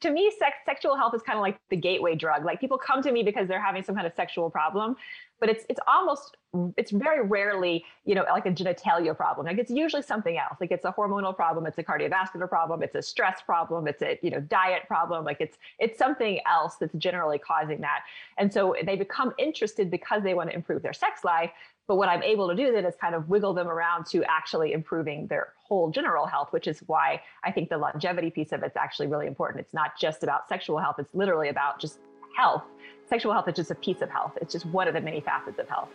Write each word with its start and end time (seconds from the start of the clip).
to 0.00 0.10
me, 0.10 0.32
sex, 0.38 0.56
sexual 0.64 0.96
health 0.96 1.14
is 1.14 1.22
kind 1.22 1.38
of 1.38 1.42
like 1.42 1.58
the 1.68 1.76
gateway 1.76 2.14
drug. 2.14 2.44
Like 2.44 2.60
people 2.60 2.78
come 2.78 3.02
to 3.02 3.12
me 3.12 3.22
because 3.22 3.48
they're 3.48 3.62
having 3.62 3.82
some 3.82 3.94
kind 3.94 4.06
of 4.06 4.14
sexual 4.14 4.50
problem, 4.50 4.96
but 5.40 5.48
it's 5.48 5.64
it's 5.68 5.80
almost 5.86 6.36
it's 6.76 6.90
very 6.90 7.24
rarely 7.26 7.84
you 8.04 8.14
know 8.14 8.24
like 8.30 8.46
a 8.46 8.50
genitalia 8.50 9.16
problem. 9.16 9.46
Like 9.46 9.58
it's 9.58 9.70
usually 9.70 10.02
something 10.02 10.38
else. 10.38 10.56
Like 10.60 10.70
it's 10.70 10.84
a 10.84 10.92
hormonal 10.92 11.36
problem, 11.36 11.66
it's 11.66 11.78
a 11.78 11.84
cardiovascular 11.84 12.48
problem, 12.48 12.82
it's 12.82 12.94
a 12.94 13.02
stress 13.02 13.42
problem, 13.42 13.86
it's 13.86 14.02
a 14.02 14.18
you 14.22 14.30
know 14.30 14.40
diet 14.40 14.82
problem. 14.86 15.24
Like 15.24 15.40
it's 15.40 15.58
it's 15.78 15.98
something 15.98 16.40
else 16.46 16.76
that's 16.76 16.94
generally 16.94 17.38
causing 17.38 17.80
that. 17.82 18.00
And 18.38 18.52
so 18.52 18.74
they 18.84 18.96
become 18.96 19.32
interested 19.38 19.90
because 19.90 20.22
they 20.22 20.34
want 20.34 20.50
to 20.50 20.56
improve 20.56 20.82
their 20.82 20.94
sex 20.94 21.24
life. 21.24 21.50
But 21.90 21.96
what 21.96 22.08
I'm 22.08 22.22
able 22.22 22.48
to 22.48 22.54
do 22.54 22.70
then 22.70 22.84
is 22.84 22.94
kind 23.00 23.16
of 23.16 23.28
wiggle 23.28 23.52
them 23.52 23.66
around 23.66 24.06
to 24.12 24.22
actually 24.22 24.74
improving 24.74 25.26
their 25.26 25.54
whole 25.60 25.90
general 25.90 26.24
health, 26.24 26.52
which 26.52 26.68
is 26.68 26.78
why 26.86 27.20
I 27.42 27.50
think 27.50 27.68
the 27.68 27.78
longevity 27.78 28.30
piece 28.30 28.52
of 28.52 28.62
it's 28.62 28.76
actually 28.76 29.08
really 29.08 29.26
important. 29.26 29.64
It's 29.64 29.74
not 29.74 29.98
just 29.98 30.22
about 30.22 30.48
sexual 30.48 30.78
health, 30.78 31.00
it's 31.00 31.12
literally 31.16 31.48
about 31.48 31.80
just 31.80 31.98
health. 32.36 32.62
Sexual 33.08 33.32
health 33.32 33.48
is 33.48 33.56
just 33.56 33.72
a 33.72 33.74
piece 33.74 34.02
of 34.02 34.08
health, 34.08 34.38
it's 34.40 34.52
just 34.52 34.66
one 34.66 34.86
of 34.86 34.94
the 34.94 35.00
many 35.00 35.20
facets 35.20 35.58
of 35.58 35.68
health. 35.68 35.88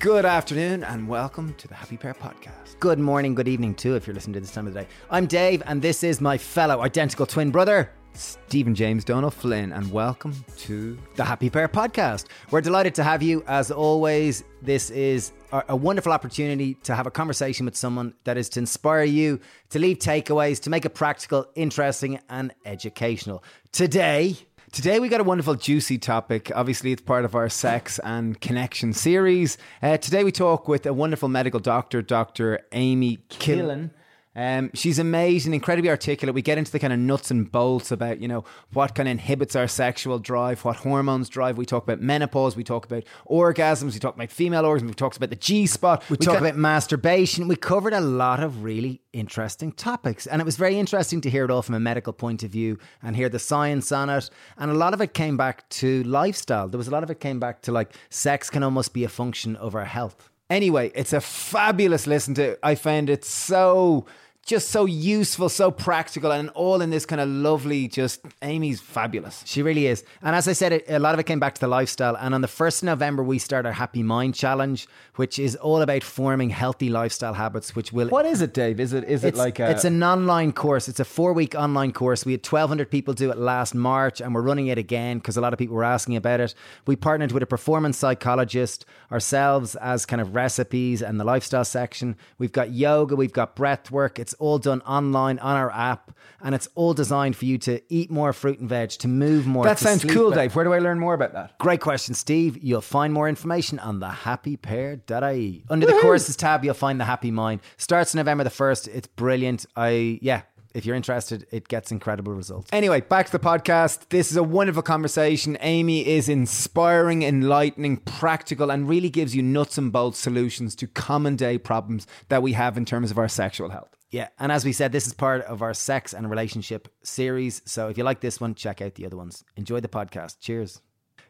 Good 0.00 0.24
afternoon 0.24 0.82
and 0.82 1.06
welcome 1.06 1.54
to 1.58 1.68
the 1.68 1.76
Happy 1.76 1.96
Pear 1.96 2.14
Podcast. 2.14 2.80
Good 2.80 2.98
morning, 2.98 3.36
good 3.36 3.46
evening, 3.46 3.76
too, 3.76 3.94
if 3.94 4.08
you're 4.08 4.14
listening 4.14 4.34
to 4.34 4.40
this 4.40 4.50
time 4.50 4.66
of 4.66 4.74
the 4.74 4.80
day. 4.80 4.88
I'm 5.12 5.26
Dave, 5.26 5.62
and 5.66 5.80
this 5.80 6.02
is 6.02 6.20
my 6.20 6.36
fellow 6.36 6.82
identical 6.82 7.24
twin 7.24 7.52
brother, 7.52 7.92
Stephen 8.14 8.74
James 8.74 9.04
Donald 9.04 9.34
Flynn, 9.34 9.72
and 9.72 9.90
welcome 9.90 10.44
to 10.58 10.96
the 11.16 11.24
Happy 11.24 11.50
Pear 11.50 11.68
Podcast. 11.68 12.26
We're 12.50 12.60
delighted 12.60 12.94
to 12.96 13.02
have 13.02 13.22
you. 13.22 13.44
As 13.46 13.70
always, 13.70 14.44
this 14.62 14.90
is 14.90 15.32
a 15.52 15.76
wonderful 15.76 16.12
opportunity 16.12 16.74
to 16.84 16.94
have 16.94 17.06
a 17.06 17.10
conversation 17.10 17.66
with 17.66 17.76
someone 17.76 18.14
that 18.24 18.36
is 18.36 18.48
to 18.50 18.60
inspire 18.60 19.04
you, 19.04 19.40
to 19.70 19.78
leave 19.78 19.98
takeaways, 19.98 20.60
to 20.62 20.70
make 20.70 20.84
it 20.84 20.90
practical, 20.90 21.46
interesting, 21.54 22.20
and 22.28 22.54
educational. 22.64 23.42
Today, 23.72 24.36
Today 24.72 24.98
we 24.98 25.08
got 25.08 25.20
a 25.20 25.24
wonderful 25.24 25.54
juicy 25.54 25.98
topic. 25.98 26.50
Obviously, 26.52 26.90
it's 26.90 27.00
part 27.00 27.24
of 27.24 27.36
our 27.36 27.48
sex 27.48 28.00
and 28.00 28.40
connection 28.40 28.92
series. 28.92 29.56
Uh, 29.80 29.98
today 29.98 30.24
we 30.24 30.32
talk 30.32 30.66
with 30.66 30.84
a 30.84 30.92
wonderful 30.92 31.28
medical 31.28 31.60
doctor, 31.60 32.02
Dr. 32.02 32.58
Amy 32.72 33.18
Killen. 33.28 33.90
Um, 34.36 34.70
she's 34.74 34.98
amazing, 34.98 35.54
incredibly 35.54 35.90
articulate. 35.90 36.34
We 36.34 36.42
get 36.42 36.58
into 36.58 36.72
the 36.72 36.80
kind 36.80 36.92
of 36.92 36.98
nuts 36.98 37.30
and 37.30 37.50
bolts 37.50 37.92
about, 37.92 38.20
you 38.20 38.26
know, 38.26 38.44
what 38.72 38.94
kind 38.94 39.08
of 39.08 39.12
inhibits 39.12 39.54
our 39.54 39.68
sexual 39.68 40.18
drive, 40.18 40.64
what 40.64 40.76
hormones 40.76 41.28
drive. 41.28 41.56
We 41.56 41.66
talk 41.66 41.84
about 41.84 42.00
menopause, 42.00 42.56
we 42.56 42.64
talk 42.64 42.86
about 42.86 43.04
orgasms, 43.30 43.94
we 43.94 44.00
talk 44.00 44.16
about 44.16 44.30
female 44.30 44.64
orgasms, 44.64 44.88
we 44.88 44.94
talk 44.94 45.16
about 45.16 45.30
the 45.30 45.36
G 45.36 45.66
spot, 45.66 46.02
we, 46.10 46.16
we 46.16 46.26
talk 46.26 46.38
about 46.38 46.56
masturbation. 46.56 47.46
We 47.46 47.56
covered 47.56 47.92
a 47.92 48.00
lot 48.00 48.42
of 48.42 48.64
really 48.64 49.00
interesting 49.12 49.70
topics. 49.70 50.26
And 50.26 50.40
it 50.40 50.44
was 50.44 50.56
very 50.56 50.78
interesting 50.78 51.20
to 51.22 51.30
hear 51.30 51.44
it 51.44 51.50
all 51.50 51.62
from 51.62 51.76
a 51.76 51.80
medical 51.80 52.12
point 52.12 52.42
of 52.42 52.50
view 52.50 52.78
and 53.02 53.14
hear 53.14 53.28
the 53.28 53.38
science 53.38 53.92
on 53.92 54.10
it. 54.10 54.30
And 54.58 54.70
a 54.70 54.74
lot 54.74 54.94
of 54.94 55.00
it 55.00 55.14
came 55.14 55.36
back 55.36 55.68
to 55.70 56.02
lifestyle. 56.04 56.68
There 56.68 56.78
was 56.78 56.88
a 56.88 56.90
lot 56.90 57.04
of 57.04 57.10
it 57.10 57.20
came 57.20 57.38
back 57.38 57.62
to 57.62 57.72
like 57.72 57.94
sex 58.10 58.50
can 58.50 58.62
almost 58.62 58.92
be 58.92 59.04
a 59.04 59.08
function 59.08 59.54
of 59.56 59.74
our 59.74 59.84
health. 59.84 60.30
Anyway, 60.50 60.92
it's 60.94 61.12
a 61.12 61.20
fabulous 61.20 62.06
listen 62.06 62.34
to. 62.34 62.58
I 62.62 62.74
found 62.74 63.08
it 63.08 63.24
so 63.24 64.04
just 64.44 64.68
so 64.68 64.84
useful, 64.84 65.48
so 65.48 65.70
practical, 65.70 66.30
and 66.32 66.50
all 66.50 66.80
in 66.80 66.90
this 66.90 67.06
kind 67.06 67.20
of 67.20 67.28
lovely. 67.28 67.88
Just 67.88 68.20
Amy's 68.42 68.80
fabulous. 68.80 69.42
She 69.46 69.62
really 69.62 69.86
is. 69.86 70.04
And 70.22 70.36
as 70.36 70.46
I 70.48 70.52
said, 70.52 70.82
a 70.88 70.98
lot 70.98 71.14
of 71.14 71.20
it 71.20 71.24
came 71.24 71.40
back 71.40 71.54
to 71.54 71.60
the 71.60 71.68
lifestyle. 71.68 72.16
And 72.16 72.34
on 72.34 72.40
the 72.40 72.48
first 72.48 72.82
of 72.82 72.86
November, 72.86 73.22
we 73.22 73.38
start 73.38 73.66
our 73.66 73.72
Happy 73.72 74.02
Mind 74.02 74.34
Challenge, 74.34 74.86
which 75.16 75.38
is 75.38 75.56
all 75.56 75.82
about 75.82 76.02
forming 76.02 76.50
healthy 76.50 76.90
lifestyle 76.90 77.34
habits. 77.34 77.74
Which 77.74 77.92
will 77.92 78.08
what 78.08 78.26
is 78.26 78.42
it, 78.42 78.52
Dave? 78.52 78.80
Is 78.80 78.92
it 78.92 79.04
is 79.04 79.24
it 79.24 79.34
like 79.34 79.58
a... 79.58 79.70
it's 79.70 79.84
an 79.84 80.02
online 80.02 80.52
course? 80.52 80.88
It's 80.88 81.00
a 81.00 81.04
four 81.04 81.32
week 81.32 81.54
online 81.54 81.92
course. 81.92 82.26
We 82.26 82.32
had 82.32 82.42
twelve 82.42 82.68
hundred 82.68 82.90
people 82.90 83.14
do 83.14 83.30
it 83.30 83.38
last 83.38 83.74
March, 83.74 84.20
and 84.20 84.34
we're 84.34 84.42
running 84.42 84.66
it 84.66 84.78
again 84.78 85.18
because 85.18 85.36
a 85.36 85.40
lot 85.40 85.52
of 85.52 85.58
people 85.58 85.76
were 85.76 85.84
asking 85.84 86.16
about 86.16 86.40
it. 86.40 86.54
We 86.86 86.96
partnered 86.96 87.32
with 87.32 87.42
a 87.42 87.46
performance 87.46 87.96
psychologist 87.98 88.84
ourselves 89.10 89.74
as 89.76 90.04
kind 90.06 90.20
of 90.20 90.34
recipes 90.34 91.02
and 91.02 91.18
the 91.18 91.24
lifestyle 91.24 91.64
section. 91.64 92.16
We've 92.38 92.52
got 92.52 92.72
yoga, 92.72 93.16
we've 93.16 93.32
got 93.32 93.56
breath 93.56 93.90
work. 93.90 94.18
It's 94.18 94.33
all 94.34 94.58
done 94.58 94.80
online 94.82 95.38
on 95.38 95.56
our 95.56 95.70
app, 95.70 96.16
and 96.42 96.54
it's 96.54 96.68
all 96.74 96.94
designed 96.94 97.36
for 97.36 97.44
you 97.44 97.58
to 97.58 97.80
eat 97.88 98.10
more 98.10 98.32
fruit 98.32 98.58
and 98.58 98.68
veg, 98.68 98.90
to 98.90 99.08
move 99.08 99.46
more. 99.46 99.64
That 99.64 99.78
sounds 99.78 100.04
cool, 100.04 100.30
better. 100.30 100.42
Dave. 100.42 100.56
Where 100.56 100.64
do 100.64 100.72
I 100.72 100.78
learn 100.78 100.98
more 100.98 101.14
about 101.14 101.32
that? 101.32 101.58
Great 101.58 101.80
question, 101.80 102.14
Steve. 102.14 102.58
You'll 102.62 102.80
find 102.80 103.12
more 103.12 103.28
information 103.28 103.78
on 103.78 104.00
the 104.00 104.08
thehappypear.ie. 104.08 105.64
Under 105.70 105.86
the 105.86 105.98
courses 106.00 106.36
tab, 106.36 106.64
you'll 106.64 106.74
find 106.74 107.00
the 107.00 107.04
Happy 107.04 107.30
Mind. 107.30 107.60
Starts 107.76 108.14
November 108.14 108.44
the 108.44 108.50
1st. 108.50 108.88
It's 108.88 109.06
brilliant. 109.06 109.66
I, 109.76 110.18
yeah, 110.22 110.42
if 110.74 110.84
you're 110.84 110.96
interested, 110.96 111.46
it 111.52 111.68
gets 111.68 111.92
incredible 111.92 112.32
results. 112.32 112.68
Anyway, 112.72 113.00
back 113.00 113.26
to 113.26 113.32
the 113.32 113.38
podcast. 113.38 114.08
This 114.08 114.30
is 114.30 114.36
a 114.36 114.42
wonderful 114.42 114.82
conversation. 114.82 115.56
Amy 115.60 116.06
is 116.06 116.28
inspiring, 116.28 117.22
enlightening, 117.22 117.98
practical, 117.98 118.70
and 118.70 118.88
really 118.88 119.08
gives 119.08 119.36
you 119.36 119.42
nuts 119.42 119.78
and 119.78 119.92
bolts 119.92 120.18
solutions 120.18 120.74
to 120.76 120.88
common 120.88 121.36
day 121.36 121.58
problems 121.58 122.08
that 122.28 122.42
we 122.42 122.54
have 122.54 122.76
in 122.76 122.84
terms 122.84 123.12
of 123.12 123.18
our 123.18 123.28
sexual 123.28 123.70
health. 123.70 123.96
Yeah, 124.14 124.28
and 124.38 124.52
as 124.52 124.64
we 124.64 124.72
said, 124.72 124.92
this 124.92 125.08
is 125.08 125.12
part 125.12 125.42
of 125.42 125.60
our 125.60 125.74
sex 125.74 126.14
and 126.14 126.30
relationship 126.30 126.86
series. 127.02 127.62
So 127.64 127.88
if 127.88 127.98
you 127.98 128.04
like 128.04 128.20
this 128.20 128.40
one, 128.40 128.54
check 128.54 128.80
out 128.80 128.94
the 128.94 129.06
other 129.06 129.16
ones. 129.16 129.42
Enjoy 129.56 129.80
the 129.80 129.88
podcast. 129.88 130.38
Cheers. 130.38 130.80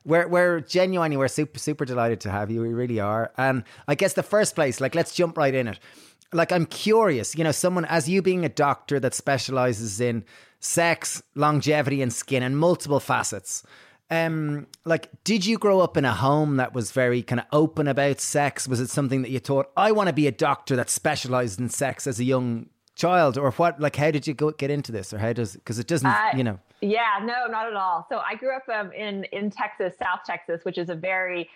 We're, 0.05 0.28
we're 0.28 0.61
genuinely, 0.61 1.17
we're 1.17 1.28
super, 1.28 1.59
super 1.59 1.87
delighted 1.87 2.21
to 2.21 2.31
have 2.31 2.50
you. 2.50 2.61
We 2.61 2.75
really 2.75 3.00
are. 3.00 3.33
And 3.39 3.65
I 3.89 3.95
guess 3.95 4.12
the 4.12 4.22
first 4.22 4.55
place, 4.55 4.83
like, 4.83 4.95
let's 4.95 5.15
jump 5.15 5.39
right 5.39 5.55
in 5.55 5.69
it. 5.69 5.78
Like, 6.31 6.53
I'm 6.53 6.67
curious, 6.67 7.34
you 7.34 7.43
know, 7.43 7.53
someone 7.53 7.87
as 7.87 8.06
you 8.06 8.21
being 8.21 8.45
a 8.45 8.50
doctor 8.50 9.01
that 9.01 9.15
specializes 9.15 9.99
in 9.99 10.22
sex, 10.61 11.22
longevity, 11.34 12.03
and 12.03 12.12
skin 12.12 12.43
and 12.43 12.59
multiple 12.59 13.01
facets. 13.01 13.62
Um, 14.11 14.66
like, 14.84 15.09
did 15.25 15.47
you 15.47 15.56
grow 15.56 15.81
up 15.81 15.97
in 15.97 16.05
a 16.05 16.12
home 16.12 16.59
that 16.59 16.75
was 16.75 16.93
very 16.93 17.22
kind 17.22 17.41
of 17.41 17.47
open 17.51 17.89
about 17.89 18.21
sex? 18.21 18.69
Was 18.69 18.81
it 18.81 18.91
something 18.91 19.22
that 19.22 19.31
you 19.31 19.39
thought, 19.39 19.71
I 19.75 19.93
want 19.93 20.09
to 20.09 20.12
be 20.12 20.27
a 20.27 20.33
doctor 20.33 20.77
that 20.77 20.91
specialized 20.91 21.59
in 21.59 21.71
sex 21.71 22.06
as 22.06 22.21
a 22.21 22.25
young 22.25 22.66
child 22.94 23.37
or 23.37 23.50
what 23.53 23.81
like 23.81 23.97
how 23.97 24.10
did 24.10 24.27
you 24.27 24.34
go 24.34 24.50
get 24.53 24.71
into 24.71 24.93
this 24.93 25.12
or 25.12 25.19
how 25.19 25.32
does 25.32 25.55
because 25.55 25.78
it 25.78 25.87
doesn't 25.87 26.06
uh, 26.06 26.31
you 26.37 26.44
know. 26.44 26.59
yeah 26.81 27.19
no 27.22 27.47
not 27.49 27.66
at 27.66 27.75
all. 27.75 28.06
So 28.09 28.19
i 28.19 28.34
grew 28.34 28.55
up 28.55 28.69
um, 28.69 28.93
in 28.93 29.25
in 29.25 29.50
texas 29.50 29.94
south 29.99 30.21
texas 30.25 30.65
which 30.65 30.78
is 30.78 30.91
a 30.91 30.94
very 30.94 31.49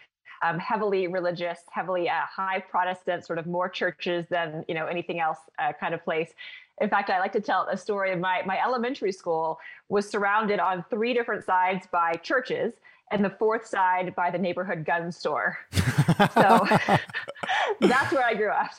um, 0.43 0.59
heavily 0.59 1.06
religious 1.06 1.60
heavily 1.71 2.09
uh, 2.09 2.27
high 2.27 2.60
protestant 2.60 3.25
sort 3.25 3.38
of 3.38 3.47
more 3.47 3.69
churches 3.69 4.27
than 4.31 4.65
you 4.69 4.75
know 4.75 4.87
anything 4.87 5.21
else 5.21 5.38
uh, 5.59 5.72
kind 5.78 5.94
of 5.94 6.03
place. 6.04 6.32
In 6.81 6.88
fact, 6.88 7.10
I 7.10 7.19
like 7.19 7.32
to 7.32 7.41
tell 7.41 7.66
a 7.69 7.77
story 7.77 8.12
of 8.12 8.21
my, 8.21 8.43
my 8.47 8.56
elementary 8.62 9.10
school 9.10 9.59
was 9.88 10.09
surrounded 10.09 10.60
on 10.60 10.84
three 10.88 11.12
different 11.12 11.44
sides 11.44 11.88
by 11.91 12.15
churches 12.15 12.75
and 13.11 13.25
the 13.25 13.31
fourth 13.31 13.67
side 13.67 14.15
by 14.15 14.31
the 14.31 14.39
neighborhood 14.39 14.85
gun 14.85 15.11
store. 15.11 15.59
so 15.73 16.67
that's 17.81 18.13
where 18.13 18.25
I 18.25 18.35
grew 18.35 18.51
up. 18.51 18.71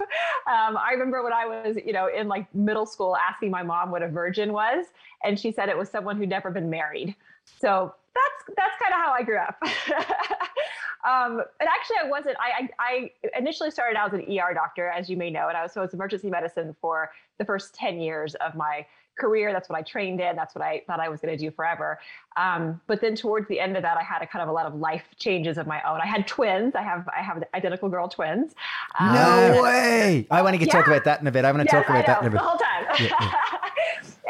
Um, 0.48 0.78
I 0.78 0.92
remember 0.92 1.24
when 1.24 1.34
I 1.34 1.46
was, 1.46 1.78
you 1.86 1.94
know, 1.94 2.08
in 2.08 2.28
like 2.28 2.54
middle 2.54 2.86
school 2.86 3.16
asking 3.16 3.52
my 3.52 3.64
mom 3.64 3.92
what 3.92 4.04
a 4.04 4.08
virgin 4.08 4.54
was, 4.54 4.86
and 5.24 5.40
she 5.40 5.52
said 5.52 5.70
it 5.70 5.78
was 5.78 5.90
someone 5.90 6.18
who'd 6.18 6.30
never 6.30 6.52
been 6.52 6.70
married. 6.70 7.16
So 7.60 7.94
that's 8.14 8.58
that's 8.58 8.82
kind 8.82 8.94
of 8.94 9.00
how 9.00 9.12
I 9.12 9.24
grew 9.24 9.38
up. 9.38 9.58
um, 11.08 11.44
and 11.60 11.70
actually, 11.70 11.98
I 12.04 12.10
wasn't. 12.10 12.38
I, 12.40 12.70
I, 12.80 13.12
I 13.34 13.38
initially 13.38 13.72
started 13.72 13.98
out 13.98 14.14
as 14.14 14.20
an 14.20 14.26
ER 14.26 14.54
doctor, 14.54 14.90
as 14.90 15.10
you 15.10 15.18
may 15.18 15.30
know, 15.30 15.48
and 15.48 15.58
I 15.58 15.64
was 15.64 15.74
so 15.74 15.82
I 15.82 15.86
was 15.86 15.94
emergency 15.94 16.30
medicine 16.30 16.76
for 16.82 17.12
the 17.38 17.46
first 17.46 17.74
ten 17.74 18.00
years 18.00 18.36
of 18.36 18.56
my 18.56 18.86
career. 19.20 19.54
That's 19.54 19.70
what 19.70 19.78
I 19.78 19.82
trained 19.82 20.20
in. 20.20 20.36
That's 20.36 20.56
what 20.56 20.64
I 20.64 20.84
thought 20.88 21.00
I 21.00 21.10
was 21.10 21.22
going 21.22 21.38
to 21.38 21.44
do 21.44 21.52
forever. 21.52 22.00
Um, 22.38 22.80
but 22.88 23.02
then 23.02 23.16
towards 23.16 23.48
the 23.48 23.60
end 23.60 23.76
of 23.76 23.84
that, 23.84 23.98
I 23.98 24.04
had 24.04 24.22
a 24.22 24.28
kind 24.28 24.42
of 24.42 24.50
a 24.50 24.52
lot 24.52 24.66
of 24.66 24.76
life 24.76 25.04
changes 25.18 25.58
of 25.58 25.68
my 25.68 25.82
own. 25.88 26.00
I 26.02 26.06
had 26.06 26.28
twins. 26.28 26.76
I 26.76 26.82
have 26.82 27.08
I 27.16 27.22
have 27.22 27.44
identical 27.54 27.90
girl 27.90 28.08
twins. 28.08 28.54
Um, 29.00 29.14
no 29.14 29.62
way! 29.62 30.28
I 30.32 30.42
want 30.42 30.58
to 30.58 30.66
yeah. 30.66 30.72
talk 30.72 30.88
about 30.88 31.04
that 31.04 31.22
in 31.22 31.28
a 31.28 31.32
bit. 31.32 31.46
I 31.46 31.52
want 31.52 31.68
to 31.68 31.76
yes, 31.76 31.86
talk 31.86 31.90
about 31.90 32.06
that 32.06 32.22
in 32.22 32.28
a 32.28 32.32
bit. 32.32 32.38
The 32.38 32.44
whole 32.44 32.58
time. 32.58 32.86
Yeah, 33.00 33.16
yeah. 33.20 33.32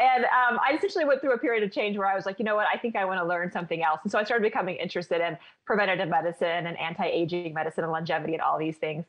and 0.00 0.24
um, 0.24 0.58
I 0.66 0.74
essentially 0.76 1.04
went 1.04 1.20
through 1.20 1.34
a 1.34 1.38
period 1.38 1.62
of 1.62 1.72
change 1.72 1.96
where 1.96 2.06
I 2.06 2.14
was 2.14 2.26
like, 2.26 2.38
you 2.38 2.44
know 2.44 2.56
what? 2.56 2.66
I 2.72 2.78
think 2.78 2.96
I 2.96 3.04
want 3.04 3.20
to 3.20 3.26
learn 3.26 3.52
something 3.52 3.82
else. 3.82 4.00
And 4.02 4.10
so 4.10 4.18
I 4.18 4.24
started 4.24 4.42
becoming 4.42 4.76
interested 4.76 5.20
in 5.20 5.36
preventative 5.66 6.08
medicine 6.08 6.66
and 6.66 6.78
anti-aging 6.78 7.52
medicine 7.54 7.84
and 7.84 7.92
longevity 7.92 8.32
and 8.32 8.42
all 8.42 8.58
these 8.58 8.76
things. 8.76 9.04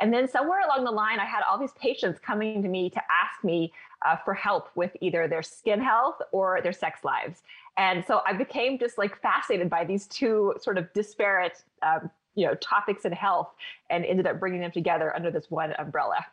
And 0.00 0.12
then 0.12 0.28
somewhere 0.28 0.60
along 0.60 0.84
the 0.84 0.90
line, 0.90 1.20
I 1.20 1.24
had 1.24 1.42
all 1.48 1.58
these 1.58 1.72
patients 1.72 2.18
coming 2.18 2.62
to 2.62 2.68
me 2.68 2.90
to 2.90 3.00
ask 3.10 3.42
me 3.44 3.72
uh, 4.04 4.16
for 4.16 4.34
help 4.34 4.68
with 4.74 4.90
either 5.00 5.26
their 5.28 5.42
skin 5.42 5.80
health 5.80 6.16
or 6.32 6.60
their 6.62 6.72
sex 6.72 7.04
lives. 7.04 7.42
And 7.76 8.04
so 8.06 8.22
I 8.26 8.32
became 8.32 8.78
just 8.78 8.98
like 8.98 9.20
fascinated 9.20 9.68
by 9.68 9.84
these 9.84 10.06
two 10.06 10.54
sort 10.60 10.78
of 10.78 10.92
disparate, 10.92 11.62
um, 11.82 12.10
you 12.34 12.46
know, 12.46 12.54
topics 12.56 13.04
in 13.04 13.12
health, 13.12 13.48
and 13.90 14.04
ended 14.04 14.26
up 14.26 14.38
bringing 14.38 14.60
them 14.60 14.70
together 14.70 15.14
under 15.14 15.30
this 15.30 15.50
one 15.50 15.72
umbrella. 15.78 16.26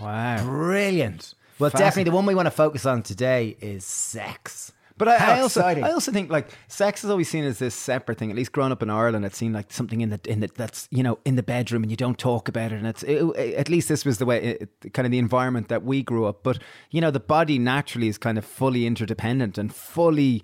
Wow, 0.00 0.42
brilliant! 0.44 1.34
Well, 1.58 1.70
definitely 1.70 2.04
the 2.04 2.16
one 2.16 2.26
we 2.26 2.34
want 2.34 2.46
to 2.46 2.50
focus 2.50 2.86
on 2.86 3.02
today 3.02 3.56
is 3.60 3.84
sex. 3.84 4.72
But 4.98 5.08
I, 5.08 5.38
I 5.38 5.40
also, 5.40 5.62
I 5.62 5.92
also 5.92 6.12
think 6.12 6.30
like 6.30 6.48
sex 6.68 7.04
is 7.04 7.10
always 7.10 7.28
seen 7.28 7.44
as 7.44 7.58
this 7.58 7.74
separate 7.74 8.18
thing. 8.18 8.30
At 8.30 8.36
least 8.36 8.52
growing 8.52 8.72
up 8.72 8.82
in 8.82 8.90
Ireland, 8.90 9.24
it's 9.24 9.36
seen 9.36 9.52
like 9.52 9.72
something 9.72 10.00
in 10.00 10.10
the 10.10 10.20
in 10.26 10.40
the 10.40 10.50
that's 10.54 10.88
you 10.90 11.02
know 11.02 11.18
in 11.24 11.36
the 11.36 11.42
bedroom 11.42 11.82
and 11.82 11.90
you 11.90 11.96
don't 11.96 12.18
talk 12.18 12.48
about 12.48 12.72
it. 12.72 12.76
And 12.76 12.86
it's 12.86 13.02
it, 13.02 13.24
at 13.36 13.68
least 13.68 13.88
this 13.88 14.04
was 14.04 14.18
the 14.18 14.26
way, 14.26 14.58
it, 14.60 14.92
kind 14.92 15.06
of 15.06 15.12
the 15.12 15.18
environment 15.18 15.68
that 15.68 15.82
we 15.82 16.02
grew 16.02 16.26
up. 16.26 16.42
But 16.42 16.58
you 16.90 17.00
know, 17.00 17.10
the 17.10 17.20
body 17.20 17.58
naturally 17.58 18.08
is 18.08 18.18
kind 18.18 18.38
of 18.38 18.44
fully 18.44 18.86
interdependent 18.86 19.58
and 19.58 19.74
fully 19.74 20.42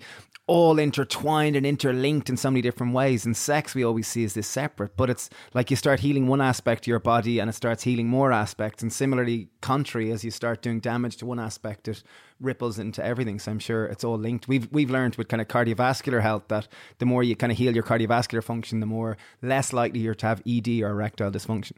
all 0.49 0.79
intertwined 0.79 1.55
and 1.55 1.63
interlinked 1.63 2.27
in 2.27 2.35
so 2.35 2.49
many 2.49 2.59
different 2.59 2.91
ways. 2.91 3.23
And 3.23 3.37
sex, 3.37 3.75
we 3.75 3.83
always 3.83 4.07
see 4.07 4.23
as 4.23 4.33
this 4.33 4.47
separate, 4.47 4.97
but 4.97 5.07
it's 5.07 5.29
like 5.53 5.69
you 5.69 5.75
start 5.75 5.99
healing 5.99 6.25
one 6.25 6.41
aspect 6.41 6.83
of 6.83 6.87
your 6.87 6.99
body 6.99 7.37
and 7.37 7.47
it 7.51 7.53
starts 7.53 7.83
healing 7.83 8.07
more 8.07 8.31
aspects. 8.31 8.81
And 8.81 8.91
similarly, 8.91 9.49
contrary, 9.61 10.11
as 10.11 10.23
you 10.23 10.31
start 10.31 10.63
doing 10.63 10.79
damage 10.79 11.17
to 11.17 11.27
one 11.27 11.39
aspect, 11.39 11.87
it 11.87 12.01
ripples 12.41 12.79
into 12.79 13.05
everything. 13.05 13.37
So 13.37 13.51
I'm 13.51 13.59
sure 13.59 13.85
it's 13.85 14.03
all 14.03 14.17
linked. 14.17 14.47
We've 14.47 14.67
we've 14.71 14.89
learned 14.89 15.17
with 15.17 15.27
kind 15.27 15.39
of 15.39 15.47
cardiovascular 15.47 16.23
health 16.23 16.45
that 16.47 16.67
the 16.97 17.05
more 17.05 17.21
you 17.21 17.35
kind 17.35 17.51
of 17.51 17.57
heal 17.59 17.75
your 17.75 17.83
cardiovascular 17.83 18.43
function, 18.43 18.79
the 18.79 18.87
more 18.87 19.17
less 19.43 19.71
likely 19.71 19.99
you're 19.99 20.15
to 20.15 20.25
have 20.25 20.41
ED 20.47 20.81
or 20.81 20.89
erectile 20.89 21.29
dysfunction. 21.29 21.73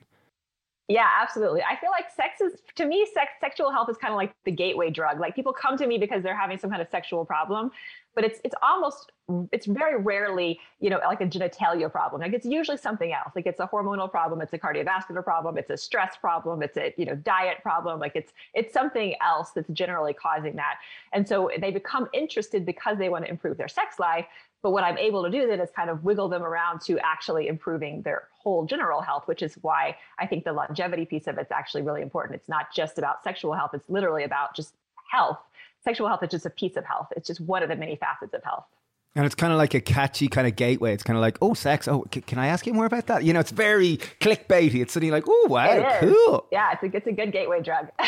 Yeah, 0.88 1.08
absolutely. 1.22 1.62
I 1.62 1.76
feel 1.76 1.92
like 1.92 2.10
sex 2.10 2.40
is 2.42 2.61
to 2.76 2.86
me, 2.86 3.08
sex 3.14 3.32
sexual 3.40 3.72
health 3.72 3.90
is 3.90 3.98
kind 3.98 4.14
of 4.14 4.18
like 4.18 4.34
the 4.46 4.52
gateway 4.52 4.90
drug. 4.90 5.20
Like 5.20 5.36
people 5.36 5.54
come 5.54 5.78
to 5.78 5.88
me 5.88 5.98
because 5.98 6.24
they're 6.24 6.38
having 6.38 6.58
some 6.58 6.70
kind 6.70 6.82
of 6.82 6.90
sexual 6.90 7.26
problem, 7.26 7.72
but 8.16 8.24
it's 8.24 8.40
it's 8.44 8.56
almost 8.62 9.12
it's 9.54 9.66
very 9.66 10.02
rarely 10.02 10.60
you 10.80 10.90
know 10.90 11.00
like 11.06 11.22
a 11.22 11.26
genitalia 11.26 11.92
problem. 11.92 12.22
Like 12.22 12.34
it's 12.34 12.46
usually 12.46 12.78
something 12.78 13.14
else. 13.14 13.34
Like 13.36 13.46
it's 13.46 13.60
a 13.60 13.68
hormonal 13.68 14.10
problem 14.10 14.42
it's 14.42 14.54
a 14.54 14.60
cardiovascular 14.60 15.24
problem 15.24 15.58
it's 15.58 15.70
a 15.70 15.78
stress 15.78 16.16
problem 16.18 16.62
it's 16.62 16.78
a 16.78 16.94
you 16.98 17.06
know 17.06 17.16
diet 17.16 17.58
problem. 17.62 18.00
Like 18.00 18.14
it's 18.16 18.34
it's 18.54 18.74
something 18.74 19.16
else 19.22 19.52
that's 19.52 19.70
generally 19.70 20.14
causing 20.14 20.56
that. 20.56 20.76
And 21.14 21.28
so 21.28 21.50
they 21.60 21.72
become 21.72 22.08
interested 22.14 22.66
because 22.66 22.98
they 22.98 23.10
want 23.10 23.26
to 23.26 23.32
improve 23.32 23.58
their 23.58 23.68
sex 23.68 24.00
life 24.00 24.26
but 24.62 24.72
what 24.72 24.84
i'm 24.84 24.98
able 24.98 25.24
to 25.24 25.30
do 25.30 25.48
then 25.48 25.60
is 25.60 25.70
kind 25.76 25.90
of 25.90 26.04
wiggle 26.04 26.30
them 26.30 26.44
around 26.44 26.82
to 26.82 27.00
actually 27.00 27.48
improving 27.48 28.02
their 28.02 28.28
whole 28.42 28.66
general 28.66 29.02
health 29.02 29.28
which 29.28 29.42
is 29.42 29.56
why 29.62 29.96
i 30.20 30.26
think 30.26 30.44
the 30.44 30.54
longevity 30.54 31.06
piece 31.06 31.28
of 31.28 31.38
it's 31.38 31.52
actually 31.52 31.82
really 31.82 32.02
important 32.02 32.40
it's 32.40 32.50
not 32.50 32.74
just 32.74 32.98
about 32.98 33.24
sexual 33.24 33.54
health 33.54 33.72
it's 33.74 33.90
literally 33.90 34.24
about 34.24 34.56
just 34.56 34.74
health 35.12 35.40
sexual 35.84 36.08
health 36.08 36.24
is 36.24 36.30
just 36.30 36.46
a 36.46 36.50
piece 36.50 36.78
of 36.78 36.86
health. 36.86 37.08
It's 37.16 37.28
just 37.28 37.42
one 37.42 37.64
of 37.64 37.70
the 37.70 37.76
many 37.76 37.96
facets 37.96 38.34
of 38.34 38.44
health. 38.44 38.66
And 39.14 39.26
it's 39.26 39.36
kind 39.36 39.52
of 39.52 39.58
like 39.58 39.74
a 39.74 39.82
catchy 39.82 40.30
kind 40.30 40.48
of 40.48 40.56
gateway. 40.56 40.94
It's 40.94 41.04
kind 41.04 41.18
of 41.18 41.22
like, 41.22 41.38
oh, 41.42 41.54
sex. 41.54 41.86
Oh, 41.90 42.06
c- 42.14 42.22
can 42.22 42.40
I 42.40 42.48
ask 42.48 42.66
you 42.66 42.74
more 42.74 42.86
about 42.86 43.08
that? 43.08 43.26
You 43.26 43.34
know, 43.34 43.42
it's 43.42 43.52
very 43.52 43.98
clickbaity. 44.22 44.76
It's 44.82 44.94
suddenly 44.94 45.12
like, 45.12 45.26
oh, 45.28 45.48
wow, 45.50 46.00
cool. 46.00 46.48
Yeah, 46.50 46.72
it's 46.72 46.84
a, 46.84 46.96
it's 46.96 47.08
a 47.08 47.12
good 47.12 47.34
gateway 47.34 47.62
drug. 47.62 47.90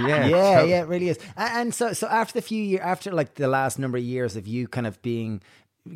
yeah, 0.00 0.26
yeah, 0.26 0.62
yeah, 0.62 0.80
it 0.80 0.88
really 0.88 1.10
is. 1.10 1.18
And 1.36 1.74
so, 1.74 1.92
so 1.92 2.06
after 2.06 2.32
the 2.32 2.40
few 2.40 2.62
years, 2.62 2.80
after 2.82 3.12
like 3.12 3.34
the 3.34 3.48
last 3.48 3.78
number 3.78 3.98
of 3.98 4.04
years 4.04 4.34
of 4.34 4.46
you 4.46 4.66
kind 4.66 4.86
of 4.86 5.02
being 5.02 5.42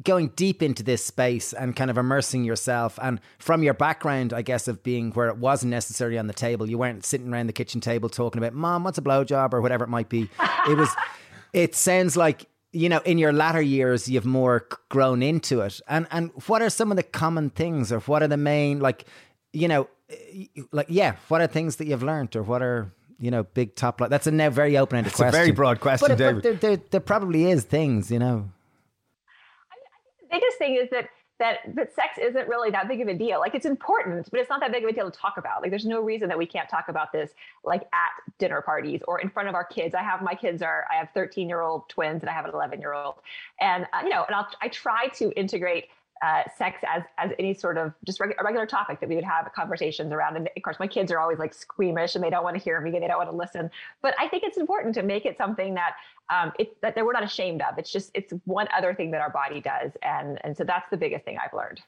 going 0.04 0.28
deep 0.36 0.62
into 0.62 0.82
this 0.82 1.04
space 1.04 1.52
and 1.52 1.74
kind 1.74 1.90
of 1.90 1.98
immersing 1.98 2.44
yourself 2.44 2.98
and 3.02 3.20
from 3.38 3.62
your 3.62 3.74
background 3.74 4.32
i 4.32 4.42
guess 4.42 4.68
of 4.68 4.82
being 4.82 5.10
where 5.12 5.28
it 5.28 5.36
wasn't 5.36 5.70
necessarily 5.70 6.18
on 6.18 6.26
the 6.26 6.32
table. 6.32 6.68
You 6.68 6.78
weren't 6.78 7.04
sitting 7.04 7.32
around 7.32 7.46
the 7.46 7.52
kitchen 7.52 7.80
table 7.80 8.08
talking 8.08 8.38
about 8.38 8.54
mom 8.54 8.84
what's 8.84 8.98
a 8.98 9.02
blowjob? 9.02 9.52
or 9.52 9.60
whatever 9.60 9.84
it 9.84 9.88
might 9.88 10.08
be. 10.08 10.28
It 10.68 10.76
was 10.76 10.88
it 11.52 11.74
sounds 11.74 12.16
like 12.16 12.46
you 12.72 12.88
know 12.88 13.00
in 13.04 13.18
your 13.18 13.32
latter 13.32 13.62
years 13.62 14.08
you've 14.08 14.26
more 14.26 14.66
grown 14.88 15.22
into 15.22 15.60
it. 15.60 15.80
And 15.88 16.06
and 16.10 16.30
what 16.46 16.62
are 16.62 16.70
some 16.70 16.90
of 16.90 16.96
the 16.96 17.02
common 17.02 17.50
things 17.50 17.92
or 17.92 18.00
what 18.00 18.22
are 18.22 18.28
the 18.28 18.36
main 18.36 18.80
like 18.80 19.04
you 19.52 19.68
know 19.68 19.88
eh, 20.08 20.46
like 20.72 20.86
yeah 20.88 21.16
what 21.28 21.40
are 21.40 21.46
things 21.46 21.76
that 21.76 21.86
you've 21.86 22.02
learned 22.02 22.36
or 22.36 22.42
what 22.42 22.62
are 22.62 22.92
you 23.18 23.30
know 23.30 23.42
big 23.42 23.74
top 23.74 24.00
like 24.00 24.10
that's 24.10 24.26
a 24.26 24.30
now 24.30 24.50
very 24.50 24.76
open-ended 24.78 25.12
question 25.12 25.34
a 25.34 25.38
very 25.38 25.50
broad 25.50 25.80
question 25.80 26.08
but, 26.08 26.18
David. 26.18 26.42
But 26.42 26.60
there, 26.60 26.76
there, 26.76 26.84
there 26.90 27.00
probably 27.00 27.50
is 27.50 27.64
things 27.64 28.10
you 28.10 28.18
know. 28.18 28.36
I 28.36 28.44
think 28.44 28.48
the 28.48 28.59
biggest 30.30 30.58
thing 30.58 30.76
is 30.76 30.88
that 30.90 31.08
that 31.40 31.60
that 31.74 31.92
sex 31.92 32.18
isn't 32.20 32.48
really 32.48 32.70
that 32.70 32.86
big 32.86 33.00
of 33.00 33.08
a 33.08 33.14
deal. 33.14 33.40
Like 33.40 33.54
it's 33.54 33.66
important, 33.66 34.28
but 34.30 34.38
it's 34.38 34.50
not 34.50 34.60
that 34.60 34.70
big 34.70 34.84
of 34.84 34.90
a 34.90 34.92
deal 34.92 35.10
to 35.10 35.18
talk 35.18 35.38
about. 35.38 35.62
Like 35.62 35.70
there's 35.70 35.86
no 35.86 36.00
reason 36.00 36.28
that 36.28 36.38
we 36.38 36.46
can't 36.46 36.68
talk 36.68 36.88
about 36.88 37.12
this 37.12 37.32
like 37.64 37.82
at 37.92 38.10
dinner 38.38 38.60
parties 38.60 39.00
or 39.08 39.20
in 39.20 39.30
front 39.30 39.48
of 39.48 39.54
our 39.54 39.64
kids. 39.64 39.94
I 39.94 40.02
have 40.02 40.22
my 40.22 40.34
kids 40.34 40.62
are 40.62 40.84
I 40.92 40.96
have 40.96 41.08
13 41.14 41.48
year 41.48 41.62
old 41.62 41.88
twins 41.88 42.22
and 42.22 42.30
I 42.30 42.34
have 42.34 42.44
an 42.44 42.52
11 42.54 42.80
year 42.80 42.92
old, 42.92 43.16
and 43.60 43.86
uh, 43.92 44.02
you 44.02 44.10
know, 44.10 44.24
and 44.24 44.36
I'll, 44.36 44.48
I 44.62 44.68
try 44.68 45.08
to 45.14 45.32
integrate 45.32 45.86
uh, 46.22 46.42
sex 46.56 46.78
as 46.86 47.02
as 47.18 47.30
any 47.38 47.54
sort 47.54 47.78
of 47.78 47.92
just 48.04 48.20
reg- 48.20 48.34
a 48.38 48.44
regular 48.44 48.66
topic 48.66 49.00
that 49.00 49.08
we 49.08 49.14
would 49.14 49.24
have 49.24 49.50
conversations 49.54 50.12
around. 50.12 50.36
And 50.36 50.48
of 50.54 50.62
course, 50.62 50.78
my 50.78 50.86
kids 50.86 51.10
are 51.10 51.18
always 51.18 51.38
like 51.38 51.54
squeamish 51.54 52.14
and 52.14 52.22
they 52.22 52.30
don't 52.30 52.44
want 52.44 52.56
to 52.56 52.62
hear 52.62 52.80
me, 52.80 52.90
and 52.94 53.02
they 53.02 53.08
don't 53.08 53.18
want 53.18 53.30
to 53.30 53.36
listen. 53.36 53.70
But 54.02 54.14
I 54.18 54.28
think 54.28 54.42
it's 54.44 54.58
important 54.58 54.94
to 54.96 55.02
make 55.02 55.24
it 55.24 55.36
something 55.36 55.74
that 55.74 55.94
um, 56.28 56.52
it, 56.58 56.80
that 56.82 56.96
we're 56.96 57.12
not 57.12 57.24
ashamed 57.24 57.62
of. 57.62 57.78
It's 57.78 57.90
just 57.90 58.10
it's 58.14 58.32
one 58.44 58.68
other 58.76 58.94
thing 58.94 59.10
that 59.12 59.20
our 59.20 59.30
body 59.30 59.60
does, 59.60 59.92
and 60.02 60.38
and 60.44 60.56
so 60.56 60.64
that's 60.64 60.88
the 60.90 60.96
biggest 60.96 61.24
thing 61.24 61.38
I've 61.42 61.54
learned. 61.54 61.80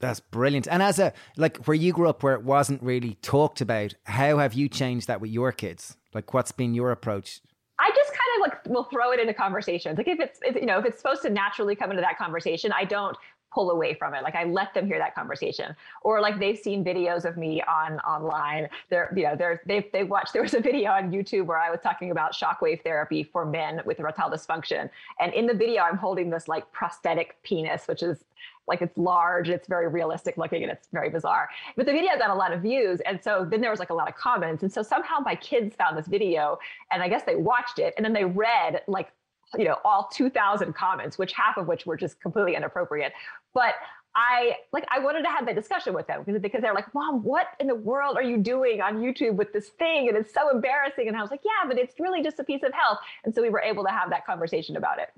That's 0.00 0.20
brilliant. 0.20 0.68
And 0.68 0.82
as 0.82 0.98
a 0.98 1.12
like 1.36 1.58
where 1.64 1.74
you 1.74 1.92
grew 1.92 2.08
up, 2.08 2.22
where 2.22 2.34
it 2.34 2.44
wasn't 2.44 2.82
really 2.82 3.14
talked 3.22 3.60
about, 3.60 3.94
how 4.04 4.38
have 4.38 4.54
you 4.54 4.68
changed 4.68 5.08
that 5.08 5.20
with 5.20 5.30
your 5.30 5.52
kids? 5.52 5.96
Like, 6.14 6.32
what's 6.32 6.52
been 6.52 6.74
your 6.74 6.90
approach? 6.90 7.40
I 7.80 7.90
just 7.94 8.10
kind 8.10 8.18
of 8.36 8.40
like 8.48 8.66
will 8.66 8.84
throw 8.84 9.12
it 9.12 9.20
into 9.20 9.34
conversations. 9.34 9.98
Like 9.98 10.08
if 10.08 10.20
it's 10.20 10.40
if, 10.42 10.56
you 10.56 10.66
know 10.66 10.78
if 10.78 10.84
it's 10.84 10.98
supposed 10.98 11.22
to 11.22 11.30
naturally 11.30 11.76
come 11.76 11.90
into 11.90 12.02
that 12.02 12.18
conversation, 12.18 12.72
I 12.72 12.84
don't 12.84 13.16
pull 13.52 13.70
away 13.70 13.94
from 13.94 14.14
it. 14.14 14.22
Like 14.22 14.34
I 14.34 14.44
let 14.44 14.74
them 14.74 14.86
hear 14.86 14.98
that 14.98 15.14
conversation, 15.14 15.74
or 16.02 16.20
like 16.20 16.38
they've 16.38 16.58
seen 16.58 16.84
videos 16.84 17.24
of 17.24 17.36
me 17.36 17.62
on 17.62 17.98
online. 18.00 18.68
They're 18.90 19.12
you 19.16 19.24
know 19.24 19.36
they're 19.36 19.62
they've 19.66 19.90
they 19.92 20.04
watched. 20.04 20.32
There 20.38 20.42
was 20.42 20.54
a 20.54 20.60
video 20.60 20.92
on 20.92 21.10
YouTube 21.10 21.46
where 21.46 21.58
I 21.58 21.68
was 21.68 21.80
talking 21.82 22.12
about 22.12 22.32
shockwave 22.32 22.84
therapy 22.84 23.24
for 23.24 23.44
men 23.44 23.80
with 23.84 23.98
erectile 23.98 24.30
dysfunction, 24.30 24.88
and 25.18 25.32
in 25.32 25.46
the 25.46 25.54
video 25.54 25.82
I'm 25.82 25.96
holding 25.96 26.30
this 26.30 26.46
like 26.46 26.70
prosthetic 26.70 27.36
penis, 27.42 27.88
which 27.88 28.02
is 28.02 28.24
like 28.68 28.82
it's 28.82 28.96
large, 28.96 29.48
it's 29.48 29.66
very 29.66 29.88
realistic 29.88 30.36
looking, 30.36 30.62
and 30.62 30.70
it's 30.70 30.86
very 30.92 31.08
bizarre. 31.08 31.48
But 31.76 31.86
the 31.86 31.92
video 31.92 32.16
got 32.18 32.30
a 32.30 32.34
lot 32.34 32.52
of 32.52 32.60
views, 32.60 33.00
and 33.00 33.22
so 33.22 33.46
then 33.48 33.60
there 33.60 33.70
was 33.70 33.80
like 33.80 33.90
a 33.90 33.94
lot 33.94 34.08
of 34.08 34.14
comments, 34.14 34.62
and 34.62 34.72
so 34.72 34.82
somehow 34.82 35.18
my 35.20 35.34
kids 35.34 35.74
found 35.74 35.96
this 35.98 36.06
video, 36.06 36.58
and 36.92 37.02
I 37.02 37.08
guess 37.08 37.24
they 37.24 37.36
watched 37.36 37.78
it, 37.78 37.94
and 37.96 38.04
then 38.04 38.12
they 38.12 38.24
read 38.24 38.82
like 38.86 39.10
you 39.56 39.64
know 39.64 39.76
all 39.84 40.08
2000 40.12 40.74
comments 40.74 41.18
which 41.18 41.32
half 41.32 41.56
of 41.56 41.66
which 41.66 41.86
were 41.86 41.96
just 41.96 42.20
completely 42.20 42.54
inappropriate 42.54 43.12
but 43.54 43.74
I 44.14 44.56
like 44.72 44.84
I 44.90 44.98
wanted 44.98 45.22
to 45.22 45.28
have 45.28 45.46
that 45.46 45.54
discussion 45.54 45.94
with 45.94 46.06
them 46.06 46.24
because 46.24 46.40
because 46.40 46.60
they're 46.60 46.74
like, 46.74 46.92
"Mom, 46.92 47.22
what 47.22 47.48
in 47.60 47.68
the 47.68 47.74
world 47.74 48.16
are 48.16 48.22
you 48.22 48.36
doing 48.36 48.80
on 48.80 48.98
YouTube 48.98 49.34
with 49.34 49.52
this 49.52 49.68
thing?" 49.68 50.08
And 50.08 50.16
it's 50.16 50.34
so 50.34 50.50
embarrassing. 50.50 51.06
And 51.06 51.16
I 51.16 51.22
was 51.22 51.30
like, 51.30 51.42
"Yeah, 51.44 51.68
but 51.68 51.78
it's 51.78 52.00
really 52.00 52.22
just 52.22 52.40
a 52.40 52.44
piece 52.44 52.62
of 52.64 52.72
health." 52.72 52.98
And 53.24 53.32
so 53.32 53.42
we 53.42 53.50
were 53.50 53.60
able 53.60 53.84
to 53.84 53.90
have 53.90 54.10
that 54.10 54.26
conversation 54.26 54.76
about 54.76 54.98
it. 54.98 55.10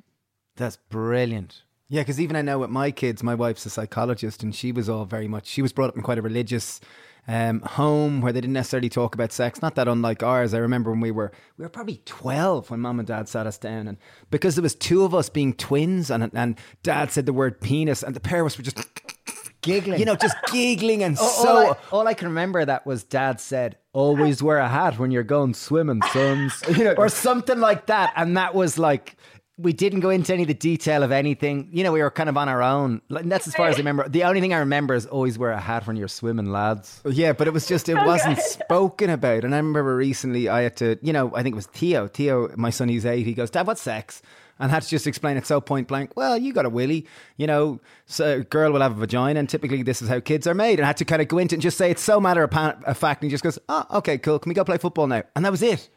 That's 0.57 0.77
brilliant. 0.77 1.63
Yeah, 1.91 2.03
because 2.03 2.21
even 2.21 2.37
I 2.37 2.43
know 2.43 2.61
with 2.61 2.71
my 2.71 2.93
kids, 2.93 3.21
my 3.25 3.35
wife's 3.35 3.67
a 3.67 3.71
psychologist, 3.71 4.45
and 4.45 4.55
she 4.55 4.71
was 4.71 4.89
all 4.89 5.05
very 5.05 5.27
much. 5.27 5.49
She 5.49 5.61
was 5.61 5.73
brought 5.73 5.89
up 5.89 5.97
in 5.97 6.03
quite 6.03 6.19
a 6.19 6.23
religious 6.23 6.81
um, 7.27 7.63
home 7.63 8.21
where 8.21 8.33
they 8.33 8.41
didn't 8.41 8.55
necessarily 8.55 8.89
talk 8.89 9.17
about 9.17 9.33
sex. 9.33 9.61
Not 9.61 9.75
that 9.75 9.89
unlike 9.89 10.23
ours. 10.23 10.55
I 10.55 10.59
remember 10.59 10.93
when 10.93 11.01
we 11.01 11.11
were 11.11 11.33
we 11.59 11.65
were 11.65 11.69
probably 11.69 12.01
twelve 12.05 12.71
when 12.71 12.79
mom 12.79 13.01
and 13.01 13.09
dad 13.09 13.29
sat 13.29 13.45
us 13.45 13.59
down, 13.59 13.89
and 13.89 13.99
because 14.31 14.55
there 14.55 14.63
was 14.63 14.77
two 14.77 15.03
of 15.03 15.17
us 15.17 15.29
being 15.29 15.53
twins, 15.53 16.11
and 16.13 16.31
and 16.33 16.59
dad 16.85 17.11
said 17.11 17.27
the 17.27 17.33
word 17.33 17.61
penis, 17.61 18.05
and 18.05 18.15
the 18.15 18.21
pair 18.21 18.41
of 18.41 18.47
us 18.47 18.57
were 18.57 18.63
just 18.63 18.79
giggling. 19.61 19.99
You 19.99 20.07
know, 20.07 20.17
just 20.17 20.37
giggling 20.53 21.03
and 21.03 21.19
all, 21.19 21.29
so. 21.29 21.49
All 21.49 21.59
I, 21.59 21.77
all 21.91 22.09
I, 22.09 22.15
can 22.15 22.29
remember 22.29 22.65
that 22.65 22.87
was 22.87 23.05
Dad 23.05 23.41
said, 23.41 23.77
"Always 23.93 24.43
wear 24.43 24.59
a 24.59 24.69
hat 24.69 24.99
when 24.99 25.11
you're 25.11 25.23
going 25.23 25.55
swimming, 25.55 26.03
sons," 26.13 26.63
you 26.77 26.85
know, 26.85 26.95
or 26.97 27.09
something 27.09 27.59
like 27.59 27.87
that. 27.87 28.13
And 28.17 28.37
that 28.37 28.55
was 28.55 28.79
like 28.79 29.17
we 29.61 29.73
didn't 29.73 30.01
go 30.01 30.11
into 30.11 30.33
any 30.33 30.43
of 30.43 30.49
the 30.49 30.55
detail 30.55 31.03
of 31.03 31.13
anything. 31.13 31.69
You 31.73 31.85
know, 31.85 31.93
we 31.93 32.01
were 32.01 32.11
kind 32.11 32.29
of 32.29 32.37
on 32.37 32.49
our 32.49 32.63
own. 32.63 33.03
That's 33.11 33.47
as 33.47 33.55
far 33.55 33.69
as 33.69 33.77
I 33.77 33.79
remember. 33.79 34.09
The 34.09 34.25
only 34.25 34.41
thing 34.41 34.55
I 34.55 34.59
remember 34.59 34.95
is 34.95 35.07
always 35.07 35.39
wear 35.39 35.51
a 35.51 35.61
hat 35.61 35.87
when 35.87 35.97
you're 35.97 36.09
swimming, 36.09 36.51
lads. 36.51 37.01
Yeah, 37.05 37.33
but 37.33 37.47
it 37.47 37.53
was 37.53 37.67
just, 37.67 37.89
it 37.89 37.95
wasn't 37.95 38.39
spoken 38.39 39.11
about. 39.11 39.45
And 39.45 39.55
I 39.55 39.59
remember 39.59 39.95
recently 39.97 40.49
I 40.49 40.63
had 40.63 40.77
to, 40.79 40.99
you 41.03 41.13
know, 41.13 41.35
I 41.35 41.43
think 41.43 41.55
it 41.55 41.57
was 41.57 41.67
Theo. 41.67 42.09
Theo, 42.09 42.51
my 42.57 42.71
son, 42.71 42.89
he's 42.89 43.05
eight. 43.07 43.27
He 43.27 43.35
goes, 43.35 43.51
Dad, 43.51 43.67
what's 43.67 43.83
sex? 43.83 44.23
And 44.59 44.71
had 44.71 44.83
to 44.83 44.89
just 44.89 45.07
explain 45.07 45.39
it 45.39 45.47
so 45.47 45.61
point 45.61 45.89
blank. 45.89 46.13
Well, 46.17 46.37
you 46.37 46.53
got 46.53 46.67
a 46.67 46.71
willy, 46.71 47.07
you 47.39 47.47
know, 47.47 47.81
so 48.05 48.41
a 48.41 48.41
girl 48.41 48.73
will 48.73 48.83
have 48.83 48.93
a 48.93 49.01
vagina, 49.01 49.41
and 49.41 49.49
typically 49.49 49.83
this 49.83 50.03
is 50.03 50.09
how 50.09 50.21
kids 50.21 50.47
are 50.47 50.53
made. 50.53 50.79
And 50.79 50.85
I 50.85 50.89
had 50.89 50.99
to 50.99 51.07
kind 51.07 51.23
of 51.23 51.29
go 51.29 51.39
into 51.39 51.55
it 51.55 51.57
and 51.57 51.63
just 51.63 51.79
say 51.79 51.91
it's 51.91 52.03
so 52.03 52.21
matter 52.21 52.43
of 52.43 52.51
fact. 52.99 53.23
And 53.23 53.31
he 53.31 53.31
just 53.31 53.43
goes, 53.43 53.59
Oh, 53.71 53.87
okay, 53.91 54.19
cool. 54.19 54.39
Can 54.39 54.51
we 54.51 54.55
go 54.55 54.63
play 54.65 54.77
football 54.77 55.07
now? 55.07 55.23
And 55.35 55.47
that 55.47 55.51
was 55.51 55.63
it. 55.63 55.89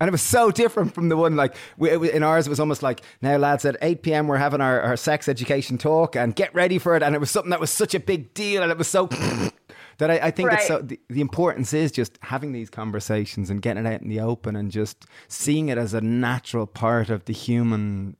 And 0.00 0.06
it 0.06 0.12
was 0.12 0.22
so 0.22 0.50
different 0.50 0.94
from 0.94 1.08
the 1.08 1.16
one 1.16 1.34
like 1.34 1.56
we, 1.76 2.12
in 2.12 2.22
ours. 2.22 2.46
It 2.46 2.50
was 2.50 2.60
almost 2.60 2.82
like 2.82 3.02
now, 3.20 3.36
lads, 3.36 3.64
at 3.64 3.76
eight 3.82 4.02
p.m. 4.02 4.28
we're 4.28 4.36
having 4.36 4.60
our, 4.60 4.80
our 4.80 4.96
sex 4.96 5.28
education 5.28 5.76
talk 5.76 6.14
and 6.14 6.36
get 6.36 6.54
ready 6.54 6.78
for 6.78 6.94
it. 6.94 7.02
And 7.02 7.14
it 7.14 7.18
was 7.18 7.30
something 7.30 7.50
that 7.50 7.60
was 7.60 7.70
such 7.70 7.94
a 7.94 8.00
big 8.00 8.32
deal, 8.32 8.62
and 8.62 8.70
it 8.70 8.78
was 8.78 8.86
so 8.86 9.06
that 9.98 10.10
I, 10.10 10.18
I 10.18 10.30
think 10.30 10.50
right. 10.50 10.58
it's 10.58 10.68
so 10.68 10.82
the, 10.82 11.00
the, 11.08 11.20
importance 11.20 11.72
is 11.72 11.90
just 11.90 12.18
having 12.22 12.52
these 12.52 12.70
conversations 12.70 13.50
and 13.50 13.60
getting 13.60 13.84
it 13.84 13.92
out 13.92 14.00
in 14.02 14.08
the 14.08 14.20
open 14.20 14.54
and 14.54 14.70
just 14.70 15.06
seeing 15.26 15.68
it 15.68 15.78
as 15.78 15.94
a 15.94 16.00
natural 16.00 16.66
part 16.66 17.10
of 17.10 17.24
the 17.24 17.32
human 17.32 18.16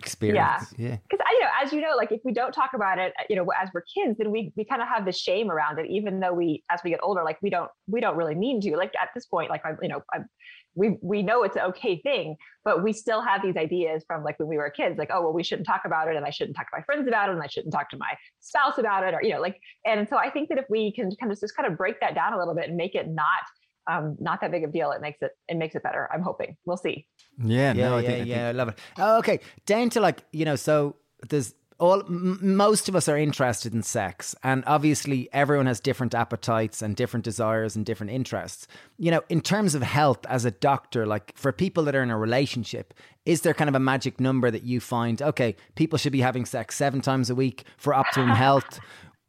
experience. 0.00 0.74
Yeah. 0.76 0.96
Because 1.08 1.24
yeah. 1.24 1.32
you 1.32 1.40
know, 1.40 1.48
as 1.62 1.72
you 1.72 1.80
know, 1.80 1.94
like 1.96 2.10
if 2.10 2.20
we 2.24 2.32
don't 2.32 2.52
talk 2.52 2.70
about 2.74 2.98
it, 2.98 3.14
you 3.30 3.36
know, 3.36 3.46
as 3.60 3.68
we're 3.72 3.82
kids, 3.82 4.18
then 4.18 4.32
we 4.32 4.52
we 4.56 4.64
kind 4.64 4.82
of 4.82 4.88
have 4.88 5.04
the 5.04 5.12
shame 5.12 5.50
around 5.50 5.78
it, 5.78 5.86
even 5.88 6.18
though 6.18 6.32
we, 6.32 6.64
as 6.68 6.80
we 6.82 6.90
get 6.90 7.00
older, 7.02 7.22
like 7.22 7.38
we 7.42 7.50
don't 7.50 7.70
we 7.86 8.00
don't 8.00 8.16
really 8.16 8.34
mean 8.34 8.60
to. 8.62 8.76
Like 8.76 8.92
at 9.00 9.10
this 9.14 9.26
point, 9.26 9.50
like 9.50 9.62
I'm, 9.64 9.78
you 9.80 9.88
know, 9.88 10.02
I'm, 10.12 10.28
we 10.74 10.96
we 11.02 11.22
know 11.22 11.42
it's 11.42 11.56
an 11.56 11.62
okay 11.62 12.00
thing, 12.00 12.36
but 12.64 12.82
we 12.82 12.92
still 12.92 13.20
have 13.20 13.42
these 13.42 13.56
ideas 13.56 14.04
from 14.06 14.24
like 14.24 14.38
when 14.38 14.48
we 14.48 14.56
were 14.56 14.70
kids, 14.70 14.98
like 14.98 15.10
oh 15.12 15.22
well, 15.22 15.32
we 15.32 15.42
shouldn't 15.42 15.66
talk 15.66 15.82
about 15.84 16.08
it, 16.08 16.16
and 16.16 16.24
I 16.24 16.30
shouldn't 16.30 16.56
talk 16.56 16.66
to 16.70 16.76
my 16.76 16.82
friends 16.82 17.06
about 17.08 17.28
it, 17.28 17.32
and 17.32 17.42
I 17.42 17.46
shouldn't 17.46 17.72
talk 17.72 17.90
to 17.90 17.96
my 17.96 18.14
spouse 18.40 18.78
about 18.78 19.04
it, 19.04 19.14
or 19.14 19.22
you 19.22 19.30
know, 19.30 19.40
like. 19.40 19.60
And 19.86 20.08
so 20.08 20.16
I 20.16 20.30
think 20.30 20.48
that 20.48 20.58
if 20.58 20.64
we 20.70 20.92
can 20.92 21.10
kind 21.16 21.32
of 21.32 21.38
just 21.38 21.56
kind 21.56 21.70
of 21.70 21.76
break 21.76 22.00
that 22.00 22.14
down 22.14 22.32
a 22.32 22.38
little 22.38 22.54
bit 22.54 22.68
and 22.68 22.76
make 22.76 22.94
it 22.94 23.08
not 23.08 23.42
um, 23.90 24.16
not 24.20 24.40
that 24.40 24.50
big 24.50 24.64
of 24.64 24.70
a 24.70 24.72
deal. 24.72 24.92
It 24.92 25.00
makes 25.00 25.20
it 25.22 25.32
it 25.48 25.56
makes 25.56 25.74
it 25.74 25.82
better. 25.82 26.08
I'm 26.12 26.22
hoping. 26.22 26.56
We'll 26.64 26.76
see. 26.76 27.06
Yeah, 27.42 27.72
yeah, 27.72 27.88
no, 27.88 27.98
yeah, 27.98 28.08
I 28.08 28.12
think, 28.12 28.28
yeah. 28.28 28.46
I, 28.46 28.48
I 28.48 28.52
love 28.52 28.68
it. 28.68 28.78
Oh, 28.98 29.18
okay, 29.18 29.40
down 29.66 29.90
to 29.90 30.00
like 30.00 30.24
you 30.32 30.44
know, 30.44 30.56
so 30.56 30.96
there's 31.28 31.54
all 31.82 32.00
m- 32.04 32.38
most 32.40 32.88
of 32.88 32.94
us 32.94 33.08
are 33.08 33.18
interested 33.18 33.74
in 33.74 33.82
sex 33.82 34.36
and 34.44 34.62
obviously 34.68 35.28
everyone 35.32 35.66
has 35.66 35.80
different 35.80 36.14
appetites 36.14 36.80
and 36.80 36.94
different 36.94 37.24
desires 37.24 37.74
and 37.74 37.84
different 37.84 38.12
interests. 38.12 38.68
You 38.98 39.10
know 39.10 39.22
in 39.28 39.40
terms 39.40 39.74
of 39.74 39.82
health 39.82 40.24
as 40.26 40.44
a 40.44 40.52
doctor 40.52 41.06
like 41.06 41.36
for 41.36 41.50
people 41.50 41.82
that 41.84 41.96
are 41.96 42.02
in 42.04 42.10
a 42.10 42.16
relationship 42.16 42.94
is 43.26 43.40
there 43.40 43.52
kind 43.52 43.68
of 43.68 43.74
a 43.74 43.80
magic 43.80 44.20
number 44.20 44.48
that 44.50 44.62
you 44.62 44.78
find 44.78 45.20
okay 45.20 45.56
people 45.74 45.98
should 45.98 46.12
be 46.12 46.20
having 46.20 46.44
sex 46.44 46.76
7 46.76 47.00
times 47.00 47.30
a 47.30 47.34
week 47.34 47.64
for 47.76 47.92
optimum 47.92 48.36
health? 48.46 48.78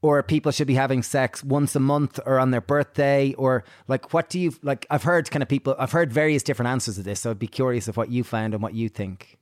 Or 0.04 0.22
people 0.22 0.52
should 0.52 0.68
be 0.68 0.76
having 0.76 1.02
sex 1.02 1.46
once 1.46 1.78
a 1.78 1.80
month 1.80 2.20
or 2.26 2.38
on 2.38 2.52
their 2.52 2.60
birthday? 2.60 3.34
Or 3.36 3.64
like 3.88 4.14
what 4.14 4.30
do 4.30 4.38
you 4.38 4.52
like 4.62 4.86
i've 4.92 5.04
heard 5.04 5.32
kind 5.32 5.42
of 5.42 5.50
people 5.50 5.76
i've 5.80 5.94
heard 5.94 6.12
various 6.14 6.44
different 6.44 6.70
answers 6.70 6.96
to 6.96 7.04
this 7.04 7.22
so 7.22 7.32
i'd 7.32 7.40
be 7.40 7.48
curious 7.48 7.88
of 7.88 7.96
what 7.98 8.10
you 8.12 8.24
found 8.24 8.54
and 8.54 8.62
what 8.62 8.74
you 8.76 8.90
think 8.90 9.40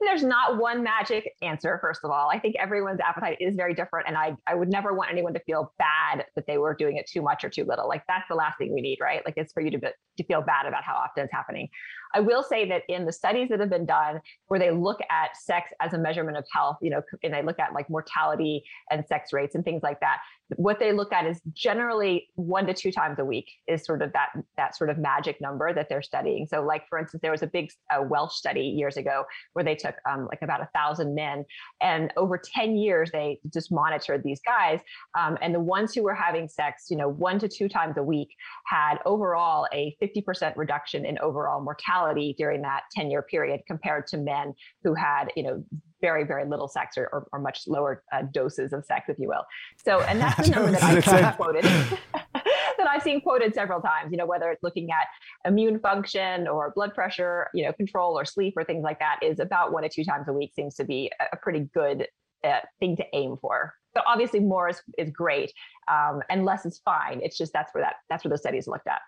there's 0.00 0.22
not 0.22 0.58
one 0.58 0.82
magic 0.82 1.32
answer, 1.42 1.78
first 1.80 2.00
of 2.04 2.10
all. 2.10 2.28
I 2.30 2.38
think 2.38 2.56
everyone's 2.60 3.00
appetite 3.00 3.38
is 3.40 3.56
very 3.56 3.74
different. 3.74 4.08
And 4.08 4.16
I, 4.16 4.36
I 4.46 4.54
would 4.54 4.68
never 4.68 4.94
want 4.94 5.10
anyone 5.10 5.32
to 5.34 5.40
feel 5.40 5.72
bad 5.78 6.24
that 6.34 6.46
they 6.46 6.58
were 6.58 6.74
doing 6.74 6.96
it 6.96 7.08
too 7.10 7.22
much 7.22 7.44
or 7.44 7.48
too 7.48 7.64
little. 7.64 7.88
Like 7.88 8.02
that's 8.08 8.26
the 8.28 8.34
last 8.34 8.58
thing 8.58 8.74
we 8.74 8.80
need, 8.80 8.98
right? 9.00 9.22
Like 9.24 9.34
it's 9.36 9.52
for 9.52 9.62
you 9.62 9.70
to, 9.70 9.78
be, 9.78 9.88
to 10.18 10.24
feel 10.24 10.42
bad 10.42 10.66
about 10.66 10.84
how 10.84 10.94
often 10.94 11.24
it's 11.24 11.32
happening. 11.32 11.68
I 12.16 12.20
will 12.20 12.42
say 12.42 12.66
that 12.70 12.82
in 12.88 13.04
the 13.04 13.12
studies 13.12 13.50
that 13.50 13.60
have 13.60 13.68
been 13.68 13.84
done 13.84 14.22
where 14.48 14.58
they 14.58 14.70
look 14.70 15.00
at 15.10 15.36
sex 15.36 15.70
as 15.80 15.92
a 15.92 15.98
measurement 15.98 16.38
of 16.38 16.46
health, 16.50 16.78
you 16.80 16.88
know, 16.88 17.02
and 17.22 17.34
they 17.34 17.42
look 17.42 17.58
at 17.58 17.74
like 17.74 17.90
mortality 17.90 18.64
and 18.90 19.06
sex 19.06 19.34
rates 19.34 19.54
and 19.54 19.62
things 19.62 19.82
like 19.82 20.00
that, 20.00 20.20
what 20.54 20.78
they 20.78 20.92
look 20.92 21.12
at 21.12 21.26
is 21.26 21.40
generally 21.52 22.28
one 22.36 22.66
to 22.66 22.72
two 22.72 22.92
times 22.92 23.18
a 23.18 23.24
week 23.24 23.50
is 23.66 23.84
sort 23.84 24.00
of 24.00 24.12
that 24.12 24.30
that 24.56 24.76
sort 24.76 24.88
of 24.88 24.96
magic 24.96 25.40
number 25.40 25.74
that 25.74 25.88
they're 25.90 26.02
studying. 26.02 26.46
So, 26.46 26.62
like 26.62 26.88
for 26.88 26.98
instance, 26.98 27.20
there 27.20 27.32
was 27.32 27.42
a 27.42 27.48
big 27.48 27.70
Welsh 28.08 28.34
study 28.34 28.62
years 28.62 28.96
ago 28.96 29.24
where 29.52 29.64
they 29.64 29.74
took 29.74 29.96
um, 30.08 30.26
like 30.26 30.40
about 30.42 30.62
a 30.62 30.68
thousand 30.72 31.14
men, 31.14 31.44
and 31.82 32.12
over 32.16 32.38
ten 32.38 32.76
years 32.76 33.10
they 33.10 33.40
just 33.52 33.72
monitored 33.72 34.22
these 34.22 34.40
guys, 34.40 34.80
um, 35.18 35.36
and 35.42 35.54
the 35.54 35.60
ones 35.60 35.92
who 35.92 36.04
were 36.04 36.14
having 36.14 36.48
sex, 36.48 36.86
you 36.88 36.96
know, 36.96 37.08
one 37.08 37.38
to 37.40 37.48
two 37.48 37.68
times 37.68 37.96
a 37.96 38.02
week, 38.02 38.28
had 38.66 38.98
overall 39.04 39.66
a 39.72 39.96
fifty 39.98 40.22
percent 40.22 40.56
reduction 40.56 41.04
in 41.04 41.18
overall 41.18 41.60
mortality 41.60 42.05
during 42.14 42.62
that 42.62 42.82
ten 42.92 43.10
year 43.10 43.22
period 43.22 43.60
compared 43.66 44.06
to 44.08 44.18
men 44.18 44.54
who 44.82 44.94
had, 44.94 45.30
you 45.36 45.42
know, 45.42 45.64
very, 46.00 46.24
very 46.24 46.48
little 46.48 46.68
sex 46.68 46.96
or, 46.96 47.08
or, 47.12 47.26
or 47.32 47.40
much 47.40 47.62
lower 47.66 48.02
uh, 48.12 48.22
doses 48.32 48.72
of 48.72 48.84
sex, 48.84 49.08
if 49.08 49.18
you 49.18 49.28
will. 49.28 49.44
So, 49.84 50.00
and 50.00 50.20
that's 50.20 50.48
the 50.48 50.54
number 50.54 50.72
that 50.72 50.82
I've 50.82 51.04
seen 51.04 51.32
quoted, 51.32 51.64
that 52.34 52.88
I've 52.88 53.02
seen 53.02 53.20
quoted 53.20 53.54
several 53.54 53.80
times, 53.80 54.12
you 54.12 54.18
know, 54.18 54.26
whether 54.26 54.50
it's 54.50 54.62
looking 54.62 54.90
at 54.90 55.06
immune 55.48 55.78
function 55.78 56.46
or 56.46 56.72
blood 56.74 56.94
pressure, 56.94 57.48
you 57.54 57.64
know, 57.64 57.72
control 57.72 58.18
or 58.18 58.24
sleep 58.24 58.54
or 58.56 58.64
things 58.64 58.82
like 58.82 58.98
that 58.98 59.18
is 59.22 59.40
about 59.40 59.72
one 59.72 59.82
to 59.82 59.88
two 59.88 60.04
times 60.04 60.28
a 60.28 60.32
week 60.32 60.52
seems 60.54 60.74
to 60.76 60.84
be 60.84 61.10
a, 61.32 61.36
pretty 61.36 61.68
good 61.74 62.06
uh, 62.44 62.60
thing 62.80 62.96
to 62.96 63.04
aim 63.12 63.36
for. 63.40 63.72
But 63.94 64.04
obviously 64.06 64.40
more 64.40 64.68
is, 64.68 64.82
is 64.98 65.10
great 65.10 65.52
um, 65.88 66.20
and 66.28 66.44
less 66.44 66.66
is 66.66 66.80
fine. 66.84 67.20
It's 67.22 67.38
just 67.38 67.52
that's 67.52 67.72
where 67.74 67.84
that 67.84 67.94
that's 68.10 68.24
where 68.24 68.30
the 68.30 68.38
studies 68.38 68.66
looked 68.66 68.86
at. 68.86 69.00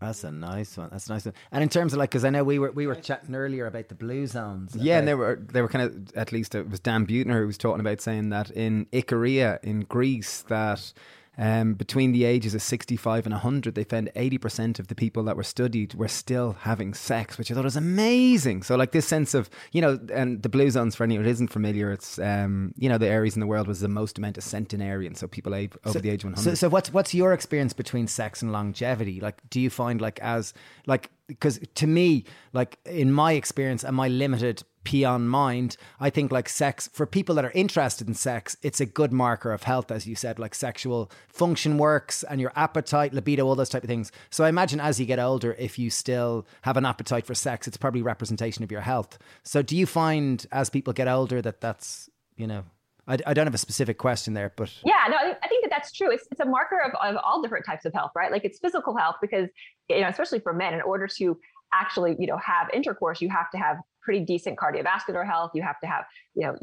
That's 0.00 0.24
a 0.24 0.30
nice 0.30 0.76
one. 0.76 0.90
That's 0.92 1.08
a 1.08 1.12
nice 1.12 1.24
one. 1.24 1.34
And 1.50 1.62
in 1.62 1.70
terms 1.70 1.94
of 1.94 1.98
like, 1.98 2.10
because 2.10 2.24
I 2.24 2.30
know 2.30 2.44
we 2.44 2.58
were 2.58 2.70
we 2.70 2.86
were 2.86 2.94
chatting 2.94 3.34
earlier 3.34 3.66
about 3.66 3.88
the 3.88 3.94
blue 3.94 4.26
zones. 4.26 4.76
Yeah, 4.76 4.98
and 4.98 5.08
they 5.08 5.14
were 5.14 5.40
they 5.40 5.62
were 5.62 5.68
kind 5.68 5.84
of 5.84 6.14
at 6.14 6.32
least 6.32 6.54
it 6.54 6.68
was 6.68 6.80
Dan 6.80 7.06
Buettner 7.06 7.40
who 7.40 7.46
was 7.46 7.56
talking 7.56 7.80
about 7.80 8.02
saying 8.02 8.28
that 8.30 8.50
in 8.50 8.86
Ikaria 8.92 9.58
in 9.62 9.80
Greece 9.80 10.42
that 10.48 10.92
um, 11.38 11.74
between 11.74 12.12
the 12.12 12.24
ages 12.24 12.54
of 12.54 12.62
65 12.62 13.26
and 13.26 13.32
100, 13.34 13.74
they 13.74 13.84
found 13.84 14.10
80% 14.16 14.78
of 14.78 14.88
the 14.88 14.94
people 14.94 15.22
that 15.24 15.36
were 15.36 15.42
studied 15.42 15.94
were 15.94 16.08
still 16.08 16.56
having 16.60 16.94
sex, 16.94 17.36
which 17.36 17.50
I 17.50 17.54
thought 17.54 17.64
was 17.64 17.76
amazing. 17.76 18.62
So, 18.62 18.76
like, 18.76 18.92
this 18.92 19.06
sense 19.06 19.34
of, 19.34 19.50
you 19.72 19.82
know, 19.82 19.98
and 20.12 20.42
the 20.42 20.48
blue 20.48 20.70
zones, 20.70 20.94
for 20.94 21.04
anyone 21.04 21.24
who 21.24 21.30
isn't 21.30 21.48
familiar, 21.48 21.92
it's, 21.92 22.18
um, 22.18 22.72
you 22.76 22.88
know, 22.88 22.96
the 22.96 23.08
areas 23.08 23.36
in 23.36 23.40
the 23.40 23.46
world 23.46 23.68
was 23.68 23.80
the 23.80 23.88
most 23.88 24.16
amount 24.16 24.38
of 24.38 24.44
centenarians. 24.44 25.18
So, 25.20 25.28
people 25.28 25.54
over 25.54 25.68
so, 25.84 25.98
the 25.98 26.10
age 26.10 26.24
of 26.24 26.30
100. 26.30 26.42
So, 26.42 26.54
so, 26.54 26.68
what's, 26.70 26.92
what's 26.92 27.12
your 27.12 27.32
experience 27.32 27.74
between 27.74 28.06
sex 28.06 28.40
and 28.40 28.50
longevity? 28.50 29.20
Like, 29.20 29.42
do 29.50 29.60
you 29.60 29.68
find, 29.68 30.00
like, 30.00 30.18
as, 30.20 30.54
like, 30.86 31.10
because 31.26 31.60
to 31.74 31.86
me, 31.86 32.24
like, 32.54 32.78
in 32.86 33.12
my 33.12 33.32
experience 33.32 33.84
and 33.84 33.94
my 33.94 34.08
limited 34.08 34.62
peon 34.86 35.26
mind. 35.26 35.76
I 35.98 36.10
think 36.10 36.30
like 36.30 36.48
sex 36.48 36.88
for 36.92 37.06
people 37.06 37.34
that 37.34 37.44
are 37.44 37.50
interested 37.56 38.06
in 38.06 38.14
sex, 38.14 38.56
it's 38.62 38.80
a 38.80 38.86
good 38.86 39.12
marker 39.12 39.52
of 39.52 39.64
health, 39.64 39.90
as 39.90 40.06
you 40.06 40.14
said, 40.14 40.38
like 40.38 40.54
sexual 40.54 41.10
function 41.28 41.76
works 41.76 42.22
and 42.22 42.40
your 42.40 42.52
appetite, 42.54 43.12
libido, 43.12 43.44
all 43.44 43.56
those 43.56 43.68
type 43.68 43.82
of 43.82 43.88
things. 43.88 44.12
So 44.30 44.44
I 44.44 44.48
imagine 44.48 44.78
as 44.78 45.00
you 45.00 45.04
get 45.04 45.18
older, 45.18 45.56
if 45.58 45.76
you 45.76 45.90
still 45.90 46.46
have 46.62 46.76
an 46.76 46.86
appetite 46.86 47.26
for 47.26 47.34
sex, 47.34 47.66
it's 47.66 47.76
probably 47.76 48.00
representation 48.00 48.62
of 48.62 48.70
your 48.70 48.80
health. 48.80 49.18
So 49.42 49.60
do 49.60 49.76
you 49.76 49.86
find 49.86 50.46
as 50.52 50.70
people 50.70 50.92
get 50.92 51.08
older 51.08 51.42
that 51.42 51.60
that's 51.60 52.08
you 52.36 52.46
know 52.46 52.62
I, 53.08 53.18
I, 53.26 53.34
don't 53.34 53.46
have 53.46 53.54
a 53.54 53.58
specific 53.58 53.98
question 53.98 54.34
there, 54.34 54.52
but 54.56 54.72
yeah, 54.84 55.06
no, 55.08 55.16
I 55.16 55.48
think 55.48 55.64
that 55.64 55.70
that's 55.70 55.92
true. 55.92 56.10
It's, 56.12 56.26
it's 56.30 56.40
a 56.40 56.44
marker 56.44 56.80
of, 56.80 56.92
of 57.02 57.20
all 57.24 57.40
different 57.40 57.64
types 57.64 57.84
of 57.84 57.92
health, 57.92 58.12
right? 58.16 58.32
Like 58.32 58.44
it's 58.44 58.58
physical 58.58 58.96
health 58.96 59.16
because 59.20 59.48
you 59.88 60.00
know, 60.00 60.08
especially 60.08 60.40
for 60.40 60.52
men, 60.52 60.74
in 60.74 60.80
order 60.82 61.08
to 61.18 61.38
actually 61.72 62.16
you 62.18 62.26
know 62.26 62.38
have 62.38 62.68
intercourse, 62.72 63.20
you 63.20 63.28
have 63.30 63.50
to 63.50 63.58
have 63.58 63.78
pretty 64.06 64.24
decent 64.24 64.56
cardiovascular 64.56 65.26
health. 65.26 65.50
You 65.52 65.62
have 65.62 65.78
to 65.80 65.86
have, 65.86 66.04
you 66.34 66.46
know, 66.46 66.54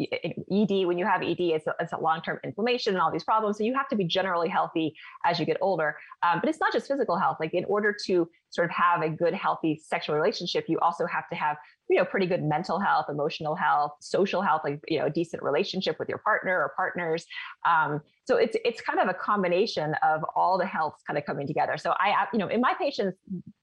ED. 0.50 0.88
When 0.88 0.98
you 0.98 1.06
have 1.06 1.22
ED, 1.22 1.40
it's 1.40 1.68
a, 1.68 1.76
it's 1.80 1.92
a 1.92 2.00
long-term 2.00 2.40
inflammation 2.44 2.94
and 2.94 3.02
all 3.02 3.12
these 3.12 3.26
problems. 3.26 3.58
So 3.58 3.66
you 3.66 3.76
have 3.76 3.90
to 3.90 3.98
be 3.98 4.06
generally 4.06 4.48
healthy 4.48 4.96
as 5.26 5.40
you 5.40 5.46
get 5.46 5.58
older. 5.62 5.96
Um, 6.24 6.40
but 6.40 6.50
it's 6.50 6.60
not 6.60 6.72
just 6.72 6.88
physical 6.88 7.18
health. 7.18 7.38
Like 7.40 7.54
in 7.54 7.66
order 7.66 7.96
to 8.06 8.30
sort 8.50 8.66
of 8.70 8.72
have 8.72 9.02
a 9.02 9.10
good, 9.10 9.34
healthy 9.34 9.80
sexual 9.84 10.16
relationship, 10.16 10.66
you 10.68 10.80
also 10.80 11.06
have 11.06 11.28
to 11.30 11.36
have, 11.36 11.58
you 11.94 12.00
know, 12.00 12.06
pretty 12.06 12.26
good 12.26 12.44
mental 12.44 12.80
health, 12.80 13.06
emotional 13.08 13.56
health, 13.56 13.92
social 14.00 14.42
health, 14.42 14.62
like 14.64 14.80
you 14.88 14.98
know, 14.98 15.06
a 15.06 15.12
decent 15.12 15.44
relationship 15.44 15.98
with 16.00 16.10
your 16.10 16.18
partner 16.18 16.58
or 16.58 16.74
partners. 16.76 17.28
Um, 17.66 18.02
so 18.26 18.38
it's 18.38 18.58
it's 18.66 18.82
kind 18.82 19.00
of 19.00 19.10
a 19.10 19.14
combination 19.14 19.96
of 20.02 20.26
all 20.36 20.58
the 20.58 20.66
healths 20.66 21.04
kind 21.06 21.20
of 21.20 21.26
coming 21.26 21.46
together. 21.46 21.78
So 21.78 21.94
I, 22.00 22.26
you 22.34 22.40
know, 22.40 22.48
in 22.48 22.62
my 22.62 22.74
patients, 22.74 23.20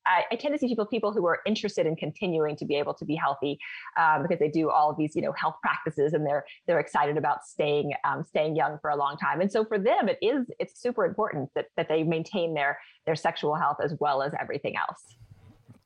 I, 0.07 0.23
I 0.31 0.37
tend 0.37 0.55
to 0.55 0.59
see 0.59 0.69
people 0.69 0.87
people 0.87 1.13
who 1.13 1.27
are 1.27 1.41
interested 1.45 1.87
in 1.87 1.97
continuing 1.97 2.55
to 2.57 2.65
be 2.65 2.77
able 2.77 2.95
to 2.95 3.05
be 3.05 3.17
healthy 3.17 3.59
um, 3.99 4.23
because 4.23 4.39
they 4.39 4.49
do 4.49 4.71
all 4.71 4.91
of 4.91 4.97
these, 4.97 5.17
you 5.17 5.23
know, 5.23 5.33
health 5.33 5.57
practices 5.61 6.13
and 6.13 6.25
they're 6.25 6.45
they're 6.69 6.79
excited 6.79 7.17
about 7.17 7.45
staying 7.45 7.95
um, 8.05 8.23
staying 8.23 8.55
young 8.55 8.79
for 8.81 8.91
a 8.91 8.97
long 8.97 9.17
time. 9.17 9.41
And 9.41 9.51
so 9.51 9.65
for 9.65 9.79
them, 9.79 10.09
it 10.09 10.19
is 10.23 10.47
it's 10.61 10.81
super 10.81 11.05
important 11.05 11.51
that 11.57 11.67
that 11.77 11.89
they 11.89 12.05
maintain 12.05 12.55
their 12.55 12.79
their 13.07 13.17
sexual 13.17 13.57
health 13.57 13.79
as 13.83 13.97
well 13.99 14.23
as 14.23 14.33
everything 14.41 14.77
else. 14.77 15.17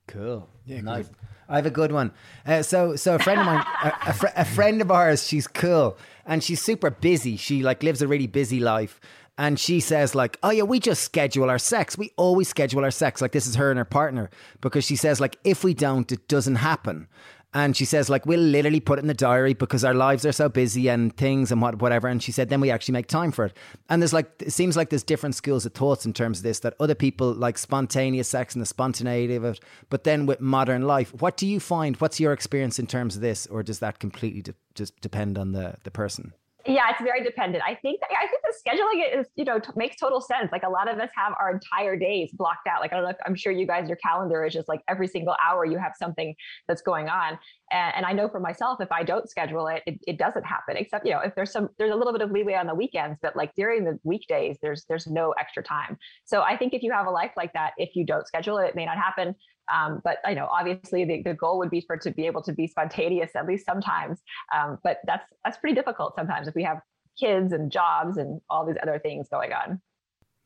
Cool. 0.06 0.48
Yeah, 0.66 0.80
nice. 0.80 1.06
Cool. 1.06 1.16
I 1.48 1.56
have 1.56 1.66
a 1.66 1.70
good 1.70 1.92
one. 1.92 2.12
Uh, 2.46 2.62
so, 2.62 2.96
so 2.96 3.16
a 3.16 3.18
friend 3.18 3.40
of 3.40 3.46
mine, 3.46 3.64
a, 3.82 3.92
a, 4.06 4.12
fr- 4.12 4.26
a, 4.34 4.44
friend 4.44 4.80
of 4.80 4.90
ours, 4.90 5.26
she's 5.26 5.46
cool 5.46 5.96
and 6.24 6.42
she's 6.42 6.60
super 6.60 6.90
busy. 6.90 7.36
She 7.36 7.62
like 7.62 7.82
lives 7.82 8.00
a 8.00 8.08
really 8.08 8.26
busy 8.26 8.60
life. 8.60 9.00
And 9.36 9.58
she 9.58 9.80
says 9.80 10.14
like, 10.14 10.38
oh 10.42 10.50
yeah, 10.50 10.62
we 10.62 10.78
just 10.78 11.02
schedule 11.02 11.50
our 11.50 11.58
sex. 11.58 11.98
We 11.98 12.12
always 12.16 12.48
schedule 12.48 12.84
our 12.84 12.90
sex. 12.90 13.20
Like 13.20 13.32
this 13.32 13.46
is 13.46 13.56
her 13.56 13.70
and 13.70 13.78
her 13.78 13.84
partner 13.84 14.30
because 14.60 14.84
she 14.84 14.96
says 14.96 15.20
like, 15.20 15.38
if 15.44 15.64
we 15.64 15.74
don't, 15.74 16.10
it 16.12 16.28
doesn't 16.28 16.56
happen. 16.56 17.08
And 17.54 17.76
she 17.76 17.84
says, 17.84 18.10
like, 18.10 18.26
we'll 18.26 18.40
literally 18.40 18.80
put 18.80 18.98
it 18.98 19.02
in 19.02 19.06
the 19.06 19.14
diary 19.14 19.54
because 19.54 19.84
our 19.84 19.94
lives 19.94 20.26
are 20.26 20.32
so 20.32 20.48
busy 20.48 20.88
and 20.88 21.16
things 21.16 21.52
and 21.52 21.62
what, 21.62 21.80
whatever. 21.80 22.08
And 22.08 22.20
she 22.20 22.32
said, 22.32 22.48
then 22.48 22.60
we 22.60 22.70
actually 22.72 22.94
make 22.94 23.06
time 23.06 23.30
for 23.30 23.44
it. 23.44 23.56
And 23.88 24.02
there's 24.02 24.12
like, 24.12 24.30
it 24.40 24.52
seems 24.52 24.76
like 24.76 24.90
there's 24.90 25.04
different 25.04 25.36
schools 25.36 25.64
of 25.64 25.72
thoughts 25.72 26.04
in 26.04 26.12
terms 26.12 26.38
of 26.38 26.42
this 26.42 26.58
that 26.60 26.74
other 26.80 26.96
people 26.96 27.32
like 27.32 27.56
spontaneous 27.56 28.28
sex 28.28 28.54
and 28.54 28.62
the 28.62 28.66
spontaneity 28.66 29.36
of 29.36 29.44
it. 29.44 29.60
But 29.88 30.02
then 30.02 30.26
with 30.26 30.40
modern 30.40 30.82
life, 30.82 31.14
what 31.20 31.36
do 31.36 31.46
you 31.46 31.60
find? 31.60 31.96
What's 31.98 32.18
your 32.18 32.32
experience 32.32 32.80
in 32.80 32.88
terms 32.88 33.14
of 33.14 33.22
this? 33.22 33.46
Or 33.46 33.62
does 33.62 33.78
that 33.78 34.00
completely 34.00 34.42
de- 34.42 34.54
just 34.74 35.00
depend 35.00 35.38
on 35.38 35.52
the, 35.52 35.76
the 35.84 35.92
person? 35.92 36.32
Yeah, 36.66 36.84
it's 36.90 37.02
very 37.02 37.22
dependent. 37.22 37.62
I 37.66 37.74
think 37.74 38.00
that, 38.00 38.08
I 38.10 38.26
think 38.26 38.42
the 38.42 38.54
scheduling 38.54 39.20
is 39.20 39.26
you 39.36 39.44
know 39.44 39.58
t- 39.58 39.70
makes 39.76 39.96
total 39.96 40.20
sense. 40.20 40.50
Like 40.50 40.62
a 40.62 40.68
lot 40.68 40.90
of 40.90 40.98
us 40.98 41.10
have 41.14 41.34
our 41.38 41.50
entire 41.50 41.96
days 41.96 42.30
blocked 42.32 42.66
out. 42.66 42.80
Like 42.80 42.92
I 42.92 42.96
don't 42.96 43.04
know, 43.04 43.14
I'm 43.26 43.34
sure 43.34 43.52
you 43.52 43.66
guys 43.66 43.86
your 43.86 43.98
calendar 43.98 44.44
is 44.44 44.54
just 44.54 44.68
like 44.68 44.80
every 44.88 45.06
single 45.06 45.36
hour 45.44 45.66
you 45.66 45.76
have 45.78 45.92
something 45.98 46.34
that's 46.66 46.80
going 46.80 47.08
on. 47.08 47.38
And, 47.70 47.96
and 47.96 48.06
I 48.06 48.12
know 48.12 48.28
for 48.28 48.40
myself, 48.40 48.80
if 48.80 48.90
I 48.90 49.02
don't 49.02 49.28
schedule 49.28 49.66
it, 49.66 49.82
it, 49.86 49.98
it 50.06 50.18
doesn't 50.18 50.44
happen. 50.44 50.76
Except 50.78 51.04
you 51.04 51.12
know 51.12 51.20
if 51.20 51.34
there's 51.34 51.52
some 51.52 51.68
there's 51.78 51.92
a 51.92 51.96
little 51.96 52.12
bit 52.12 52.22
of 52.22 52.30
leeway 52.30 52.54
on 52.54 52.66
the 52.66 52.74
weekends, 52.74 53.18
but 53.20 53.36
like 53.36 53.52
during 53.54 53.84
the 53.84 53.98
weekdays, 54.02 54.56
there's 54.62 54.86
there's 54.88 55.06
no 55.06 55.32
extra 55.38 55.62
time. 55.62 55.98
So 56.24 56.40
I 56.42 56.56
think 56.56 56.72
if 56.72 56.82
you 56.82 56.92
have 56.92 57.06
a 57.06 57.10
life 57.10 57.32
like 57.36 57.52
that, 57.52 57.72
if 57.76 57.94
you 57.94 58.06
don't 58.06 58.26
schedule 58.26 58.56
it, 58.58 58.68
it 58.68 58.74
may 58.74 58.86
not 58.86 58.96
happen. 58.96 59.34
Um, 59.72 60.00
but 60.04 60.18
you 60.28 60.34
know, 60.34 60.46
obviously, 60.46 61.04
the, 61.04 61.22
the 61.22 61.34
goal 61.34 61.58
would 61.58 61.70
be 61.70 61.80
for 61.80 61.96
to 61.96 62.10
be 62.10 62.26
able 62.26 62.42
to 62.42 62.52
be 62.52 62.66
spontaneous 62.66 63.30
at 63.34 63.46
least 63.46 63.64
sometimes. 63.66 64.20
Um, 64.54 64.78
but 64.82 64.98
that's 65.06 65.26
that's 65.44 65.58
pretty 65.58 65.74
difficult 65.74 66.14
sometimes 66.16 66.48
if 66.48 66.54
we 66.54 66.62
have 66.64 66.80
kids 67.18 67.52
and 67.52 67.70
jobs 67.70 68.16
and 68.16 68.40
all 68.50 68.66
these 68.66 68.76
other 68.82 68.98
things 68.98 69.28
going 69.28 69.52
on. 69.52 69.80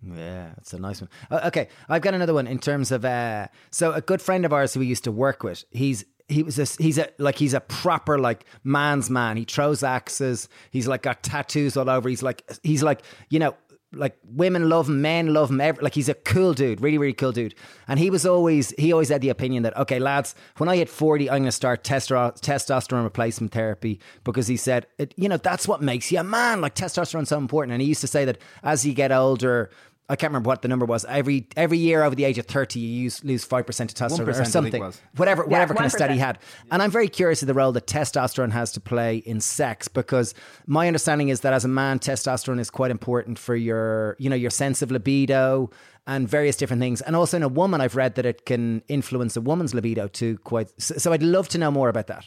Yeah, 0.03 0.51
that's 0.57 0.73
a 0.73 0.79
nice 0.79 1.01
one. 1.01 1.11
Okay, 1.31 1.69
I've 1.89 2.03
got 2.03 2.15
another 2.15 2.35
one 2.35 2.47
in 2.47 2.59
terms 2.59 2.93
of 2.93 3.05
uh, 3.05 3.49
so 3.71 3.93
a 3.93 4.01
good 4.01 4.23
friend 4.23 4.45
of 4.45 4.53
ours 4.53 4.75
who 4.75 4.81
we 4.81 4.87
used 4.87 5.05
to 5.05 5.13
work 5.13 5.43
with. 5.43 5.65
He's 5.71 6.05
he 6.29 6.43
was 6.43 6.59
a, 6.59 6.83
he's 6.83 6.99
a 6.99 7.09
like 7.19 7.37
he's 7.37 7.55
a 7.55 7.61
proper 7.61 8.19
like 8.19 8.45
man's 8.63 9.11
man. 9.11 9.37
He 9.37 9.45
throws 9.45 9.83
axes. 9.83 10.49
He's 10.71 10.87
like 10.87 11.03
got 11.03 11.23
tattoos 11.23 11.77
all 11.77 11.91
over. 11.91 12.09
He's 12.09 12.23
like 12.23 12.49
he's 12.63 12.83
like 12.83 13.03
you 13.29 13.39
know 13.39 13.57
like 13.93 14.19
women 14.25 14.69
love 14.69 14.89
him, 14.89 15.01
men 15.01 15.33
love 15.33 15.51
him. 15.51 15.59
Like 15.59 15.95
he's 15.95 16.09
a 16.09 16.15
cool 16.15 16.53
dude, 16.53 16.81
really, 16.81 16.99
really 16.99 17.15
cool 17.15 17.33
dude. 17.33 17.55
And 17.87 17.99
he 17.99 18.11
was 18.11 18.27
always 18.27 18.71
he 18.79 18.93
always 18.93 19.09
had 19.09 19.23
the 19.23 19.31
opinion 19.31 19.63
that 19.63 19.77
okay, 19.77 19.99
lads, 19.99 20.35
when 20.59 20.69
I 20.69 20.77
hit 20.77 20.89
forty, 20.89 21.31
I'm 21.31 21.39
going 21.39 21.45
to 21.47 21.53
start 21.53 21.85
testero- 21.85 22.39
testosterone 22.41 23.05
replacement 23.05 23.53
therapy 23.53 24.01
because 24.25 24.47
he 24.47 24.57
said, 24.57 24.87
it, 24.99 25.15
you 25.17 25.29
know, 25.29 25.39
that's 25.39 25.67
what 25.67 25.83
makes 25.83 26.13
you 26.13 26.19
a 26.19 26.25
man. 26.25 26.61
Like 26.61 26.75
testosterone's 26.75 27.31
so 27.31 27.39
important. 27.39 27.73
And 27.73 27.83
he 27.83 27.89
used 27.89 28.03
to 28.03 28.07
say 28.07 28.25
that 28.27 28.39
as 28.63 28.85
you 28.85 28.93
get 28.93 29.11
older, 29.11 29.71
I 30.11 30.17
can't 30.17 30.31
remember 30.31 30.49
what 30.49 30.63
the 30.63 30.69
number 30.69 30.87
was. 30.87 31.05
Every 31.05 31.47
every 31.57 31.77
year 31.77 32.03
over 32.03 32.15
the 32.15 32.25
age 32.25 32.39
of 32.39 32.47
thirty, 32.47 32.81
you 32.81 33.03
use, 33.03 33.23
lose 33.25 33.45
five 33.45 33.67
percent 33.67 33.91
of 33.91 34.11
testosterone 34.11 34.41
or 34.41 34.45
something. 34.45 34.83
Whatever 35.17 35.43
yeah, 35.43 35.51
whatever 35.51 35.75
1%. 35.75 35.77
kind 35.77 35.87
of 35.87 35.93
study 35.93 36.17
had. 36.17 36.39
And 36.71 36.83
I'm 36.83 36.91
very 36.91 37.09
curious 37.09 37.43
of 37.43 37.49
the 37.49 37.55
role 37.55 37.73
that 37.73 37.87
testosterone 37.87 38.53
has 38.53 38.73
to 38.73 38.81
play 38.81 39.19
in 39.19 39.41
sex 39.41 39.87
because 39.87 40.35
my 40.67 40.87
understanding 40.87 41.29
is 41.29 41.41
that 41.41 41.53
as 41.53 41.65
a 41.67 41.69
man, 41.69 41.99
testosterone 41.99 42.59
is 42.59 42.71
quite 42.71 42.91
important 42.91 43.39
for 43.39 43.55
your 43.55 44.17
you 44.19 44.31
know 44.31 44.37
your 44.37 44.51
sense 44.51 44.81
of 44.81 44.91
libido 44.91 45.71
and 46.07 46.27
various 46.27 46.57
different 46.57 46.81
things. 46.81 47.03
And 47.03 47.15
also 47.15 47.37
in 47.37 47.43
a 47.43 47.49
woman, 47.49 47.83
I've 47.83 47.95
read 47.95 48.15
that 48.15 48.25
it 48.25 48.47
can 48.47 48.83
influence 48.89 49.37
a 49.37 49.43
woman's 49.43 49.75
libido 49.75 50.09
too. 50.09 50.39
Quite 50.39 50.73
so, 50.81 50.97
so 50.97 51.13
I'd 51.13 51.23
love 51.23 51.49
to 51.51 51.59
know 51.59 51.71
more 51.71 51.91
about 51.91 52.07
that. 52.07 52.25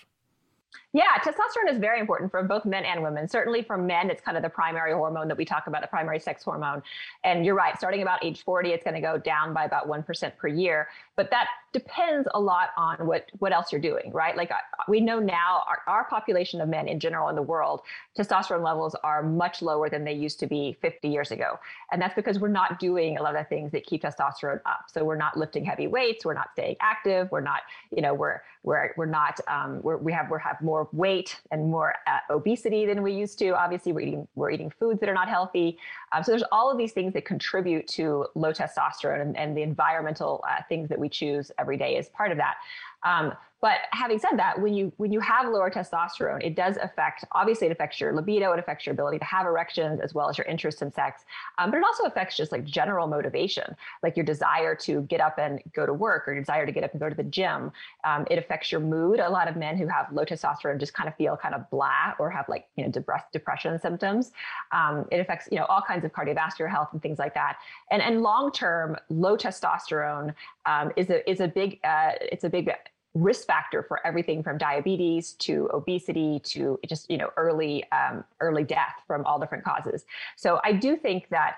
Yeah, 0.93 1.17
testosterone 1.24 1.71
is 1.71 1.77
very 1.77 2.01
important 2.01 2.31
for 2.31 2.43
both 2.43 2.65
men 2.65 2.83
and 2.83 3.01
women. 3.01 3.27
Certainly 3.27 3.63
for 3.63 3.77
men, 3.77 4.10
it's 4.10 4.21
kind 4.21 4.36
of 4.36 4.43
the 4.43 4.50
primary 4.50 4.91
hormone 4.91 5.29
that 5.29 5.38
we 5.38 5.45
talk 5.45 5.67
about, 5.67 5.81
the 5.81 5.88
primary 5.88 6.19
sex 6.19 6.43
hormone. 6.43 6.83
And 7.24 7.45
you're 7.45 7.55
right, 7.55 7.77
starting 7.77 8.01
about 8.01 8.24
age 8.25 8.43
40, 8.43 8.71
it's 8.71 8.83
going 8.83 8.95
to 8.95 9.01
go 9.01 9.17
down 9.17 9.53
by 9.53 9.63
about 9.63 9.88
1% 9.88 10.38
per 10.38 10.48
year. 10.50 10.89
But 11.15 11.31
that 11.31 11.48
depends 11.74 12.28
a 12.34 12.40
lot 12.40 12.70
on 12.75 13.06
what, 13.06 13.30
what 13.40 13.54
else 13.54 13.72
you're 13.72 13.82
doing, 13.82 14.12
right? 14.12 14.36
Like 14.36 14.51
we 14.88 15.00
know 15.00 15.20
now 15.20 15.63
our, 15.68 15.80
our 15.88 16.04
population 16.06 16.60
of 16.60 16.68
men 16.68 16.88
in 16.88 17.00
general 17.00 17.30
in 17.30 17.36
the 17.36 17.42
world, 17.42 17.82
testosterone 18.18 18.63
levels 18.63 18.96
are 19.04 19.24
much 19.24 19.62
lower 19.62 19.90
than 19.90 20.04
they 20.04 20.13
used 20.13 20.40
to 20.42 20.48
be 20.48 20.78
50 20.82 21.08
years 21.08 21.32
ago. 21.32 21.60
And 21.92 22.01
that's 22.01 22.16
because 22.16 22.40
we're 22.40 22.50
not 22.50 22.80
doing 22.80 23.18
a 23.18 23.24
lot 23.24 23.36
of 23.36 23.48
things 23.48 23.72
that 23.72 23.86
keep 23.86 24.04
testosterone 24.04 24.60
up. 24.66 24.86
So 24.92 25.06
we're 25.06 25.16
not 25.16 25.38
lifting 25.38 25.63
heavy 25.63 25.88
weights, 25.88 26.25
we're 26.25 26.34
not 26.34 26.50
staying 26.51 26.75
active, 26.82 27.32
we're 27.32 27.42
not, 27.42 27.62
you 27.96 28.01
know, 28.01 28.13
we're, 28.13 28.42
we're, 28.63 28.94
we're 28.98 29.06
not, 29.06 29.40
um, 29.48 29.82
we're, 29.82 29.98
we 29.98 30.12
have, 30.12 30.30
we 30.30 30.38
have 30.44 30.62
more 30.62 30.72
more 30.72 30.90
weight 30.94 31.40
and 31.51 31.70
more 31.70 31.94
uh, 32.08 32.20
obesity 32.30 32.86
than 32.86 33.04
we 33.04 33.12
used 33.13 33.38
to. 33.40 33.50
Obviously, 33.50 33.92
we're 33.92 34.01
eating 34.01 34.28
we're 34.36 34.51
eating 34.51 34.72
foods 34.80 35.00
that 35.00 35.10
are 35.10 35.13
not 35.13 35.30
healthy. 35.30 35.78
Um, 36.12 36.24
so 36.24 36.32
there's 36.32 36.44
all 36.51 36.72
of 36.72 36.78
these 36.78 36.94
things 36.94 37.13
that 37.13 37.25
contribute 37.25 37.88
to 37.90 38.25
low 38.36 38.51
testosterone, 38.51 39.22
and, 39.22 39.38
and 39.38 39.56
the 39.56 39.62
environmental 39.62 40.44
uh, 40.50 40.62
things 40.70 40.90
that 40.90 41.00
we 41.00 41.10
choose 41.10 41.51
every 41.62 41.77
day 41.77 41.96
is 41.96 42.10
part 42.10 42.32
of 42.32 42.38
that. 42.39 42.56
Um, 43.03 43.34
but 43.62 43.81
having 43.91 44.17
said 44.17 44.38
that, 44.38 44.60
when 44.60 44.74
you 44.74 44.91
when 44.98 45.13
you 45.13 45.20
have 45.20 45.48
lower 45.48 45.70
testosterone, 45.70 46.43
it 46.43 46.55
does 46.55 46.77
affect. 46.77 47.24
Obviously, 47.34 47.67
it 47.67 47.72
affects 47.72 48.01
your 48.01 48.12
libido. 48.12 48.51
It 48.53 48.60
affects 48.60 48.88
your 48.88 48.93
ability 48.93 49.20
to 49.20 49.25
have 49.25 49.46
erections 49.46 50.00
as 50.01 50.15
well 50.15 50.29
as 50.29 50.38
your 50.38 50.46
interest 50.48 50.81
in 50.81 50.91
sex. 50.91 51.25
Um, 51.60 51.70
but 51.70 51.77
it 51.77 51.84
also 51.84 52.05
affects 52.05 52.36
just 52.36 52.51
like 52.51 52.63
general 52.63 53.08
motivation, 53.08 53.75
like 54.01 54.17
your 54.17 54.25
desire 54.25 54.74
to 54.77 55.01
get 55.03 55.22
up 55.22 55.38
and 55.38 55.62
go 55.74 55.86
to 55.86 55.93
work 55.93 56.27
or 56.27 56.34
your 56.34 56.41
desire 56.41 56.65
to 56.65 56.72
get 56.72 56.84
up 56.84 56.91
and 56.91 57.00
go 57.00 57.08
to 57.08 57.13
the 57.13 57.24
gym. 57.24 57.72
Um, 58.03 58.25
it 58.31 58.39
affects 58.39 58.72
your 58.72 58.81
mood. 58.81 59.20
A 59.20 59.29
lot 59.29 59.48
of 59.48 59.55
men 59.55 59.77
who 59.77 59.88
have 59.88 60.12
low 60.12 60.25
testosterone 60.25 60.79
just 60.79 60.96
kind 60.96 61.08
of 61.08 61.15
feel 61.15 61.38
kind 61.38 61.53
of 61.53 61.70
blah 61.70 62.13
or 62.17 62.31
have 62.31 62.50
like 62.50 62.67
you 62.77 62.84
know 62.84 62.91
depression 63.31 63.79
symptoms. 63.79 64.31
Um, 64.72 65.05
it 65.12 65.20
affects 65.20 65.48
you 65.51 65.60
know 65.60 65.65
all 65.65 65.84
kinds 65.84 66.03
of 66.03 66.12
cardiovascular 66.12 66.70
health 66.70 66.89
and 66.93 67.01
things 67.01 67.20
like 67.20 67.36
that. 67.36 67.58
And 67.91 68.01
and 68.01 68.24
long 68.24 68.51
term, 68.51 68.98
low 69.10 69.38
testosterone 69.38 70.34
um, 70.65 70.91
is 70.96 71.12
a 71.12 71.29
is 71.29 71.41
a 71.41 71.48
big 71.48 71.79
uh, 71.84 72.13
it's 72.20 72.43
a 72.43 72.50
big 72.50 72.72
risk 73.13 73.46
factor 73.46 73.84
for 73.84 74.06
everything 74.06 74.41
from 74.41 74.58
diabetes 74.58 75.34
to 75.34 75.70
obesity 75.74 76.39
to 76.44 76.80
just 76.88 77.10
you 77.10 77.18
know 77.18 77.30
early 77.38 77.89
um, 77.91 78.24
early 78.39 78.63
death 78.63 78.96
from 79.08 79.25
all 79.25 79.39
different 79.39 79.63
causes. 79.63 80.06
So 80.36 80.60
i 80.63 80.72
do 80.72 80.96
think 80.96 81.30
that 81.30 81.58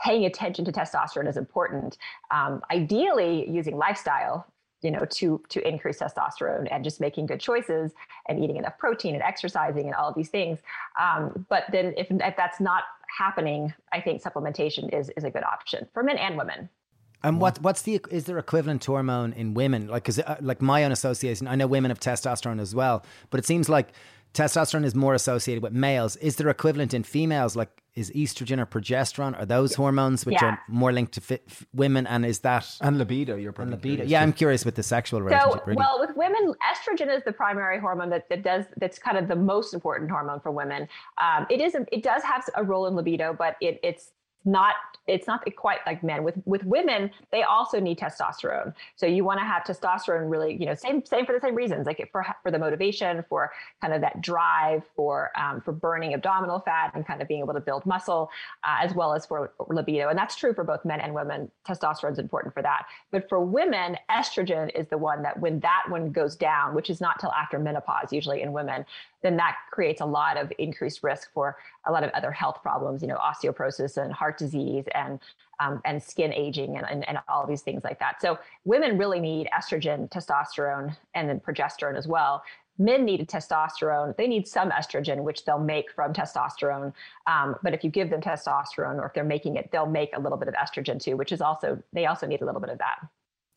paying 0.00 0.24
attention 0.24 0.64
to 0.64 0.72
testosterone 0.72 1.28
is 1.28 1.36
important 1.36 1.98
um, 2.30 2.62
ideally 2.70 3.48
using 3.48 3.76
lifestyle 3.76 4.46
you 4.82 4.90
know 4.90 5.04
to 5.06 5.42
to 5.48 5.66
increase 5.66 5.98
testosterone 5.98 6.68
and 6.70 6.84
just 6.84 7.00
making 7.00 7.26
good 7.26 7.40
choices 7.40 7.92
and 8.28 8.42
eating 8.42 8.56
enough 8.56 8.78
protein 8.78 9.14
and 9.14 9.22
exercising 9.22 9.86
and 9.86 9.94
all 9.94 10.08
of 10.08 10.14
these 10.14 10.28
things. 10.28 10.58
Um, 11.00 11.46
but 11.48 11.64
then 11.72 11.94
if, 11.96 12.06
if 12.10 12.36
that's 12.36 12.60
not 12.60 12.84
happening 13.16 13.72
i 13.92 14.00
think 14.00 14.22
supplementation 14.22 14.92
is 14.92 15.10
is 15.16 15.24
a 15.24 15.30
good 15.30 15.44
option 15.44 15.86
for 15.92 16.02
men 16.02 16.18
and 16.18 16.36
women 16.36 16.68
and 17.24 17.40
what 17.40 17.60
what's 17.62 17.82
the 17.82 18.00
is 18.10 18.24
there 18.24 18.38
equivalent 18.38 18.84
hormone 18.84 19.32
in 19.32 19.54
women? 19.54 19.88
Like, 19.88 20.04
cause 20.04 20.18
uh, 20.18 20.36
like 20.40 20.62
my 20.62 20.84
own 20.84 20.92
association, 20.92 21.48
I 21.48 21.56
know 21.56 21.66
women 21.66 21.90
have 21.90 21.98
testosterone 21.98 22.60
as 22.60 22.74
well, 22.74 23.04
but 23.30 23.40
it 23.40 23.46
seems 23.46 23.68
like 23.68 23.92
testosterone 24.34 24.84
is 24.84 24.94
more 24.94 25.14
associated 25.14 25.62
with 25.62 25.72
males. 25.72 26.16
Is 26.16 26.36
there 26.36 26.48
equivalent 26.48 26.92
in 26.92 27.02
females? 27.02 27.56
Like, 27.56 27.70
is 27.94 28.10
estrogen 28.10 28.58
or 28.58 28.66
progesterone? 28.66 29.38
Are 29.38 29.46
those 29.46 29.74
hormones 29.74 30.26
which 30.26 30.34
yeah. 30.34 30.46
are 30.46 30.60
more 30.68 30.92
linked 30.92 31.12
to 31.12 31.20
fit, 31.20 31.44
f- 31.48 31.64
women? 31.72 32.06
And 32.08 32.26
is 32.26 32.40
that 32.40 32.68
and 32.80 32.98
libido? 32.98 33.36
You're 33.36 33.52
probably 33.52 33.76
libido. 33.76 34.04
Yeah, 34.04 34.20
I'm 34.20 34.32
curious 34.32 34.64
with 34.64 34.74
the 34.74 34.82
sexual 34.82 35.22
relationship. 35.22 35.60
So, 35.60 35.64
really. 35.64 35.76
well, 35.76 36.00
with 36.00 36.16
women, 36.16 36.54
estrogen 36.72 37.16
is 37.16 37.22
the 37.24 37.32
primary 37.32 37.78
hormone 37.78 38.10
that, 38.10 38.28
that 38.28 38.42
does 38.42 38.64
that's 38.76 38.98
kind 38.98 39.16
of 39.16 39.28
the 39.28 39.36
most 39.36 39.72
important 39.72 40.10
hormone 40.10 40.40
for 40.40 40.50
women. 40.50 40.88
Um, 41.22 41.46
it 41.48 41.60
is 41.60 41.76
it 41.90 42.02
does 42.02 42.22
have 42.24 42.44
a 42.56 42.64
role 42.64 42.86
in 42.86 42.96
libido, 42.96 43.32
but 43.32 43.56
it, 43.60 43.78
it's 43.82 44.10
not 44.44 44.74
it's 45.06 45.26
not 45.26 45.44
quite 45.56 45.80
like 45.86 46.02
men. 46.02 46.24
With 46.24 46.36
with 46.44 46.64
women 46.64 47.10
they 47.30 47.42
also 47.42 47.78
need 47.78 47.98
testosterone. 47.98 48.72
So 48.96 49.06
you 49.06 49.24
want 49.24 49.40
to 49.40 49.44
have 49.44 49.64
testosterone 49.64 50.30
really 50.30 50.56
you 50.58 50.66
know 50.66 50.74
same 50.74 51.04
same 51.04 51.26
for 51.26 51.32
the 51.32 51.40
same 51.40 51.54
reasons 51.54 51.86
like 51.86 52.08
for 52.10 52.24
for 52.42 52.50
the 52.50 52.58
motivation 52.58 53.24
for 53.28 53.52
kind 53.80 53.92
of 53.92 54.00
that 54.00 54.22
drive 54.22 54.82
for 54.96 55.30
um, 55.36 55.60
for 55.60 55.72
burning 55.72 56.14
abdominal 56.14 56.60
fat 56.60 56.92
and 56.94 57.06
kind 57.06 57.20
of 57.20 57.28
being 57.28 57.40
able 57.40 57.54
to 57.54 57.60
build 57.60 57.84
muscle 57.84 58.30
uh, 58.64 58.76
as 58.80 58.94
well 58.94 59.14
as 59.14 59.26
for 59.26 59.52
libido. 59.68 60.08
And 60.08 60.18
that's 60.18 60.36
true 60.36 60.54
for 60.54 60.64
both 60.64 60.84
men 60.84 61.00
and 61.00 61.14
women. 61.14 61.50
Testosterone 61.68 62.12
is 62.12 62.18
important 62.18 62.54
for 62.54 62.62
that. 62.62 62.86
But 63.10 63.28
for 63.28 63.44
women 63.44 63.96
estrogen 64.10 64.70
is 64.74 64.86
the 64.88 64.98
one 64.98 65.22
that 65.22 65.38
when 65.38 65.60
that 65.60 65.84
one 65.88 66.12
goes 66.12 66.36
down 66.36 66.74
which 66.74 66.90
is 66.90 67.00
not 67.00 67.20
till 67.20 67.32
after 67.32 67.58
menopause 67.58 68.12
usually 68.12 68.42
in 68.42 68.52
women 68.52 68.84
then 69.24 69.36
that 69.38 69.56
creates 69.70 70.00
a 70.02 70.06
lot 70.06 70.36
of 70.36 70.52
increased 70.58 71.02
risk 71.02 71.32
for 71.32 71.56
a 71.86 71.90
lot 71.90 72.04
of 72.04 72.10
other 72.10 72.30
health 72.30 72.62
problems, 72.62 73.02
you 73.02 73.08
know, 73.08 73.16
osteoporosis 73.16 73.96
and 73.96 74.12
heart 74.12 74.33
disease 74.38 74.84
and 74.94 75.20
um, 75.60 75.80
and 75.84 76.02
skin 76.02 76.32
aging 76.32 76.76
and, 76.76 76.86
and, 76.90 77.08
and 77.08 77.18
all 77.28 77.46
these 77.46 77.62
things 77.62 77.84
like 77.84 77.98
that. 78.00 78.20
So 78.20 78.38
women 78.64 78.98
really 78.98 79.20
need 79.20 79.48
estrogen, 79.56 80.08
testosterone, 80.10 80.96
and 81.14 81.28
then 81.28 81.40
progesterone 81.40 81.96
as 81.96 82.08
well. 82.08 82.42
Men 82.76 83.04
need 83.04 83.28
testosterone. 83.28 84.16
They 84.16 84.26
need 84.26 84.48
some 84.48 84.70
estrogen, 84.70 85.22
which 85.22 85.44
they'll 85.44 85.60
make 85.60 85.92
from 85.92 86.12
testosterone. 86.12 86.92
Um, 87.28 87.54
but 87.62 87.72
if 87.72 87.84
you 87.84 87.90
give 87.90 88.10
them 88.10 88.20
testosterone, 88.20 88.96
or 88.96 89.06
if 89.06 89.14
they're 89.14 89.22
making 89.22 89.54
it, 89.56 89.70
they'll 89.70 89.86
make 89.86 90.10
a 90.16 90.20
little 90.20 90.38
bit 90.38 90.48
of 90.48 90.54
estrogen 90.54 91.00
too, 91.00 91.16
which 91.16 91.30
is 91.30 91.40
also 91.40 91.80
they 91.92 92.06
also 92.06 92.26
need 92.26 92.42
a 92.42 92.44
little 92.44 92.60
bit 92.60 92.70
of 92.70 92.78
that. 92.78 92.98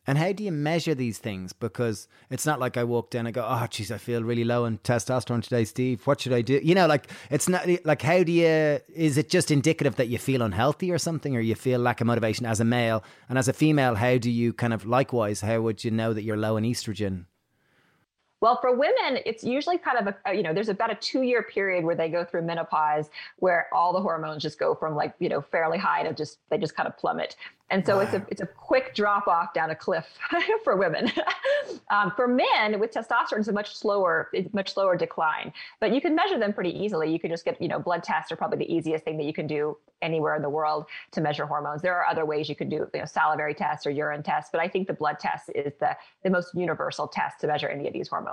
And 0.08 0.16
how 0.16 0.32
do 0.32 0.42
you 0.42 0.52
measure 0.52 0.94
these 0.94 1.18
things? 1.18 1.52
Because 1.52 2.08
it's 2.30 2.46
not 2.46 2.58
like 2.58 2.78
I 2.78 2.84
walk 2.84 3.10
down 3.10 3.26
and 3.26 3.34
go, 3.34 3.46
oh, 3.46 3.66
geez, 3.68 3.92
I 3.92 3.98
feel 3.98 4.24
really 4.24 4.42
low 4.42 4.64
in 4.64 4.78
testosterone 4.78 5.42
today, 5.42 5.66
Steve. 5.66 6.06
What 6.06 6.22
should 6.22 6.32
I 6.32 6.40
do? 6.40 6.58
You 6.64 6.74
know, 6.74 6.86
like, 6.86 7.10
it's 7.30 7.46
not 7.46 7.68
like, 7.84 8.00
how 8.00 8.22
do 8.22 8.32
you, 8.32 8.80
is 8.94 9.18
it 9.18 9.28
just 9.28 9.50
indicative 9.50 9.96
that 9.96 10.08
you 10.08 10.16
feel 10.16 10.40
unhealthy 10.40 10.90
or 10.90 10.96
something, 10.96 11.36
or 11.36 11.40
you 11.40 11.54
feel 11.54 11.78
lack 11.78 12.00
of 12.00 12.06
motivation 12.06 12.46
as 12.46 12.58
a 12.58 12.64
male? 12.64 13.04
And 13.28 13.36
as 13.36 13.48
a 13.48 13.52
female, 13.52 13.96
how 13.96 14.16
do 14.16 14.30
you 14.30 14.54
kind 14.54 14.72
of 14.72 14.86
likewise, 14.86 15.42
how 15.42 15.60
would 15.60 15.84
you 15.84 15.90
know 15.90 16.14
that 16.14 16.22
you're 16.22 16.38
low 16.38 16.56
in 16.56 16.64
estrogen? 16.64 17.26
Well, 18.40 18.58
for 18.60 18.76
women, 18.76 19.20
it's 19.26 19.42
usually 19.42 19.78
kind 19.78 19.98
of 19.98 20.14
a, 20.24 20.34
you 20.34 20.42
know, 20.42 20.54
there's 20.54 20.68
about 20.68 20.90
a 20.90 20.94
two 20.94 21.22
year 21.22 21.42
period 21.42 21.84
where 21.84 21.94
they 21.94 22.08
go 22.08 22.24
through 22.24 22.42
menopause 22.42 23.10
where 23.38 23.68
all 23.72 23.92
the 23.92 24.00
hormones 24.00 24.42
just 24.42 24.58
go 24.58 24.74
from 24.74 24.94
like, 24.94 25.14
you 25.18 25.28
know, 25.28 25.40
fairly 25.40 25.78
high 25.78 26.02
to 26.02 26.12
just, 26.12 26.38
they 26.50 26.58
just 26.58 26.76
kind 26.76 26.86
of 26.86 26.96
plummet. 26.96 27.36
And 27.70 27.84
so 27.84 27.96
wow. 27.96 28.02
it's 28.02 28.14
a 28.14 28.26
it's 28.30 28.40
a 28.40 28.46
quick 28.46 28.94
drop 28.94 29.28
off 29.28 29.52
down 29.52 29.70
a 29.70 29.74
cliff 29.74 30.06
for 30.64 30.76
women. 30.76 31.12
um, 31.90 32.12
for 32.16 32.26
men 32.26 32.80
with 32.80 32.92
testosterone, 32.92 33.40
it's 33.40 33.48
a 33.48 33.52
much 33.52 33.76
slower 33.76 34.30
much 34.52 34.72
slower 34.72 34.96
decline. 34.96 35.52
But 35.78 35.92
you 35.94 36.00
can 36.00 36.14
measure 36.14 36.38
them 36.38 36.54
pretty 36.54 36.70
easily. 36.70 37.12
You 37.12 37.20
can 37.20 37.30
just 37.30 37.44
get 37.44 37.60
you 37.60 37.68
know 37.68 37.78
blood 37.78 38.02
tests 38.02 38.32
are 38.32 38.36
probably 38.36 38.58
the 38.58 38.72
easiest 38.72 39.04
thing 39.04 39.18
that 39.18 39.24
you 39.24 39.34
can 39.34 39.46
do 39.46 39.76
anywhere 40.00 40.34
in 40.34 40.42
the 40.42 40.48
world 40.48 40.86
to 41.10 41.20
measure 41.20 41.44
hormones. 41.44 41.82
There 41.82 41.94
are 41.94 42.06
other 42.06 42.24
ways 42.24 42.48
you 42.48 42.56
can 42.56 42.70
do 42.70 42.88
you 42.94 43.00
know 43.00 43.04
salivary 43.04 43.54
tests 43.54 43.86
or 43.86 43.90
urine 43.90 44.22
tests, 44.22 44.48
but 44.50 44.62
I 44.62 44.68
think 44.68 44.86
the 44.86 44.94
blood 44.94 45.18
test 45.18 45.50
is 45.54 45.74
the 45.78 45.94
the 46.24 46.30
most 46.30 46.54
universal 46.54 47.06
test 47.06 47.40
to 47.40 47.46
measure 47.46 47.68
any 47.68 47.86
of 47.86 47.92
these 47.92 48.08
hormones. 48.08 48.27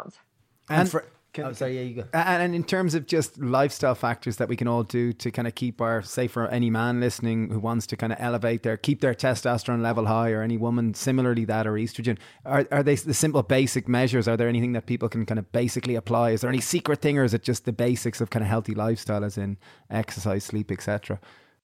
And, 0.70 0.82
and 0.82 0.90
for 0.90 1.06
oh, 1.44 1.54
sorry, 1.54 1.76
yeah, 1.76 1.82
you 1.82 1.96
go. 1.96 2.08
And, 2.14 2.44
and 2.44 2.56
in 2.56 2.64
terms 2.64 2.96
of 2.96 3.08
just 3.08 3.38
lifestyle 3.40 3.96
factors 3.96 4.38
that 4.38 4.48
we 4.48 4.56
can 4.56 4.68
all 4.68 4.84
do 4.84 5.14
to 5.14 5.32
kind 5.32 5.48
of 5.48 5.56
keep 5.56 5.82
our, 5.82 6.02
say, 6.02 6.28
for 6.28 6.48
any 6.48 6.70
man 6.70 7.00
listening 7.00 7.50
who 7.50 7.60
wants 7.60 7.88
to 7.88 7.98
kind 7.98 8.14
of 8.14 8.20
elevate 8.22 8.64
their, 8.64 8.78
keep 8.78 9.02
their 9.02 9.14
testosterone 9.14 9.82
level 9.82 10.06
high, 10.06 10.32
or 10.32 10.42
any 10.42 10.58
woman 10.58 10.94
similarly 10.94 11.46
that 11.46 11.68
or 11.68 11.74
estrogen, 11.74 12.18
are 12.46 12.66
are 12.72 12.84
they 12.84 12.96
the 12.96 13.14
simple 13.14 13.44
basic 13.44 13.88
measures? 13.88 14.28
Are 14.28 14.38
there 14.38 14.48
anything 14.48 14.74
that 14.74 14.86
people 14.86 15.10
can 15.10 15.26
kind 15.26 15.40
of 15.40 15.52
basically 15.52 15.96
apply? 15.96 16.32
Is 16.32 16.42
there 16.42 16.50
any 16.50 16.62
secret 16.62 17.02
thing, 17.02 17.18
or 17.18 17.24
is 17.24 17.34
it 17.34 17.44
just 17.44 17.66
the 17.66 17.74
basics 17.74 18.22
of 18.22 18.30
kind 18.30 18.44
of 18.44 18.50
healthy 18.50 18.74
lifestyle, 18.74 19.24
as 19.24 19.38
in 19.38 19.58
exercise, 19.90 20.44
sleep, 20.44 20.72
etc.? 20.72 21.20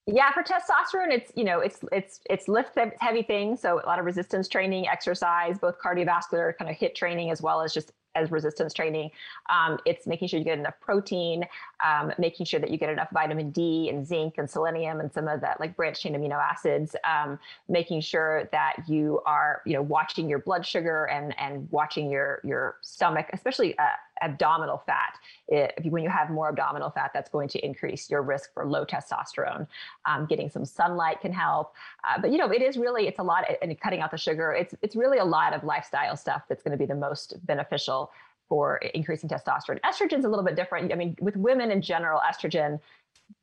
Yeah, 0.07 0.31
for 0.31 0.41
testosterone, 0.41 1.11
it's 1.11 1.31
you 1.35 1.43
know 1.43 1.59
it's 1.59 1.79
it's 1.91 2.19
it's 2.29 2.47
lift 2.47 2.77
heavy 2.99 3.21
things, 3.21 3.61
so 3.61 3.79
a 3.83 3.85
lot 3.85 3.99
of 3.99 4.05
resistance 4.05 4.47
training, 4.47 4.87
exercise, 4.87 5.59
both 5.59 5.75
cardiovascular 5.79 6.57
kind 6.57 6.69
of 6.69 6.75
HIIT 6.75 6.95
training 6.95 7.29
as 7.29 7.41
well 7.41 7.61
as 7.61 7.73
just 7.73 7.93
as 8.15 8.31
resistance 8.31 8.73
training. 8.73 9.11
Um, 9.49 9.79
it's 9.85 10.07
making 10.07 10.27
sure 10.27 10.39
you 10.39 10.45
get 10.45 10.59
enough 10.59 10.79
protein, 10.79 11.45
um, 11.83 12.13
making 12.17 12.45
sure 12.45 12.59
that 12.59 12.69
you 12.69 12.77
get 12.77 12.89
enough 12.89 13.09
vitamin 13.11 13.51
D 13.51 13.89
and 13.89 14.05
zinc 14.05 14.35
and 14.37 14.49
selenium 14.49 14.99
and 14.99 15.11
some 15.11 15.27
of 15.27 15.41
that 15.41 15.59
like 15.59 15.75
branched 15.75 16.01
chain 16.01 16.13
amino 16.13 16.39
acids. 16.39 16.95
Um, 17.03 17.39
making 17.69 18.01
sure 18.01 18.49
that 18.51 18.75
you 18.87 19.21
are 19.25 19.61
you 19.65 19.73
know 19.73 19.81
watching 19.81 20.29
your 20.29 20.39
blood 20.39 20.65
sugar 20.65 21.05
and 21.05 21.37
and 21.39 21.67
watching 21.71 22.09
your 22.09 22.41
your 22.43 22.77
stomach, 22.81 23.29
especially 23.33 23.77
uh, 23.77 23.87
abdominal 24.21 24.83
fat. 24.85 25.17
It, 25.47 25.73
when 25.85 26.03
you 26.03 26.09
have 26.09 26.29
more 26.29 26.49
abdominal 26.49 26.89
fat, 26.89 27.11
that's 27.13 27.29
going 27.29 27.49
to 27.49 27.65
increase 27.65 28.09
your 28.09 28.21
risk 28.21 28.53
for 28.53 28.65
low 28.65 28.85
testosterone. 28.85 29.67
Um, 30.05 30.25
getting 30.25 30.49
some 30.49 30.65
sunlight 30.65 31.21
can 31.21 31.33
help, 31.33 31.73
uh, 32.03 32.19
but 32.21 32.31
you 32.31 32.37
know 32.37 32.51
it 32.51 32.61
is 32.61 32.77
really 32.77 33.07
it's 33.07 33.19
a 33.19 33.23
lot 33.23 33.45
and 33.61 33.79
cutting 33.79 34.01
out 34.01 34.11
the 34.11 34.17
sugar. 34.17 34.53
It's 34.53 34.75
it's 34.81 34.95
really 34.95 35.17
a 35.17 35.25
lot 35.25 35.53
of 35.53 35.63
lifestyle 35.63 36.15
stuff 36.15 36.43
that's 36.47 36.63
going 36.63 36.71
to 36.71 36.77
be 36.77 36.85
the 36.85 36.95
most 36.95 37.35
beneficial 37.45 38.11
for 38.51 38.77
increasing 38.93 39.29
testosterone. 39.29 39.79
Estrogen's 39.81 40.25
a 40.25 40.29
little 40.29 40.43
bit 40.43 40.57
different. 40.57 40.91
I 40.91 40.95
mean, 40.95 41.15
with 41.21 41.37
women 41.37 41.71
in 41.71 41.81
general, 41.81 42.19
estrogen, 42.29 42.81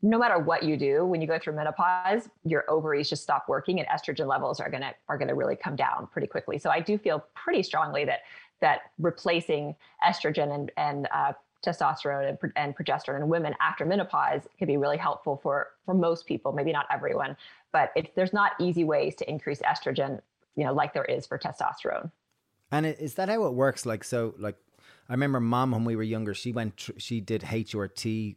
no 0.02 0.18
matter 0.18 0.38
what 0.38 0.62
you 0.62 0.76
do, 0.76 1.06
when 1.06 1.22
you 1.22 1.26
go 1.26 1.38
through 1.38 1.54
menopause, 1.54 2.28
your 2.44 2.70
ovaries 2.70 3.08
just 3.08 3.22
stop 3.22 3.48
working, 3.48 3.80
and 3.80 3.88
estrogen 3.88 4.26
levels 4.26 4.60
are 4.60 4.70
gonna 4.70 4.92
are 5.08 5.16
gonna 5.16 5.34
really 5.34 5.56
come 5.56 5.76
down 5.76 6.08
pretty 6.12 6.26
quickly. 6.26 6.58
So 6.58 6.68
I 6.68 6.80
do 6.80 6.98
feel 6.98 7.24
pretty 7.34 7.62
strongly 7.62 8.04
that 8.04 8.20
that 8.60 8.80
replacing 8.98 9.74
estrogen 10.06 10.54
and 10.54 10.70
and 10.76 11.08
uh, 11.12 11.32
testosterone 11.66 12.28
and, 12.28 12.52
and 12.56 12.76
progesterone 12.76 13.20
in 13.22 13.28
women 13.28 13.54
after 13.60 13.84
menopause 13.84 14.42
can 14.58 14.66
be 14.66 14.76
really 14.76 14.96
helpful 14.96 15.40
for 15.42 15.68
for 15.84 15.94
most 15.94 16.26
people. 16.26 16.52
Maybe 16.52 16.72
not 16.72 16.86
everyone, 16.90 17.36
but 17.72 17.92
it, 17.96 18.14
there's 18.14 18.32
not 18.32 18.52
easy 18.60 18.84
ways 18.84 19.14
to 19.16 19.30
increase 19.30 19.60
estrogen, 19.60 20.20
you 20.56 20.64
know, 20.64 20.72
like 20.72 20.94
there 20.94 21.04
is 21.04 21.26
for 21.26 21.38
testosterone. 21.38 22.10
And 22.70 22.86
is 22.86 23.14
that 23.14 23.28
how 23.28 23.46
it 23.46 23.54
works? 23.54 23.86
Like, 23.86 24.04
so, 24.04 24.34
like, 24.38 24.56
I 25.08 25.12
remember 25.12 25.40
mom 25.40 25.70
when 25.72 25.84
we 25.84 25.96
were 25.96 26.02
younger, 26.02 26.34
she 26.34 26.52
went, 26.52 26.76
tr- 26.76 26.92
she 26.98 27.20
did 27.20 27.42
HRT 27.42 28.36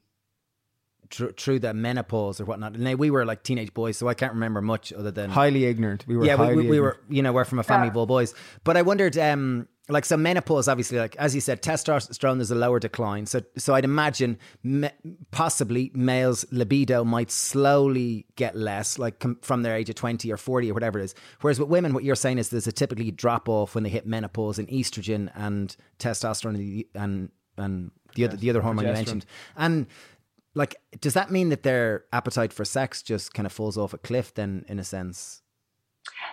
tr- 1.10 1.28
through 1.38 1.60
the 1.60 1.74
menopause 1.74 2.40
or 2.40 2.46
whatnot. 2.46 2.76
And 2.76 3.00
we 3.00 3.12
were 3.12 3.26
like 3.26 3.44
teenage 3.44 3.74
boys, 3.74 3.98
so 3.98 4.08
I 4.08 4.14
can't 4.14 4.34
remember 4.34 4.62
much 4.62 4.94
other 4.94 5.12
than 5.12 5.30
highly 5.30 5.66
ignorant. 5.66 6.08
We 6.08 6.16
were, 6.16 6.26
yeah, 6.26 6.36
we, 6.36 6.56
we, 6.56 6.70
we, 6.70 6.80
were, 6.80 6.98
you 7.10 7.22
know, 7.22 7.34
we're 7.34 7.46
from 7.46 7.60
a 7.60 7.64
family 7.64 7.88
yeah. 7.88 7.92
of 7.92 7.98
all 7.98 8.06
boys. 8.06 8.34
But 8.64 8.78
I 8.78 8.84
wondered, 8.84 9.18
um, 9.18 9.68
like 9.92 10.06
so 10.06 10.18
menopause 10.18 10.68
obviously 10.68 10.98
like 10.98 11.16
as 11.18 11.36
you 11.36 11.42
said 11.42 11.62
testosterone 11.62 12.38
there's 12.38 12.52
a 12.52 12.56
lower 12.56 12.80
decline. 12.80 13.26
So 13.26 13.42
so 13.58 13.76
i'd 13.76 13.86
imagine 13.86 14.38
me, 14.64 14.90
possibly 15.32 15.92
males 15.94 16.46
libido 16.52 17.04
might 17.04 17.32
slowly 17.32 18.26
get 18.36 18.56
less 18.56 18.98
like 18.98 19.20
com- 19.20 19.40
from 19.42 19.64
their 19.64 19.76
age 19.76 19.90
of 19.90 19.96
20 19.96 20.32
or 20.32 20.38
40 20.38 20.72
or 20.72 20.74
whatever 20.74 21.00
it 21.00 21.06
is. 21.06 21.16
Whereas 21.42 21.60
with 21.60 21.70
women 21.70 21.94
what 21.94 22.04
you're 22.04 22.16
saying 22.16 22.38
is 22.38 22.50
there's 22.50 22.68
a 22.68 22.72
typically 22.72 23.12
drop 23.12 23.50
off 23.50 23.76
when 23.76 23.84
they 23.84 23.90
hit 23.90 24.06
menopause 24.06 24.60
in 24.60 24.68
estrogen 24.68 25.32
and 25.36 25.76
testosterone 26.00 26.86
and 26.96 27.30
and 27.58 27.92
the 28.16 28.26
other 28.26 28.38
the 28.38 28.50
other 28.50 28.62
hormone 28.62 28.88
you 28.88 28.94
mentioned. 28.94 29.26
And 29.56 29.88
like 30.56 30.76
does 31.00 31.14
that 31.14 31.32
mean 31.32 31.50
that 31.50 31.64
their 31.64 32.06
appetite 32.12 32.54
for 32.54 32.66
sex 32.66 33.02
just 33.02 33.34
kind 33.34 33.46
of 33.46 33.54
falls 33.54 33.78
off 33.78 33.94
a 33.94 33.98
cliff 33.98 34.34
then 34.34 34.66
in 34.68 34.80
a 34.80 34.84
sense 34.84 35.41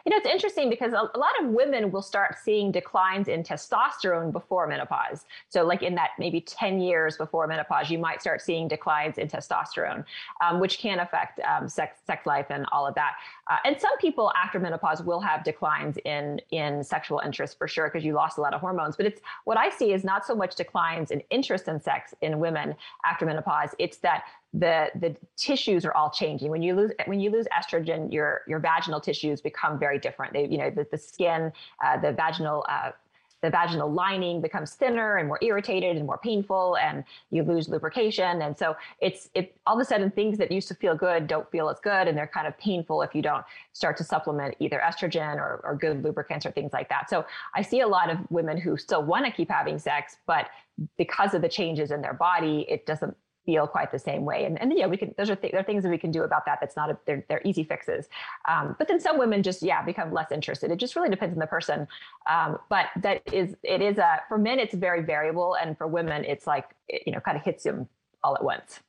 you 0.05 0.11
know, 0.11 0.17
it's 0.17 0.27
interesting 0.27 0.71
because 0.71 0.93
a, 0.93 1.19
lot 1.19 1.33
of 1.43 1.49
women 1.49 1.91
will 1.91 2.03
start 2.03 2.37
seeing 2.43 2.73
declines 2.73 3.29
in 3.29 3.43
testosterone 3.43 4.33
before 4.33 4.67
menopause. 4.67 5.25
So, 5.49 5.65
like 5.65 5.83
in 5.83 5.95
that 5.97 6.11
maybe 6.19 6.41
10 6.41 6.81
years 6.81 7.17
before 7.17 7.47
menopause, 7.47 7.91
you 7.91 7.99
might 7.99 8.21
start 8.21 8.41
seeing 8.41 8.69
declines 8.69 9.19
in 9.19 9.29
testosterone, 9.29 10.05
um, 10.41 10.61
which 10.61 10.79
can 10.79 11.01
affect 11.01 11.41
um, 11.41 11.69
sex, 11.69 11.99
sex 12.07 12.27
life 12.27 12.47
and 12.51 12.67
all 12.73 12.87
of 12.87 12.95
that. 12.95 13.17
Uh, 13.49 13.57
and 13.65 13.81
some 13.81 13.97
people 13.99 14.31
after 14.37 14.61
menopause 14.61 15.03
will 15.03 15.21
have 15.21 15.43
declines 15.43 15.97
in, 16.05 16.41
in 16.51 16.85
sexual 16.85 17.21
interest 17.25 17.57
for 17.57 17.67
sure, 17.67 17.89
because 17.89 18.05
you 18.05 18.13
lost 18.13 18.39
a 18.39 18.41
lot 18.41 18.53
of 18.53 18.61
hormones. 18.61 18.97
But 18.97 19.07
it's 19.07 19.21
what 19.45 19.57
I 19.57 19.71
see 19.71 19.93
is 19.93 20.05
not 20.05 20.27
so 20.27 20.35
much 20.35 20.55
declines 20.55 21.11
in 21.11 21.21
interest 21.31 21.69
in 21.69 21.81
sex 21.81 22.15
in 22.21 22.39
women 22.39 22.75
after 23.05 23.25
menopause. 23.25 23.75
It's 23.79 23.99
that 23.99 24.25
the 24.55 24.91
the 24.95 25.15
tissues 25.37 25.85
are 25.85 25.95
all 25.95 26.11
changing. 26.11 26.51
When 26.51 26.63
you 26.63 26.75
lose 26.75 26.93
when 27.07 27.21
you 27.21 27.31
lose 27.31 27.47
estrogen, 27.59 28.13
your 28.13 28.43
your 28.47 28.61
vaginal 28.61 29.01
tissues 29.01 29.41
become 29.41 29.79
very 29.79 29.99
different. 29.99 30.33
They, 30.33 30.47
you 30.47 30.59
know, 30.59 30.71
the, 30.71 30.87
the 30.91 30.99
skin, 30.99 31.53
uh, 31.85 31.99
the 31.99 32.13
vaginal 32.13 32.65
uh, 32.69 32.93
the 33.43 33.51
vaginal 33.51 33.91
lining 33.91 34.41
becomes 34.41 34.75
thinner 34.75 35.17
and 35.17 35.29
more 35.29 35.39
irritated 35.43 35.97
and 35.97 36.07
more 36.07 36.19
painful 36.19 36.77
and 36.77 37.05
you 37.31 37.43
lose 37.43 37.69
lubrication. 37.69 38.43
And 38.43 38.59
so 38.59 38.77
it's 39.01 39.31
it 39.35 39.57
all 39.67 39.77
of 39.77 39.81
a 39.81 39.85
sudden 39.85 40.11
things 40.11 40.39
that 40.39 40.51
used 40.51 40.69
to 40.69 40.75
feel 40.75 40.95
good 40.95 41.27
don't 41.27 41.51
feel 41.51 41.69
as 41.69 41.79
good 41.81 42.09
and 42.09 42.17
they're 42.17 42.27
kind 42.27 42.47
of 42.47 42.59
painful 42.59 43.03
if 43.03 43.15
you 43.15 43.23
don't 43.23 43.45
start 43.73 43.97
to 43.99 44.05
supplement 44.05 44.57
either 44.59 44.81
estrogen 44.85 45.37
or, 45.37 45.61
or 45.65 45.77
good 45.77 46.03
lubricants 46.03 46.45
or 46.45 46.51
things 46.51 46.73
like 46.73 46.89
that. 46.89 47.09
So 47.09 47.25
i 47.55 47.63
see 47.63 47.81
a 47.81 47.89
lot 47.89 48.11
of 48.11 48.19
women 48.31 48.59
who 48.59 48.77
still 48.77 49.03
want 49.03 49.25
to 49.25 49.31
keep 49.31 49.51
having 49.51 49.79
sex 49.79 50.17
but 50.27 50.49
because 50.97 51.35
of 51.35 51.43
the 51.43 51.49
changes 51.49 51.91
in 51.91 52.01
their 52.01 52.15
body 52.15 52.67
it 52.69 52.87
doesn't 52.87 53.17
feel 53.49 53.67
quite 53.67 53.91
the 53.91 53.99
same 53.99 54.27
way. 54.27 54.45
And, 54.45 54.61
and 54.61 54.71
yeah, 54.77 54.87
we 54.87 54.99
can, 54.99 55.15
those 55.17 55.31
are, 55.31 55.35
th- 55.35 55.53
there 55.53 55.61
are 55.63 55.65
things 55.65 55.83
that 55.83 55.89
we 55.89 55.97
can 55.97 56.11
do 56.11 56.23
about 56.23 56.45
that. 56.45 56.59
That's 56.61 56.77
not, 56.77 56.91
a, 56.91 56.99
they're, 57.07 57.25
they're 57.31 57.41
easy 57.47 57.65
fixes. 57.65 58.07
Um, 58.47 58.77
but 58.79 58.89
then 58.89 59.01
some 59.01 59.17
women 59.17 59.43
just, 59.43 59.63
yeah, 59.63 59.83
become 59.83 60.13
less 60.13 60.31
interested. 60.31 60.71
It 60.71 60.77
just 60.77 60.95
really 60.95 61.09
depends 61.09 61.33
on 61.33 61.39
the 61.39 61.47
person. 61.47 61.89
Um, 62.29 62.59
but 62.69 62.89
that 62.97 63.23
is, 63.33 63.55
it 63.63 63.81
is 63.81 63.97
a, 63.97 64.21
for 64.29 64.37
men, 64.37 64.59
it's 64.59 64.75
very 64.75 65.01
variable. 65.01 65.57
And 65.57 65.79
for 65.79 65.87
women, 65.87 66.27
it's 66.27 66.47
like, 66.47 66.67
it, 66.91 67.05
you 67.07 67.13
know, 67.13 67.21
kind 67.21 67.39
of 67.39 67.43
hits 67.43 67.65
them 67.65 67.89
all 68.23 68.37
at 68.37 68.45
once. 68.45 68.81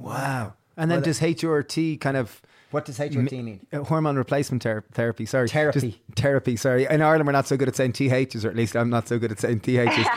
Wow. 0.00 0.54
And 0.76 0.90
then 0.90 0.98
well, 0.98 1.04
does 1.04 1.20
HRT 1.20 2.00
kind 2.00 2.16
of, 2.16 2.42
what 2.72 2.84
does 2.84 2.98
HRT 2.98 3.30
mean? 3.30 3.64
Uh, 3.72 3.84
hormone 3.84 4.16
replacement 4.16 4.62
ter- 4.62 4.82
therapy. 4.90 5.26
Sorry, 5.26 5.46
therapy. 5.46 5.80
Just 5.80 6.16
therapy. 6.16 6.56
Sorry. 6.56 6.86
In 6.90 7.02
Ireland, 7.02 7.26
we're 7.26 7.32
not 7.32 7.46
so 7.46 7.56
good 7.56 7.68
at 7.68 7.76
saying 7.76 7.92
THs, 7.92 8.44
or 8.44 8.48
at 8.48 8.56
least 8.56 8.74
I'm 8.74 8.90
not 8.90 9.06
so 9.06 9.20
good 9.20 9.30
at 9.30 9.38
saying 9.38 9.60
THs. 9.60 10.08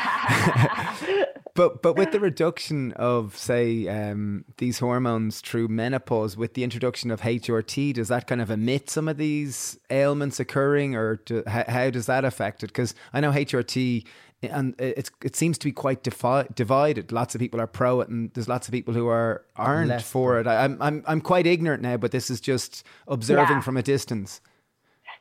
but 1.56 1.82
but 1.82 1.96
with 1.96 2.12
the 2.12 2.20
reduction 2.32 2.92
of 2.94 3.36
say 3.38 3.88
um, 3.88 4.46
these 4.58 4.80
hormones 4.80 5.42
through 5.42 5.70
menopause, 5.70 6.38
with 6.38 6.54
the 6.54 6.64
introduction 6.64 7.10
of 7.10 7.22
HRT, 7.22 7.94
does 7.94 8.10
that 8.10 8.28
kind 8.28 8.42
of 8.42 8.52
emit 8.52 8.90
some 8.90 9.08
of 9.08 9.18
these 9.18 9.80
ailments 9.90 10.40
occurring, 10.40 10.96
or 10.96 11.16
do, 11.16 11.44
how, 11.48 11.64
how, 11.68 11.90
does 11.90 12.06
that 12.06 12.26
affect 12.26 12.64
it? 12.64 12.68
Because 12.68 12.94
I 13.14 13.22
know 13.22 13.32
HRT. 13.32 14.06
And 14.44 14.76
it's 14.78 15.10
it 15.24 15.36
seems 15.36 15.58
to 15.58 15.66
be 15.66 15.72
quite 15.72 16.04
defi- 16.04 16.48
divided. 16.54 17.12
Lots 17.12 17.34
of 17.34 17.40
people 17.40 17.60
are 17.60 17.68
pro 17.68 18.02
it, 18.02 18.10
and 18.10 18.32
there's 18.34 18.50
lots 18.50 18.68
of 18.68 18.74
people 18.74 18.94
who 18.94 19.08
are 19.08 19.44
aren't 19.56 19.90
Less 19.90 20.08
for 20.08 20.40
it. 20.40 20.46
I, 20.46 20.66
am 20.66 20.78
I'm 20.82 21.04
I'm 21.08 21.22
quite 21.22 21.48
ignorant 21.48 21.82
now, 21.82 21.98
but 21.98 22.12
this 22.12 22.30
is 22.30 22.42
just 22.42 22.84
observing 23.08 23.56
yeah. 23.56 23.62
from 23.62 23.78
a 23.78 23.82
distance. 23.82 24.42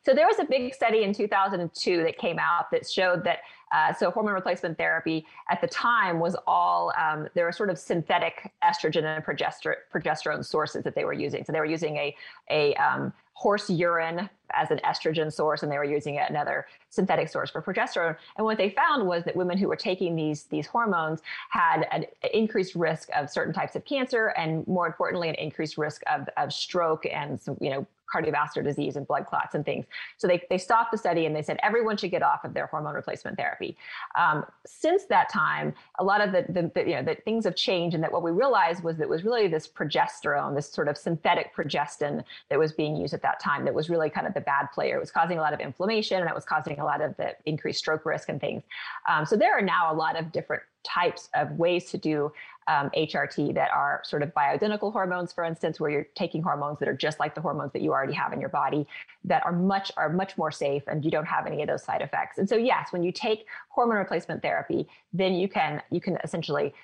So 0.05 0.13
there 0.13 0.27
was 0.27 0.39
a 0.39 0.45
big 0.45 0.75
study 0.75 1.03
in 1.03 1.15
2002 1.15 2.03
that 2.03 2.19
came 2.19 2.39
out 2.39 2.71
that 2.73 2.89
showed 2.89 3.25
that 3.25 3.39
uh, 3.75 3.93
so 3.93 4.09
hormone 4.11 4.35
replacement 4.35 4.79
therapy 4.79 5.27
at 5.51 5.61
the 5.61 5.67
time 5.67 6.21
was 6.21 6.37
all 6.47 6.93
um, 6.97 7.27
there 7.35 7.45
were 7.45 7.53
sort 7.53 7.71
of 7.71 7.79
synthetic 7.79 8.53
estrogen 8.63 9.05
and 9.05 9.25
progesterone, 9.25 10.45
sources 10.45 10.85
that 10.85 10.95
they 10.95 11.05
were 11.05 11.13
using. 11.13 11.45
So 11.45 11.53
they 11.53 11.59
were 11.59 11.67
using 11.67 11.97
a 11.97 12.17
a 12.51 12.75
um, 12.77 13.13
horse 13.33 13.69
urine 13.69 14.31
as 14.53 14.71
an 14.71 14.79
estrogen 14.85 15.33
source, 15.33 15.65
and 15.65 15.73
they 15.73 15.79
were 15.79 15.85
using 15.85 16.19
another 16.19 16.67
synthetic 16.89 17.29
source 17.29 17.51
for 17.51 17.61
progesterone. 17.61 18.17
And 18.37 18.45
what 18.45 18.59
they 18.59 18.71
found 18.71 19.09
was 19.09 19.25
that 19.25 19.35
women 19.35 19.59
who 19.59 19.67
were 19.67 19.77
taking 19.77 20.15
these 20.15 20.45
these 20.45 20.69
hormones 20.69 21.21
had 21.51 21.89
an 21.91 22.07
increased 22.33 22.77
risk 22.77 23.09
of 23.17 23.29
certain 23.29 23.53
types 23.53 23.75
of 23.75 23.85
cancer, 23.85 24.29
and 24.37 24.65
more 24.69 24.87
importantly, 24.87 25.29
an 25.29 25.35
increased 25.35 25.77
risk 25.77 26.03
of 26.07 26.29
of 26.37 26.53
stroke 26.53 27.07
and 27.07 27.41
you 27.61 27.71
know 27.71 27.85
cardiovascular 28.13 28.65
disease 28.65 28.97
and 28.97 29.07
blood 29.07 29.27
clots 29.27 29.55
and 29.55 29.65
things. 29.65 29.87
So 30.19 30.27
they, 30.27 30.43
they 30.51 30.59
stopped 30.59 30.93
the 30.93 30.99
study 30.99 31.27
and 31.27 31.35
they 31.35 31.43
said 31.43 31.59
everyone 31.63 31.97
should 31.97 32.11
get 32.11 32.23
off 32.23 32.45
of 32.45 32.55
their 32.55 32.67
hormone 32.67 32.95
replacement 32.95 33.37
therapy. 33.37 33.77
Um, 34.19 34.45
since 34.67 35.05
that 35.07 35.31
time, 35.31 35.75
a 35.99 36.05
lot 36.05 36.21
of 36.21 36.33
the, 36.33 36.45
the, 36.49 36.71
the, 36.75 36.89
you 36.89 36.97
know, 36.97 37.03
that 37.03 37.25
things 37.25 37.45
have 37.45 37.57
changed 37.57 37.95
and 37.95 38.03
that 38.03 38.13
what 38.13 38.23
we 38.23 38.31
realized 38.31 38.83
was 38.83 38.97
that 38.97 39.05
it 39.05 39.09
was 39.09 39.25
really 39.25 39.49
this 39.49 39.67
progesterone, 39.69 40.55
this 40.55 40.69
sort 40.69 40.89
of 40.89 40.97
synthetic 40.97 41.55
progestin 41.55 42.23
that 42.49 42.59
was 42.59 42.73
being 42.73 42.97
used 42.97 43.15
at 43.15 43.23
that 43.23 43.41
time 43.41 43.65
that 43.65 43.75
was 43.75 43.91
really 43.91 44.11
kind 44.11 44.27
of 44.27 44.35
the 44.35 44.41
bad 44.41 44.67
player. 44.73 44.97
It 44.97 45.01
was 45.01 45.11
causing 45.11 45.39
a 45.39 45.41
lot 45.41 45.53
of 45.53 45.61
inflammation 45.61 46.21
and 46.21 46.29
it 46.29 46.35
was 46.35 46.45
causing 46.45 46.79
a 46.79 46.85
lot 46.85 47.01
of 47.01 47.17
the 47.17 47.35
increased 47.47 47.79
stroke 47.79 48.05
risk 48.05 48.29
and 48.29 48.41
things. 48.41 48.63
Um, 49.09 49.27
so 49.27 49.37
there 49.37 49.57
are 49.57 49.63
now 49.63 49.93
a 49.93 49.95
lot 49.95 50.19
of 50.19 50.33
different 50.33 50.63
types 50.85 51.31
of 51.35 51.51
ways 51.53 51.91
to 51.91 51.99
do 51.99 52.31
um, 52.69 52.91
HRT 52.97 53.55
that 53.55 53.71
are 53.71 54.01
sort 54.05 54.23
of 54.23 54.33
bioidentical 54.35 54.93
hormones, 54.93 55.33
for 55.33 55.45
instance, 55.45 55.79
where 55.79 55.91
you're 55.91 56.07
taking 56.15 56.43
hormones 56.43 56.79
that 56.79 56.89
are 56.89 56.97
just 56.97 57.21
like 57.21 57.35
the 57.35 57.41
hormones 57.41 57.73
that 57.73 57.83
you 57.83 57.93
already 57.93 58.15
have 58.15 58.33
in 58.33 58.41
your 58.41 58.49
body, 58.49 58.87
that 59.25 59.45
are 59.45 59.53
much 59.53 59.93
are 59.97 60.09
much 60.09 60.37
more 60.39 60.51
safe, 60.51 60.83
and 60.87 61.05
you 61.05 61.11
don't 61.11 61.27
have 61.27 61.47
any 61.47 61.63
of 61.63 61.69
those 61.69 61.83
side 61.83 62.03
effects. 62.03 62.39
And 62.39 62.49
so, 62.49 62.57
yes, 62.57 62.93
when 62.93 63.03
you 63.03 63.13
take 63.13 63.47
hormone 63.69 63.99
replacement 63.99 64.43
therapy, 64.43 64.89
then 65.13 65.35
you 65.35 65.49
can 65.49 65.83
you 65.91 66.01
can 66.01 66.19
essentially 66.25 66.75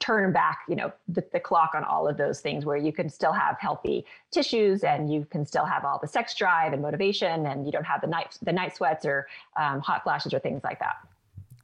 turn 0.00 0.32
back 0.32 0.58
you 0.68 0.76
know 0.76 0.92
the, 1.08 1.24
the, 1.32 1.40
clock 1.40 1.70
on 1.74 1.84
all 1.84 2.06
of 2.08 2.16
those 2.16 2.40
things 2.40 2.66
where 2.66 2.76
you 2.76 2.92
can 2.92 3.08
still 3.08 3.32
have 3.32 3.56
healthy 3.58 4.04
tissues 4.30 4.82
and 4.84 5.12
you 5.12 5.26
can 5.30 5.46
still 5.46 5.64
have 5.64 5.84
all 5.84 5.98
the 6.02 6.08
sex 6.08 6.34
drive 6.34 6.72
and 6.72 6.82
motivation 6.82 7.46
and 7.46 7.64
you 7.64 7.72
don't 7.72 7.84
have 7.84 8.00
the 8.00 8.06
night 8.06 8.36
the 8.42 8.52
night 8.52 8.76
sweats 8.76 9.06
or 9.06 9.26
um, 9.56 9.80
hot 9.80 10.02
flashes 10.02 10.34
or 10.34 10.38
things 10.40 10.62
like 10.64 10.78
that. 10.80 10.96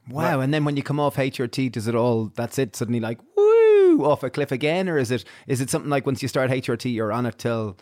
Wow. 0.09 0.39
And 0.41 0.53
then 0.53 0.65
when 0.65 0.75
you 0.75 0.83
come 0.83 0.99
off 0.99 1.17
hrt 1.17 1.71
does 1.71 1.87
it 1.87 1.93
all 1.93 2.31
that's 2.35 2.57
it 2.57 2.75
suddenly 2.75 2.99
like 2.99 3.19
woo 3.35 3.50
off 3.99 4.23
a 4.23 4.29
cliff 4.29 4.51
again 4.51 4.89
or 4.89 4.97
is 4.97 5.11
it 5.11 5.25
is 5.47 5.61
it 5.61 5.69
something 5.69 5.89
like 5.89 6.05
once 6.05 6.21
you 6.21 6.27
start 6.27 6.49
hrt 6.49 6.91
you're 6.93 7.11
on 7.11 7.25
it 7.25 7.37
till 7.37 7.77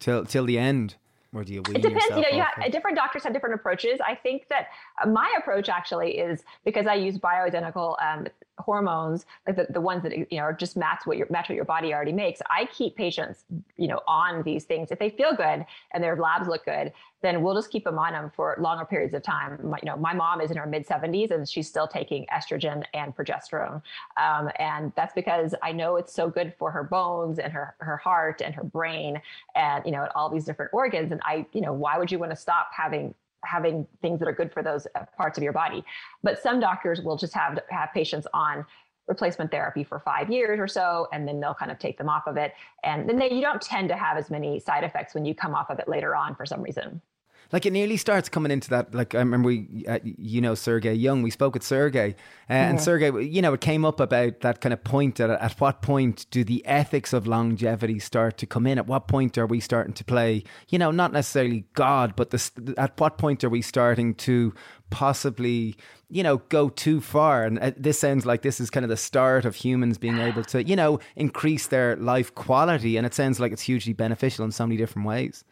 till 0.00 0.24
till 0.24 0.44
the 0.44 0.58
end? 0.58 0.96
Or 1.32 1.44
do 1.44 1.52
you 1.54 1.60
it 1.60 1.80
depends 1.80 2.06
you 2.10 2.22
know 2.22 2.28
you 2.32 2.42
have, 2.42 2.72
different 2.72 2.96
doctors 2.96 3.22
have 3.22 3.32
different 3.32 3.54
approaches. 3.54 4.00
I 4.04 4.16
think 4.16 4.48
that 4.48 4.66
my 5.06 5.32
approach 5.38 5.68
actually 5.68 6.18
is 6.18 6.42
because 6.64 6.88
i 6.88 6.94
use 6.94 7.18
bioidentical 7.18 7.94
um, 8.02 8.26
hormones, 8.60 9.26
like 9.46 9.56
the, 9.56 9.66
the 9.70 9.80
ones 9.80 10.02
that 10.02 10.16
you 10.16 10.26
know 10.32 10.42
are 10.42 10.52
just 10.52 10.76
match 10.76 11.02
what 11.04 11.16
your 11.16 11.26
match 11.30 11.48
what 11.48 11.54
your 11.54 11.64
body 11.64 11.92
already 11.94 12.12
makes. 12.12 12.40
I 12.48 12.66
keep 12.66 12.96
patients, 12.96 13.44
you 13.76 13.88
know, 13.88 14.00
on 14.06 14.42
these 14.42 14.64
things. 14.64 14.90
If 14.90 14.98
they 14.98 15.10
feel 15.10 15.34
good 15.34 15.64
and 15.92 16.02
their 16.02 16.16
labs 16.16 16.48
look 16.48 16.64
good, 16.64 16.92
then 17.22 17.42
we'll 17.42 17.54
just 17.54 17.70
keep 17.70 17.84
them 17.84 17.98
on 17.98 18.12
them 18.12 18.30
for 18.34 18.56
longer 18.58 18.84
periods 18.84 19.14
of 19.14 19.22
time. 19.22 19.58
My, 19.62 19.78
you 19.82 19.86
know, 19.90 19.96
my 19.96 20.14
mom 20.14 20.40
is 20.40 20.50
in 20.50 20.56
her 20.56 20.66
mid 20.66 20.86
70s 20.86 21.30
and 21.30 21.48
she's 21.48 21.68
still 21.68 21.86
taking 21.86 22.26
estrogen 22.32 22.84
and 22.94 23.14
progesterone, 23.14 23.82
um, 24.16 24.50
and 24.58 24.92
that's 24.96 25.14
because 25.14 25.54
I 25.62 25.72
know 25.72 25.96
it's 25.96 26.12
so 26.12 26.28
good 26.28 26.54
for 26.58 26.70
her 26.70 26.84
bones 26.84 27.38
and 27.38 27.52
her 27.52 27.74
her 27.78 27.96
heart 27.96 28.42
and 28.42 28.54
her 28.54 28.64
brain 28.64 29.20
and 29.54 29.84
you 29.84 29.92
know 29.92 30.02
and 30.02 30.12
all 30.14 30.28
these 30.28 30.44
different 30.44 30.72
organs. 30.72 31.12
And 31.12 31.20
I, 31.24 31.46
you 31.52 31.60
know, 31.60 31.72
why 31.72 31.98
would 31.98 32.10
you 32.10 32.18
want 32.18 32.32
to 32.32 32.36
stop 32.36 32.70
having 32.72 33.14
having 33.44 33.86
things 34.02 34.18
that 34.20 34.28
are 34.28 34.32
good 34.32 34.52
for 34.52 34.62
those 34.62 34.86
uh, 34.94 35.04
parts 35.16 35.38
of 35.38 35.44
your 35.44 35.52
body. 35.52 35.84
But 36.22 36.42
some 36.42 36.60
doctors 36.60 37.00
will 37.00 37.16
just 37.16 37.34
have 37.34 37.58
have 37.70 37.90
patients 37.94 38.26
on 38.32 38.64
replacement 39.06 39.50
therapy 39.50 39.84
for 39.84 39.98
five 39.98 40.30
years 40.30 40.58
or 40.58 40.68
so, 40.68 41.08
and 41.12 41.26
then 41.26 41.40
they'll 41.40 41.54
kind 41.54 41.70
of 41.70 41.78
take 41.78 41.98
them 41.98 42.08
off 42.08 42.26
of 42.26 42.36
it. 42.36 42.54
And 42.84 43.08
then 43.08 43.18
they, 43.18 43.32
you 43.32 43.40
don't 43.40 43.60
tend 43.60 43.88
to 43.88 43.96
have 43.96 44.16
as 44.16 44.30
many 44.30 44.60
side 44.60 44.84
effects 44.84 45.14
when 45.14 45.24
you 45.24 45.34
come 45.34 45.54
off 45.54 45.68
of 45.68 45.78
it 45.78 45.88
later 45.88 46.14
on 46.14 46.34
for 46.36 46.46
some 46.46 46.62
reason. 46.62 47.02
Like 47.52 47.66
it 47.66 47.72
nearly 47.72 47.96
starts 47.96 48.28
coming 48.28 48.52
into 48.52 48.70
that. 48.70 48.94
Like 48.94 49.14
I 49.14 49.18
remember 49.18 49.48
we, 49.48 49.84
uh, 49.88 49.98
you 50.04 50.40
know, 50.40 50.54
Sergey 50.54 50.94
Young. 50.94 51.22
We 51.22 51.30
spoke 51.30 51.54
with 51.54 51.62
Sergey, 51.62 52.14
uh, 52.48 52.52
and. 52.52 52.80
Sergey, 52.80 53.24
you 53.24 53.42
know, 53.42 53.52
it 53.52 53.60
came 53.60 53.84
up 53.84 54.00
about 54.00 54.40
that 54.40 54.60
kind 54.60 54.72
of 54.72 54.84
point. 54.84 55.20
At, 55.20 55.30
at 55.30 55.60
what 55.60 55.82
point 55.82 56.26
do 56.30 56.44
the 56.44 56.64
ethics 56.66 57.12
of 57.12 57.26
longevity 57.26 57.98
start 57.98 58.38
to 58.38 58.46
come 58.46 58.66
in? 58.66 58.78
At 58.78 58.86
what 58.86 59.08
point 59.08 59.36
are 59.38 59.46
we 59.46 59.60
starting 59.60 59.94
to 59.94 60.04
play? 60.04 60.44
You 60.68 60.78
know, 60.78 60.90
not 60.90 61.12
necessarily 61.12 61.64
God, 61.74 62.14
but 62.16 62.30
the, 62.30 62.74
at 62.76 62.98
what 63.00 63.18
point 63.18 63.42
are 63.44 63.50
we 63.50 63.62
starting 63.62 64.14
to 64.14 64.54
possibly 64.90 65.76
you 66.08 66.22
know 66.22 66.38
go 66.48 66.68
too 66.68 67.00
far 67.00 67.44
and 67.44 67.58
uh, 67.60 67.70
this 67.76 68.00
sounds 68.00 68.26
like 68.26 68.42
this 68.42 68.60
is 68.60 68.68
kind 68.68 68.84
of 68.84 68.90
the 68.90 68.96
start 68.96 69.44
of 69.44 69.54
humans 69.54 69.96
being 69.98 70.18
able 70.18 70.42
to 70.42 70.64
you 70.64 70.74
know 70.74 70.98
increase 71.14 71.68
their 71.68 71.96
life 71.96 72.34
quality 72.34 72.96
and 72.96 73.06
it 73.06 73.14
sounds 73.14 73.38
like 73.38 73.52
it's 73.52 73.62
hugely 73.62 73.92
beneficial 73.92 74.44
in 74.44 74.50
so 74.50 74.66
many 74.66 74.76
different 74.76 75.06
ways 75.06 75.44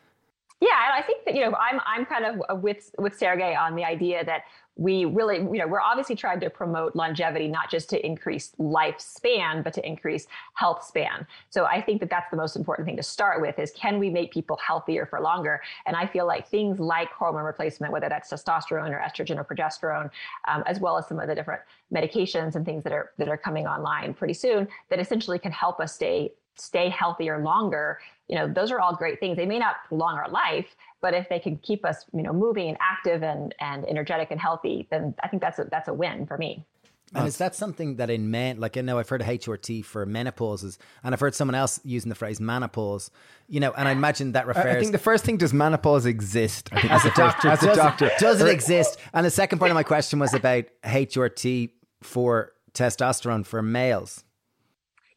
yeah, 0.61 0.87
and 0.87 1.05
I 1.05 1.07
think 1.07 1.25
that 1.25 1.35
you 1.35 1.43
know 1.43 1.57
I'm 1.57 1.81
I'm 1.87 2.05
kind 2.05 2.25
of 2.25 2.63
with 2.63 2.91
with 2.99 3.17
Sergey 3.17 3.55
on 3.55 3.77
the 3.77 3.85
idea 3.85 4.25
that 4.25 4.43
we 4.75 5.05
really 5.05 5.37
you 5.37 5.59
know 5.59 5.69
we're 5.69 5.81
obviously 5.81 6.17
trying 6.17 6.41
to 6.41 6.51
promote 6.51 6.97
longevity 6.97 7.47
not 7.47 7.71
just 7.71 7.91
to 7.91 8.07
increase 8.07 8.53
lifespan 8.59 9.63
but 9.63 9.73
to 9.75 9.87
increase 9.87 10.27
health 10.55 10.85
span. 10.85 11.27
So 11.51 11.65
I 11.65 11.81
think 11.81 12.01
that 12.01 12.11
that's 12.11 12.31
the 12.31 12.37
most 12.37 12.57
important 12.57 12.87
thing 12.87 12.97
to 12.97 13.03
start 13.05 13.41
with 13.41 13.59
is 13.59 13.71
can 13.73 14.01
we 14.01 14.11
make 14.11 14.33
people 14.33 14.57
healthier 14.57 15.07
for 15.07 15.21
longer? 15.21 15.61
And 15.87 15.95
I 15.95 16.07
feel 16.07 16.27
like 16.27 16.49
things 16.49 16.81
like 16.81 17.11
hormone 17.11 17.45
replacement, 17.45 17.93
whether 17.93 18.09
that's 18.09 18.33
testosterone 18.33 18.91
or 18.91 19.01
estrogen 19.01 19.37
or 19.37 19.45
progesterone, 19.45 20.11
um, 20.49 20.65
as 20.67 20.81
well 20.81 20.97
as 20.97 21.07
some 21.07 21.21
of 21.21 21.29
the 21.29 21.35
different 21.37 21.63
medications 21.93 22.57
and 22.57 22.65
things 22.65 22.83
that 22.83 22.93
are 22.93 23.13
that 23.19 23.29
are 23.29 23.39
coming 23.39 23.69
online 23.69 24.13
pretty 24.13 24.35
soon, 24.35 24.67
that 24.89 24.99
essentially 24.99 25.39
can 25.39 25.53
help 25.53 25.79
us 25.79 25.95
stay 25.95 26.33
stay 26.61 26.89
healthier 26.89 27.43
longer 27.43 27.99
you 28.29 28.37
know 28.37 28.47
those 28.47 28.71
are 28.71 28.81
all 28.81 28.95
great 28.95 29.21
things 29.21 29.37
they 29.37 29.47
may 29.47 29.59
not 29.59 29.77
prolong 29.89 30.17
our 30.17 30.29
life 30.31 30.77
but 31.01 31.15
if 31.15 31.29
they 31.29 31.39
can 31.39 31.57
keep 31.59 31.85
us 31.85 32.05
you 32.13 32.23
know 32.23 32.33
moving 32.33 32.69
and 32.69 32.79
active 32.81 33.23
and 33.23 33.55
and 33.61 33.87
energetic 33.89 34.31
and 34.31 34.41
healthy 34.41 34.87
then 34.91 35.15
i 35.23 35.29
think 35.29 35.43
that's 35.43 35.59
a 35.59 35.65
that's 35.65 35.89
a 35.89 35.95
win 35.95 36.27
for 36.27 36.39
me 36.39 36.65
and 37.15 37.27
is 37.27 37.39
that 37.39 37.55
something 37.55 37.97
that 37.97 38.11
in 38.11 38.31
men, 38.31 38.61
like 38.61 38.77
I 38.77 38.83
know 38.83 38.99
I've 38.99 39.09
heard 39.09 39.23
of 39.23 39.27
HRT 39.27 39.85
for 39.85 40.05
menopauses, 40.05 40.79
and 41.03 41.15
I've 41.15 41.21
heard 41.21 41.35
someone 41.35 41.55
else 41.55 41.81
using 41.85 42.09
the 42.09 42.15
phrase 42.15 42.41
menopause, 42.41 43.11
you 43.49 43.61
know, 43.61 43.73
and 43.73 43.89
I 43.89 43.93
imagine 43.93 44.33
that 44.33 44.47
refers. 44.47 44.77
I 44.77 44.79
think 44.79 44.93
the 44.93 44.99
first 44.99 45.25
thing 45.25 45.39
does 45.39 45.55
menopause 45.55 46.07
exist? 46.07 46.69
as 46.73 47.05
a 47.05 47.11
doctor, 47.13 47.49
as 47.49 47.63
a 47.63 47.75
doctor, 47.75 48.11
does 48.19 48.43
it 48.43 48.49
exist? 48.49 48.99
And 49.15 49.25
the 49.25 49.31
second 49.31 49.59
part 49.59 49.71
of 49.71 49.75
my 49.75 49.83
question 49.83 50.19
was 50.19 50.35
about 50.35 50.65
HRT 50.85 51.71
for 52.03 52.53
testosterone 52.75 53.47
for 53.47 53.63
males. 53.63 54.25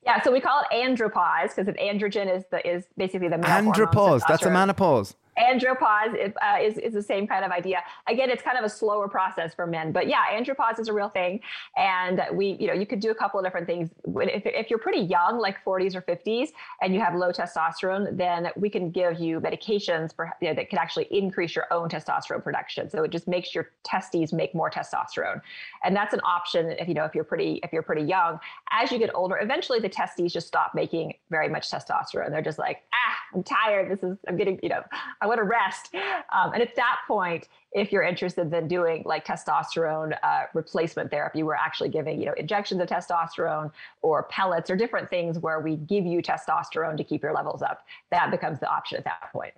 Yeah, 0.04 0.22
so 0.24 0.32
we 0.32 0.42
call 0.42 0.62
it 0.62 0.74
andropause 0.74 1.56
because 1.56 1.68
androgen 1.76 2.36
is 2.36 2.44
the 2.50 2.68
is 2.68 2.86
basically 2.98 3.28
the 3.28 3.38
andropause. 3.38 4.22
That's 4.28 4.46
a 4.46 4.50
menopause 4.50 5.16
andropause 5.38 6.16
is, 6.16 6.34
uh, 6.42 6.58
is, 6.62 6.78
is 6.78 6.94
the 6.94 7.02
same 7.02 7.28
kind 7.28 7.46
of 7.46 7.52
idea. 7.52 7.80
Again, 8.08 8.30
it's 8.30 8.42
kind 8.42 8.58
of 8.58 8.64
a 8.64 8.70
slower 8.70 9.08
process 9.08 9.54
for 9.54 9.66
men, 9.66 9.92
but 9.92 10.08
yeah, 10.08 10.24
andropause 10.32 10.80
is 10.80 10.88
a 10.88 10.94
real 10.94 11.10
thing. 11.10 11.40
And 11.78 12.22
we, 12.34 12.58
you 12.60 12.68
know, 12.68 12.74
you 12.74 12.86
could 12.86 13.00
do 13.00 13.12
a 13.12 13.16
couple 13.16 13.40
of 13.40 13.46
different 13.46 13.68
things. 13.68 13.90
If, 14.06 14.44
if 14.46 14.70
you're 14.70 14.80
pretty 14.80 15.02
young, 15.02 15.40
like 15.40 15.64
40s 15.64 15.96
or 15.96 16.02
50s, 16.02 16.50
and 16.82 16.94
you 16.94 17.00
have 17.00 17.16
low 17.16 17.32
testosterone, 17.32 18.18
then 18.18 18.50
we 18.56 18.70
can 18.70 18.92
give 18.92 19.20
you 19.20 19.40
medications 19.40 20.16
for, 20.16 20.32
you 20.42 20.50
know, 20.50 20.54
that 20.56 20.70
can 20.70 20.80
actually 20.80 21.08
increase 21.12 21.56
your 21.56 21.66
own 21.72 21.90
testosterone 21.90 22.44
production. 22.44 22.90
So 22.90 23.04
it 23.04 23.12
just 23.12 23.28
makes 23.28 23.56
your 23.56 23.72
testes 23.84 24.34
make 24.34 24.54
more 24.54 24.70
testosterone. 24.70 25.42
And 25.84 25.96
that's 25.96 26.14
an 26.14 26.22
option 26.24 26.72
if, 26.72 26.88
you 26.88 26.94
know, 26.94 27.06
if 27.06 27.16
you're 27.16 27.24
pretty, 27.24 27.60
if 27.64 27.72
you're 27.72 27.84
pretty 27.84 28.04
young. 28.04 28.40
As 28.72 28.92
you 28.92 29.00
get 29.00 29.12
older, 29.16 29.38
eventually 29.38 29.80
the 29.80 29.90
testes 29.90 30.34
just 30.34 30.48
stop 30.48 30.74
making 30.76 31.14
very 31.30 31.50
much 31.50 31.70
testosterone. 31.70 32.30
They're 32.30 32.42
just 32.42 32.60
like, 32.60 32.84
ah, 32.94 33.18
I'm 33.34 33.44
tired. 33.44 33.92
This 33.92 34.04
is, 34.04 34.18
I'm 34.28 34.38
getting, 34.38 34.60
you 34.62 34.70
know, 34.70 34.82
I 35.22 35.28
want 35.28 35.38
to 35.38 35.44
rest. 35.44 35.94
Um, 36.34 36.54
and 36.54 36.62
at 36.62 36.76
that 36.76 36.98
point, 37.08 37.48
if 37.74 37.92
you're 37.92 38.04
interested 38.04 38.54
in 38.54 38.68
doing 38.68 39.04
like 39.06 39.26
testosterone 39.26 40.18
uh, 40.24 40.44
replacement 40.54 41.12
therapy, 41.12 41.44
we're 41.44 41.54
actually 41.56 41.90
giving, 41.90 42.20
you 42.20 42.26
know, 42.26 42.34
injections 42.34 42.82
of 42.82 42.90
testosterone 42.90 43.72
or 44.02 44.24
pellets 44.24 44.70
or 44.70 44.76
different 44.76 45.10
things 45.10 45.40
where 45.40 45.60
we 45.60 45.78
give 45.78 46.06
you 46.06 46.22
testosterone 46.22 46.98
to 46.98 47.04
keep 47.04 47.22
your 47.24 47.34
levels 47.34 47.62
up. 47.62 47.86
That 48.10 48.32
becomes 48.32 48.60
the 48.60 48.70
option 48.70 48.98
at 48.98 49.06
that 49.06 49.30
point. 49.32 49.54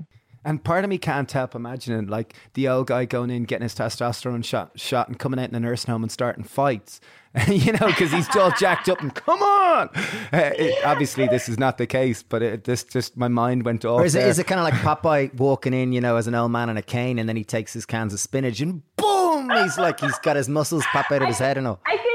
And 0.46 0.64
part 0.64 0.84
of 0.84 0.90
me 0.90 0.98
can't 0.98 1.32
help 1.32 1.56
imagining 1.56 2.08
like 2.08 2.34
the 2.54 2.68
old 2.68 2.88
guy 2.88 3.06
going 3.06 3.30
in, 3.30 3.44
getting 3.44 3.64
his 3.64 3.76
testosterone 3.76 4.44
shot, 4.44 4.80
shot 4.80 5.08
and 5.08 5.18
coming 5.18 5.40
out 5.40 5.50
in 5.50 5.56
a 5.56 5.60
nursing 5.60 5.92
home 5.92 6.04
and 6.04 6.12
starting 6.12 6.44
fights. 6.44 7.00
you 7.48 7.72
know, 7.72 7.88
because 7.88 8.12
he's 8.12 8.36
all 8.36 8.52
jacked 8.52 8.88
up 8.90 9.02
and 9.02 9.16
come 9.16 9.42
on. 9.42 9.90
Uh, 10.32 10.52
it, 10.56 10.86
obviously, 10.86 11.28
this 11.28 11.50
is 11.50 11.58
not 11.58 11.80
the 11.80 11.88
case, 11.88 12.22
but 12.22 12.44
it, 12.44 12.64
this 12.64 12.84
just 12.84 13.18
my 13.18 13.28
mind 13.28 13.66
went 13.66 13.84
off. 13.86 14.02
Or 14.02 14.06
is 14.06 14.14
it, 14.14 14.28
is 14.28 14.38
it 14.38 14.46
kind 14.46 14.60
of 14.60 14.66
like 14.66 14.76
Popeye 14.76 15.34
walking 15.34 15.74
in, 15.74 15.94
you 15.94 16.02
know, 16.02 16.16
as 16.16 16.28
an 16.28 16.36
old 16.36 16.52
man 16.52 16.70
in 16.70 16.78
a 16.78 16.84
cane, 16.84 17.18
and 17.18 17.28
then 17.28 17.36
he 17.36 17.44
takes 17.44 17.74
his 17.74 17.88
cans 17.88 18.14
of 18.14 18.20
spinach 18.20 18.60
and 18.60 18.84
boom, 18.98 19.50
he's 19.50 19.80
like 19.80 20.00
he's 20.00 20.18
got 20.20 20.36
his 20.36 20.48
muscles 20.48 20.86
pop 20.92 21.12
out 21.12 21.24
of 21.24 21.28
his 21.28 21.40
head 21.40 21.58
and 21.58 21.66
all. 21.66 21.80
I 21.88 21.98
think 21.98 22.13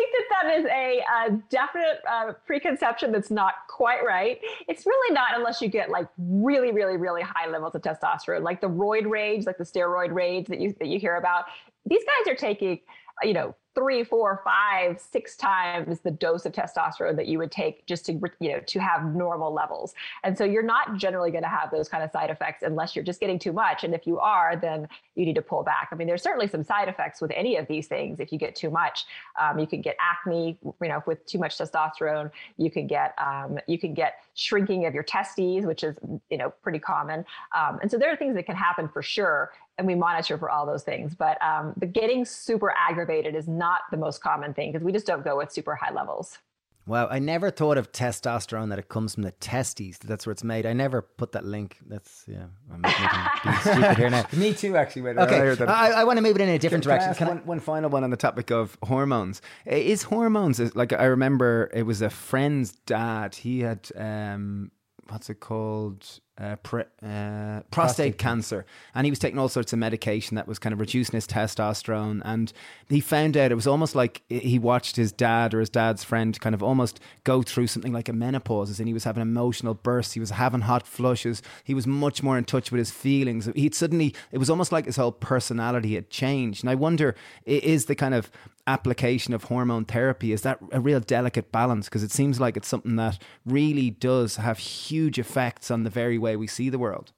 that 0.48 0.58
is 0.58 0.66
a, 0.66 1.00
a 1.00 1.30
definite 1.50 2.00
uh, 2.10 2.32
preconception 2.46 3.12
that's 3.12 3.30
not 3.30 3.54
quite 3.68 4.04
right. 4.04 4.40
It's 4.66 4.86
really 4.86 5.14
not 5.14 5.36
unless 5.36 5.60
you 5.60 5.68
get 5.68 5.90
like 5.90 6.08
really, 6.16 6.72
really, 6.72 6.96
really 6.96 7.22
high 7.22 7.48
levels 7.48 7.74
of 7.74 7.82
testosterone, 7.82 8.42
like 8.42 8.60
the 8.60 8.68
roid 8.68 9.08
rage, 9.08 9.46
like 9.46 9.58
the 9.58 9.64
steroid 9.64 10.12
rage 10.12 10.46
that 10.46 10.60
you 10.60 10.74
that 10.78 10.88
you 10.88 10.98
hear 10.98 11.16
about. 11.16 11.44
These 11.86 12.02
guys 12.04 12.32
are 12.32 12.36
taking, 12.36 12.80
you 13.22 13.34
know, 13.34 13.54
three, 13.78 14.02
four, 14.02 14.40
five, 14.42 15.00
six 15.00 15.36
times 15.36 16.00
the 16.00 16.10
dose 16.10 16.44
of 16.44 16.52
testosterone 16.52 17.14
that 17.14 17.28
you 17.28 17.38
would 17.38 17.52
take 17.52 17.86
just 17.86 18.04
to, 18.06 18.12
you 18.40 18.50
know, 18.50 18.60
to 18.66 18.80
have 18.80 19.14
normal 19.14 19.54
levels. 19.54 19.94
And 20.24 20.36
so 20.36 20.42
you're 20.42 20.64
not 20.64 20.96
generally 20.96 21.30
going 21.30 21.44
to 21.44 21.48
have 21.48 21.70
those 21.70 21.88
kind 21.88 22.02
of 22.02 22.10
side 22.10 22.28
effects 22.28 22.64
unless 22.64 22.96
you're 22.96 23.04
just 23.04 23.20
getting 23.20 23.38
too 23.38 23.52
much. 23.52 23.84
And 23.84 23.94
if 23.94 24.04
you 24.04 24.18
are, 24.18 24.56
then 24.56 24.88
you 25.14 25.24
need 25.24 25.36
to 25.36 25.42
pull 25.42 25.62
back. 25.62 25.90
I 25.92 25.94
mean, 25.94 26.08
there's 26.08 26.24
certainly 26.24 26.48
some 26.48 26.64
side 26.64 26.88
effects 26.88 27.20
with 27.20 27.30
any 27.30 27.54
of 27.54 27.68
these 27.68 27.86
things. 27.86 28.18
If 28.18 28.32
you 28.32 28.38
get 28.38 28.56
too 28.56 28.70
much, 28.70 29.04
um, 29.40 29.60
you 29.60 29.66
can 29.68 29.80
get 29.80 29.96
acne, 30.00 30.58
you 30.64 30.88
know, 30.88 31.00
with 31.06 31.24
too 31.26 31.38
much 31.38 31.56
testosterone. 31.56 32.32
You 32.56 32.72
can 32.72 32.88
get, 32.88 33.14
um, 33.18 33.60
you 33.68 33.78
can 33.78 33.94
get 33.94 34.14
shrinking 34.34 34.86
of 34.86 34.94
your 34.94 35.04
testes, 35.04 35.64
which 35.64 35.84
is, 35.84 35.94
you 36.30 36.38
know, 36.38 36.50
pretty 36.62 36.80
common. 36.80 37.24
Um, 37.56 37.78
and 37.80 37.88
so 37.88 37.96
there 37.96 38.12
are 38.12 38.16
things 38.16 38.34
that 38.34 38.46
can 38.46 38.56
happen 38.56 38.88
for 38.88 39.02
sure 39.02 39.52
and 39.78 39.86
we 39.86 39.94
monitor 39.94 40.36
for 40.36 40.50
all 40.50 40.66
those 40.66 40.82
things. 40.82 41.14
But 41.14 41.40
um, 41.40 41.72
but 41.76 41.92
getting 41.92 42.24
super 42.24 42.74
aggravated 42.76 43.34
is 43.34 43.48
not 43.48 43.67
the 43.90 43.96
most 43.96 44.22
common 44.22 44.54
thing 44.54 44.72
because 44.72 44.84
we 44.84 44.92
just 44.92 45.06
don't 45.06 45.24
go 45.24 45.36
with 45.38 45.52
super 45.52 45.74
high 45.74 45.92
levels. 45.92 46.38
Wow, 46.86 47.06
I 47.10 47.18
never 47.18 47.50
thought 47.50 47.76
of 47.76 47.92
testosterone 47.92 48.70
that 48.70 48.78
it 48.78 48.88
comes 48.88 49.12
from 49.12 49.22
the 49.22 49.32
testes. 49.32 49.98
That's 49.98 50.24
where 50.24 50.32
it's 50.32 50.42
made. 50.42 50.64
I 50.64 50.72
never 50.72 51.02
put 51.02 51.32
that 51.32 51.44
link. 51.44 51.76
That's 51.86 52.24
yeah. 52.26 52.44
I'm 52.72 52.80
being 52.80 53.56
stupid 53.60 53.96
here 53.98 54.08
now. 54.08 54.24
Me 54.32 54.54
too, 54.54 54.74
actually. 54.74 55.02
Wait, 55.02 55.18
Okay, 55.18 55.54
I, 55.66 55.90
I 56.00 56.04
want 56.04 56.16
to 56.16 56.22
move 56.22 56.36
it 56.36 56.40
in 56.40 56.48
a 56.48 56.58
different 56.58 56.84
Can 56.84 56.92
I 56.92 56.94
direction. 56.94 57.10
ask 57.10 57.18
Can 57.18 57.26
I- 57.28 57.30
one, 57.32 57.44
one 57.44 57.60
final 57.60 57.90
one 57.90 58.04
on 58.04 58.10
the 58.10 58.16
topic 58.16 58.50
of 58.50 58.78
hormones. 58.82 59.42
Is 59.66 60.04
hormones 60.04 60.74
like 60.74 60.94
I 60.94 61.04
remember 61.04 61.70
it 61.74 61.82
was 61.82 62.00
a 62.00 62.08
friend's 62.08 62.72
dad. 62.86 63.34
He 63.34 63.60
had 63.60 63.90
um, 63.94 64.70
what's 65.10 65.28
it 65.28 65.40
called? 65.40 66.20
Uh, 66.38 66.54
pre, 66.62 66.84
uh, 67.04 67.60
prostate, 67.72 68.16
cancer, 68.16 68.64
and 68.94 69.04
he 69.04 69.10
was 69.10 69.18
taking 69.18 69.40
all 69.40 69.48
sorts 69.48 69.72
of 69.72 69.78
medication 69.80 70.36
that 70.36 70.46
was 70.46 70.56
kind 70.56 70.72
of 70.72 70.78
reducing 70.78 71.16
his 71.16 71.26
testosterone. 71.26 72.22
And 72.24 72.52
he 72.88 73.00
found 73.00 73.36
out 73.36 73.50
it 73.50 73.56
was 73.56 73.66
almost 73.66 73.96
like 73.96 74.22
he 74.28 74.56
watched 74.56 74.94
his 74.94 75.10
dad 75.10 75.52
or 75.52 75.58
his 75.58 75.68
dad's 75.68 76.04
friend 76.04 76.38
kind 76.40 76.54
of 76.54 76.62
almost 76.62 77.00
go 77.24 77.42
through 77.42 77.66
something 77.66 77.92
like 77.92 78.08
a 78.08 78.12
menopause, 78.12 78.78
And 78.78 78.86
he 78.86 78.94
was 78.94 79.02
having 79.02 79.20
emotional 79.20 79.74
bursts, 79.74 80.12
he 80.12 80.20
was 80.20 80.30
having 80.30 80.60
hot 80.60 80.86
flushes, 80.86 81.42
he 81.64 81.74
was 81.74 81.88
much 81.88 82.22
more 82.22 82.38
in 82.38 82.44
touch 82.44 82.70
with 82.70 82.78
his 82.78 82.92
feelings. 82.92 83.50
He'd 83.56 83.74
suddenly, 83.74 84.14
it 84.30 84.38
was 84.38 84.48
almost 84.48 84.70
like 84.70 84.86
his 84.86 84.94
whole 84.94 85.10
personality 85.10 85.96
had 85.96 86.08
changed. 86.08 86.62
And 86.62 86.70
I 86.70 86.76
wonder, 86.76 87.16
is 87.46 87.86
the 87.86 87.96
kind 87.96 88.14
of 88.14 88.30
application 88.68 89.32
of 89.32 89.44
hormone 89.44 89.86
therapy 89.86 90.30
is 90.30 90.42
that 90.42 90.58
a 90.72 90.78
real 90.78 91.00
delicate 91.00 91.50
balance 91.50 91.86
because 91.86 92.02
it 92.02 92.10
seems 92.10 92.38
like 92.38 92.54
it's 92.54 92.68
something 92.68 92.96
that 92.96 93.18
really 93.46 93.88
does 93.88 94.36
have 94.36 94.58
huge 94.58 95.18
effects 95.18 95.70
on 95.70 95.84
the 95.84 95.90
very 95.90 96.18
way 96.18 96.27
we 96.36 96.46
see 96.46 96.68
the 96.70 96.78
world 96.78 97.12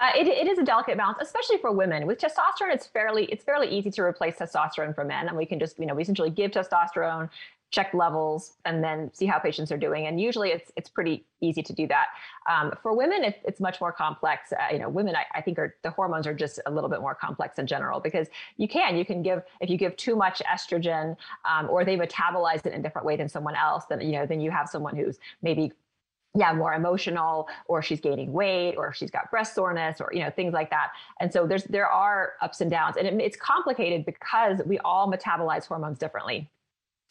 Uh, 0.00 0.12
it, 0.16 0.26
it 0.26 0.48
is 0.48 0.58
a 0.58 0.64
delicate 0.64 0.96
balance, 0.96 1.18
especially 1.20 1.58
for 1.58 1.72
women. 1.72 2.06
With 2.06 2.18
testosterone, 2.18 2.72
it's 2.72 2.86
fairly 2.86 3.24
it's 3.26 3.44
fairly 3.44 3.68
easy 3.68 3.90
to 3.90 4.02
replace 4.02 4.36
testosterone 4.36 4.94
for 4.94 5.04
men, 5.04 5.28
and 5.28 5.36
we 5.36 5.44
can 5.44 5.58
just 5.58 5.78
you 5.78 5.86
know 5.86 5.94
we 5.94 6.02
essentially 6.02 6.30
give 6.30 6.50
testosterone, 6.52 7.28
check 7.70 7.92
levels, 7.92 8.54
and 8.64 8.82
then 8.82 9.10
see 9.12 9.26
how 9.26 9.38
patients 9.38 9.70
are 9.70 9.76
doing. 9.76 10.06
And 10.06 10.18
usually, 10.18 10.50
it's 10.52 10.72
it's 10.74 10.88
pretty 10.88 11.26
easy 11.42 11.62
to 11.62 11.74
do 11.74 11.86
that. 11.88 12.06
Um, 12.48 12.72
for 12.82 12.96
women, 12.96 13.24
it, 13.24 13.42
it's 13.44 13.60
much 13.60 13.78
more 13.78 13.92
complex. 13.92 14.52
Uh, 14.52 14.72
you 14.72 14.78
know, 14.78 14.88
women 14.88 15.14
I, 15.14 15.26
I 15.34 15.42
think 15.42 15.58
are 15.58 15.76
the 15.82 15.90
hormones 15.90 16.26
are 16.26 16.34
just 16.34 16.60
a 16.64 16.70
little 16.70 16.88
bit 16.88 17.02
more 17.02 17.14
complex 17.14 17.58
in 17.58 17.66
general 17.66 18.00
because 18.00 18.28
you 18.56 18.68
can 18.68 18.96
you 18.96 19.04
can 19.04 19.20
give 19.22 19.42
if 19.60 19.68
you 19.68 19.76
give 19.76 19.94
too 19.98 20.16
much 20.16 20.40
estrogen 20.54 21.14
um, 21.44 21.68
or 21.68 21.84
they 21.84 21.98
metabolize 21.98 22.64
it 22.64 22.72
in 22.72 22.80
a 22.80 22.82
different 22.82 23.04
way 23.06 23.16
than 23.16 23.28
someone 23.28 23.54
else, 23.54 23.84
then 23.84 24.00
you 24.00 24.12
know 24.12 24.24
then 24.24 24.40
you 24.40 24.50
have 24.50 24.66
someone 24.66 24.96
who's 24.96 25.18
maybe 25.42 25.72
yeah 26.34 26.52
more 26.52 26.74
emotional 26.74 27.48
or 27.66 27.82
she's 27.82 28.00
gaining 28.00 28.32
weight 28.32 28.74
or 28.76 28.92
she's 28.92 29.10
got 29.10 29.30
breast 29.30 29.54
soreness 29.54 30.00
or 30.00 30.10
you 30.12 30.20
know 30.20 30.30
things 30.30 30.52
like 30.52 30.70
that. 30.70 30.90
And 31.20 31.32
so 31.32 31.46
there's 31.46 31.64
there 31.64 31.88
are 31.88 32.34
ups 32.40 32.60
and 32.60 32.70
downs 32.70 32.96
and 32.96 33.06
it, 33.06 33.14
it's 33.14 33.36
complicated 33.36 34.04
because 34.04 34.60
we 34.64 34.78
all 34.80 35.10
metabolize 35.10 35.66
hormones 35.66 35.98
differently. 35.98 36.48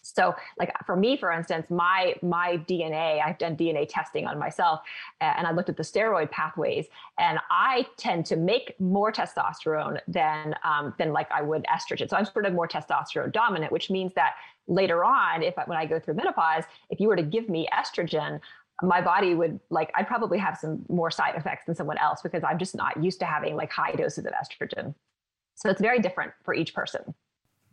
So 0.01 0.33
like 0.57 0.71
for 0.85 0.95
me 0.95 1.17
for 1.17 1.31
instance 1.31 1.69
my 1.69 2.15
my 2.21 2.57
dna 2.69 3.21
i've 3.21 3.37
done 3.37 3.57
dna 3.57 3.85
testing 3.87 4.25
on 4.25 4.39
myself 4.39 4.79
and 5.19 5.45
i 5.45 5.51
looked 5.51 5.67
at 5.67 5.75
the 5.75 5.83
steroid 5.83 6.31
pathways 6.31 6.87
and 7.19 7.37
i 7.51 7.85
tend 7.97 8.25
to 8.27 8.37
make 8.37 8.79
more 8.79 9.11
testosterone 9.11 9.99
than 10.07 10.55
um, 10.63 10.93
than 10.97 11.11
like 11.11 11.29
i 11.31 11.41
would 11.41 11.65
estrogen. 11.65 12.09
So 12.09 12.15
i'm 12.15 12.25
sort 12.25 12.45
of 12.45 12.53
more 12.53 12.67
testosterone 12.67 13.33
dominant 13.33 13.73
which 13.73 13.89
means 13.89 14.13
that 14.13 14.35
later 14.67 15.03
on 15.03 15.43
if 15.43 15.55
when 15.65 15.77
i 15.77 15.85
go 15.85 15.99
through 15.99 16.13
menopause 16.13 16.63
if 16.89 17.01
you 17.01 17.09
were 17.09 17.17
to 17.17 17.23
give 17.23 17.49
me 17.49 17.67
estrogen 17.73 18.39
my 18.81 19.01
body 19.01 19.35
would 19.35 19.59
like 19.69 19.91
I'd 19.95 20.07
probably 20.07 20.37
have 20.37 20.57
some 20.57 20.85
more 20.89 21.11
side 21.11 21.35
effects 21.35 21.65
than 21.65 21.75
someone 21.75 21.97
else 21.97 22.21
because 22.21 22.43
I'm 22.43 22.57
just 22.57 22.75
not 22.75 23.01
used 23.03 23.19
to 23.19 23.25
having 23.25 23.55
like 23.55 23.71
high 23.71 23.91
doses 23.93 24.25
of 24.25 24.33
estrogen. 24.33 24.95
So 25.55 25.69
it's 25.69 25.81
very 25.81 25.99
different 25.99 26.31
for 26.43 26.53
each 26.53 26.73
person. 26.73 27.13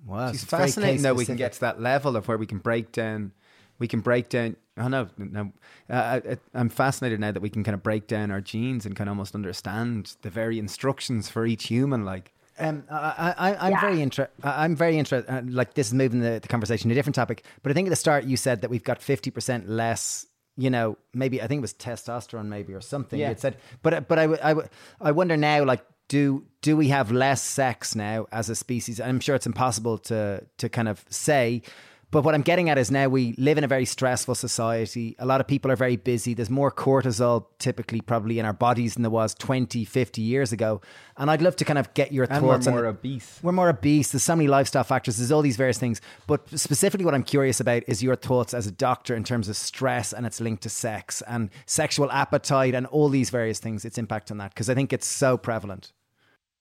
Wow, 0.05 0.29
It's 0.29 0.42
it's 0.42 0.51
fascinating 0.51 0.97
case 0.97 1.03
though 1.03 1.14
we 1.14 1.25
can 1.27 1.37
get 1.37 1.53
to 1.55 1.61
that 1.61 1.81
level 1.81 2.16
of 2.16 2.29
where 2.29 2.38
we 2.38 2.47
can 2.47 2.59
break 2.59 2.92
down. 2.92 3.33
We 3.79 3.88
can 3.88 4.01
break 4.01 4.29
down. 4.29 4.57
Oh 4.79 4.88
no, 4.88 5.09
no. 5.16 5.53
Uh, 5.88 6.21
I, 6.25 6.37
I'm 6.55 6.69
fascinated 6.69 7.21
now 7.21 7.33
that 7.33 7.40
we 7.40 7.51
can 7.51 7.62
kind 7.64 7.75
of 7.75 7.83
break 7.83 8.07
down 8.07 8.31
our 8.31 8.40
genes 8.40 8.87
and 8.87 8.97
kind 8.97 9.09
of 9.09 9.12
almost 9.12 9.35
understand 9.35 10.16
the 10.23 10.31
very 10.31 10.59
instructions 10.59 11.29
for 11.29 11.47
each 11.47 11.69
human. 11.69 12.05
Like, 12.05 12.33
Um, 12.59 12.85
I, 12.90 13.35
I, 13.37 13.57
I'm 13.66 13.73
Yeah. 13.73 13.81
very 13.81 14.03
interested. 14.03 14.35
I'm 14.45 14.75
very 14.77 14.99
interested. 14.99 15.31
Uh, 15.33 15.42
like 15.47 15.75
this 15.75 15.88
is 15.88 15.95
moving 15.95 16.21
the, 16.21 16.38
the 16.40 16.49
conversation 16.49 16.88
to 16.88 16.95
a 16.95 16.97
different 16.97 17.14
topic. 17.16 17.45
But 17.62 17.71
I 17.71 17.75
think 17.75 17.87
at 17.88 17.90
the 17.90 17.97
start 17.97 18.25
you 18.25 18.37
said 18.37 18.61
that 18.62 18.71
we've 18.71 18.85
got 18.85 19.01
fifty 19.03 19.31
percent 19.31 19.69
less. 19.69 20.27
You 20.57 20.71
know, 20.71 20.97
maybe 21.12 21.42
I 21.42 21.47
think 21.47 21.59
it 21.59 21.62
was 21.62 21.75
testosterone, 21.75 22.47
maybe 22.47 22.73
or 22.73 22.81
something. 22.81 23.19
Yeah. 23.19 23.31
It 23.31 23.40
said, 23.40 23.59
but 23.83 23.95
uh, 23.95 24.01
but 24.01 24.19
I, 24.19 24.53
I, 24.53 24.55
I 25.01 25.12
wonder 25.12 25.37
now, 25.37 25.64
like, 25.64 25.85
do 26.09 26.45
do 26.62 26.77
we 26.77 26.88
have 26.88 27.12
less 27.12 27.42
sex 27.42 27.95
now 27.95 28.27
as 28.33 28.49
a 28.49 28.55
species? 28.55 29.01
I'm 29.01 29.21
sure 29.21 29.35
it's 29.35 29.47
impossible 29.47 29.99
to 29.99 30.45
to 30.59 30.69
kind 30.69 30.88
of 30.88 31.05
say. 31.11 31.62
But 32.12 32.23
what 32.23 32.35
I'm 32.35 32.42
getting 32.42 32.71
at 32.71 32.79
is 32.79 32.90
now 32.90 33.09
we 33.09 33.35
live 33.37 33.59
in 33.59 33.64
a 33.64 33.69
very 33.69 33.85
stressful 33.85 34.37
society. 34.37 35.16
A 35.19 35.27
lot 35.27 35.40
of 35.40 35.49
people 35.49 35.73
are 35.73 35.77
very 35.77 35.97
busy. 35.97 36.35
There's 36.35 36.49
more 36.51 36.71
cortisol 36.71 37.47
typically 37.59 38.01
probably 38.01 38.38
in 38.38 38.47
our 38.47 38.53
bodies 38.53 38.95
than 38.95 39.03
there 39.03 39.11
was 39.11 39.35
20, 39.35 39.85
50 39.85 40.23
years 40.23 40.53
ago. 40.53 40.81
And 41.16 41.31
I'd 41.31 41.42
love 41.42 41.57
to 41.57 41.64
kind 41.64 41.79
of 41.79 41.92
get 41.95 42.12
your 42.12 42.27
and 42.31 42.45
we're 42.45 42.53
thoughts 42.55 42.69
on 42.69 42.75
more 42.75 42.87
obese. 42.87 43.40
we're 43.42 43.53
more 43.53 43.69
obese. 43.69 44.12
There's 44.12 44.23
so 44.23 44.37
many 44.37 44.47
lifestyle 44.47 44.85
factors. 44.85 45.16
There's 45.16 45.33
all 45.33 45.42
these 45.42 45.57
various 45.57 45.79
things. 45.79 46.01
But 46.29 46.49
specifically, 46.59 47.05
what 47.05 47.14
I'm 47.14 47.25
curious 47.25 47.59
about 47.59 47.83
is 47.88 48.03
your 48.03 48.16
thoughts 48.16 48.55
as 48.55 48.69
a 48.69 48.73
doctor 48.73 49.16
in 49.16 49.25
terms 49.25 49.49
of 49.49 49.57
stress 49.57 50.12
and 50.12 50.25
its 50.25 50.40
link 50.40 50.61
to 50.61 50.69
sex 50.69 51.23
and 51.27 51.51
sexual 51.66 52.11
appetite 52.12 52.75
and 52.75 52.87
all 52.87 53.09
these 53.09 53.31
various 53.31 53.59
things, 53.59 53.85
its 53.85 53.99
impact 53.99 54.31
on 54.31 54.38
that. 54.38 54.55
Because 54.55 54.71
I 54.71 54.75
think 54.75 54.92
it's 54.92 55.07
so 55.07 55.37
prevalent. 55.37 55.92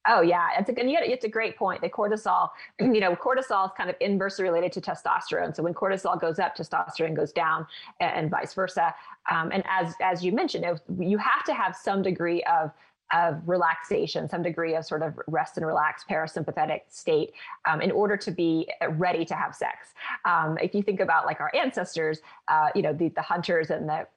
Oh 0.08 0.22
yeah, 0.22 0.48
it's 0.58 0.70
a 0.70 0.74
you 0.88 0.98
it's 1.02 1.26
a 1.26 1.30
great 1.30 1.58
point. 1.58 1.82
The 1.82 1.90
cortisol, 1.90 2.50
you 2.80 3.00
know, 3.00 3.16
cortisol 3.16 3.66
is 3.66 3.72
kind 3.78 3.90
of 3.90 3.96
inversely 4.00 4.44
related 4.44 4.72
to 4.74 4.82
testosterone. 4.82 5.56
So 5.56 5.64
when 5.64 5.74
cortisol 5.74 6.20
goes 6.20 6.40
up, 6.40 6.56
testosterone 6.56 7.16
goes 7.16 7.32
down, 7.32 7.66
and 8.00 8.30
vice 8.30 8.54
versa. 8.54 8.94
Um, 9.32 9.52
and 9.52 9.64
as 9.70 9.94
as 10.02 10.24
you 10.24 10.32
mentioned, 10.32 10.66
you 11.00 11.18
have 11.18 11.44
to 11.46 11.54
have 11.54 11.76
some 11.76 12.02
degree 12.02 12.44
of 12.44 12.72
of 13.14 13.42
relaxation, 13.48 14.28
some 14.28 14.42
degree 14.42 14.76
of 14.76 14.86
sort 14.86 15.02
of 15.02 15.20
rest 15.28 15.58
and 15.58 15.66
relax 15.66 16.04
parasympathetic 16.10 16.82
state 16.90 17.34
um, 17.70 17.82
in 17.82 17.92
order 17.92 18.18
to 18.18 18.32
be 18.32 18.68
ready 18.92 19.24
to 19.26 19.36
have 19.36 19.56
sex. 19.56 19.94
Um, 20.26 20.58
if 20.62 20.74
you 20.74 20.82
think 20.82 21.00
about 21.00 21.26
like 21.26 21.40
our 21.40 21.52
ancestors, 21.56 22.20
uh, 22.48 22.70
you 22.74 22.82
know, 22.82 22.94
the, 22.94 23.10
the 23.10 23.22
hunters 23.22 23.70
and 23.70 23.88
the 23.88 24.08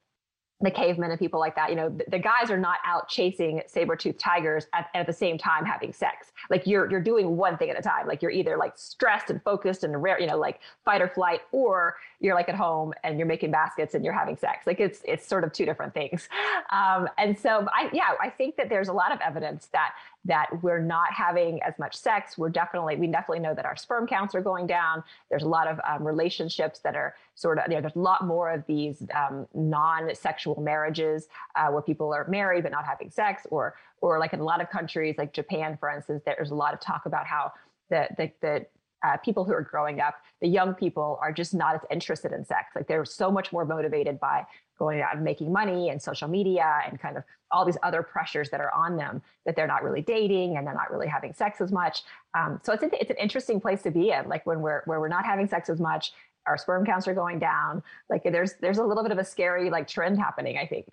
the 0.61 0.71
cavemen 0.71 1.09
and 1.09 1.17
people 1.17 1.39
like 1.39 1.55
that, 1.55 1.69
you 1.69 1.75
know, 1.75 1.89
the, 1.89 2.03
the 2.09 2.19
guys 2.19 2.51
are 2.51 2.57
not 2.57 2.79
out 2.85 3.07
chasing 3.07 3.61
saber-toothed 3.65 4.19
tigers 4.19 4.67
at, 4.73 4.89
at 4.93 5.07
the 5.07 5.13
same 5.13 5.37
time 5.37 5.63
having 5.63 5.93
sex. 5.93 6.33
Like 6.49 6.67
you're 6.67 6.89
you're 6.91 7.01
doing 7.01 7.37
one 7.37 7.57
thing 7.57 7.69
at 7.69 7.79
a 7.79 7.81
time. 7.81 8.07
Like 8.07 8.21
you're 8.21 8.31
either 8.31 8.57
like 8.57 8.73
stressed 8.77 9.29
and 9.29 9.41
focused 9.43 9.85
and 9.85 10.01
rare, 10.03 10.19
you 10.19 10.27
know, 10.27 10.37
like 10.37 10.59
fight 10.83 11.01
or 11.01 11.07
flight, 11.07 11.41
or 11.53 11.95
you're 12.19 12.35
like 12.35 12.49
at 12.49 12.55
home 12.55 12.93
and 13.03 13.17
you're 13.17 13.27
making 13.27 13.51
baskets 13.51 13.95
and 13.95 14.03
you're 14.03 14.13
having 14.13 14.35
sex. 14.35 14.67
Like 14.67 14.81
it's 14.81 15.01
it's 15.05 15.25
sort 15.25 15.45
of 15.45 15.53
two 15.53 15.65
different 15.65 15.93
things. 15.93 16.27
Um, 16.71 17.07
and 17.17 17.39
so 17.39 17.65
I 17.71 17.89
yeah, 17.93 18.11
I 18.21 18.29
think 18.29 18.57
that 18.57 18.67
there's 18.67 18.89
a 18.89 18.93
lot 18.93 19.13
of 19.13 19.19
evidence 19.21 19.67
that 19.71 19.93
that 20.25 20.47
we're 20.61 20.81
not 20.81 21.13
having 21.13 21.61
as 21.63 21.73
much 21.79 21.95
sex. 21.95 22.37
We're 22.37 22.49
definitely 22.49 22.97
we 22.97 23.07
definitely 23.07 23.39
know 23.39 23.53
that 23.53 23.65
our 23.65 23.75
sperm 23.75 24.05
counts 24.05 24.35
are 24.35 24.41
going 24.41 24.67
down. 24.67 25.03
There's 25.29 25.43
a 25.43 25.47
lot 25.47 25.67
of 25.67 25.79
um, 25.87 26.05
relationships 26.05 26.79
that 26.79 26.95
are 26.95 27.15
sort 27.35 27.57
of 27.57 27.65
you 27.69 27.75
know, 27.75 27.81
there's 27.81 27.95
a 27.95 27.99
lot 27.99 28.25
more 28.25 28.51
of 28.51 28.63
these 28.67 29.03
um, 29.13 29.47
non-sexual 29.53 30.61
marriages 30.61 31.27
uh, 31.55 31.67
where 31.67 31.81
people 31.81 32.13
are 32.13 32.27
married 32.27 32.63
but 32.63 32.71
not 32.71 32.85
having 32.85 33.09
sex, 33.09 33.47
or 33.49 33.75
or 34.01 34.19
like 34.19 34.33
in 34.33 34.39
a 34.39 34.43
lot 34.43 34.61
of 34.61 34.69
countries 34.69 35.15
like 35.17 35.33
Japan, 35.33 35.77
for 35.79 35.89
instance, 35.89 36.23
there's 36.25 36.51
a 36.51 36.55
lot 36.55 36.73
of 36.73 36.79
talk 36.79 37.05
about 37.05 37.25
how 37.25 37.51
the 37.89 38.07
the, 38.17 38.31
the 38.41 38.65
uh, 39.03 39.17
people 39.17 39.45
who 39.45 39.53
are 39.53 39.61
growing 39.61 40.01
up, 40.01 40.15
the 40.41 40.47
young 40.47 40.73
people 40.73 41.17
are 41.21 41.31
just 41.31 41.53
not 41.53 41.75
as 41.75 41.81
interested 41.89 42.31
in 42.33 42.43
sex. 42.45 42.75
Like 42.75 42.87
they're 42.87 43.05
so 43.05 43.31
much 43.31 43.51
more 43.51 43.65
motivated 43.65 44.19
by 44.19 44.45
going 44.79 45.01
out 45.01 45.13
and 45.15 45.23
making 45.23 45.51
money 45.51 45.89
and 45.89 46.01
social 46.01 46.27
media 46.27 46.79
and 46.87 46.99
kind 46.99 47.17
of 47.17 47.23
all 47.51 47.65
these 47.65 47.77
other 47.83 48.01
pressures 48.01 48.49
that 48.49 48.61
are 48.61 48.73
on 48.73 48.95
them 48.97 49.21
that 49.45 49.55
they're 49.55 49.67
not 49.67 49.83
really 49.83 50.01
dating 50.01 50.57
and 50.57 50.65
they're 50.65 50.73
not 50.73 50.89
really 50.91 51.07
having 51.07 51.33
sex 51.33 51.61
as 51.61 51.71
much. 51.71 52.01
Um, 52.37 52.59
so 52.63 52.73
it's 52.73 52.83
an, 52.83 52.91
it's 52.93 53.11
an 53.11 53.17
interesting 53.17 53.59
place 53.59 53.81
to 53.83 53.91
be 53.91 54.11
in, 54.11 54.27
like 54.29 54.45
when 54.45 54.61
we're 54.61 54.81
where 54.85 54.99
we're 54.99 55.07
not 55.09 55.25
having 55.25 55.47
sex 55.47 55.69
as 55.69 55.79
much, 55.79 56.13
our 56.47 56.57
sperm 56.57 56.85
counts 56.85 57.07
are 57.07 57.13
going 57.13 57.37
down. 57.39 57.83
Like 58.09 58.23
there's 58.23 58.53
there's 58.61 58.77
a 58.79 58.83
little 58.83 59.03
bit 59.03 59.11
of 59.11 59.17
a 59.19 59.25
scary 59.25 59.69
like 59.69 59.87
trend 59.87 60.17
happening. 60.17 60.57
I 60.57 60.65
think. 60.65 60.87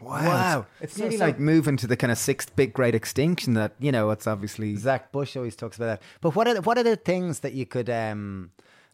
Wow. 0.00 0.66
It's 0.80 0.96
So- 0.96 1.04
really 1.04 1.16
so- 1.18 1.24
like 1.26 1.38
moving 1.38 1.76
to 1.78 1.86
the 1.86 1.96
kind 1.96 2.10
of 2.10 2.18
sixth 2.18 2.56
big 2.56 2.72
great 2.72 2.94
extinction 2.94 3.54
that, 3.54 3.72
you 3.78 3.92
know, 3.92 4.10
it's 4.10 4.26
obviously. 4.26 4.74
Zach 4.76 5.12
Bush 5.12 5.36
always 5.36 5.54
talks 5.56 5.76
about 5.76 5.86
that. 5.86 6.02
But 6.22 6.34
what 6.34 6.48
are 6.48 6.54
the, 6.54 6.62
what 6.62 6.78
are 6.78 6.82
the 6.82 6.96
things 6.96 7.40
that 7.40 7.52
you 7.52 7.66
could 7.66 7.90
um 7.90 8.50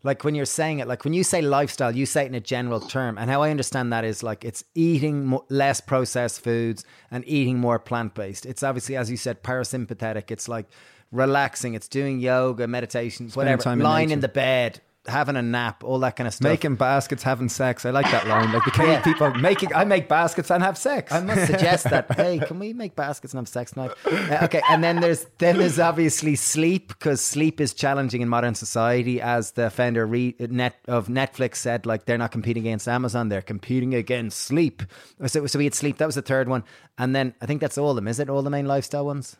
like 0.06 0.22
when 0.24 0.34
you're 0.36 0.46
saying 0.46 0.78
it 0.78 0.86
like 0.86 1.04
when 1.04 1.12
you 1.12 1.24
say 1.24 1.42
lifestyle 1.42 1.94
you 1.94 2.06
say 2.06 2.22
it 2.22 2.28
in 2.28 2.34
a 2.34 2.40
general 2.40 2.80
term 2.80 3.18
and 3.18 3.28
how 3.28 3.42
I 3.42 3.50
understand 3.50 3.92
that 3.92 4.04
is 4.04 4.22
like 4.22 4.44
it's 4.44 4.62
eating 4.74 5.26
mo- 5.26 5.44
less 5.50 5.80
processed 5.80 6.40
foods 6.42 6.84
and 7.10 7.24
eating 7.26 7.58
more 7.58 7.78
plant-based. 7.78 8.46
It's 8.46 8.62
obviously 8.62 8.96
as 8.96 9.10
you 9.10 9.16
said 9.16 9.42
parasympathetic. 9.42 10.30
It's 10.30 10.48
like 10.48 10.66
relaxing, 11.10 11.74
it's 11.74 11.88
doing 11.88 12.20
yoga, 12.20 12.66
meditation, 12.66 13.28
whatever. 13.34 13.62
time 13.62 13.80
in 13.80 13.84
lying 13.84 14.08
nature. 14.08 14.14
in 14.14 14.20
the 14.20 14.28
bed 14.28 14.80
having 15.08 15.36
a 15.36 15.42
nap, 15.42 15.84
all 15.84 15.98
that 16.00 16.16
kind 16.16 16.26
of 16.26 16.34
stuff. 16.34 16.48
Making 16.48 16.76
baskets, 16.76 17.22
having 17.22 17.48
sex. 17.48 17.84
I 17.84 17.90
like 17.90 18.10
that 18.10 18.26
line. 18.26 18.52
Like 18.52 18.64
the 18.64 18.70
kind 18.70 18.92
of 18.92 19.02
people 19.02 19.32
making. 19.34 19.74
I 19.74 19.84
make 19.84 20.08
baskets 20.08 20.50
and 20.50 20.62
have 20.62 20.76
sex. 20.78 21.12
I 21.12 21.20
must 21.20 21.46
suggest 21.46 21.84
that. 21.84 22.10
Hey, 22.16 22.38
can 22.38 22.58
we 22.58 22.72
make 22.72 22.96
baskets 22.96 23.34
and 23.34 23.40
have 23.40 23.48
sex 23.48 23.72
tonight? 23.72 23.92
Uh, 24.06 24.38
okay, 24.42 24.62
and 24.70 24.82
then 24.82 25.00
there's 25.00 25.26
then 25.38 25.58
there's 25.58 25.78
obviously 25.78 26.34
sleep 26.36 26.88
because 26.88 27.20
sleep 27.20 27.60
is 27.60 27.74
challenging 27.74 28.22
in 28.22 28.28
modern 28.28 28.54
society. 28.54 29.20
As 29.20 29.52
the 29.52 29.70
founder 29.70 30.06
re- 30.06 30.34
net 30.38 30.76
of 30.88 31.08
Netflix 31.08 31.56
said, 31.56 31.86
like 31.86 32.06
they're 32.06 32.18
not 32.18 32.32
competing 32.32 32.66
against 32.66 32.88
Amazon, 32.88 33.28
they're 33.28 33.42
competing 33.42 33.94
against 33.94 34.38
sleep. 34.38 34.82
So, 35.26 35.46
so 35.46 35.58
we 35.58 35.64
had 35.64 35.74
sleep. 35.74 35.98
That 35.98 36.06
was 36.06 36.14
the 36.14 36.22
third 36.22 36.48
one, 36.48 36.64
and 36.98 37.14
then 37.14 37.34
I 37.40 37.46
think 37.46 37.60
that's 37.60 37.78
all 37.78 37.90
of 37.90 37.96
them. 37.96 38.08
Is 38.08 38.18
it 38.18 38.30
all 38.30 38.42
the 38.42 38.50
main 38.50 38.66
lifestyle 38.66 39.06
ones? 39.06 39.36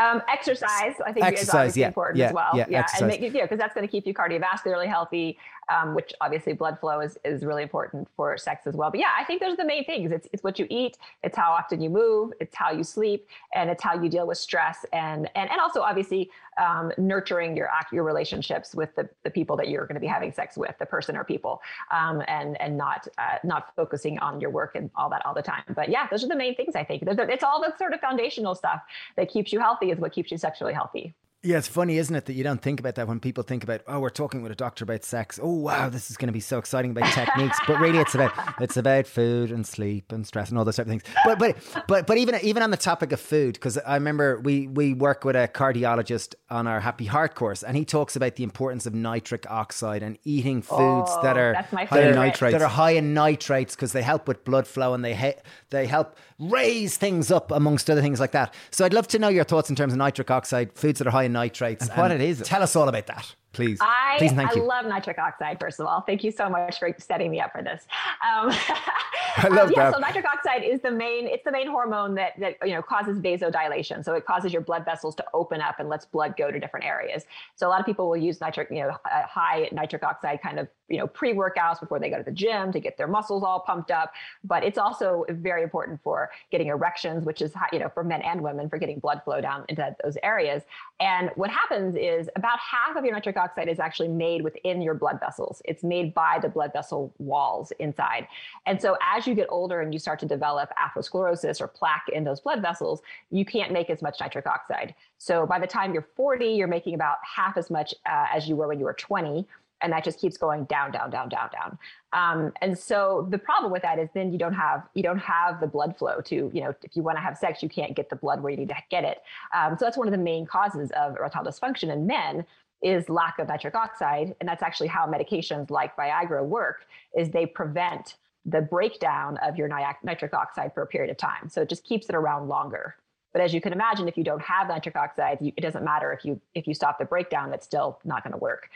Um, 0.00 0.22
exercise, 0.28 0.94
I 1.04 1.12
think, 1.12 1.26
exercise, 1.26 1.48
is 1.48 1.54
obviously 1.54 1.80
yeah, 1.82 1.86
important 1.88 2.18
yeah, 2.18 2.26
as 2.26 2.32
well. 2.32 2.50
Yeah, 2.54 2.66
yeah 2.68 2.86
and 2.98 3.06
make, 3.06 3.20
you 3.20 3.30
know, 3.30 3.42
because 3.42 3.58
that's 3.58 3.74
going 3.74 3.86
to 3.86 3.90
keep 3.90 4.06
you 4.06 4.14
cardiovascularly 4.14 4.86
healthy, 4.86 5.36
um, 5.70 5.94
which 5.94 6.12
obviously 6.20 6.52
blood 6.52 6.78
flow 6.80 7.00
is, 7.00 7.18
is 7.24 7.44
really 7.44 7.62
important 7.62 8.08
for 8.16 8.36
sex 8.36 8.66
as 8.66 8.74
well. 8.74 8.90
But 8.90 9.00
yeah, 9.00 9.12
I 9.18 9.24
think 9.24 9.40
those 9.40 9.54
are 9.54 9.56
the 9.56 9.64
main 9.64 9.84
things. 9.84 10.10
It's, 10.12 10.28
it's 10.32 10.42
what 10.42 10.58
you 10.58 10.66
eat, 10.68 10.98
it's 11.22 11.36
how 11.36 11.52
often 11.52 11.80
you 11.80 11.90
move, 11.90 12.32
it's 12.40 12.54
how 12.54 12.70
you 12.72 12.82
sleep, 12.82 13.26
and 13.54 13.70
it's 13.70 13.82
how 13.82 14.00
you 14.00 14.08
deal 14.08 14.26
with 14.26 14.38
stress, 14.38 14.84
and 14.92 15.30
and 15.34 15.50
and 15.50 15.60
also 15.60 15.80
obviously 15.80 16.30
um, 16.60 16.92
nurturing 16.98 17.56
your 17.56 17.68
your 17.92 18.04
relationships 18.04 18.74
with 18.74 18.94
the, 18.96 19.08
the 19.22 19.30
people 19.30 19.56
that 19.56 19.68
you're 19.68 19.86
going 19.86 19.94
to 19.94 20.00
be 20.00 20.06
having 20.06 20.32
sex 20.32 20.56
with, 20.56 20.74
the 20.78 20.86
person 20.86 21.16
or 21.16 21.24
people, 21.24 21.62
um, 21.90 22.22
and 22.28 22.60
and 22.60 22.76
not 22.76 23.06
uh, 23.18 23.38
not 23.44 23.74
focusing 23.76 24.18
on 24.18 24.40
your 24.40 24.50
work 24.50 24.74
and 24.74 24.90
all 24.96 25.08
that 25.10 25.24
all 25.24 25.34
the 25.34 25.42
time. 25.42 25.62
But 25.74 25.88
yeah, 25.88 26.06
those 26.10 26.24
are 26.24 26.28
the 26.28 26.36
main 26.36 26.54
things 26.54 26.74
I 26.74 26.84
think. 26.84 27.02
It's 27.06 27.44
all 27.44 27.60
the 27.60 27.76
sort 27.78 27.94
of 27.94 28.00
foundational 28.00 28.54
stuff 28.54 28.82
that 29.16 29.30
keeps 29.30 29.52
you 29.52 29.60
healthy 29.60 29.90
is 29.90 29.98
what 29.98 30.12
keeps 30.12 30.30
you 30.30 30.38
sexually 30.38 30.74
healthy. 30.74 31.14
Yeah, 31.42 31.56
it's 31.56 31.68
funny, 31.68 31.96
isn't 31.96 32.14
it, 32.14 32.26
that 32.26 32.34
you 32.34 32.44
don't 32.44 32.60
think 32.60 32.80
about 32.80 32.96
that 32.96 33.08
when 33.08 33.18
people 33.18 33.42
think 33.42 33.64
about, 33.64 33.80
oh, 33.88 33.98
we're 33.98 34.10
talking 34.10 34.42
with 34.42 34.52
a 34.52 34.54
doctor 34.54 34.84
about 34.84 35.04
sex. 35.04 35.40
Oh, 35.42 35.54
wow, 35.54 35.88
this 35.88 36.10
is 36.10 36.18
going 36.18 36.26
to 36.26 36.34
be 36.34 36.40
so 36.40 36.58
exciting 36.58 36.90
about 36.90 37.10
techniques. 37.14 37.58
but 37.66 37.80
really, 37.80 37.98
it's 37.98 38.14
about 38.14 38.32
it's 38.60 38.76
about 38.76 39.06
food 39.06 39.50
and 39.50 39.66
sleep 39.66 40.12
and 40.12 40.26
stress 40.26 40.50
and 40.50 40.58
all 40.58 40.66
those 40.66 40.76
type 40.76 40.84
of 40.84 40.90
things. 40.90 41.02
But 41.24 41.38
but 41.38 41.56
but 41.88 42.06
but 42.06 42.18
even 42.18 42.34
even 42.42 42.62
on 42.62 42.70
the 42.70 42.76
topic 42.76 43.10
of 43.12 43.20
food, 43.20 43.54
because 43.54 43.78
I 43.78 43.94
remember 43.94 44.38
we 44.40 44.66
we 44.66 44.92
work 44.92 45.24
with 45.24 45.34
a 45.34 45.48
cardiologist 45.48 46.34
on 46.50 46.66
our 46.66 46.80
Happy 46.80 47.06
Heart 47.06 47.36
course, 47.36 47.62
and 47.62 47.74
he 47.74 47.86
talks 47.86 48.16
about 48.16 48.36
the 48.36 48.44
importance 48.44 48.84
of 48.84 48.92
nitric 48.92 49.50
oxide 49.50 50.02
and 50.02 50.18
eating 50.24 50.60
foods 50.60 51.10
oh, 51.10 51.22
that 51.22 51.38
are 51.38 51.54
high 51.54 52.02
in 52.02 52.16
nitrates. 52.16 52.52
that 52.52 52.60
are 52.60 52.68
high 52.68 52.90
in 52.90 53.14
nitrates 53.14 53.74
because 53.74 53.92
they 53.92 54.02
help 54.02 54.28
with 54.28 54.44
blood 54.44 54.66
flow 54.66 54.92
and 54.92 55.02
they 55.02 55.14
ha- 55.14 55.40
they 55.70 55.86
help 55.86 56.18
raise 56.38 56.96
things 56.96 57.30
up 57.30 57.50
amongst 57.50 57.88
other 57.88 58.00
things 58.00 58.18
like 58.18 58.32
that. 58.32 58.52
So 58.70 58.84
I'd 58.84 58.94
love 58.94 59.08
to 59.08 59.18
know 59.18 59.28
your 59.28 59.44
thoughts 59.44 59.70
in 59.70 59.76
terms 59.76 59.92
of 59.92 59.98
nitric 59.98 60.30
oxide, 60.30 60.72
foods 60.74 60.98
that 60.98 61.06
are 61.06 61.10
high 61.10 61.24
in 61.24 61.29
nitrates, 61.32 61.88
and 61.88 61.98
what 61.98 62.10
it 62.10 62.20
is. 62.20 62.40
Tell 62.40 62.62
us 62.62 62.76
all 62.76 62.88
about 62.88 63.06
that. 63.06 63.34
Please. 63.52 63.78
I, 63.80 64.16
Please 64.18 64.32
thank 64.32 64.52
I 64.52 64.54
you. 64.54 64.62
love 64.62 64.86
nitric 64.86 65.18
oxide, 65.18 65.58
first 65.58 65.80
of 65.80 65.86
all. 65.86 66.02
Thank 66.02 66.22
you 66.22 66.30
so 66.30 66.48
much 66.48 66.78
for 66.78 66.94
setting 66.98 67.32
me 67.32 67.40
up 67.40 67.50
for 67.50 67.62
this. 67.62 67.84
Um, 68.22 68.52
I 69.36 69.48
love 69.48 69.68
um, 69.68 69.72
yeah, 69.76 69.90
that. 69.90 69.94
so 69.94 70.00
nitric 70.00 70.24
oxide 70.24 70.62
is 70.62 70.80
the 70.80 70.90
main, 70.90 71.26
it's 71.26 71.44
the 71.44 71.50
main 71.50 71.66
hormone 71.66 72.14
that, 72.14 72.38
that, 72.38 72.56
you 72.64 72.74
know, 72.74 72.82
causes 72.82 73.18
vasodilation. 73.18 74.04
So 74.04 74.14
it 74.14 74.24
causes 74.24 74.52
your 74.52 74.62
blood 74.62 74.84
vessels 74.84 75.16
to 75.16 75.24
open 75.34 75.60
up 75.60 75.80
and 75.80 75.88
lets 75.88 76.04
blood 76.04 76.36
go 76.36 76.50
to 76.50 76.60
different 76.60 76.86
areas. 76.86 77.24
So 77.56 77.66
a 77.66 77.70
lot 77.70 77.80
of 77.80 77.86
people 77.86 78.08
will 78.08 78.16
use 78.16 78.40
nitric, 78.40 78.70
you 78.70 78.82
know, 78.82 78.96
high 79.04 79.68
nitric 79.72 80.04
oxide 80.04 80.40
kind 80.42 80.60
of, 80.60 80.68
you 80.88 80.98
know, 80.98 81.06
pre-workouts 81.06 81.80
before 81.80 81.98
they 81.98 82.10
go 82.10 82.18
to 82.18 82.24
the 82.24 82.32
gym 82.32 82.72
to 82.72 82.80
get 82.80 82.96
their 82.96 83.08
muscles 83.08 83.42
all 83.42 83.60
pumped 83.60 83.90
up. 83.90 84.12
But 84.44 84.62
it's 84.62 84.78
also 84.78 85.24
very 85.28 85.62
important 85.62 86.00
for 86.02 86.30
getting 86.52 86.68
erections, 86.68 87.24
which 87.24 87.42
is, 87.42 87.52
high, 87.52 87.68
you 87.72 87.80
know, 87.80 87.88
for 87.88 88.04
men 88.04 88.22
and 88.22 88.42
women 88.42 88.68
for 88.68 88.78
getting 88.78 89.00
blood 89.00 89.22
flow 89.24 89.40
down 89.40 89.64
into 89.68 89.96
those 90.04 90.16
areas. 90.22 90.62
And 91.00 91.30
what 91.34 91.50
happens 91.50 91.96
is 91.96 92.28
about 92.36 92.58
half 92.58 92.96
of 92.96 93.04
your 93.04 93.14
nitric 93.14 93.36
oxide 93.40 93.68
is 93.68 93.80
actually 93.80 94.08
made 94.08 94.42
within 94.42 94.80
your 94.80 94.94
blood 94.94 95.18
vessels. 95.18 95.60
It's 95.64 95.82
made 95.82 96.14
by 96.14 96.38
the 96.40 96.48
blood 96.48 96.72
vessel 96.72 97.12
walls 97.18 97.72
inside. 97.78 98.28
And 98.66 98.80
so 98.80 98.96
as 99.02 99.26
you 99.26 99.34
get 99.34 99.48
older 99.50 99.80
and 99.80 99.92
you 99.92 99.98
start 99.98 100.20
to 100.20 100.26
develop 100.26 100.70
atherosclerosis 100.78 101.60
or 101.60 101.68
plaque 101.68 102.08
in 102.12 102.24
those 102.24 102.40
blood 102.40 102.62
vessels, 102.62 103.02
you 103.30 103.44
can't 103.44 103.72
make 103.72 103.90
as 103.90 104.02
much 104.02 104.20
nitric 104.20 104.46
oxide. 104.46 104.94
So 105.18 105.46
by 105.46 105.58
the 105.58 105.66
time 105.66 105.92
you're 105.92 106.06
40, 106.16 106.46
you're 106.46 106.68
making 106.68 106.94
about 106.94 107.18
half 107.24 107.56
as 107.56 107.70
much 107.70 107.94
uh, 108.06 108.26
as 108.32 108.48
you 108.48 108.56
were 108.56 108.68
when 108.68 108.78
you 108.78 108.84
were 108.84 108.94
20 108.94 109.46
and 109.82 109.92
that 109.92 110.04
just 110.04 110.20
keeps 110.20 110.36
going 110.36 110.64
down 110.64 110.92
down 110.92 111.10
down 111.10 111.28
down 111.28 111.48
down 111.52 111.78
um, 112.12 112.52
and 112.60 112.78
so 112.78 113.26
the 113.30 113.38
problem 113.38 113.72
with 113.72 113.82
that 113.82 113.98
is 113.98 114.08
then 114.14 114.32
you 114.32 114.38
don't 114.38 114.52
have 114.52 114.86
you 114.94 115.02
don't 115.02 115.18
have 115.18 115.60
the 115.60 115.66
blood 115.66 115.96
flow 115.96 116.20
to 116.20 116.50
you 116.52 116.60
know 116.60 116.74
if 116.82 116.96
you 116.96 117.02
want 117.02 117.16
to 117.16 117.22
have 117.22 117.36
sex 117.36 117.62
you 117.62 117.68
can't 117.68 117.94
get 117.94 118.10
the 118.10 118.16
blood 118.16 118.42
where 118.42 118.50
you 118.50 118.58
need 118.58 118.68
to 118.68 118.76
get 118.90 119.04
it 119.04 119.22
um, 119.54 119.76
so 119.78 119.84
that's 119.84 119.96
one 119.96 120.06
of 120.06 120.12
the 120.12 120.18
main 120.18 120.46
causes 120.46 120.90
of 120.92 121.16
erectile 121.16 121.44
dysfunction 121.44 121.92
in 121.92 122.06
men 122.06 122.44
is 122.82 123.08
lack 123.08 123.38
of 123.38 123.48
nitric 123.48 123.74
oxide 123.74 124.34
and 124.40 124.48
that's 124.48 124.62
actually 124.62 124.88
how 124.88 125.06
medications 125.06 125.70
like 125.70 125.94
viagra 125.96 126.44
work 126.44 126.86
is 127.16 127.30
they 127.30 127.46
prevent 127.46 128.16
the 128.46 128.60
breakdown 128.60 129.36
of 129.38 129.56
your 129.56 129.68
nitric 129.68 130.32
oxide 130.32 130.72
for 130.72 130.82
a 130.82 130.86
period 130.86 131.10
of 131.10 131.16
time 131.16 131.48
so 131.48 131.60
it 131.60 131.68
just 131.68 131.84
keeps 131.84 132.08
it 132.08 132.14
around 132.14 132.48
longer 132.48 132.96
but 133.32 133.42
as 133.42 133.54
you 133.54 133.60
can 133.60 133.72
imagine, 133.72 134.08
if 134.08 134.16
you 134.16 134.24
don't 134.24 134.42
have 134.42 134.68
nitric 134.68 134.96
oxide, 134.96 135.38
you, 135.40 135.52
it 135.56 135.60
doesn't 135.60 135.84
matter 135.84 136.12
if 136.12 136.24
you 136.24 136.40
if 136.54 136.66
you 136.66 136.74
stop 136.74 136.98
the 136.98 137.04
breakdown, 137.04 137.52
it's 137.52 137.64
still 137.64 138.00
not 138.04 138.24
going 138.24 138.32
to 138.32 138.38
work. 138.38 138.68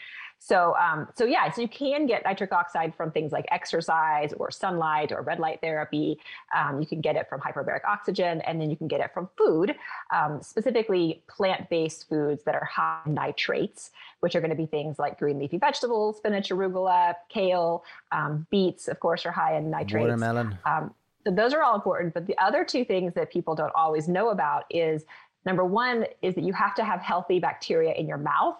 So 0.45 0.76
um, 0.76 1.09
so 1.14 1.24
yeah, 1.24 1.51
so 1.51 1.62
you 1.62 1.68
can 1.68 2.05
get 2.07 2.22
nitric 2.22 2.53
oxide 2.53 2.95
from 2.95 3.11
things 3.11 3.32
like 3.32 3.47
exercise 3.51 4.34
or 4.34 4.51
sunlight 4.51 5.11
or 5.11 5.22
red 5.22 5.38
light 5.38 5.62
therapy. 5.62 6.18
Um, 6.55 6.82
you 6.82 6.86
can 6.86 7.01
get 7.01 7.16
it 7.16 7.30
from 7.30 7.40
hyperbaric 7.40 7.82
oxygen, 7.88 8.42
and 8.42 8.61
then 8.61 8.68
you 8.68 8.76
can 8.76 8.86
get 8.86 9.01
it 9.01 9.11
from 9.14 9.30
food, 9.38 9.74
um, 10.12 10.42
specifically 10.42 11.22
plant-based 11.28 12.11
foods 12.11 12.45
that 12.45 12.55
are 12.55 12.66
high 12.66 13.01
in 13.07 13.14
nitrates, 13.14 13.90
which 14.20 14.36
are 14.36 14.40
going 14.40 14.51
to 14.51 14.57
be 14.57 14.66
things 14.66 14.99
like 14.99 15.18
green 15.18 15.38
leafy 15.38 15.57
vegetables, 15.57 16.18
spinach, 16.18 16.51
arugula, 16.51 17.14
kale, 17.30 17.82
um, 18.12 18.47
beets. 18.51 18.86
Of 18.86 19.01
course, 19.01 19.24
are 19.24 19.32
high 19.32 19.57
in 19.57 19.70
nitrates. 19.70 20.03
Watermelon. 20.03 20.59
Um, 20.66 20.95
so 21.26 21.30
those 21.30 21.55
are 21.55 21.62
all 21.62 21.74
important. 21.74 22.12
But 22.12 22.26
the 22.26 22.36
other 22.36 22.66
two 22.66 22.84
things 22.84 23.14
that 23.14 23.32
people 23.32 23.55
don't 23.55 23.72
always 23.74 24.09
know 24.09 24.28
about 24.28 24.64
is 24.68 25.07
number 25.47 25.64
one 25.64 26.05
is 26.20 26.34
that 26.34 26.45
you 26.45 26.53
have 26.53 26.74
to 26.74 26.84
have 26.84 27.01
healthy 27.01 27.38
bacteria 27.38 27.95
in 27.95 28.07
your 28.07 28.18
mouth 28.18 28.57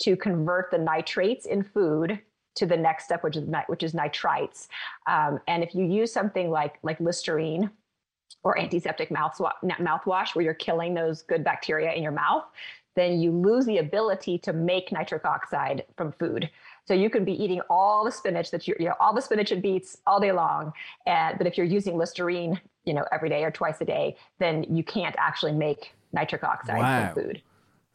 to 0.00 0.16
convert 0.16 0.70
the 0.70 0.78
nitrates 0.78 1.46
in 1.46 1.62
food 1.62 2.20
to 2.56 2.66
the 2.66 2.76
next 2.76 3.04
step, 3.04 3.22
which 3.22 3.36
is 3.36 3.44
which 3.68 3.82
is 3.82 3.92
nitrites. 3.94 4.68
Um, 5.06 5.40
and 5.46 5.62
if 5.62 5.74
you 5.74 5.84
use 5.84 6.12
something 6.12 6.50
like 6.50 6.78
like 6.82 6.98
Listerine 7.00 7.70
or 8.42 8.58
antiseptic 8.58 9.10
mouthwash, 9.10 9.52
mouthwash, 9.64 10.34
where 10.34 10.44
you're 10.44 10.54
killing 10.54 10.94
those 10.94 11.22
good 11.22 11.42
bacteria 11.44 11.92
in 11.92 12.02
your 12.02 12.12
mouth, 12.12 12.44
then 12.94 13.20
you 13.20 13.30
lose 13.30 13.64
the 13.66 13.78
ability 13.78 14.38
to 14.38 14.52
make 14.52 14.90
nitric 14.92 15.24
oxide 15.24 15.84
from 15.96 16.12
food. 16.12 16.50
So 16.84 16.94
you 16.94 17.10
can 17.10 17.24
be 17.24 17.32
eating 17.32 17.60
all 17.68 18.04
the 18.04 18.10
spinach 18.10 18.50
that 18.50 18.66
you, 18.66 18.74
you 18.78 18.86
know, 18.86 18.94
all 18.98 19.14
the 19.14 19.20
spinach 19.22 19.52
and 19.52 19.62
beets 19.62 19.98
all 20.06 20.18
day 20.20 20.32
long. 20.32 20.72
And, 21.06 21.36
but 21.38 21.46
if 21.46 21.56
you're 21.56 21.66
using 21.66 21.96
Listerine, 21.96 22.60
you 22.84 22.94
know, 22.94 23.04
every 23.12 23.28
day 23.28 23.44
or 23.44 23.50
twice 23.50 23.80
a 23.80 23.84
day, 23.84 24.16
then 24.38 24.64
you 24.74 24.82
can't 24.82 25.14
actually 25.18 25.52
make 25.52 25.92
nitric 26.12 26.42
oxide 26.42 26.78
Wow. 26.80 27.12
from 27.12 27.22
food. 27.22 27.42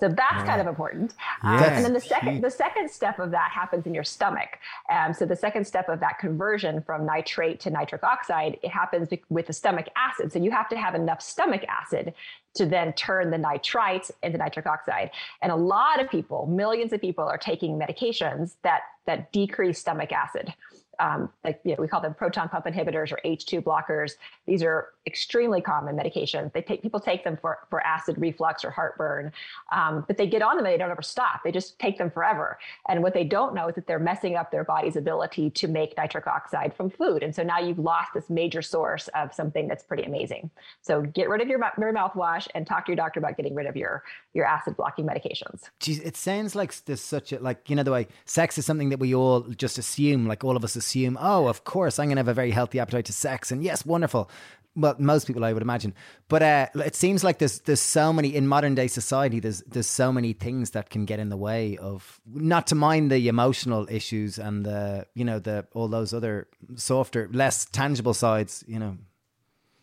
So 0.04 0.10
that's 0.10 0.44
kind 0.44 0.60
of 0.60 0.68
important. 0.68 1.14
Um, 1.44 1.64
and 1.64 1.86
then 1.86 1.94
the 1.94 2.02
second, 2.02 2.44
the 2.44 2.52
second 2.52 2.92
step 2.92 3.20
of 3.20 3.32
that 3.32 3.52
happens 3.52 3.86
in 3.86 3.94
your 3.94 4.04
stomach. 4.04 4.60
Um, 4.92 5.14
so 5.14 5.26
the 5.26 5.36
second 5.38 5.66
step 5.66 5.88
of 5.88 6.02
that 6.02 6.20
conversion 6.20 6.82
from 6.82 7.06
nitrate 7.06 7.62
to 7.62 7.70
nitric 7.70 8.04
oxide, 8.04 8.60
it 8.62 8.70
happens 8.70 9.08
with 9.30 9.48
the 9.48 9.54
stomach 9.54 9.88
acid. 9.96 10.34
So 10.34 10.40
you 10.40 10.52
have 10.52 10.68
to 10.70 10.78
have 10.78 10.94
enough 10.94 11.22
stomach 11.22 11.64
acid 11.70 12.14
to 12.56 12.66
then 12.66 12.92
turn 12.94 13.32
the 13.32 13.38
nitrites 13.38 14.12
into 14.22 14.38
nitric 14.38 14.66
oxide. 14.66 15.10
And 15.42 15.54
a 15.54 15.56
lot 15.56 16.02
of 16.02 16.10
people, 16.10 16.48
millions 16.48 16.92
of 16.92 17.00
people, 17.00 17.24
are 17.24 17.38
taking 17.38 17.80
medications 17.80 18.56
that 18.64 18.82
that 19.06 19.32
decrease 19.32 19.80
stomach 19.80 20.12
acid. 20.12 20.54
Um, 21.00 21.30
like 21.44 21.60
you 21.64 21.76
know, 21.76 21.82
we 21.82 21.88
call 21.88 22.02
them 22.02 22.14
proton 22.14 22.50
pump 22.50 22.66
inhibitors 22.66 23.12
or 23.12 23.20
H2 23.26 23.64
blockers. 23.64 24.14
These 24.46 24.64
are 24.64 24.90
extremely 25.06 25.62
common 25.62 25.96
medications. 25.96 26.54
They 26.54 26.62
take 26.62 26.82
people 26.82 27.00
take 27.00 27.24
them 27.24 27.38
for 27.42 27.60
for 27.70 27.86
acid 27.86 28.16
reflux 28.18 28.64
or 28.64 28.72
heartburn, 28.72 29.32
um, 29.72 30.06
but 30.08 30.18
they 30.18 30.28
get 30.28 30.42
on 30.42 30.56
them 30.58 30.66
and 30.66 30.74
they 30.74 30.78
don't 30.78 30.92
ever 30.92 31.02
stop. 31.02 31.42
They 31.44 31.52
just 31.52 31.80
take 31.80 31.98
them 31.98 32.12
forever. 32.12 32.58
And 32.88 33.02
what 33.04 33.14
they 33.14 33.24
don't 33.24 33.54
know 33.54 33.68
is 33.68 33.76
that 33.76 33.88
they're 33.88 34.00
messing 34.00 34.36
up 34.36 34.52
their 34.52 34.64
body's 34.64 34.96
ability 34.96 35.50
to 35.52 35.68
make 35.68 35.98
nitric 35.98 36.28
oxide 36.28 36.74
from 36.76 36.90
food. 36.90 37.24
And 37.24 37.34
so 37.34 37.44
now 37.44 37.60
you've 37.60 37.80
lost 37.80 38.14
this 38.14 38.30
major 38.30 38.62
source 38.62 39.10
of 39.16 39.34
something 39.34 39.68
that's 39.68 39.84
pretty 39.84 40.04
amazing. 40.04 40.50
So 40.82 41.02
get 41.02 41.30
rid 41.30 41.42
of 41.42 41.48
your, 41.48 41.60
your 41.78 41.94
mouthwash 41.94 42.48
and 42.56 42.66
talk 42.66 42.86
to 42.86 42.92
your 42.92 42.98
doctor 42.98 43.20
about 43.20 43.38
getting 43.38 43.56
rid 43.56 43.68
of 43.68 43.76
your 43.76 44.04
your 44.34 44.46
acid 44.46 44.76
blocking 44.76 45.06
medications. 45.06 45.70
It 45.86 46.18
sounds 46.18 46.56
like 46.56 46.74
there's 46.86 47.02
such 47.02 47.32
a 47.32 47.40
like 47.40 47.70
you 47.70 47.76
know 47.76 47.84
the 47.84 47.92
way 47.92 48.08
sex 48.26 48.58
is 48.58 48.66
something 48.66 48.90
that 48.90 49.00
we 49.00 49.14
all 49.14 49.42
just 49.42 49.78
assume, 49.78 50.28
like 50.28 50.44
all 50.44 50.56
of 50.56 50.64
us 50.64 50.76
assume. 50.84 51.18
Oh, 51.20 51.48
of 51.48 51.64
course, 51.64 52.00
I'm 52.00 52.08
going 52.08 52.18
to 52.18 52.20
have 52.20 52.28
a 52.28 52.34
very 52.34 52.52
healthy 52.52 52.80
appetite 52.80 53.06
to 53.06 53.14
sex, 53.14 53.52
and 53.52 53.64
yes, 53.64 53.86
wonderful. 53.86 54.30
Well, 54.76 54.96
most 54.98 55.28
people, 55.28 55.46
I 55.46 55.54
would 55.54 55.62
imagine, 55.62 55.94
but 56.28 56.42
uh, 56.42 56.68
it 56.74 56.96
seems 56.96 57.24
like 57.24 57.38
there's 57.38 57.60
there's 57.60 57.80
so 57.80 58.12
many 58.12 58.36
in 58.36 58.48
modern 58.48 58.74
day 58.74 58.88
society. 58.88 59.40
There's 59.40 59.62
there's 59.68 59.88
so 59.88 60.12
many 60.12 60.34
things 60.34 60.72
that 60.72 60.90
can 60.90 61.06
get 61.06 61.20
in 61.20 61.30
the 61.30 61.38
way 61.38 61.78
of 61.78 62.20
not 62.26 62.66
to 62.68 62.76
mind 62.76 63.12
the 63.12 63.28
emotional 63.28 63.88
issues 63.90 64.40
and 64.40 64.66
the 64.66 65.06
you 65.14 65.26
know 65.26 65.38
the 65.38 65.68
all 65.74 65.88
those 65.88 66.12
other 66.12 66.48
softer, 66.76 67.30
less 67.32 67.66
tangible 67.66 68.16
sides. 68.16 68.64
You 68.68 68.80
know, 68.80 68.98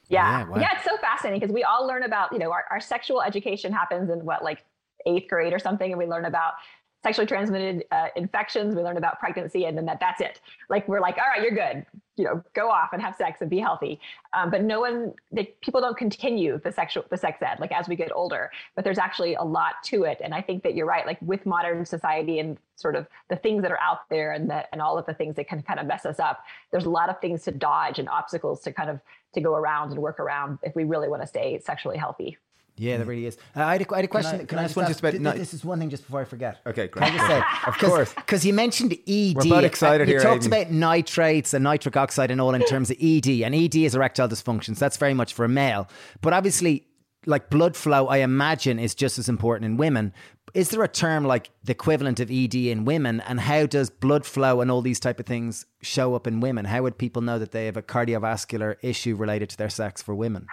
Yeah. 0.09 0.41
Yeah, 0.41 0.61
Yeah, 0.61 0.69
it's 0.75 0.85
so 0.85 0.97
fascinating 0.99 1.41
because 1.41 1.55
we 1.55 1.63
all 1.63 1.87
learn 1.87 2.03
about, 2.03 2.33
you 2.33 2.39
know, 2.39 2.51
our, 2.51 2.65
our 2.71 2.81
sexual 2.81 3.23
education 3.23 3.73
happens 3.73 4.11
in 4.11 4.25
what, 4.25 4.43
like 4.43 4.65
eighth 5.07 5.29
grade 5.29 5.53
or 5.53 5.59
something, 5.59 5.91
and 5.93 5.99
we 5.99 6.07
learn 6.07 6.25
about 6.25 6.55
sexually 7.03 7.27
transmitted 7.27 7.85
uh, 7.91 8.09
infections. 8.17 8.75
We 8.75 8.83
learned 8.83 8.99
about 8.99 9.19
pregnancy, 9.19 9.65
and 9.65 9.77
then 9.77 9.87
that 9.87 10.01
that's 10.01 10.21
it. 10.21 10.41
Like 10.69 10.87
we're 10.89 11.01
like, 11.01 11.17
all 11.17 11.25
right, 11.35 11.43
you're 11.43 11.55
good. 11.55 11.87
You 12.17 12.25
know, 12.25 12.45
go 12.55 12.71
off 12.71 12.91
and 12.93 13.01
have 13.01 13.17
sex 13.17 13.41
and 13.41 13.49
be 13.49 13.59
healthy. 13.59 13.99
Um, 14.35 14.51
but 14.51 14.63
no 14.63 14.81
one, 14.81 15.15
they, 15.33 15.55
people 15.63 15.81
don't 15.81 15.97
continue 15.97 16.61
the 16.63 16.71
sexual 16.71 17.05
the 17.11 17.17
sex 17.17 17.41
ed 17.41 17.59
like 17.61 17.73
as 17.73 17.89
we 17.89 17.97
get 17.97 18.13
older. 18.15 18.51
But 18.75 18.85
there's 18.85 18.99
actually 18.99 19.35
a 19.35 19.43
lot 19.43 19.75
to 19.85 20.05
it, 20.05 20.21
and 20.23 20.35
I 20.35 20.43
think 20.43 20.63
that 20.63 20.75
you're 20.75 20.87
right. 20.87 21.07
Like 21.07 21.19
with 21.23 21.47
modern 21.47 21.87
society 21.87 22.39
and 22.39 22.59
sort 22.77 22.97
of 22.97 23.07
the 23.29 23.37
things 23.37 23.63
that 23.63 23.71
are 23.71 23.81
out 23.81 24.09
there, 24.11 24.33
and 24.33 24.51
that 24.51 24.69
and 24.73 24.83
all 24.83 24.99
of 24.99 25.07
the 25.07 25.15
things 25.15 25.37
that 25.37 25.49
can 25.49 25.63
kind 25.63 25.81
of 25.81 25.87
mess 25.87 26.05
us 26.05 26.19
up. 26.19 26.45
There's 26.71 26.85
a 26.85 26.91
lot 26.91 27.09
of 27.09 27.21
things 27.21 27.43
to 27.45 27.53
dodge 27.53 27.99
and 27.99 28.09
obstacles 28.09 28.61
to 28.63 28.73
kind 28.73 28.91
of 28.91 29.01
to 29.33 29.41
go 29.41 29.55
around 29.55 29.93
and 29.93 30.01
work 30.01 30.21
around 30.21 30.59
if 30.63 30.75
we 30.75 30.85
really 30.85 31.09
want 31.09 31.23
to 31.23 31.27
stay 31.27 31.59
sexually 31.61 31.97
healthy. 31.97 32.37
Yeah, 32.81 32.97
there 32.97 33.05
really 33.05 33.27
is. 33.27 33.37
Uh, 33.55 33.63
I, 33.63 33.73
had 33.73 33.83
a, 33.83 33.93
I 33.93 33.97
had 33.97 34.05
a 34.07 34.09
question. 34.09 34.31
Can 34.33 34.41
I, 34.41 34.45
can 34.47 34.59
I, 34.59 34.63
just, 34.63 34.77
one 34.77 34.87
just 34.87 35.01
about? 35.01 35.11
Th- 35.11 35.23
this 35.23 35.53
is 35.53 35.63
one 35.63 35.79
thing 35.79 35.91
just 35.91 36.03
before 36.03 36.23
I 36.23 36.25
forget. 36.25 36.61
Okay, 36.67 36.89
great. 36.89 37.05
Can 37.05 37.15
I 37.15 37.17
just 37.17 37.27
say, 37.27 37.43
of 37.67 37.79
course, 37.79 38.15
because 38.15 38.47
you 38.47 38.55
mentioned 38.55 38.95
ED. 39.07 39.35
We're 39.35 39.45
both 39.45 39.65
excited 39.65 40.09
uh, 40.09 40.11
here. 40.11 40.17
You 40.17 40.25
talked 40.25 40.47
about 40.47 40.71
nitrates 40.71 41.53
and 41.53 41.63
nitric 41.63 41.99
oxide 41.99 42.31
and 42.31 42.41
all 42.41 42.55
in 42.55 42.63
terms 42.63 42.91
of 42.91 42.97
ED, 42.99 43.29
and 43.43 43.55
ED 43.55 43.77
is 43.77 43.95
erectile 43.95 44.29
dysfunction. 44.29 44.69
So 44.69 44.77
that's 44.77 44.97
very 44.97 45.13
much 45.13 45.35
for 45.35 45.45
a 45.45 45.49
male. 45.49 45.91
But 46.23 46.33
obviously, 46.33 46.87
like 47.27 47.51
blood 47.51 47.77
flow, 47.77 48.07
I 48.07 48.19
imagine 48.19 48.79
is 48.79 48.95
just 48.95 49.19
as 49.19 49.29
important 49.29 49.67
in 49.67 49.77
women. 49.77 50.15
Is 50.55 50.71
there 50.71 50.83
a 50.83 50.89
term 50.89 51.27
like 51.27 51.51
the 51.63 51.73
equivalent 51.73 52.19
of 52.19 52.31
ED 52.31 52.55
in 52.55 52.87
women, 52.87 53.21
and 53.21 53.41
how 53.41 53.67
does 53.67 53.91
blood 53.91 54.25
flow 54.25 54.63
and 54.63 54.71
all 54.71 54.81
these 54.81 54.99
type 54.99 55.21
of 55.21 55.27
things 55.27 55.67
show 55.83 56.15
up 56.15 56.27
in 56.27 56.41
women? 56.41 56.65
How 56.65 56.81
would 56.81 56.97
people 56.97 57.21
know 57.21 57.39
that 57.39 57.53
they 57.53 57.67
have 57.67 57.77
a 57.77 57.83
cardiovascular 57.83 58.77
issue 58.81 59.17
related 59.17 59.51
to 59.51 59.59
their 59.59 59.69
sex 59.69 60.01
for 60.01 60.15
women? 60.15 60.47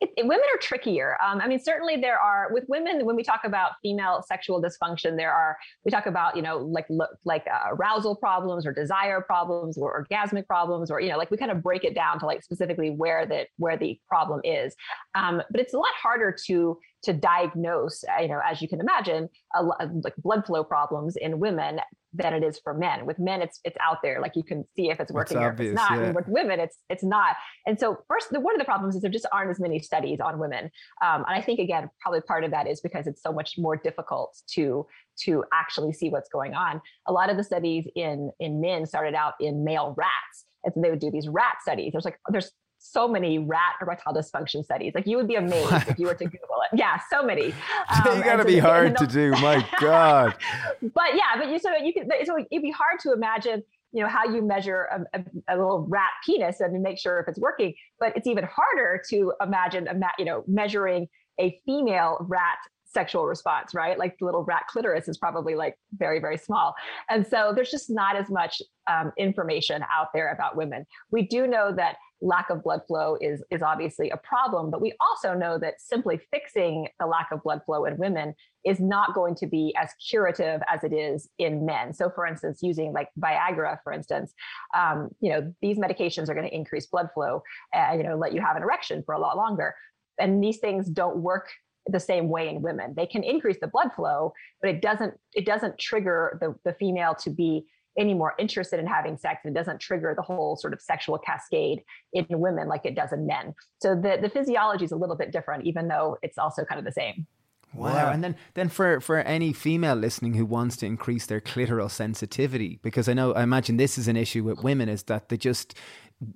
It, 0.00 0.10
it, 0.16 0.26
women 0.26 0.44
are 0.54 0.58
trickier. 0.58 1.16
Um, 1.24 1.40
I 1.40 1.48
mean, 1.48 1.58
certainly 1.58 1.96
there 1.96 2.18
are 2.18 2.48
with 2.52 2.64
women 2.68 3.06
when 3.06 3.16
we 3.16 3.22
talk 3.22 3.40
about 3.44 3.72
female 3.82 4.24
sexual 4.26 4.62
dysfunction, 4.62 5.16
there 5.16 5.32
are 5.32 5.56
we 5.84 5.90
talk 5.90 6.06
about 6.06 6.36
you 6.36 6.42
know 6.42 6.58
like 6.58 6.86
like 7.24 7.46
uh, 7.46 7.68
arousal 7.70 8.16
problems 8.16 8.66
or 8.66 8.72
desire 8.72 9.20
problems 9.20 9.78
or 9.78 10.04
orgasmic 10.04 10.46
problems 10.46 10.90
or 10.90 11.00
you 11.00 11.10
know 11.10 11.16
like 11.16 11.30
we 11.30 11.36
kind 11.36 11.50
of 11.50 11.62
break 11.62 11.84
it 11.84 11.94
down 11.94 12.18
to 12.18 12.26
like 12.26 12.42
specifically 12.42 12.90
where 12.90 13.24
the 13.26 13.46
where 13.56 13.76
the 13.76 13.98
problem 14.08 14.40
is. 14.44 14.74
Um, 15.14 15.42
but 15.50 15.60
it's 15.60 15.74
a 15.74 15.78
lot 15.78 15.92
harder 16.02 16.36
to 16.46 16.78
to 17.04 17.12
diagnose, 17.12 18.02
uh, 18.04 18.22
you 18.22 18.28
know, 18.28 18.40
as 18.44 18.62
you 18.62 18.68
can 18.68 18.80
imagine, 18.80 19.28
a, 19.54 19.62
like 19.62 20.16
blood 20.16 20.44
flow 20.46 20.64
problems 20.64 21.16
in 21.16 21.38
women 21.38 21.78
than 22.14 22.32
it 22.32 22.44
is 22.44 22.58
for 22.58 22.74
men. 22.74 23.06
With 23.06 23.18
men, 23.18 23.42
it's 23.42 23.60
it's 23.64 23.76
out 23.80 23.98
there, 24.02 24.20
like 24.20 24.36
you 24.36 24.42
can 24.42 24.64
see 24.76 24.90
if 24.90 25.00
it's 25.00 25.12
working 25.12 25.36
it's 25.36 25.44
or 25.44 25.48
obvious, 25.50 25.72
if 25.72 25.78
it's 25.78 25.90
not. 25.90 25.98
Yeah. 25.98 26.06
And 26.06 26.14
with 26.14 26.28
women, 26.28 26.60
it's 26.60 26.78
it's 26.88 27.02
not. 27.02 27.36
And 27.66 27.78
so, 27.78 27.98
first, 28.08 28.30
the, 28.30 28.40
one 28.40 28.54
of 28.54 28.58
the 28.58 28.64
problems 28.64 28.94
is 28.94 29.02
there 29.02 29.10
just 29.10 29.26
aren't 29.32 29.50
as 29.50 29.60
many 29.60 29.80
studies 29.80 30.20
on 30.20 30.38
women, 30.38 30.64
um, 31.02 31.24
and 31.26 31.36
I 31.36 31.40
think 31.40 31.58
again, 31.58 31.90
probably 32.00 32.20
part 32.20 32.44
of 32.44 32.50
that 32.52 32.68
is 32.68 32.80
because 32.80 33.06
it's 33.06 33.22
so 33.22 33.32
much 33.32 33.54
more 33.58 33.76
difficult 33.76 34.36
to 34.52 34.86
to 35.24 35.44
actually 35.52 35.92
see 35.92 36.10
what's 36.10 36.28
going 36.28 36.54
on. 36.54 36.80
A 37.06 37.12
lot 37.12 37.30
of 37.30 37.36
the 37.36 37.44
studies 37.44 37.86
in 37.96 38.30
in 38.38 38.60
men 38.60 38.86
started 38.86 39.14
out 39.14 39.34
in 39.40 39.64
male 39.64 39.94
rats. 39.96 40.46
And 40.64 40.72
so 40.72 40.80
they 40.80 40.88
would 40.88 40.98
do 40.98 41.10
these 41.10 41.28
rat 41.28 41.56
studies. 41.60 41.92
There's 41.92 42.06
like 42.06 42.18
there's 42.30 42.50
so 42.84 43.08
many 43.08 43.38
rat 43.38 43.74
erectile 43.80 44.12
dysfunction 44.12 44.62
studies. 44.62 44.92
Like 44.94 45.06
you 45.06 45.16
would 45.16 45.26
be 45.26 45.36
amazed 45.36 45.88
if 45.88 45.98
you 45.98 46.06
were 46.06 46.14
to 46.14 46.24
Google 46.24 46.60
it. 46.70 46.78
Yeah, 46.78 47.00
so 47.10 47.22
many. 47.22 47.54
Um, 48.06 48.18
you 48.18 48.24
got 48.24 48.36
to 48.36 48.44
be 48.44 48.58
hard 48.58 48.96
to 48.96 49.06
do. 49.06 49.30
My 49.32 49.66
God. 49.80 50.34
but 50.94 51.14
yeah, 51.14 51.36
but 51.36 51.48
you 51.48 51.58
so 51.58 51.70
you 51.76 51.92
can 51.92 52.08
so 52.24 52.36
it'd 52.36 52.62
be 52.62 52.70
hard 52.70 52.98
to 53.00 53.12
imagine 53.12 53.62
you 53.92 54.02
know 54.02 54.08
how 54.08 54.24
you 54.24 54.42
measure 54.42 54.88
a, 54.92 55.18
a, 55.18 55.24
a, 55.48 55.54
little 55.56 55.86
rat 55.88 56.10
penis 56.26 56.60
and 56.60 56.82
make 56.82 56.98
sure 56.98 57.20
if 57.20 57.28
it's 57.28 57.38
working 57.38 57.74
but 58.00 58.16
it's 58.16 58.26
even 58.26 58.44
harder 58.44 59.00
to 59.10 59.32
imagine 59.40 59.86
a 59.86 59.94
mat 59.94 60.14
you 60.18 60.24
know 60.24 60.42
measuring 60.48 61.06
a 61.38 61.60
female 61.64 62.16
rat 62.20 62.58
sexual 62.84 63.26
response 63.26 63.74
right 63.74 63.98
like 63.98 64.16
the 64.18 64.24
little 64.24 64.44
rat 64.44 64.64
clitoris 64.68 65.06
is 65.08 65.16
probably 65.18 65.54
like 65.54 65.76
very 65.96 66.18
very 66.18 66.36
small 66.36 66.74
and 67.08 67.26
so 67.26 67.52
there's 67.54 67.70
just 67.70 67.88
not 67.88 68.16
as 68.16 68.30
much 68.30 68.60
um, 68.90 69.12
information 69.16 69.82
out 69.96 70.08
there 70.12 70.32
about 70.32 70.56
women 70.56 70.84
we 71.10 71.22
do 71.22 71.46
know 71.46 71.72
that 71.74 71.96
lack 72.24 72.48
of 72.48 72.62
blood 72.62 72.80
flow 72.88 73.16
is 73.20 73.44
is 73.50 73.62
obviously 73.62 74.08
a 74.10 74.16
problem 74.16 74.70
but 74.70 74.80
we 74.80 74.94
also 74.98 75.34
know 75.34 75.58
that 75.58 75.74
simply 75.78 76.18
fixing 76.32 76.88
the 76.98 77.06
lack 77.06 77.28
of 77.30 77.42
blood 77.42 77.60
flow 77.66 77.84
in 77.84 77.96
women 77.98 78.34
is 78.64 78.80
not 78.80 79.14
going 79.14 79.34
to 79.34 79.46
be 79.46 79.74
as 79.76 79.90
curative 80.08 80.62
as 80.72 80.82
it 80.84 80.92
is 80.92 81.28
in 81.38 81.66
men. 81.66 81.92
So 81.92 82.10
for 82.14 82.26
instance 82.26 82.60
using 82.62 82.92
like 82.92 83.10
viagra 83.18 83.78
for 83.84 83.92
instance 83.92 84.32
um, 84.74 85.10
you 85.20 85.30
know 85.30 85.52
these 85.60 85.78
medications 85.78 86.28
are 86.28 86.34
going 86.34 86.48
to 86.48 86.54
increase 86.54 86.86
blood 86.86 87.10
flow 87.12 87.42
and 87.74 88.00
you 88.00 88.06
know 88.08 88.16
let 88.16 88.32
you 88.32 88.40
have 88.40 88.56
an 88.56 88.62
erection 88.62 89.02
for 89.04 89.14
a 89.14 89.20
lot 89.20 89.36
longer. 89.36 89.74
And 90.18 90.42
these 90.42 90.58
things 90.58 90.88
don't 90.88 91.18
work 91.18 91.50
the 91.86 92.00
same 92.00 92.30
way 92.30 92.48
in 92.48 92.62
women. 92.62 92.94
They 92.96 93.06
can 93.06 93.22
increase 93.22 93.58
the 93.60 93.66
blood 93.66 93.90
flow 93.94 94.32
but 94.62 94.70
it 94.70 94.80
doesn't 94.80 95.14
it 95.34 95.44
doesn't 95.44 95.78
trigger 95.78 96.38
the, 96.40 96.54
the 96.64 96.74
female 96.78 97.14
to 97.16 97.30
be 97.30 97.66
any 97.98 98.14
more 98.14 98.34
interested 98.38 98.80
in 98.80 98.86
having 98.86 99.16
sex 99.16 99.40
it 99.44 99.54
doesn't 99.54 99.80
trigger 99.80 100.14
the 100.16 100.22
whole 100.22 100.56
sort 100.56 100.72
of 100.72 100.80
sexual 100.80 101.18
cascade 101.18 101.82
in 102.12 102.26
women 102.30 102.68
like 102.68 102.84
it 102.84 102.94
does 102.94 103.12
in 103.12 103.26
men. 103.26 103.54
So 103.80 103.94
the, 103.94 104.18
the 104.20 104.28
physiology 104.28 104.84
is 104.84 104.92
a 104.92 104.96
little 104.96 105.16
bit 105.16 105.32
different, 105.32 105.64
even 105.64 105.88
though 105.88 106.16
it's 106.22 106.38
also 106.38 106.64
kind 106.64 106.78
of 106.78 106.84
the 106.84 106.92
same. 106.92 107.26
Wow. 107.74 108.10
And 108.10 108.22
then, 108.22 108.36
then 108.54 108.68
for, 108.68 109.00
for 109.00 109.18
any 109.18 109.52
female 109.52 109.96
listening 109.96 110.34
who 110.34 110.46
wants 110.46 110.76
to 110.78 110.86
increase 110.86 111.26
their 111.26 111.40
clitoral 111.40 111.90
sensitivity, 111.90 112.78
because 112.82 113.08
I 113.08 113.14
know, 113.14 113.32
I 113.32 113.42
imagine 113.42 113.76
this 113.76 113.98
is 113.98 114.08
an 114.08 114.16
issue 114.16 114.44
with 114.44 114.62
women, 114.62 114.88
is 114.88 115.04
that 115.04 115.28
they 115.28 115.36
just, 115.36 115.74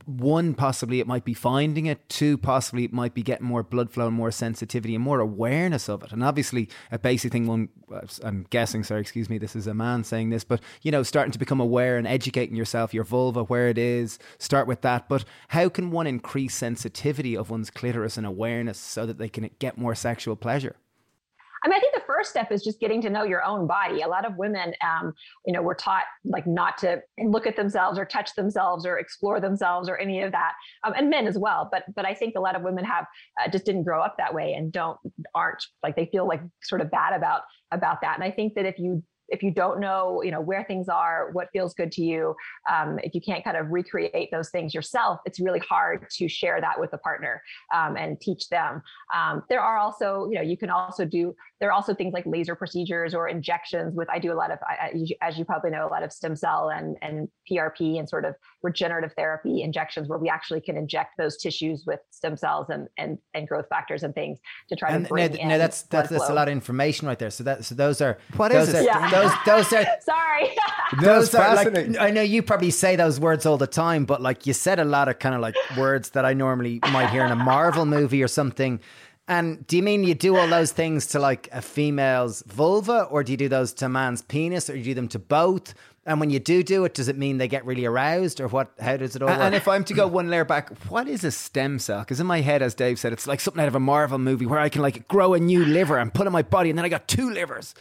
one 0.05 0.55
possibly 0.55 1.01
it 1.01 1.07
might 1.07 1.24
be 1.24 1.32
finding 1.32 1.86
it 1.86 2.09
two 2.09 2.36
possibly 2.36 2.84
it 2.84 2.93
might 2.93 3.14
be 3.14 3.22
getting 3.22 3.47
more 3.47 3.62
blood 3.62 3.91
flow 3.91 4.09
and 4.09 4.16
more 4.16 4.30
sensitivity 4.30 4.95
and 4.95 5.03
more 5.03 5.20
awareness 5.20 5.89
of 5.89 6.03
it. 6.03 6.12
And 6.12 6.22
obviously 6.22 6.68
a 6.91 6.99
basic 6.99 7.32
thing 7.32 7.47
one 7.47 7.68
i'm 8.22 8.47
guessing 8.51 8.84
sorry 8.84 9.01
excuse 9.01 9.30
me 9.30 9.39
this 9.39 9.57
is 9.57 9.66
a 9.66 9.72
man 9.72 10.05
saying 10.05 10.28
this 10.28 10.45
but 10.45 10.61
you 10.82 10.91
know 10.91 11.03
starting 11.03 11.32
to 11.32 11.39
become 11.39 11.59
aware 11.59 11.97
and 11.97 12.07
educating 12.07 12.55
yourself 12.55 12.93
your 12.93 13.05
vulva 13.05 13.45
where 13.45 13.68
it 13.68 13.78
is 13.78 14.18
start 14.39 14.66
with 14.66 14.82
that. 14.82 15.09
But 15.09 15.24
how 15.49 15.68
can 15.68 15.91
one 15.91 16.07
increase 16.07 16.55
sensitivity 16.55 17.36
of 17.36 17.51
one's 17.51 17.70
clitoris 17.70 18.16
and 18.16 18.26
awareness 18.26 18.78
so 18.78 19.07
that 19.07 19.18
they 19.18 19.28
can 19.28 19.51
get 19.59 19.78
more 19.78 19.95
sexual 19.95 20.36
pleasure 20.36 20.76
I 21.64 21.68
mean, 21.68 21.76
I 21.76 21.80
think 21.80 21.94
the 21.94 22.02
first 22.06 22.30
step 22.30 22.52
is 22.52 22.62
just 22.62 22.80
getting 22.80 23.00
to 23.02 23.11
know 23.11 23.24
your 23.24 23.44
own 23.44 23.66
body. 23.66 24.02
A 24.02 24.09
lot 24.09 24.24
of 24.24 24.36
women, 24.36 24.74
um, 24.82 25.12
you 25.46 25.52
know, 25.52 25.62
were 25.62 25.74
taught 25.74 26.04
like 26.24 26.46
not 26.46 26.78
to 26.78 27.02
look 27.24 27.46
at 27.46 27.56
themselves 27.56 27.98
or 27.98 28.04
touch 28.04 28.34
themselves 28.34 28.86
or 28.86 28.98
explore 28.98 29.40
themselves 29.40 29.88
or 29.88 29.98
any 29.98 30.22
of 30.22 30.32
that, 30.32 30.52
um, 30.84 30.94
and 30.96 31.11
men 31.11 31.26
as 31.26 31.38
well. 31.38 31.68
But 31.70 31.84
but 31.94 32.04
I 32.04 32.14
think 32.14 32.34
a 32.36 32.40
lot 32.40 32.56
of 32.56 32.62
women 32.62 32.84
have 32.84 33.06
uh, 33.42 33.48
just 33.50 33.64
didn't 33.64 33.84
grow 33.84 34.02
up 34.02 34.16
that 34.18 34.34
way 34.34 34.54
and 34.54 34.72
don't 34.72 34.98
aren't 35.34 35.64
like 35.82 35.96
they 35.96 36.06
feel 36.06 36.26
like 36.26 36.40
sort 36.62 36.80
of 36.80 36.90
bad 36.90 37.12
about 37.12 37.42
about 37.72 38.00
that. 38.02 38.14
And 38.14 38.24
I 38.24 38.30
think 38.30 38.54
that 38.54 38.66
if 38.66 38.78
you 38.78 39.02
if 39.28 39.42
you 39.42 39.50
don't 39.50 39.80
know 39.80 40.22
you 40.22 40.30
know 40.30 40.40
where 40.40 40.64
things 40.64 40.88
are 40.88 41.30
what 41.32 41.48
feels 41.52 41.74
good 41.74 41.92
to 41.92 42.02
you 42.02 42.34
um, 42.70 42.98
if 43.02 43.14
you 43.14 43.20
can't 43.20 43.44
kind 43.44 43.56
of 43.56 43.70
recreate 43.70 44.30
those 44.30 44.50
things 44.50 44.74
yourself 44.74 45.20
it's 45.24 45.40
really 45.40 45.61
hard 45.61 46.06
to 46.11 46.28
share 46.28 46.61
that 46.61 46.78
with 46.78 46.92
a 46.92 46.98
partner 46.98 47.42
um, 47.74 47.96
and 47.96 48.20
teach 48.20 48.48
them 48.48 48.82
um, 49.14 49.42
there 49.48 49.61
are 49.61 49.78
also 49.78 50.28
you 50.30 50.36
know 50.36 50.42
you 50.42 50.56
can 50.56 50.70
also 50.70 51.04
do 51.04 51.34
there 51.61 51.68
are 51.68 51.72
also 51.72 51.94
things 51.94 52.12
like 52.12 52.24
laser 52.26 52.54
procedures 52.54 53.14
or 53.14 53.28
injections 53.28 53.94
with 53.94 54.09
i 54.11 54.18
do 54.18 54.32
a 54.32 54.34
lot 54.34 54.50
of 54.50 54.59
as 55.22 55.38
you 55.38 55.44
probably 55.44 55.70
know 55.70 55.86
a 55.86 55.90
lot 55.90 56.02
of 56.02 56.12
stem 56.12 56.36
cell 56.36 56.70
and 56.70 56.96
and 57.02 57.28
prp 57.50 57.98
and 57.98 58.09
sort 58.09 58.24
of 58.24 58.34
regenerative 58.62 59.12
therapy 59.14 59.62
injections 59.62 60.09
where 60.09 60.18
we 60.18 60.28
actually 60.28 60.61
can 60.61 60.76
inject 60.76 61.16
those 61.18 61.36
tissues 61.36 61.84
with 61.86 62.00
stem 62.11 62.36
cells 62.36 62.66
and 62.70 62.88
and, 62.96 63.18
and 63.34 63.48
growth 63.48 63.66
factors 63.68 64.02
and 64.02 64.14
things 64.14 64.38
to 64.68 64.76
try 64.76 64.90
and 64.90 65.04
to 65.04 65.09
bring 65.09 65.32
no, 65.32 65.38
in 65.38 65.48
no 65.48 65.59
that's 65.59 65.82
that's, 65.82 66.11
that's 66.11 66.28
a 66.28 66.32
lot 66.32 66.48
of 66.48 66.52
information 66.52 67.06
right 67.09 67.18
there. 67.18 67.30
So 67.30 67.44
that 67.44 67.64
so 67.64 67.74
those 67.74 68.00
are 68.00 68.18
what 68.36 68.52
those 68.52 68.68
is 68.68 68.74
are, 68.74 68.78
it? 68.78 68.84
Yeah. 68.84 69.11
those 69.11 69.32
those 69.46 69.72
are 69.72 69.86
sorry. 70.00 70.48
Those 71.02 71.34
are 71.34 71.54
like 71.54 71.98
i 72.00 72.11
know 72.11 72.22
you 72.22 72.42
probably 72.42 72.70
say 72.70 72.96
those 72.96 73.20
words 73.20 73.44
all 73.44 73.59
the 73.59 73.66
time 73.66 74.06
but 74.06 74.22
like 74.22 74.46
you 74.46 74.54
said 74.54 74.80
a 74.80 74.86
lot 74.86 75.06
of 75.06 75.18
kind 75.18 75.34
of 75.34 75.42
like 75.42 75.54
words 75.76 76.11
that 76.11 76.24
i 76.24 76.32
normally 76.32 76.80
might 76.92 77.11
hear 77.11 77.26
in 77.26 77.30
a 77.30 77.36
marvel 77.36 77.84
movie 77.84 78.22
or 78.22 78.28
something 78.28 78.80
and 79.29 79.66
do 79.66 79.76
you 79.76 79.83
mean 79.83 80.05
you 80.05 80.14
do 80.14 80.37
all 80.37 80.49
those 80.49 80.72
things 80.72 81.07
to 81.09 81.18
like 81.18 81.49
a 81.53 81.61
female's 81.61 82.43
vulva, 82.47 83.03
or 83.05 83.22
do 83.22 83.33
you 83.33 83.37
do 83.37 83.49
those 83.49 83.72
to 83.74 83.87
a 83.87 83.89
man's 83.89 84.22
penis, 84.22 84.68
or 84.68 84.72
do 84.72 84.79
you 84.79 84.85
do 84.87 84.95
them 84.95 85.09
to 85.09 85.18
both? 85.18 85.74
And 86.07 86.20
when 86.20 86.31
you 86.31 86.39
do 86.39 86.62
do 86.62 86.87
it, 86.87 86.95
does 86.95 87.09
it 87.09 87.18
mean 87.18 87.37
they 87.37 87.49
get 87.49 87.66
really 87.66 87.85
aroused, 87.85 88.41
or 88.41 88.49
what? 88.49 88.72
How 88.81 88.97
does 88.97 89.14
it 89.14 89.22
all? 89.22 89.29
And, 89.29 89.39
work? 89.39 89.47
and 89.47 89.55
if 89.55 89.68
I'm 89.68 89.85
to 89.85 89.95
go 89.95 90.07
one 90.07 90.31
layer 90.31 90.47
back, 90.47 90.70
what 90.85 91.07
is 91.07 91.22
a 91.22 91.31
stem 91.31 91.79
cell? 91.79 92.01
Because 92.01 92.18
in 92.18 92.26
my 92.26 92.41
head, 92.41 92.62
as 92.62 92.74
Dave 92.74 92.99
said, 92.99 93.12
it's 93.12 93.26
like 93.26 93.41
something 93.41 93.61
out 93.61 93.68
of 93.68 93.74
a 93.74 93.81
Marvel 93.81 94.18
movie 94.18 94.47
where 94.47 94.59
I 94.59 94.70
can 94.70 94.81
like 94.81 95.07
grow 95.07 95.35
a 95.35 95.39
new 95.39 95.64
liver 95.64 95.99
and 95.99 96.12
put 96.12 96.26
in 96.26 96.33
my 96.33 96.43
body, 96.43 96.70
and 96.70 96.79
then 96.79 96.87
I 96.87 96.89
got 96.89 97.07
two 97.07 97.31
livers. 97.31 97.74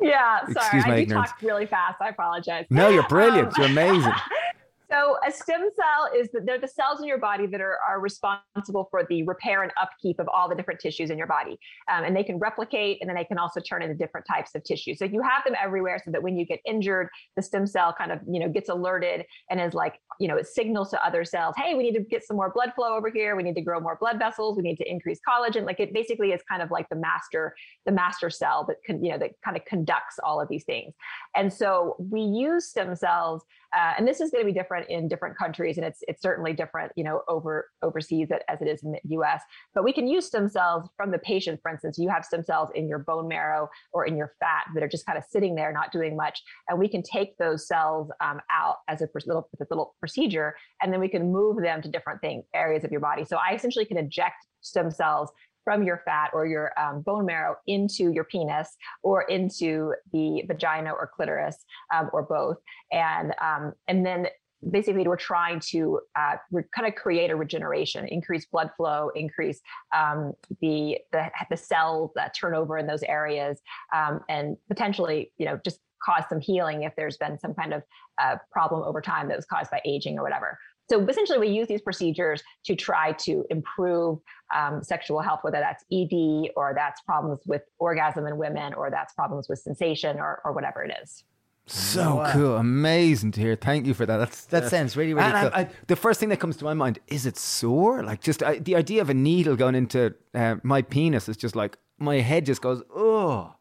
Yeah, 0.00 0.40
sorry, 0.40 0.52
Excuse 0.56 0.84
I 0.84 1.04
do 1.04 1.14
talk 1.14 1.40
really 1.40 1.64
fast. 1.64 1.96
I 2.02 2.10
apologize. 2.10 2.66
No, 2.68 2.90
you're 2.90 3.08
brilliant. 3.08 3.48
Um, 3.48 3.54
you're 3.56 3.70
amazing. 3.70 4.12
So 4.90 5.16
a 5.26 5.32
stem 5.32 5.68
cell 5.74 6.08
is 6.16 6.30
that 6.32 6.46
they're 6.46 6.60
the 6.60 6.68
cells 6.68 7.00
in 7.00 7.06
your 7.06 7.18
body 7.18 7.46
that 7.46 7.60
are, 7.60 7.78
are 7.88 8.00
responsible 8.00 8.88
for 8.90 9.04
the 9.08 9.22
repair 9.24 9.62
and 9.62 9.72
upkeep 9.80 10.18
of 10.20 10.28
all 10.28 10.48
the 10.48 10.54
different 10.54 10.80
tissues 10.80 11.10
in 11.10 11.18
your 11.18 11.26
body. 11.26 11.58
Um, 11.90 12.04
and 12.04 12.14
they 12.14 12.22
can 12.22 12.38
replicate 12.38 12.98
and 13.00 13.08
then 13.08 13.16
they 13.16 13.24
can 13.24 13.38
also 13.38 13.60
turn 13.60 13.82
into 13.82 13.94
different 13.94 14.26
types 14.26 14.54
of 14.54 14.62
tissue. 14.64 14.94
So 14.94 15.04
you 15.04 15.22
have 15.22 15.44
them 15.44 15.54
everywhere 15.60 16.00
so 16.04 16.10
that 16.12 16.22
when 16.22 16.36
you 16.36 16.46
get 16.46 16.60
injured, 16.64 17.08
the 17.34 17.42
stem 17.42 17.66
cell 17.66 17.94
kind 17.96 18.12
of, 18.12 18.20
you 18.28 18.38
know, 18.38 18.48
gets 18.48 18.68
alerted 18.68 19.26
and 19.50 19.60
is 19.60 19.74
like 19.74 20.00
you 20.18 20.28
know, 20.28 20.36
it 20.36 20.46
signals 20.46 20.90
to 20.90 21.06
other 21.06 21.24
cells, 21.24 21.54
hey, 21.56 21.74
we 21.74 21.82
need 21.82 21.94
to 21.94 22.00
get 22.00 22.26
some 22.26 22.36
more 22.36 22.50
blood 22.52 22.72
flow 22.74 22.96
over 22.96 23.10
here. 23.10 23.36
We 23.36 23.42
need 23.42 23.54
to 23.54 23.60
grow 23.60 23.80
more 23.80 23.96
blood 24.00 24.18
vessels. 24.18 24.56
We 24.56 24.62
need 24.62 24.76
to 24.76 24.90
increase 24.90 25.20
collagen. 25.26 25.64
Like 25.64 25.80
it 25.80 25.92
basically 25.92 26.32
is 26.32 26.40
kind 26.48 26.62
of 26.62 26.70
like 26.70 26.88
the 26.88 26.96
master, 26.96 27.54
the 27.84 27.92
master 27.92 28.30
cell 28.30 28.64
that 28.68 28.76
can, 28.84 29.04
you 29.04 29.12
know, 29.12 29.18
that 29.18 29.32
kind 29.44 29.56
of 29.56 29.64
conducts 29.64 30.18
all 30.22 30.40
of 30.40 30.48
these 30.48 30.64
things. 30.64 30.94
And 31.34 31.52
so 31.52 31.96
we 31.98 32.20
use 32.20 32.68
stem 32.68 32.94
cells, 32.96 33.42
uh, 33.76 33.92
and 33.98 34.06
this 34.06 34.20
is 34.20 34.30
going 34.30 34.42
to 34.42 34.46
be 34.46 34.58
different 34.58 34.88
in 34.88 35.08
different 35.08 35.36
countries, 35.36 35.76
and 35.76 35.84
it's 35.84 36.00
it's 36.08 36.22
certainly 36.22 36.52
different, 36.52 36.92
you 36.96 37.04
know, 37.04 37.22
over 37.28 37.68
overseas 37.82 38.28
as 38.48 38.62
it 38.62 38.68
is 38.68 38.82
in 38.82 38.92
the 38.92 39.00
U.S. 39.10 39.42
But 39.74 39.84
we 39.84 39.92
can 39.92 40.06
use 40.06 40.26
stem 40.26 40.48
cells 40.48 40.88
from 40.96 41.10
the 41.10 41.18
patient. 41.18 41.60
For 41.62 41.70
instance, 41.70 41.98
you 41.98 42.08
have 42.08 42.24
stem 42.24 42.42
cells 42.42 42.70
in 42.74 42.88
your 42.88 43.00
bone 43.00 43.28
marrow 43.28 43.68
or 43.92 44.06
in 44.06 44.16
your 44.16 44.32
fat 44.40 44.66
that 44.74 44.82
are 44.82 44.88
just 44.88 45.04
kind 45.04 45.18
of 45.18 45.24
sitting 45.28 45.54
there, 45.54 45.72
not 45.72 45.92
doing 45.92 46.16
much, 46.16 46.40
and 46.68 46.78
we 46.78 46.88
can 46.88 47.02
take 47.02 47.36
those 47.38 47.66
cells 47.66 48.10
um, 48.20 48.40
out 48.50 48.76
as 48.88 49.02
a 49.02 49.08
little, 49.26 49.48
little 49.70 49.94
procedure, 50.06 50.54
and 50.80 50.92
then 50.92 51.00
we 51.00 51.08
can 51.08 51.32
move 51.32 51.56
them 51.60 51.82
to 51.82 51.88
different 51.88 52.20
thing 52.20 52.42
areas 52.54 52.84
of 52.84 52.90
your 52.90 53.00
body. 53.00 53.24
So 53.24 53.36
I 53.36 53.54
essentially 53.54 53.84
can 53.84 53.98
inject 53.98 54.36
stem 54.60 54.90
cells 54.90 55.30
from 55.64 55.82
your 55.82 56.00
fat 56.04 56.30
or 56.32 56.46
your 56.46 56.72
um, 56.78 57.02
bone 57.02 57.26
marrow 57.26 57.56
into 57.66 58.12
your 58.12 58.24
penis 58.24 58.68
or 59.02 59.22
into 59.22 59.92
the 60.12 60.44
vagina 60.46 60.92
or 60.92 61.10
clitoris 61.14 61.64
um, 61.92 62.08
or 62.12 62.22
both, 62.22 62.58
and 62.92 63.34
um, 63.40 63.72
and 63.88 64.06
then 64.06 64.28
basically 64.70 65.06
we're 65.06 65.16
trying 65.16 65.60
to 65.60 66.00
uh, 66.16 66.36
re- 66.50 66.64
kind 66.74 66.88
of 66.88 66.94
create 66.94 67.30
a 67.30 67.36
regeneration 67.36 68.06
increase 68.08 68.46
blood 68.46 68.70
flow 68.76 69.10
increase 69.14 69.60
um, 69.94 70.32
the, 70.60 70.98
the 71.12 71.30
the 71.50 71.56
cells 71.56 72.10
that 72.14 72.34
turnover 72.34 72.78
in 72.78 72.86
those 72.86 73.02
areas 73.02 73.60
um, 73.94 74.20
and 74.28 74.56
potentially 74.68 75.32
you 75.38 75.46
know 75.46 75.58
just 75.64 75.80
cause 76.06 76.24
some 76.28 76.40
healing 76.40 76.84
if 76.84 76.94
there's 76.96 77.16
been 77.16 77.38
some 77.38 77.52
kind 77.54 77.74
of 77.74 77.82
uh, 78.22 78.36
problem 78.52 78.82
over 78.82 79.00
time 79.00 79.28
that 79.28 79.36
was 79.36 79.44
caused 79.44 79.70
by 79.70 79.80
aging 79.84 80.18
or 80.18 80.22
whatever. 80.22 80.58
So 80.88 81.04
essentially, 81.04 81.38
we 81.38 81.48
use 81.48 81.66
these 81.66 81.80
procedures 81.80 82.42
to 82.66 82.76
try 82.76 83.12
to 83.12 83.44
improve 83.50 84.20
um, 84.54 84.84
sexual 84.84 85.20
health, 85.20 85.40
whether 85.42 85.58
that's 85.58 85.84
ED 85.92 86.50
or 86.56 86.74
that's 86.74 87.00
problems 87.00 87.40
with 87.44 87.62
orgasm 87.78 88.26
in 88.26 88.36
women 88.36 88.72
or 88.72 88.88
that's 88.90 89.12
problems 89.14 89.48
with 89.48 89.58
sensation 89.58 90.20
or, 90.20 90.40
or 90.44 90.52
whatever 90.52 90.84
it 90.84 90.96
is. 91.02 91.24
So 91.68 92.16
wow. 92.16 92.32
cool, 92.32 92.56
amazing 92.56 93.32
to 93.32 93.40
hear. 93.40 93.56
Thank 93.56 93.86
you 93.86 93.94
for 93.94 94.06
that. 94.06 94.18
That's 94.18 94.44
that 94.46 94.68
sounds 94.68 94.96
really 94.96 95.14
really 95.14 95.28
cool. 95.32 95.50
I, 95.52 95.62
I, 95.62 95.68
the 95.88 95.96
first 95.96 96.20
thing 96.20 96.28
that 96.28 96.38
comes 96.38 96.56
to 96.58 96.64
my 96.64 96.74
mind 96.74 97.00
is 97.08 97.26
it 97.26 97.36
sore? 97.36 98.04
Like 98.04 98.20
just 98.20 98.44
I, 98.44 98.60
the 98.60 98.76
idea 98.76 99.02
of 99.02 99.10
a 99.10 99.14
needle 99.14 99.56
going 99.56 99.74
into 99.74 100.14
uh, 100.32 100.56
my 100.62 100.82
penis 100.82 101.28
is 101.28 101.36
just 101.36 101.56
like 101.56 101.76
my 101.98 102.20
head 102.20 102.46
just 102.46 102.62
goes 102.62 102.82
oh. 102.94 103.55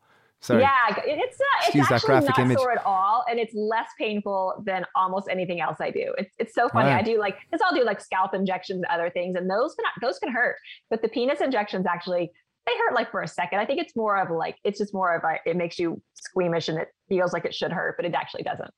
Sorry. 0.45 0.61
Yeah, 0.61 0.95
it's 1.05 1.39
uh, 1.39 1.79
it's 1.79 1.91
actually 1.91 2.23
not 2.23 2.37
image. 2.37 2.59
sore 2.59 2.71
at 2.71 2.85
all, 2.85 3.25
and 3.27 3.39
it's 3.39 3.55
less 3.55 3.87
painful 3.97 4.61
than 4.63 4.85
almost 4.95 5.27
anything 5.27 5.59
else 5.59 5.77
I 5.79 5.89
do. 5.89 6.13
It's 6.19 6.35
it's 6.37 6.53
so 6.53 6.69
funny. 6.69 6.89
Right. 6.89 6.99
I 6.99 7.01
do 7.01 7.17
like 7.17 7.39
because 7.39 7.65
I'll 7.65 7.75
do 7.75 7.83
like 7.83 7.99
scalp 7.99 8.35
injections 8.35 8.83
and 8.83 8.85
other 8.85 9.09
things, 9.09 9.35
and 9.35 9.49
those 9.49 9.73
can 9.73 9.85
those 10.01 10.19
can 10.19 10.31
hurt, 10.31 10.57
but 10.91 11.01
the 11.01 11.09
penis 11.09 11.41
injections 11.41 11.87
actually 11.87 12.31
they 12.67 12.71
hurt 12.77 12.93
like 12.93 13.09
for 13.09 13.23
a 13.23 13.27
second. 13.27 13.57
I 13.57 13.65
think 13.65 13.81
it's 13.81 13.95
more 13.95 14.19
of 14.19 14.29
like 14.29 14.57
it's 14.63 14.77
just 14.77 14.93
more 14.93 15.15
of 15.15 15.23
a 15.23 15.37
it 15.49 15.55
makes 15.55 15.79
you 15.79 15.99
squeamish 16.13 16.69
and 16.69 16.77
it 16.77 16.89
feels 17.09 17.33
like 17.33 17.45
it 17.45 17.55
should 17.55 17.71
hurt, 17.71 17.95
but 17.97 18.05
it 18.05 18.13
actually 18.13 18.43
doesn't. 18.43 18.71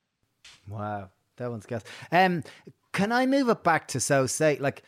Wow, 0.70 1.10
that 1.36 1.52
one's 1.52 1.66
gas. 1.66 1.84
Um, 2.14 2.46
can 2.94 3.12
I 3.12 3.26
move 3.26 3.50
it 3.50 3.62
back 3.62 3.90
to 3.90 4.00
so 4.00 4.26
say 4.26 4.58
like 4.62 4.84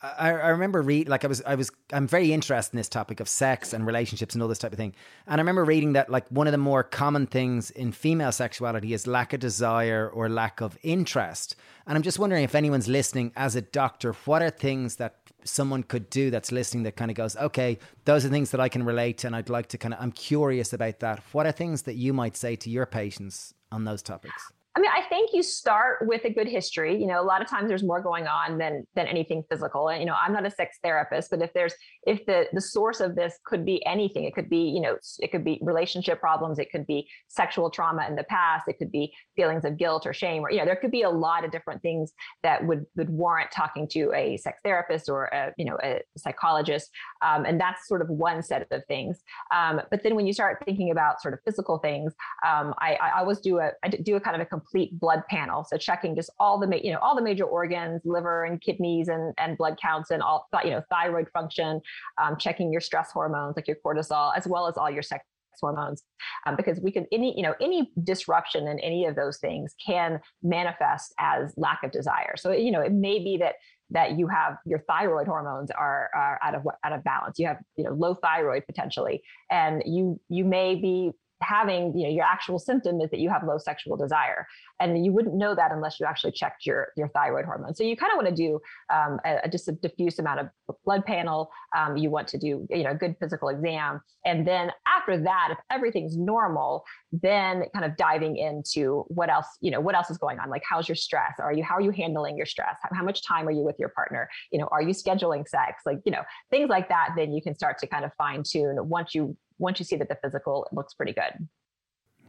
I, 0.00 0.30
I 0.30 0.48
remember 0.50 0.80
read 0.80 1.08
like 1.08 1.24
I 1.24 1.28
was 1.28 1.42
I 1.44 1.56
was 1.56 1.72
I'm 1.92 2.06
very 2.06 2.32
interested 2.32 2.74
in 2.74 2.76
this 2.76 2.88
topic 2.88 3.18
of 3.18 3.28
sex 3.28 3.72
and 3.72 3.84
relationships 3.84 4.34
and 4.34 4.42
all 4.42 4.48
this 4.48 4.58
type 4.58 4.72
of 4.72 4.78
thing. 4.78 4.94
And 5.26 5.40
I 5.40 5.42
remember 5.42 5.64
reading 5.64 5.94
that 5.94 6.08
like 6.08 6.28
one 6.28 6.46
of 6.46 6.52
the 6.52 6.58
more 6.58 6.84
common 6.84 7.26
things 7.26 7.72
in 7.72 7.90
female 7.90 8.30
sexuality 8.30 8.92
is 8.92 9.08
lack 9.08 9.32
of 9.32 9.40
desire 9.40 10.08
or 10.08 10.28
lack 10.28 10.60
of 10.60 10.78
interest. 10.84 11.56
And 11.86 11.96
I'm 11.96 12.02
just 12.02 12.18
wondering 12.18 12.44
if 12.44 12.54
anyone's 12.54 12.86
listening 12.86 13.32
as 13.34 13.56
a 13.56 13.60
doctor, 13.60 14.12
what 14.24 14.40
are 14.40 14.50
things 14.50 14.96
that 14.96 15.16
someone 15.42 15.82
could 15.82 16.10
do 16.10 16.30
that's 16.30 16.52
listening 16.52 16.84
that 16.84 16.96
kind 16.96 17.10
of 17.10 17.16
goes, 17.16 17.34
okay, 17.36 17.78
those 18.04 18.24
are 18.24 18.28
things 18.28 18.52
that 18.52 18.60
I 18.60 18.68
can 18.68 18.84
relate 18.84 19.24
and 19.24 19.34
I'd 19.34 19.48
like 19.48 19.66
to 19.68 19.78
kind 19.78 19.94
of 19.94 20.00
I'm 20.00 20.12
curious 20.12 20.72
about 20.72 21.00
that. 21.00 21.22
What 21.32 21.46
are 21.46 21.52
things 21.52 21.82
that 21.82 21.94
you 21.94 22.12
might 22.12 22.36
say 22.36 22.54
to 22.54 22.70
your 22.70 22.86
patients 22.86 23.52
on 23.72 23.84
those 23.84 24.02
topics? 24.02 24.52
I 24.78 24.80
mean, 24.80 24.92
I 24.96 25.02
think 25.08 25.30
you 25.32 25.42
start 25.42 26.06
with 26.06 26.24
a 26.24 26.30
good 26.30 26.46
history. 26.46 26.96
You 26.96 27.08
know, 27.08 27.20
a 27.20 27.26
lot 27.26 27.42
of 27.42 27.48
times 27.48 27.68
there's 27.68 27.82
more 27.82 28.00
going 28.00 28.28
on 28.28 28.58
than 28.58 28.86
than 28.94 29.08
anything 29.08 29.42
physical. 29.50 29.88
And 29.88 30.00
you 30.00 30.06
know, 30.06 30.14
I'm 30.14 30.32
not 30.32 30.46
a 30.46 30.52
sex 30.52 30.78
therapist, 30.84 31.30
but 31.32 31.42
if 31.42 31.52
there's 31.52 31.74
if 32.06 32.24
the 32.26 32.46
the 32.52 32.60
source 32.60 33.00
of 33.00 33.16
this 33.16 33.40
could 33.44 33.64
be 33.64 33.84
anything, 33.86 34.22
it 34.22 34.36
could 34.36 34.48
be 34.48 34.58
you 34.58 34.80
know, 34.80 34.96
it 35.18 35.32
could 35.32 35.44
be 35.44 35.58
relationship 35.62 36.20
problems, 36.20 36.60
it 36.60 36.70
could 36.70 36.86
be 36.86 37.08
sexual 37.26 37.70
trauma 37.70 38.06
in 38.06 38.14
the 38.14 38.22
past, 38.24 38.68
it 38.68 38.78
could 38.78 38.92
be 38.92 39.12
feelings 39.34 39.64
of 39.64 39.78
guilt 39.78 40.06
or 40.06 40.12
shame, 40.12 40.42
or 40.42 40.52
you 40.52 40.58
know, 40.58 40.64
there 40.64 40.76
could 40.76 40.92
be 40.92 41.02
a 41.02 41.10
lot 41.10 41.44
of 41.44 41.50
different 41.50 41.82
things 41.82 42.12
that 42.44 42.64
would 42.64 42.86
would 42.94 43.10
warrant 43.10 43.50
talking 43.50 43.88
to 43.88 44.12
a 44.14 44.36
sex 44.36 44.60
therapist 44.62 45.08
or 45.08 45.24
a 45.24 45.52
you 45.58 45.64
know 45.64 45.76
a 45.82 46.00
psychologist. 46.16 46.88
Um, 47.20 47.44
and 47.46 47.60
that's 47.60 47.88
sort 47.88 48.00
of 48.00 48.08
one 48.10 48.44
set 48.44 48.64
of 48.70 48.84
things. 48.86 49.24
Um, 49.52 49.80
but 49.90 50.04
then 50.04 50.14
when 50.14 50.28
you 50.28 50.32
start 50.32 50.62
thinking 50.64 50.92
about 50.92 51.20
sort 51.20 51.34
of 51.34 51.40
physical 51.44 51.78
things, 51.78 52.14
um, 52.46 52.74
I, 52.78 52.96
I 53.02 53.18
always 53.18 53.40
do 53.40 53.58
a 53.58 53.72
I 53.82 53.88
do 53.88 54.14
a 54.14 54.20
kind 54.20 54.36
of 54.36 54.42
a 54.42 54.46
complete 54.46 54.67
complete 54.68 54.98
blood 54.98 55.22
panel. 55.28 55.64
So 55.64 55.76
checking 55.76 56.14
just 56.14 56.30
all 56.38 56.58
the, 56.58 56.80
you 56.82 56.92
know, 56.92 56.98
all 56.98 57.16
the 57.16 57.22
major 57.22 57.44
organs, 57.44 58.02
liver 58.04 58.44
and 58.44 58.60
kidneys 58.60 59.08
and, 59.08 59.34
and 59.38 59.56
blood 59.56 59.78
counts 59.80 60.10
and 60.10 60.22
all, 60.22 60.48
you 60.64 60.70
know, 60.70 60.82
thyroid 60.90 61.28
function, 61.32 61.80
um, 62.20 62.36
checking 62.38 62.70
your 62.72 62.80
stress 62.80 63.10
hormones 63.12 63.56
like 63.56 63.66
your 63.66 63.76
cortisol, 63.84 64.32
as 64.36 64.46
well 64.46 64.66
as 64.66 64.76
all 64.76 64.90
your 64.90 65.02
sex 65.02 65.24
hormones 65.60 66.04
um, 66.46 66.54
because 66.54 66.78
we 66.80 66.92
can 66.92 67.04
any 67.10 67.36
you 67.36 67.42
know 67.42 67.52
any 67.60 67.90
disruption 68.04 68.68
in 68.68 68.78
any 68.78 69.06
of 69.06 69.16
those 69.16 69.38
things 69.38 69.74
can 69.84 70.20
manifest 70.40 71.12
as 71.18 71.52
lack 71.56 71.82
of 71.82 71.90
desire 71.90 72.34
so 72.36 72.52
you 72.52 72.70
know 72.70 72.80
it 72.80 72.92
may 72.92 73.18
be 73.18 73.36
that 73.36 73.56
that 73.90 74.16
you 74.16 74.28
have 74.28 74.56
your 74.66 74.78
thyroid 74.86 75.26
hormones 75.26 75.72
are, 75.72 76.10
are 76.14 76.38
out 76.44 76.54
of 76.54 76.62
out 76.84 76.92
of 76.92 77.02
balance 77.02 77.40
you 77.40 77.46
have 77.48 77.56
you 77.76 77.82
know 77.82 77.90
low 77.90 78.14
thyroid 78.14 78.62
potentially 78.66 79.20
and 79.50 79.82
you 79.84 80.20
you 80.28 80.44
may 80.44 80.76
be 80.76 81.10
having 81.42 81.96
you 81.96 82.04
know 82.04 82.12
your 82.12 82.24
actual 82.24 82.58
symptom 82.58 83.00
is 83.00 83.10
that 83.10 83.20
you 83.20 83.30
have 83.30 83.44
low 83.44 83.58
sexual 83.58 83.96
desire. 83.96 84.46
And 84.80 85.04
you 85.04 85.12
wouldn't 85.12 85.34
know 85.34 85.54
that 85.54 85.72
unless 85.72 85.98
you 85.98 86.06
actually 86.06 86.32
checked 86.32 86.66
your 86.66 86.88
your 86.96 87.08
thyroid 87.08 87.44
hormone. 87.44 87.74
So 87.74 87.84
you 87.84 87.96
kind 87.96 88.12
of 88.12 88.16
want 88.16 88.28
to 88.28 88.34
do 88.34 88.60
um, 88.92 89.18
a, 89.24 89.40
a, 89.44 89.48
just 89.48 89.68
a 89.68 89.72
diffuse 89.72 90.18
amount 90.18 90.40
of 90.40 90.48
blood 90.84 91.04
panel. 91.04 91.50
Um, 91.76 91.96
you 91.96 92.10
want 92.10 92.28
to 92.28 92.38
do 92.38 92.66
you 92.70 92.84
know 92.84 92.90
a 92.90 92.94
good 92.94 93.16
physical 93.20 93.48
exam. 93.48 94.00
And 94.24 94.46
then 94.46 94.72
after 94.86 95.20
that 95.22 95.48
if 95.52 95.58
everything's 95.70 96.16
normal 96.16 96.84
then 97.10 97.64
kind 97.74 97.84
of 97.84 97.96
diving 97.96 98.36
into 98.36 99.04
what 99.08 99.30
else 99.30 99.46
you 99.60 99.70
know 99.70 99.80
what 99.80 99.94
else 99.94 100.10
is 100.10 100.18
going 100.18 100.38
on? 100.38 100.50
Like 100.50 100.62
how's 100.68 100.88
your 100.88 100.96
stress? 100.96 101.34
Are 101.38 101.52
you 101.52 101.64
how 101.64 101.76
are 101.76 101.80
you 101.80 101.90
handling 101.90 102.36
your 102.36 102.46
stress? 102.46 102.76
How, 102.82 102.96
how 102.96 103.04
much 103.04 103.26
time 103.26 103.48
are 103.48 103.52
you 103.52 103.62
with 103.62 103.76
your 103.78 103.88
partner? 103.90 104.28
You 104.52 104.58
know 104.58 104.68
are 104.70 104.82
you 104.82 104.94
scheduling 104.94 105.46
sex? 105.48 105.82
Like 105.86 105.98
you 106.04 106.12
know 106.12 106.22
things 106.50 106.68
like 106.68 106.88
that 106.88 107.10
then 107.16 107.32
you 107.32 107.42
can 107.42 107.54
start 107.54 107.78
to 107.78 107.86
kind 107.86 108.04
of 108.04 108.12
fine 108.18 108.42
tune 108.42 108.76
once 108.88 109.14
you 109.14 109.36
once 109.58 109.78
you 109.78 109.84
see 109.84 109.96
that 109.96 110.08
the 110.08 110.16
physical 110.22 110.66
looks 110.72 110.94
pretty 110.94 111.12
good. 111.12 111.48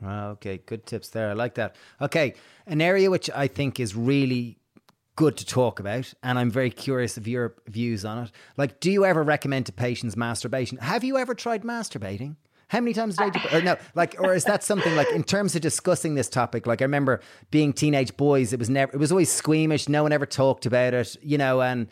Ah, 0.03 0.27
okay, 0.27 0.61
good 0.65 0.86
tips 0.86 1.09
there. 1.09 1.30
I 1.30 1.34
like 1.34 1.55
that. 1.55 1.75
Okay, 2.01 2.36
an 2.67 2.82
area 2.82 3.09
which 3.09 3.30
I 3.36 3.47
think 3.47 3.80
is 3.80 3.95
really 3.95 4.57
good 5.15 5.36
to 5.36 5.45
talk 5.45 5.82
about, 5.82 6.13
and 6.23 6.39
I'm 6.39 6.49
very 6.49 6.69
curious 6.69 7.17
of 7.17 7.27
your 7.27 7.55
views 7.67 8.05
on 8.05 8.23
it. 8.23 8.32
Like, 8.55 8.80
do 8.80 8.89
you 8.89 9.03
ever 9.03 9.21
recommend 9.21 9.65
to 9.65 9.73
patients 9.73 10.15
masturbation? 10.15 10.77
Have 10.77 11.03
you 11.03 11.17
ever 11.17 11.36
tried 11.36 11.63
masturbating? 11.63 12.38
How 12.69 12.80
many 12.80 12.93
times 12.93 13.17
day? 13.17 13.32
Do, 13.32 13.39
or 13.51 13.61
no, 13.61 13.77
like, 13.95 14.15
or 14.19 14.36
is 14.36 14.43
that 14.43 14.63
something 14.63 14.95
like 14.95 15.09
in 15.11 15.23
terms 15.23 15.55
of 15.55 15.61
discussing 15.61 16.13
this 16.13 16.30
topic? 16.30 16.67
Like, 16.67 16.82
I 16.82 16.86
remember 16.86 17.19
being 17.49 17.73
teenage 17.73 18.15
boys. 18.15 18.53
It 18.53 18.59
was 18.59 18.69
never. 18.69 18.93
It 18.93 18.99
was 18.99 19.11
always 19.11 19.32
squeamish. 19.32 19.89
No 19.89 20.03
one 20.03 20.11
ever 20.11 20.27
talked 20.27 20.67
about 20.67 20.93
it. 20.93 21.17
You 21.21 21.39
know, 21.39 21.63
and 21.63 21.88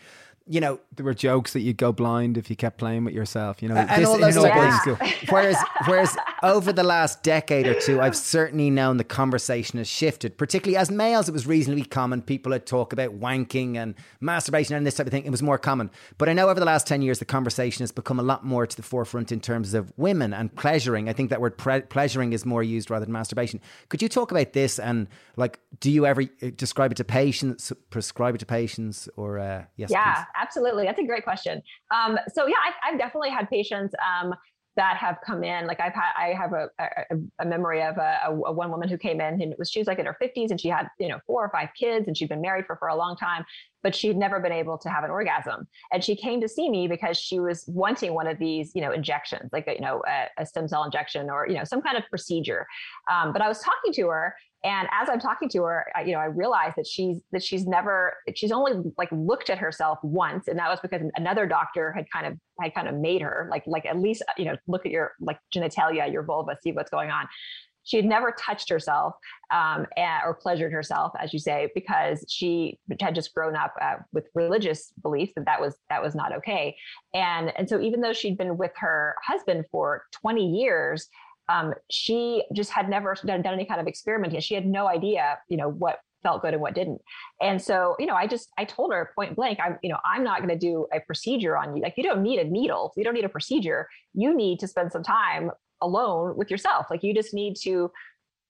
you 0.50 0.62
know, 0.62 0.80
there 0.96 1.06
were 1.06 1.14
jokes 1.14 1.54
that 1.54 1.62
you'd 1.62 1.78
go 1.78 1.92
blind 1.92 2.38
if 2.38 2.50
you 2.50 2.56
kept 2.56 2.78
playing 2.78 3.04
with 3.04 3.14
yourself. 3.14 3.62
You 3.62 3.70
know, 3.70 3.76
and 3.76 3.90
this, 3.90 4.08
all 4.08 4.18
those 4.18 4.36
yeah. 4.36 4.96
Whereas, 5.30 5.58
whereas 5.86 6.18
over 6.44 6.72
the 6.72 6.84
last 6.84 7.24
decade 7.24 7.68
or 7.68 7.74
two, 7.74 8.02
I've 8.02 8.16
certainly 8.16 8.70
known 8.70 8.98
the 8.98 9.04
conversation 9.04 9.78
has 9.78 9.88
shifted. 9.88 10.38
Particularly 10.38 10.78
as 10.78 10.92
males, 10.92 11.28
it 11.28 11.32
was 11.32 11.48
reasonably 11.48 11.86
common. 11.86 12.22
People 12.22 12.52
would 12.52 12.66
talk 12.66 12.94
about 12.94 13.20
wanking 13.20 13.76
and 13.76 13.96
masturbation 14.22 14.76
and 14.76 14.86
this 14.86 14.96
type 14.96 15.08
of 15.08 15.12
thing. 15.12 15.26
It 15.26 15.32
was 15.32 15.44
more 15.44 15.58
common. 15.58 15.90
But 16.18 16.30
I 16.30 16.34
know 16.34 16.50
over 16.50 16.60
the 16.60 16.66
last 16.66 16.88
ten 16.88 17.02
years, 17.02 17.20
the 17.20 17.26
conversation 17.26 17.84
has 17.84 17.92
become 17.92 18.20
a 18.20 18.24
lot 18.24 18.46
more 18.46 18.66
to 18.66 18.76
the 18.76 18.84
forefront 18.84 19.32
in 19.32 19.40
terms 19.40 19.74
of 19.74 19.92
women 19.98 20.34
and 20.34 20.54
pleasuring. 20.56 21.10
I 21.10 21.14
think 21.14 21.30
that 21.30 21.42
word 21.42 21.58
pre- 21.58 21.82
pleasuring 21.82 22.34
is 22.34 22.46
more 22.46 22.64
used 22.64 22.90
rather 22.90 23.06
than 23.06 23.14
masturbation. 23.14 23.60
Could 23.90 24.02
you 24.02 24.10
talk 24.10 24.32
about 24.32 24.54
this 24.54 24.80
and 24.80 25.08
like, 25.36 25.60
do 25.80 25.92
you 25.92 26.06
ever 26.06 26.24
uh, 26.24 26.50
describe 26.56 26.92
it 26.92 26.96
to 26.96 27.04
patients, 27.04 27.72
prescribe 27.90 28.36
it 28.36 28.40
to 28.40 28.46
patients, 28.46 29.10
or 29.16 29.40
uh, 29.40 29.66
yes? 29.76 29.90
Yeah. 29.92 30.14
Please 30.14 30.26
absolutely. 30.48 30.86
That's 30.86 31.00
a 31.00 31.06
great 31.06 31.24
question. 31.24 31.62
Um, 31.92 32.18
so 32.34 32.48
yeah, 32.48 32.56
I, 32.84 32.90
have 32.92 33.00
definitely 33.00 33.30
had 33.30 33.50
patients 33.50 33.94
um, 34.00 34.34
that 34.78 34.96
have 34.98 35.18
come 35.26 35.44
in. 35.44 35.68
Like 35.68 35.82
I've 35.82 35.94
had, 35.94 36.12
I 36.18 36.34
have 36.34 36.54
a, 36.54 36.70
a, 36.80 37.16
a 37.40 37.46
memory 37.46 37.84
of 37.84 37.98
a, 37.98 38.20
a, 38.28 38.32
one 38.32 38.72
woman 38.72 38.88
who 38.88 38.98
came 38.98 39.20
in 39.20 39.42
and 39.42 39.54
was 39.58 39.70
she 39.70 39.80
was 39.80 39.88
like 39.88 40.00
in 40.00 40.06
her 40.06 40.16
50s 40.22 40.52
and 40.52 40.62
she 40.62 40.70
had 40.70 40.88
you 41.00 41.10
know 41.10 41.20
four 41.28 41.44
or 41.44 41.50
five 41.50 41.70
kids 41.78 42.08
and 42.08 42.16
she'd 42.16 42.30
been 42.30 42.42
married 42.42 42.66
for 42.66 42.78
for 42.78 42.88
a 42.88 42.96
long 42.96 43.18
time 43.18 43.44
but 43.84 43.96
she'd 43.96 44.18
never 44.18 44.40
been 44.40 44.52
able 44.52 44.78
to 44.78 44.90
have 44.90 45.04
an 45.04 45.12
orgasm. 45.12 45.66
And 45.94 46.04
she 46.04 46.16
came 46.16 46.42
to 46.42 46.50
see 46.50 46.70
me 46.70 46.88
because 46.88 47.18
she 47.18 47.40
was 47.40 47.64
wanting 47.68 48.14
one 48.14 48.28
of 48.28 48.38
these, 48.38 48.72
you 48.76 48.82
know, 48.82 48.92
injections, 48.92 49.50
like 49.54 49.66
a, 49.68 49.76
you 49.76 49.80
know, 49.80 50.02
a, 50.08 50.42
a 50.42 50.46
stem 50.46 50.68
cell 50.68 50.84
injection 50.84 51.30
or 51.30 51.48
you 51.48 51.56
know 51.56 51.64
some 51.64 51.82
kind 51.82 51.98
of 51.98 52.04
procedure. 52.10 52.68
Um, 53.10 53.32
but 53.34 53.42
I 53.42 53.48
was 53.48 53.60
talking 53.60 53.94
to 53.94 54.08
her, 54.08 54.36
and 54.68 54.90
as 54.92 55.08
I'm 55.10 55.22
talking 55.22 55.48
to 55.50 55.64
her, 55.64 55.86
I, 55.96 56.02
you 56.02 56.12
know, 56.12 56.20
I 56.20 56.26
realized 56.26 56.76
that 56.76 56.86
she's 56.86 57.22
that 57.32 57.42
she's 57.42 57.66
never 57.66 58.18
she's 58.36 58.52
only 58.52 58.92
like 58.98 59.08
looked 59.14 59.50
at 59.50 59.58
herself 59.58 59.98
once, 60.04 60.50
and 60.50 60.60
that 60.60 60.70
was 60.70 60.82
because 60.82 61.02
another 61.16 61.48
doctor 61.48 61.94
had 61.94 62.06
kind 62.12 62.28
of 62.28 62.34
had 62.60 62.76
kind 62.76 62.90
of 62.90 62.96
made 62.96 63.22
her 63.22 63.48
like 63.50 63.64
like 63.66 63.86
at 63.86 63.98
least 63.98 64.24
you 64.38 64.44
know 64.44 64.58
look 64.68 64.86
at 64.86 64.92
your 64.92 65.14
like 65.22 65.40
genitalia, 65.56 66.12
your 66.12 66.22
vulva, 66.22 66.58
see 66.62 66.74
what's 66.74 66.92
going 66.92 67.10
on. 67.10 67.28
She 67.86 67.96
had 67.96 68.06
never 68.06 68.36
touched 68.38 68.70
herself 68.70 69.14
um, 69.50 69.86
or 69.98 70.34
pleasured 70.34 70.74
herself, 70.74 71.14
as 71.18 71.32
you 71.32 71.40
say, 71.40 71.70
because 71.74 72.26
she 72.28 72.78
had 73.00 73.16
just 73.16 73.34
grown 73.34 73.56
up 73.56 73.74
uh, 73.82 73.96
with 74.12 74.28
religious 74.36 74.92
beliefs 75.02 75.32
that 75.38 75.46
that 75.46 75.62
was 75.62 75.78
that 75.90 76.04
was 76.04 76.14
not 76.14 76.36
okay. 76.36 76.76
And 77.14 77.54
and 77.58 77.70
so 77.70 77.80
even 77.80 78.02
though 78.02 78.12
she'd 78.12 78.38
been 78.38 78.58
with 78.58 78.74
her 78.76 79.16
husband 79.26 79.64
for 79.72 80.04
20 80.22 80.46
years, 80.46 81.08
um, 81.50 81.74
she 81.90 82.44
just 82.54 82.72
had 82.72 82.90
never 82.90 83.16
done, 83.26 83.42
done 83.42 83.54
any 83.54 83.66
kind 83.66 83.80
of 83.80 83.88
experimenting. 83.88 84.40
She 84.42 84.54
had 84.54 84.66
no 84.66 84.88
idea, 84.88 85.40
you 85.50 85.58
know, 85.58 85.70
what 85.70 86.00
felt 86.24 86.42
good 86.42 86.54
and 86.54 86.62
what 86.62 86.74
didn't. 86.74 87.02
And 87.42 87.62
so, 87.62 87.96
you 88.00 88.06
know, 88.06 88.16
I 88.16 88.28
just 88.28 88.50
I 88.58 88.66
told 88.66 88.92
her 88.92 89.12
point 89.16 89.36
blank, 89.36 89.60
I'm, 89.64 89.78
you 89.82 89.90
know, 89.90 90.00
I'm 90.06 90.24
not 90.24 90.40
going 90.40 90.50
to 90.50 90.58
do 90.58 90.88
a 90.94 91.00
procedure 91.00 91.58
on 91.58 91.76
you. 91.76 91.82
Like 91.82 91.94
you 91.98 92.04
don't 92.04 92.24
need 92.24 92.40
a 92.40 92.44
needle, 92.44 92.94
you 92.98 93.04
don't 93.04 93.14
need 93.14 93.26
a 93.26 93.30
procedure. 93.30 93.88
You 94.14 94.36
need 94.36 94.60
to 94.60 94.68
spend 94.68 94.92
some 94.92 95.04
time 95.04 95.52
alone 95.82 96.36
with 96.36 96.50
yourself. 96.50 96.88
Like 96.90 97.04
you 97.04 97.14
just 97.14 97.34
need 97.34 97.56
to 97.64 97.92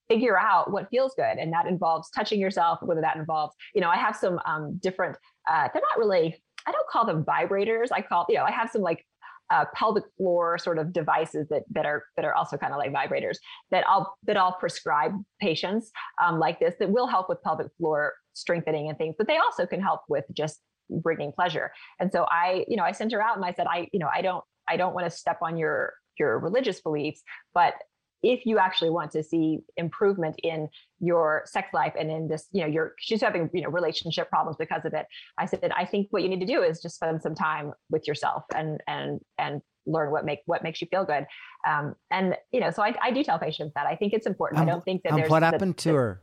figure 0.08 0.38
out 0.38 0.72
what 0.72 0.88
feels 0.90 1.14
good, 1.14 1.38
and 1.38 1.52
that 1.52 1.66
involves 1.66 2.10
touching 2.10 2.40
yourself. 2.40 2.78
Whether 2.82 3.02
that 3.02 3.16
involves, 3.16 3.54
you 3.74 3.80
know, 3.80 3.90
I 3.90 3.96
have 3.96 4.16
some 4.16 4.40
um, 4.46 4.78
different. 4.82 5.16
Uh, 5.48 5.68
they're 5.72 5.82
not 5.82 5.98
really. 5.98 6.36
I 6.66 6.72
don't 6.72 6.88
call 6.88 7.06
them 7.06 7.24
vibrators. 7.24 7.88
I 7.92 8.02
call, 8.02 8.26
you 8.28 8.34
know, 8.36 8.44
I 8.44 8.50
have 8.50 8.70
some 8.70 8.82
like 8.82 9.06
uh, 9.50 9.64
pelvic 9.74 10.04
floor 10.16 10.58
sort 10.58 10.78
of 10.78 10.92
devices 10.92 11.48
that 11.48 11.62
that 11.70 11.86
are 11.86 12.04
that 12.16 12.24
are 12.24 12.34
also 12.34 12.56
kind 12.56 12.72
of 12.72 12.78
like 12.78 12.92
vibrators 12.92 13.38
that 13.70 13.84
I'll 13.86 14.14
that 14.24 14.36
I'll 14.36 14.52
prescribe 14.52 15.12
patients 15.40 15.90
um, 16.22 16.38
like 16.38 16.60
this 16.60 16.74
that 16.80 16.90
will 16.90 17.06
help 17.06 17.28
with 17.28 17.42
pelvic 17.42 17.68
floor 17.78 18.14
strengthening 18.34 18.88
and 18.88 18.96
things, 18.96 19.14
but 19.18 19.26
they 19.26 19.36
also 19.36 19.66
can 19.66 19.80
help 19.80 20.02
with 20.08 20.24
just 20.32 20.60
bringing 20.90 21.32
pleasure. 21.32 21.70
And 22.00 22.10
so 22.12 22.26
I, 22.30 22.64
you 22.68 22.76
know, 22.76 22.84
I 22.84 22.92
sent 22.92 23.12
her 23.12 23.22
out 23.22 23.36
and 23.36 23.44
I 23.44 23.52
said, 23.52 23.66
I, 23.68 23.88
you 23.92 23.98
know, 23.98 24.08
I 24.12 24.22
don't 24.22 24.44
I 24.66 24.76
don't 24.76 24.94
want 24.94 25.10
to 25.10 25.16
step 25.16 25.38
on 25.42 25.56
your 25.56 25.94
your 26.18 26.38
religious 26.38 26.80
beliefs, 26.80 27.22
but 27.54 27.74
if 28.22 28.44
you 28.44 28.58
actually 28.58 28.90
want 28.90 29.10
to 29.12 29.22
see 29.22 29.60
improvement 29.76 30.36
in 30.42 30.68
your 31.00 31.42
sex 31.46 31.68
life 31.72 31.92
and 31.98 32.10
in 32.10 32.28
this, 32.28 32.46
you 32.52 32.62
know, 32.62 32.66
your 32.66 32.94
she's 32.98 33.20
having, 33.20 33.48
you 33.52 33.62
know, 33.62 33.68
relationship 33.68 34.28
problems 34.28 34.56
because 34.58 34.84
of 34.84 34.94
it. 34.94 35.06
I 35.38 35.46
said, 35.46 35.70
I 35.76 35.84
think 35.84 36.08
what 36.10 36.22
you 36.22 36.28
need 36.28 36.40
to 36.40 36.46
do 36.46 36.62
is 36.62 36.80
just 36.80 36.96
spend 36.96 37.22
some 37.22 37.34
time 37.34 37.72
with 37.90 38.06
yourself 38.08 38.44
and 38.54 38.80
and 38.86 39.20
and 39.38 39.62
learn 39.86 40.10
what 40.10 40.24
make 40.24 40.40
what 40.46 40.62
makes 40.62 40.80
you 40.80 40.88
feel 40.90 41.04
good. 41.04 41.26
Um, 41.66 41.94
and 42.10 42.36
you 42.52 42.60
know, 42.60 42.70
so 42.70 42.82
I, 42.82 42.94
I 43.02 43.10
do 43.10 43.22
tell 43.22 43.38
patients 43.38 43.72
that 43.74 43.86
I 43.86 43.96
think 43.96 44.12
it's 44.12 44.26
important. 44.26 44.60
And, 44.60 44.68
I 44.68 44.72
don't 44.72 44.84
think 44.84 45.02
that 45.02 45.12
and 45.12 45.18
there's 45.18 45.30
what 45.30 45.42
happened 45.42 45.76
the, 45.76 45.82
to 45.82 45.94
her? 45.94 46.22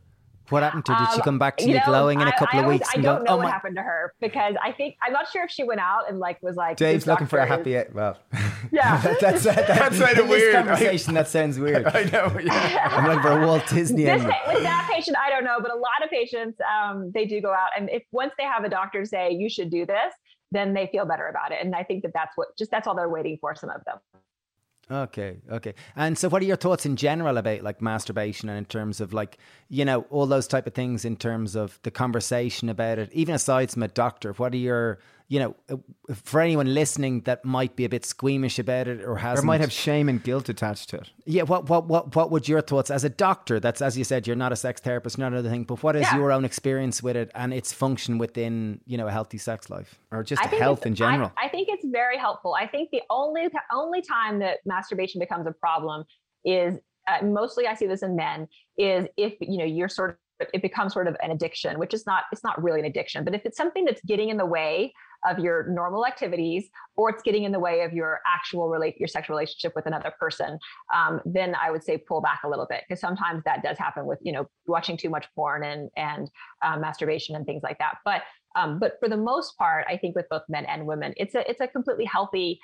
What 0.49 0.63
happened 0.63 0.85
to 0.85 0.93
her? 0.93 1.05
Did 1.05 1.11
she 1.13 1.19
um, 1.21 1.23
come 1.23 1.39
back 1.39 1.57
to 1.57 1.63
you, 1.63 1.69
you 1.71 1.75
know, 1.75 1.83
glowing 1.85 2.21
in 2.21 2.27
a 2.27 2.31
couple 2.31 2.57
I 2.57 2.59
of 2.59 2.63
always- 2.65 2.79
weeks? 2.79 2.89
I 2.89 2.93
and 2.95 3.03
don't 3.03 3.17
go, 3.19 3.23
know 3.23 3.31
oh 3.31 3.37
what 3.37 3.43
my, 3.45 3.49
happened 3.51 3.75
to 3.77 3.81
her 3.81 4.13
because 4.21 4.55
I 4.63 4.71
think 4.71 4.95
I'm 5.05 5.11
not 5.13 5.27
sure 5.31 5.43
if 5.43 5.51
she 5.51 5.63
went 5.63 5.79
out 5.79 6.09
and 6.09 6.19
like 6.19 6.41
was 6.43 6.55
like 6.55 6.77
Dave's 6.77 7.07
looking 7.07 7.27
for 7.27 7.39
a 7.39 7.47
doctor 7.47 7.69
is- 7.69 7.75
happy. 7.77 7.93
Well, 7.93 8.17
Yeah. 8.71 9.01
that's 9.19 9.43
that, 9.43 9.67
That's 9.67 9.99
kind 9.99 10.11
in 10.17 10.23
of 10.23 10.27
this 10.27 10.29
weird. 10.29 10.55
Conversation 10.55 11.13
that 11.15 11.27
sounds 11.27 11.59
weird. 11.59 11.85
I 11.93 12.03
know. 12.05 12.35
Yeah. 12.43 12.87
I'm 12.91 13.07
looking 13.07 13.21
for 13.21 13.41
a 13.41 13.47
Walt 13.47 13.63
Disney 13.69 14.03
This, 14.05 14.23
with 14.23 14.63
that 14.63 14.89
patient, 14.91 15.17
I 15.17 15.29
don't 15.29 15.43
know, 15.43 15.59
but 15.61 15.71
a 15.71 15.75
lot 15.77 16.03
of 16.03 16.09
patients, 16.09 16.59
um, 16.61 17.11
they 17.13 17.25
do 17.25 17.41
go 17.41 17.51
out, 17.53 17.69
and 17.77 17.89
if 17.89 18.03
once 18.11 18.33
they 18.37 18.43
have 18.45 18.63
a 18.63 18.69
doctor 18.69 19.05
say 19.05 19.31
you 19.31 19.49
should 19.49 19.69
do 19.69 19.85
this, 19.85 20.13
then 20.51 20.73
they 20.73 20.87
feel 20.91 21.05
better 21.05 21.27
about 21.27 21.51
it. 21.51 21.57
And 21.63 21.75
I 21.75 21.83
think 21.83 22.03
that 22.03 22.13
that's 22.13 22.31
what 22.35 22.49
just 22.57 22.71
that's 22.71 22.87
all 22.87 22.95
they're 22.95 23.09
waiting 23.09 23.37
for. 23.41 23.55
Some 23.55 23.69
of 23.69 23.83
them. 23.85 23.97
Okay, 24.89 25.37
okay. 25.51 25.73
And 25.95 26.15
so, 26.15 26.29
what 26.29 26.43
are 26.43 26.45
your 26.45 26.57
thoughts 26.57 26.85
in 26.85 26.95
general 26.95 27.37
about 27.37 27.63
like 27.63 27.81
masturbation 27.81 28.49
and 28.49 28.57
in 28.57 28.65
terms 28.65 29.01
of 29.01 29.13
like 29.13 29.39
you 29.67 29.83
know 29.83 30.05
all 30.11 30.27
those 30.27 30.47
type 30.47 30.67
of 30.67 30.75
things 30.75 31.05
in 31.05 31.15
terms 31.15 31.55
of 31.55 31.79
the 31.81 31.89
conversation 31.89 32.69
about 32.69 32.99
it, 32.99 33.11
even 33.11 33.33
aside 33.33 33.71
from 33.71 33.81
a 33.81 33.87
doctor? 33.87 34.33
What 34.33 34.53
are 34.53 34.57
your 34.57 34.99
you 35.27 35.39
know 35.39 35.55
uh, 35.69 35.77
for 36.13 36.39
anyone 36.39 36.73
listening 36.73 37.21
that 37.21 37.43
might 37.43 37.75
be 37.75 37.85
a 37.85 37.89
bit 37.89 38.05
squeamish 38.05 38.59
about 38.59 38.87
it 38.87 39.01
or 39.03 39.15
has 39.17 39.39
Or 39.39 39.41
might 39.41 39.61
have 39.61 39.71
shame 39.71 40.07
and 40.07 40.23
guilt 40.23 40.49
attached 40.49 40.89
to 40.91 40.97
it. 40.97 41.09
yeah. 41.25 41.43
What 41.43 41.67
what 41.69 41.87
what 41.87 42.15
what 42.15 42.29
would 42.31 42.47
your 42.47 42.61
thoughts 42.61 42.91
as 42.91 43.03
a 43.03 43.09
doctor? 43.09 43.59
That's 43.59 43.81
as 43.81 43.97
you 43.97 44.03
said, 44.03 44.27
you're 44.27 44.35
not 44.35 44.51
a 44.51 44.55
sex 44.55 44.81
therapist, 44.81 45.17
not 45.17 45.31
another 45.31 45.49
thing. 45.49 45.63
But 45.63 45.81
what 45.83 45.95
is 45.95 46.03
Yeah. 46.03 46.17
your 46.17 46.31
own 46.31 46.45
experience 46.45 47.01
with 47.01 47.15
it 47.15 47.31
and 47.33 47.53
its 47.53 47.73
function 47.73 48.17
within 48.17 48.81
you 48.85 48.97
know 48.97 49.07
a 49.07 49.11
healthy 49.11 49.37
sex 49.39 49.69
life 49.69 49.99
or 50.11 50.23
just 50.23 50.43
I 50.43 50.47
health 50.55 50.85
in 50.85 50.93
general? 50.95 51.31
I, 51.37 51.45
I 51.45 51.49
think 51.49 51.69
it's 51.71 51.85
very 51.87 52.17
helpful. 52.17 52.53
I 52.53 52.67
think 52.67 52.89
the 52.91 53.01
only 53.09 53.47
only 53.73 54.01
time 54.01 54.39
that 54.39 54.59
masturbation 54.65 55.19
becomes 55.19 55.47
a 55.47 55.51
problem 55.51 56.03
is 56.43 56.79
uh, 57.07 57.25
mostly 57.25 57.67
I 57.67 57.73
see 57.75 57.87
this 57.87 58.03
in 58.03 58.15
men 58.15 58.47
is 58.77 59.07
if 59.17 59.33
you 59.41 59.57
know 59.57 59.65
you're 59.65 59.89
sort 59.89 60.11
of 60.11 60.17
it 60.53 60.61
becomes 60.61 60.91
sort 60.91 61.07
of 61.07 61.15
an 61.23 61.31
addiction, 61.31 61.79
which 61.79 61.93
is 61.93 62.05
not 62.05 62.23
it's 62.31 62.43
not 62.43 62.61
really 62.61 62.79
an 62.81 62.85
addiction, 62.85 63.23
but 63.23 63.33
if 63.33 63.45
it's 63.45 63.55
something 63.57 63.85
that's 63.85 64.01
getting 64.01 64.27
in 64.29 64.37
the 64.37 64.45
way 64.45 64.93
of 65.27 65.39
your 65.39 65.67
normal 65.69 66.05
activities 66.05 66.69
or 66.95 67.09
it's 67.09 67.23
getting 67.23 67.43
in 67.43 67.51
the 67.51 67.59
way 67.59 67.81
of 67.81 67.93
your 67.93 68.21
actual 68.27 68.69
relate 68.69 68.97
your 68.97 69.07
sexual 69.07 69.35
relationship 69.35 69.73
with 69.75 69.85
another 69.85 70.13
person 70.19 70.57
um, 70.93 71.21
then 71.25 71.55
i 71.61 71.71
would 71.71 71.83
say 71.83 71.97
pull 71.97 72.21
back 72.21 72.41
a 72.43 72.49
little 72.49 72.67
bit 72.69 72.83
because 72.87 72.99
sometimes 72.99 73.43
that 73.45 73.63
does 73.63 73.77
happen 73.77 74.05
with 74.05 74.19
you 74.21 74.31
know 74.31 74.47
watching 74.67 74.97
too 74.97 75.09
much 75.09 75.25
porn 75.35 75.63
and 75.63 75.89
and 75.95 76.29
um, 76.63 76.81
masturbation 76.81 77.35
and 77.35 77.45
things 77.45 77.63
like 77.63 77.77
that. 77.79 77.95
But 78.03 78.23
um, 78.55 78.79
but 78.79 78.97
for 78.99 79.09
the 79.09 79.17
most 79.17 79.57
part 79.57 79.85
i 79.89 79.97
think 79.97 80.15
with 80.15 80.27
both 80.29 80.43
men 80.47 80.65
and 80.65 80.85
women 80.85 81.13
it's 81.17 81.35
a 81.35 81.49
it's 81.49 81.61
a 81.61 81.67
completely 81.67 82.05
healthy 82.05 82.59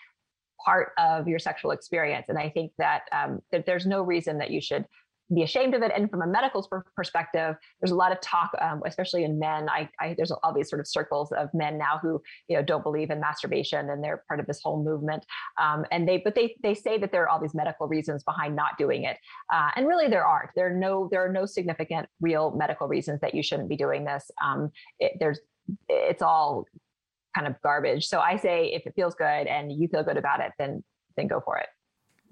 part 0.66 0.91
of 0.97 1.28
your 1.28 1.39
sexual 1.39 1.72
experience. 1.72 2.28
And 2.30 2.38
i 2.38 2.49
think 2.49 2.72
that 2.78 3.03
um, 3.12 3.41
that 3.51 3.66
there's 3.66 3.86
no 3.86 4.01
reason 4.01 4.38
that 4.38 4.51
you 4.51 4.62
should 4.62 4.86
be 5.34 5.44
ashamed 5.44 5.74
of 5.74 5.82
it. 5.82 5.92
And 5.96 6.10
from 6.10 6.22
a 6.22 6.28
medical 6.28 6.68
perspective, 6.96 7.56
there's 7.80 7.92
a 7.92 7.96
lot 7.96 8.12
of 8.12 8.20
talk, 8.22 8.52
um, 8.62 8.82
especially 8.86 9.24
in 9.24 9.40
men. 9.40 9.70
I, 9.70 9.90
I 10.00 10.14
there's 10.16 10.32
all 10.32 10.54
these 10.54 10.70
sort 10.70 10.80
of 10.80 10.88
circles 10.88 11.32
of 11.32 11.50
men 11.54 11.78
now 11.78 12.00
who 12.02 12.22
you 12.48 12.58
know 12.58 12.64
don't 12.64 12.84
believe 12.84 13.10
in 13.10 13.20
masturbation, 13.20 13.90
and 13.90 14.04
they're 14.04 14.24
part 14.28 14.40
of 14.40 14.48
this 14.48 14.62
whole 14.64 14.84
movement. 14.84 15.26
Um, 15.60 15.86
and 15.92 16.08
they 16.08 16.18
but 16.18 16.36
they 16.36 16.56
they 16.62 16.74
say 16.74 16.98
that 16.98 17.12
there 17.12 17.24
are 17.24 17.30
all 17.30 17.40
these 17.40 17.54
medical 17.54 17.88
reasons 17.88 18.24
behind 18.24 18.56
not 18.56 18.78
doing 18.78 19.04
it, 19.04 19.18
uh, 19.52 19.70
and 19.76 19.88
really 19.88 20.08
there 20.08 20.26
aren't. 20.26 20.52
There 20.56 20.68
are 20.68 20.78
no 20.78 21.08
there 21.12 21.24
are 21.26 21.32
no 21.32 21.46
significant 21.46 22.08
real 22.20 22.52
medical 22.52 22.88
reasons 22.88 23.22
that 23.22 23.34
you 23.34 23.44
shouldn't 23.44 23.70
be 23.70 23.78
doing 23.78 24.06
this. 24.06 24.30
Um, 24.44 24.72
it, 25.00 25.14
there's 25.20 25.40
it's 25.88 26.22
all 26.22 26.66
kind 27.36 27.48
of 27.48 27.56
garbage. 27.62 28.08
So 28.08 28.20
I 28.20 28.36
say 28.38 28.74
if 28.74 28.86
it 28.86 28.94
feels 28.96 29.16
good 29.16 29.48
and 29.48 29.72
you 29.72 29.88
feel 29.88 30.04
good 30.04 30.18
about 30.18 30.42
it, 30.42 30.52
then 30.58 30.84
then 31.16 31.28
go 31.28 31.42
for 31.44 31.58
it. 31.58 31.68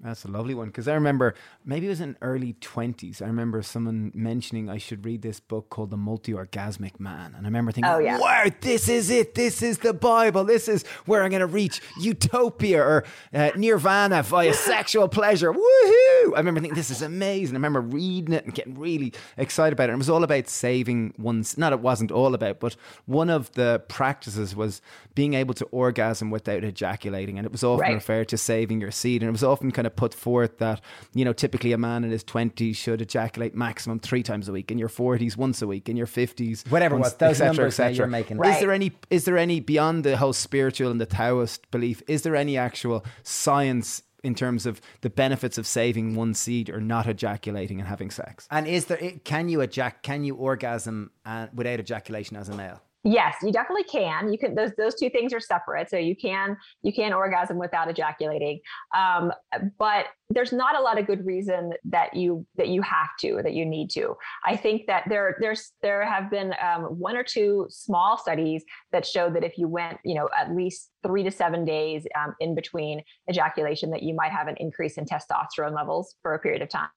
That's 0.02 0.24
a 0.24 0.28
lovely 0.28 0.54
one 0.54 0.68
because 0.68 0.88
I 0.88 0.94
remember 0.94 1.34
maybe 1.62 1.84
it 1.84 1.90
was 1.90 2.00
in 2.00 2.16
early 2.22 2.54
twenties. 2.54 3.20
I 3.20 3.26
remember 3.26 3.60
someone 3.60 4.10
mentioning 4.14 4.70
I 4.70 4.78
should 4.78 5.04
read 5.04 5.20
this 5.20 5.40
book 5.40 5.68
called 5.68 5.90
The 5.90 5.98
Multi 5.98 6.32
Orgasmic 6.32 6.98
Man, 6.98 7.34
and 7.36 7.44
I 7.44 7.48
remember 7.48 7.70
thinking, 7.70 7.92
Oh, 7.92 7.98
yeah. 7.98 8.18
"Wow, 8.18 8.46
this 8.62 8.88
is 8.88 9.10
it! 9.10 9.34
This 9.34 9.60
is 9.60 9.76
the 9.78 9.92
Bible! 9.92 10.44
This 10.44 10.68
is 10.68 10.86
where 11.04 11.22
I'm 11.22 11.28
going 11.28 11.40
to 11.40 11.46
reach 11.46 11.82
utopia 12.00 12.80
or 12.82 13.04
uh, 13.34 13.50
nirvana 13.56 14.22
via 14.22 14.54
sexual 14.72 15.06
pleasure!" 15.06 15.52
Woohoo! 15.52 16.32
I 16.34 16.38
remember 16.38 16.60
thinking, 16.60 16.76
"This 16.76 16.90
is 16.90 17.02
amazing!" 17.02 17.54
I 17.54 17.58
remember 17.58 17.82
reading 17.82 18.32
it 18.34 18.46
and 18.46 18.54
getting 18.54 18.78
really 18.78 19.12
excited 19.36 19.74
about 19.74 19.84
it. 19.90 19.92
And 19.92 19.96
it 19.96 19.98
was 19.98 20.08
all 20.08 20.24
about 20.24 20.48
saving 20.48 21.12
one's. 21.18 21.58
Not 21.58 21.74
it 21.74 21.80
wasn't 21.80 22.10
all 22.10 22.34
about, 22.34 22.58
but 22.58 22.74
one 23.04 23.28
of 23.28 23.52
the 23.52 23.82
practices 23.88 24.56
was 24.56 24.80
being 25.14 25.34
able 25.34 25.52
to 25.52 25.66
orgasm 25.66 26.30
without 26.30 26.64
ejaculating, 26.64 27.36
and 27.36 27.44
it 27.44 27.52
was 27.52 27.62
often 27.62 27.80
Right. 27.82 27.94
referred 27.94 28.28
to 28.28 28.38
saving 28.38 28.80
your 28.80 28.90
seed. 28.92 29.20
And 29.22 29.28
it 29.28 29.32
was 29.32 29.44
often 29.44 29.70
kind 29.72 29.86
of 29.86 29.89
put 29.96 30.14
forth 30.14 30.58
that, 30.58 30.80
you 31.14 31.24
know, 31.24 31.32
typically 31.32 31.72
a 31.72 31.78
man 31.78 32.04
in 32.04 32.10
his 32.10 32.24
20s 32.24 32.76
should 32.76 33.00
ejaculate 33.00 33.54
maximum 33.54 33.98
three 33.98 34.22
times 34.22 34.48
a 34.48 34.52
week, 34.52 34.70
in 34.70 34.78
your 34.78 34.88
40s, 34.88 35.36
once 35.36 35.62
a 35.62 35.66
week, 35.66 35.88
in 35.88 35.96
your 35.96 36.06
50s, 36.06 36.70
Whatever 36.70 36.96
once, 36.96 37.06
was, 37.06 37.14
those 37.16 37.28
et 37.30 37.34
cetera, 37.34 37.46
numbers 37.54 37.80
et 37.80 37.82
that 37.82 37.88
you're 37.90 38.06
cetera. 38.06 38.08
making. 38.08 38.44
Is 38.44 38.60
there 38.60 38.72
any, 38.72 38.92
is 39.10 39.24
there 39.24 39.38
any, 39.38 39.60
beyond 39.60 40.04
the 40.04 40.16
whole 40.16 40.32
spiritual 40.32 40.90
and 40.90 41.00
the 41.00 41.06
Taoist 41.06 41.70
belief, 41.70 42.02
is 42.08 42.22
there 42.22 42.36
any 42.36 42.56
actual 42.56 43.04
science 43.22 44.02
in 44.22 44.34
terms 44.34 44.66
of 44.66 44.80
the 45.00 45.08
benefits 45.10 45.56
of 45.56 45.66
saving 45.66 46.14
one 46.14 46.34
seed 46.34 46.68
or 46.68 46.80
not 46.80 47.06
ejaculating 47.06 47.78
and 47.80 47.88
having 47.88 48.10
sex? 48.10 48.46
And 48.50 48.66
is 48.66 48.86
there? 48.86 49.14
Can 49.24 49.48
you 49.48 49.58
ejac? 49.58 50.02
Can 50.02 50.24
you 50.24 50.34
orgasm 50.34 51.10
uh, 51.24 51.46
without 51.54 51.80
ejaculation 51.80 52.36
as 52.36 52.48
a 52.48 52.54
male? 52.54 52.82
Yes, 53.02 53.36
you 53.42 53.50
definitely 53.50 53.84
can. 53.84 54.30
You 54.30 54.38
can 54.38 54.54
those 54.54 54.72
those 54.76 54.94
two 54.94 55.08
things 55.08 55.32
are 55.32 55.40
separate. 55.40 55.88
So 55.88 55.96
you 55.96 56.14
can 56.14 56.56
you 56.82 56.92
can 56.92 57.14
orgasm 57.14 57.56
without 57.56 57.88
ejaculating. 57.88 58.60
Um, 58.94 59.32
but 59.78 60.06
there's 60.28 60.52
not 60.52 60.78
a 60.78 60.82
lot 60.82 60.98
of 60.98 61.06
good 61.06 61.24
reason 61.24 61.72
that 61.84 62.14
you 62.14 62.46
that 62.56 62.68
you 62.68 62.82
have 62.82 63.08
to 63.20 63.40
that 63.42 63.54
you 63.54 63.64
need 63.64 63.88
to. 63.92 64.14
I 64.44 64.54
think 64.54 64.86
that 64.88 65.04
there 65.08 65.36
there's 65.40 65.72
there 65.80 66.04
have 66.04 66.30
been 66.30 66.52
um, 66.62 66.82
one 66.98 67.16
or 67.16 67.24
two 67.24 67.66
small 67.70 68.18
studies 68.18 68.64
that 68.92 69.06
show 69.06 69.30
that 69.30 69.44
if 69.44 69.56
you 69.56 69.66
went 69.66 69.98
you 70.04 70.14
know 70.14 70.28
at 70.38 70.54
least 70.54 70.90
three 71.02 71.22
to 71.22 71.30
seven 71.30 71.64
days 71.64 72.06
um, 72.18 72.34
in 72.40 72.54
between 72.54 73.02
ejaculation, 73.28 73.90
that 73.90 74.02
you 74.02 74.14
might 74.14 74.32
have 74.32 74.48
an 74.48 74.56
increase 74.58 74.98
in 74.98 75.04
testosterone 75.04 75.74
levels 75.74 76.16
for 76.22 76.34
a 76.34 76.38
period 76.38 76.62
of 76.62 76.68
time. 76.68 76.88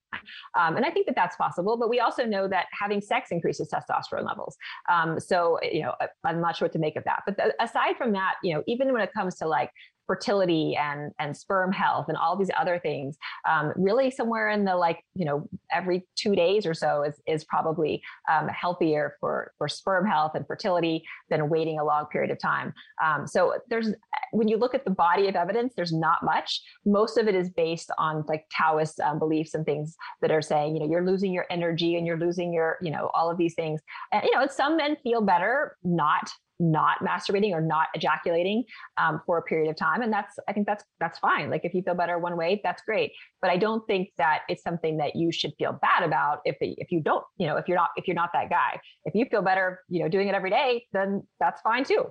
Um, 0.57 0.77
and 0.77 0.85
I 0.85 0.91
think 0.91 1.05
that 1.07 1.15
that's 1.15 1.35
possible. 1.35 1.77
But 1.77 1.89
we 1.89 1.99
also 1.99 2.25
know 2.25 2.47
that 2.47 2.67
having 2.79 3.01
sex 3.01 3.29
increases 3.31 3.69
testosterone 3.73 4.25
levels. 4.25 4.55
Um, 4.89 5.19
so, 5.19 5.59
you 5.61 5.81
know, 5.81 5.93
I'm 6.23 6.41
not 6.41 6.55
sure 6.55 6.65
what 6.65 6.73
to 6.73 6.79
make 6.79 6.95
of 6.95 7.03
that. 7.05 7.23
But 7.25 7.37
th- 7.37 7.53
aside 7.59 7.97
from 7.97 8.11
that, 8.13 8.35
you 8.43 8.53
know, 8.53 8.63
even 8.67 8.93
when 8.93 9.01
it 9.01 9.11
comes 9.13 9.35
to 9.35 9.47
like 9.47 9.71
fertility 10.07 10.75
and 10.75 11.11
and 11.19 11.35
sperm 11.35 11.71
health 11.71 12.07
and 12.09 12.17
all 12.17 12.35
these 12.35 12.49
other 12.57 12.79
things 12.79 13.17
um, 13.49 13.71
really 13.75 14.11
somewhere 14.11 14.49
in 14.49 14.65
the 14.65 14.75
like 14.75 15.03
you 15.15 15.25
know 15.25 15.47
every 15.71 16.05
two 16.15 16.35
days 16.35 16.65
or 16.65 16.73
so 16.73 17.03
is 17.03 17.21
is 17.27 17.43
probably 17.45 18.01
um, 18.29 18.47
healthier 18.47 19.15
for 19.19 19.53
for 19.57 19.67
sperm 19.67 20.05
health 20.05 20.33
and 20.35 20.45
fertility 20.47 21.03
than 21.29 21.49
waiting 21.49 21.79
a 21.79 21.83
long 21.83 22.05
period 22.07 22.31
of 22.31 22.39
time. 22.39 22.73
Um, 23.03 23.27
so 23.27 23.55
there's 23.69 23.89
when 24.31 24.47
you 24.47 24.57
look 24.57 24.75
at 24.75 24.85
the 24.85 24.91
body 24.91 25.27
of 25.27 25.35
evidence 25.35 25.73
there's 25.75 25.93
not 25.93 26.23
much. 26.23 26.61
Most 26.85 27.17
of 27.17 27.27
it 27.27 27.35
is 27.35 27.49
based 27.49 27.91
on 27.97 28.23
like 28.27 28.45
taoist 28.51 28.99
um, 28.99 29.19
beliefs 29.19 29.53
and 29.53 29.65
things 29.65 29.95
that 30.21 30.31
are 30.31 30.41
saying 30.41 30.75
you 30.75 30.81
know 30.81 30.89
you're 30.89 31.05
losing 31.05 31.31
your 31.31 31.45
energy 31.49 31.95
and 31.95 32.05
you're 32.05 32.19
losing 32.19 32.53
your 32.53 32.77
you 32.81 32.91
know 32.91 33.09
all 33.13 33.29
of 33.29 33.37
these 33.37 33.53
things. 33.53 33.81
And 34.11 34.23
you 34.23 34.31
know 34.31 34.47
some 34.47 34.77
men 34.77 34.97
feel 35.03 35.21
better 35.21 35.77
not 35.83 36.29
not 36.59 36.99
masturbating 36.99 37.51
or 37.51 37.61
not 37.61 37.87
ejaculating 37.93 38.63
um, 38.97 39.21
for 39.25 39.37
a 39.37 39.41
period 39.41 39.69
of 39.69 39.75
time. 39.75 40.01
And 40.01 40.11
that's 40.11 40.37
i 40.47 40.53
think 40.53 40.67
that's 40.67 40.83
that's 40.99 41.19
fine. 41.19 41.49
Like 41.49 41.65
if 41.65 41.73
you 41.73 41.81
feel 41.81 41.95
better 41.95 42.17
one 42.17 42.37
way 42.37 42.61
that's 42.63 42.81
great. 42.83 43.11
But 43.41 43.51
i 43.51 43.57
don't 43.57 43.85
think 43.87 44.09
that 44.17 44.41
it's 44.49 44.63
something 44.63 44.97
that 44.97 45.15
you 45.15 45.31
should 45.31 45.53
feel 45.57 45.73
bad 45.81 46.03
about 46.03 46.39
if 46.45 46.57
if 46.61 46.91
you 46.91 47.01
don't 47.01 47.23
you 47.37 47.47
know 47.47 47.57
if 47.57 47.67
you're 47.67 47.77
not 47.77 47.89
if 47.95 48.07
you're 48.07 48.15
not 48.15 48.31
that 48.33 48.49
guy. 48.49 48.79
If 49.05 49.15
you 49.15 49.25
feel 49.25 49.41
better 49.41 49.81
you 49.89 50.01
know 50.01 50.09
doing 50.09 50.27
it 50.27 50.35
every 50.35 50.49
day 50.49 50.85
then 50.93 51.23
that's 51.39 51.61
fine 51.61 51.83
too. 51.83 52.05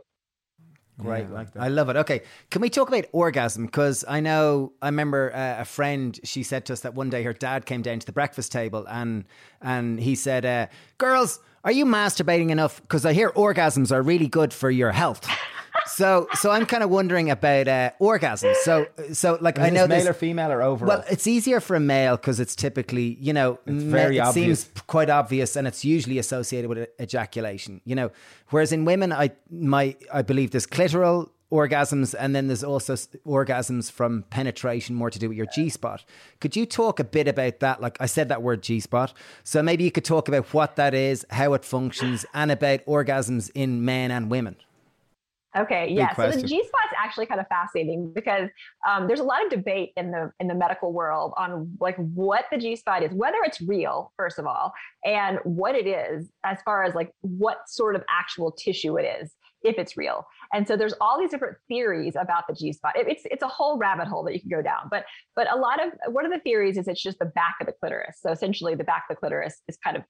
Great, 0.99 1.27
yeah, 1.29 1.35
like 1.35 1.49
I 1.57 1.69
love 1.69 1.89
it. 1.89 1.97
Okay, 1.97 2.23
can 2.51 2.61
we 2.61 2.69
talk 2.69 2.89
about 2.89 3.07
orgasm? 3.13 3.65
Because 3.65 4.05
I 4.07 4.21
know 4.21 4.73
I 4.83 4.87
remember 4.87 5.35
uh, 5.35 5.63
a 5.63 5.65
friend. 5.65 6.19
She 6.23 6.43
said 6.43 6.67
to 6.67 6.75
us 6.75 6.81
that 6.81 6.95
one 6.95 7.09
day 7.09 7.23
her 7.23 7.33
dad 7.33 7.65
came 7.65 7.81
down 7.81 7.99
to 7.99 8.07
the 8.07 8.13
breakfast 8.13 8.53
table 8.53 8.87
and 8.89 9.25
and 9.63 9.99
he 9.99 10.15
said, 10.15 10.45
uh, 10.45 10.67
"Girls, 10.99 11.41
are 11.65 11.73
you 11.73 11.85
masturbating 11.85 12.51
enough? 12.51 12.81
Because 12.83 13.07
I 13.07 13.13
hear 13.13 13.31
orgasms 13.31 13.93
are 13.93 14.03
really 14.03 14.29
good 14.29 14.53
for 14.53 14.71
your 14.71 14.93
health. 14.93 15.27
so, 15.87 16.29
so 16.35 16.51
I'm 16.51 16.67
kind 16.67 16.83
of 16.83 16.91
wondering 16.91 17.31
about 17.31 17.69
uh, 17.69 17.91
orgasms. 18.01 18.57
So, 18.57 18.87
so 19.13 19.39
like 19.41 19.59
Is 19.59 19.65
I 19.65 19.71
know 19.71 19.87
male 19.87 20.09
or 20.09 20.13
female 20.15 20.51
or 20.51 20.63
overall. 20.63 20.99
Well, 20.99 21.05
it's 21.11 21.27
easier 21.27 21.61
for 21.61 21.77
a 21.77 21.81
male 21.81 22.17
because 22.17 22.41
it's 22.41 22.57
typically 22.57 23.17
you 23.21 23.33
know 23.33 23.59
it's 23.67 23.83
very 23.85 24.19
it 24.19 24.21
obvious. 24.21 24.65
seems 24.65 24.83
quite 24.87 25.11
obvious, 25.11 25.57
and 25.57 25.67
it's 25.67 25.85
usually 25.85 26.19
associated 26.19 26.69
with 26.69 26.89
ejaculation. 27.01 27.81
You 27.85 27.95
know, 27.95 28.11
whereas 28.51 28.73
in 28.73 28.85
women, 28.85 29.13
I 29.13 29.31
my 29.51 29.97
I 30.13 30.23
believe 30.23 30.51
there's 30.51 30.67
clitoral 30.67 31.31
orgasms, 31.53 32.15
and 32.19 32.35
then 32.35 32.49
there's 32.49 32.65
also 32.65 32.95
orgasms 32.95 33.93
from 33.93 34.25
penetration, 34.31 34.97
more 34.97 35.11
to 35.11 35.19
do 35.19 35.29
with 35.29 35.37
your 35.37 35.47
G 35.55 35.69
spot. 35.69 36.05
Could 36.41 36.57
you 36.57 36.65
talk 36.65 36.99
a 36.99 37.05
bit 37.05 37.29
about 37.29 37.61
that? 37.61 37.81
Like 37.81 37.99
I 38.01 38.07
said 38.07 38.31
that 38.31 38.43
word 38.43 38.63
G 38.63 38.81
spot, 38.81 39.13
so 39.45 39.63
maybe 39.63 39.85
you 39.85 39.93
could 39.93 40.05
talk 40.05 40.29
about 40.29 40.53
what 40.55 40.77
that 40.77 40.95
is, 40.95 41.27
how 41.31 41.53
it 41.53 41.65
functions, 41.65 42.25
and 42.33 42.51
about 42.51 42.85
orgasms 42.87 43.51
in 43.55 43.85
men 43.85 44.11
and 44.11 44.31
women. 44.31 44.57
Okay, 45.55 45.89
yeah. 45.91 46.15
So 46.15 46.31
the 46.31 46.43
G 46.43 46.63
spot's 46.67 46.95
actually 46.99 47.27
kind 47.27 47.39
of 47.39 47.47
fascinating 47.49 48.11
because 48.15 48.49
um, 48.89 49.07
there's 49.07 49.21
a 49.21 49.25
lot 49.25 49.45
of 49.45 49.51
debate 49.51 49.91
in 49.99 50.11
the 50.11 50.33
in 50.41 50.49
the 50.49 50.55
medical 50.55 50.95
world 50.95 51.35
on 51.37 51.77
like 51.79 51.97
what 51.97 52.47
the 52.51 52.57
G 52.57 52.75
spot 52.75 53.03
is, 53.03 53.13
whether 53.13 53.37
it's 53.45 53.61
real, 53.61 54.13
first 54.17 54.39
of 54.39 54.47
all, 54.47 54.73
and 55.05 55.39
what 55.45 55.75
it 55.75 55.87
is 55.87 56.31
as 56.45 56.59
far 56.65 56.85
as 56.85 56.95
like 56.95 57.13
what 57.21 57.69
sort 57.69 57.97
of 57.97 58.03
actual 58.09 58.51
tissue 58.51 58.97
it 58.97 59.03
is 59.03 59.35
if 59.63 59.79
it's 59.79 59.97
real. 59.97 60.27
And 60.53 60.67
so 60.67 60.77
there's 60.77 60.95
all 61.01 61.19
these 61.19 61.31
different 61.31 61.57
theories 61.69 62.15
about 62.17 62.45
the 62.49 62.55
G 62.55 62.73
spot. 62.73 62.97
It, 62.97 63.09
it's 63.09 63.23
it's 63.25 63.43
a 63.43 63.49
whole 63.49 63.79
rabbit 63.79 64.09
hole 64.09 64.23
that 64.25 64.35
you 64.35 64.41
can 64.41 64.51
go 64.51 64.63
down. 64.63 64.89
But 64.91 65.05
but 65.35 65.53
a 65.53 65.57
lot 65.57 65.85
of 65.85 65.93
one 66.13 66.25
of 66.25 66.33
the 66.33 66.41
theories 66.41 66.79
is 66.79 66.89
it's 66.89 67.03
just 67.03 67.19
the 67.19 67.27
back 67.27 67.57
of 67.61 67.67
the 67.67 67.73
clitoris. 67.73 68.19
So 68.21 68.31
essentially, 68.31 68.75
the 68.75 68.85
back 68.85 69.05
of 69.09 69.17
the 69.17 69.21
clitoris 69.21 69.63
is 69.69 69.77
kind 69.83 69.97
of 69.97 70.05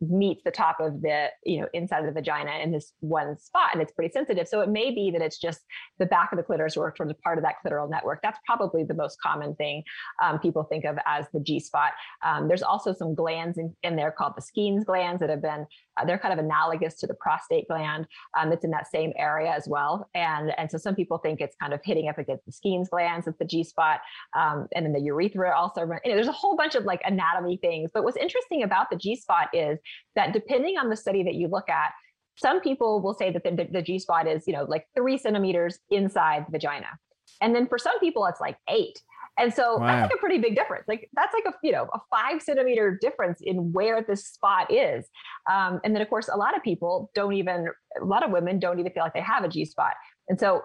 meets 0.00 0.42
the 0.44 0.50
top 0.50 0.80
of 0.80 1.02
the 1.02 1.26
you 1.44 1.60
know 1.60 1.68
inside 1.74 2.00
of 2.00 2.06
the 2.06 2.12
vagina 2.12 2.52
in 2.62 2.72
this 2.72 2.92
one 3.00 3.36
spot 3.36 3.70
and 3.72 3.82
it's 3.82 3.92
pretty 3.92 4.10
sensitive 4.10 4.48
so 4.48 4.60
it 4.62 4.68
may 4.68 4.90
be 4.90 5.10
that 5.10 5.20
it's 5.20 5.38
just 5.38 5.60
the 5.98 6.06
back 6.06 6.32
of 6.32 6.38
the 6.38 6.42
clitoris 6.42 6.76
or 6.76 6.94
from 6.96 7.12
part 7.22 7.36
of 7.36 7.44
that 7.44 7.56
clitoral 7.64 7.90
network 7.90 8.20
that's 8.22 8.38
probably 8.46 8.82
the 8.82 8.94
most 8.94 9.20
common 9.20 9.54
thing 9.56 9.82
um, 10.22 10.38
people 10.38 10.64
think 10.64 10.86
of 10.86 10.96
as 11.04 11.26
the 11.34 11.40
g 11.40 11.60
spot 11.60 11.92
um, 12.24 12.48
there's 12.48 12.62
also 12.62 12.94
some 12.94 13.14
glands 13.14 13.58
in, 13.58 13.74
in, 13.82 13.94
there 13.94 14.10
called 14.10 14.32
the 14.36 14.42
skene's 14.42 14.84
glands 14.84 15.20
that 15.20 15.28
have 15.28 15.42
been 15.42 15.66
they're 16.06 16.18
kind 16.18 16.32
of 16.32 16.44
analogous 16.44 16.94
to 16.94 17.06
the 17.06 17.14
prostate 17.14 17.66
gland 17.68 18.06
um, 18.38 18.50
that's 18.50 18.64
in 18.64 18.70
that 18.70 18.90
same 18.90 19.12
area 19.16 19.50
as 19.50 19.66
well 19.68 20.08
and 20.14 20.52
and 20.58 20.70
so 20.70 20.78
some 20.78 20.94
people 20.94 21.18
think 21.18 21.40
it's 21.40 21.56
kind 21.56 21.72
of 21.72 21.80
hitting 21.84 22.08
up 22.08 22.18
against 22.18 22.44
the 22.46 22.52
skene's 22.52 22.88
glands 22.88 23.26
at 23.26 23.38
the 23.38 23.44
g 23.44 23.64
spot 23.64 24.00
um, 24.36 24.66
and 24.74 24.84
then 24.84 24.92
the 24.92 25.00
urethra 25.00 25.54
also 25.56 25.88
there's 26.04 26.28
a 26.28 26.32
whole 26.32 26.56
bunch 26.56 26.74
of 26.74 26.84
like 26.84 27.00
anatomy 27.04 27.56
things 27.56 27.90
but 27.92 28.04
what's 28.04 28.16
interesting 28.16 28.62
about 28.62 28.88
the 28.90 28.96
g 28.96 29.16
spot 29.16 29.48
is 29.52 29.78
that 30.16 30.32
depending 30.32 30.76
on 30.78 30.88
the 30.88 30.96
study 30.96 31.22
that 31.22 31.34
you 31.34 31.48
look 31.48 31.68
at, 31.68 31.92
some 32.36 32.60
people 32.60 33.00
will 33.00 33.14
say 33.14 33.30
that 33.30 33.44
the, 33.44 33.68
the 33.70 33.82
G 33.82 33.98
spot 33.98 34.26
is, 34.26 34.46
you 34.46 34.52
know, 34.52 34.64
like 34.64 34.86
three 34.96 35.18
centimeters 35.18 35.78
inside 35.90 36.46
the 36.46 36.52
vagina. 36.52 36.98
And 37.40 37.54
then 37.54 37.66
for 37.66 37.78
some 37.78 37.98
people, 38.00 38.26
it's 38.26 38.40
like 38.40 38.56
eight. 38.68 39.00
And 39.40 39.52
so 39.54 39.78
wow. 39.78 39.86
that's 39.86 40.02
like 40.02 40.16
a 40.16 40.18
pretty 40.18 40.38
big 40.38 40.54
difference. 40.54 40.84
Like 40.86 41.08
that's 41.14 41.32
like 41.32 41.44
a 41.46 41.56
you 41.62 41.72
know 41.72 41.88
a 41.94 42.00
five 42.10 42.42
centimeter 42.42 42.98
difference 43.00 43.40
in 43.42 43.72
where 43.72 44.02
this 44.02 44.26
spot 44.26 44.72
is. 44.72 45.08
Um, 45.50 45.80
and 45.82 45.94
then 45.94 46.02
of 46.02 46.08
course 46.10 46.28
a 46.32 46.36
lot 46.36 46.56
of 46.56 46.62
people 46.62 47.10
don't 47.14 47.32
even 47.32 47.68
a 48.00 48.04
lot 48.04 48.22
of 48.22 48.30
women 48.30 48.58
don't 48.58 48.78
even 48.78 48.92
feel 48.92 49.02
like 49.02 49.14
they 49.14 49.20
have 49.22 49.44
a 49.44 49.48
G 49.48 49.64
spot. 49.64 49.94
And 50.28 50.38
so 50.38 50.62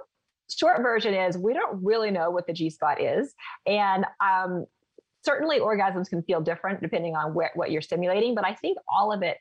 short 0.49 0.81
version 0.81 1.13
is 1.13 1.37
we 1.37 1.53
don't 1.53 1.83
really 1.83 2.11
know 2.11 2.29
what 2.29 2.47
the 2.47 2.53
G 2.53 2.69
spot 2.69 3.01
is. 3.01 3.33
And 3.65 4.05
um, 4.23 4.65
certainly 5.23 5.59
orgasms 5.59 6.09
can 6.09 6.21
feel 6.23 6.41
different 6.41 6.81
depending 6.81 7.15
on 7.15 7.33
where, 7.33 7.51
what 7.55 7.71
you're 7.71 7.81
stimulating, 7.81 8.35
but 8.35 8.45
I 8.45 8.53
think 8.53 8.77
all 8.93 9.11
of 9.11 9.23
it 9.23 9.37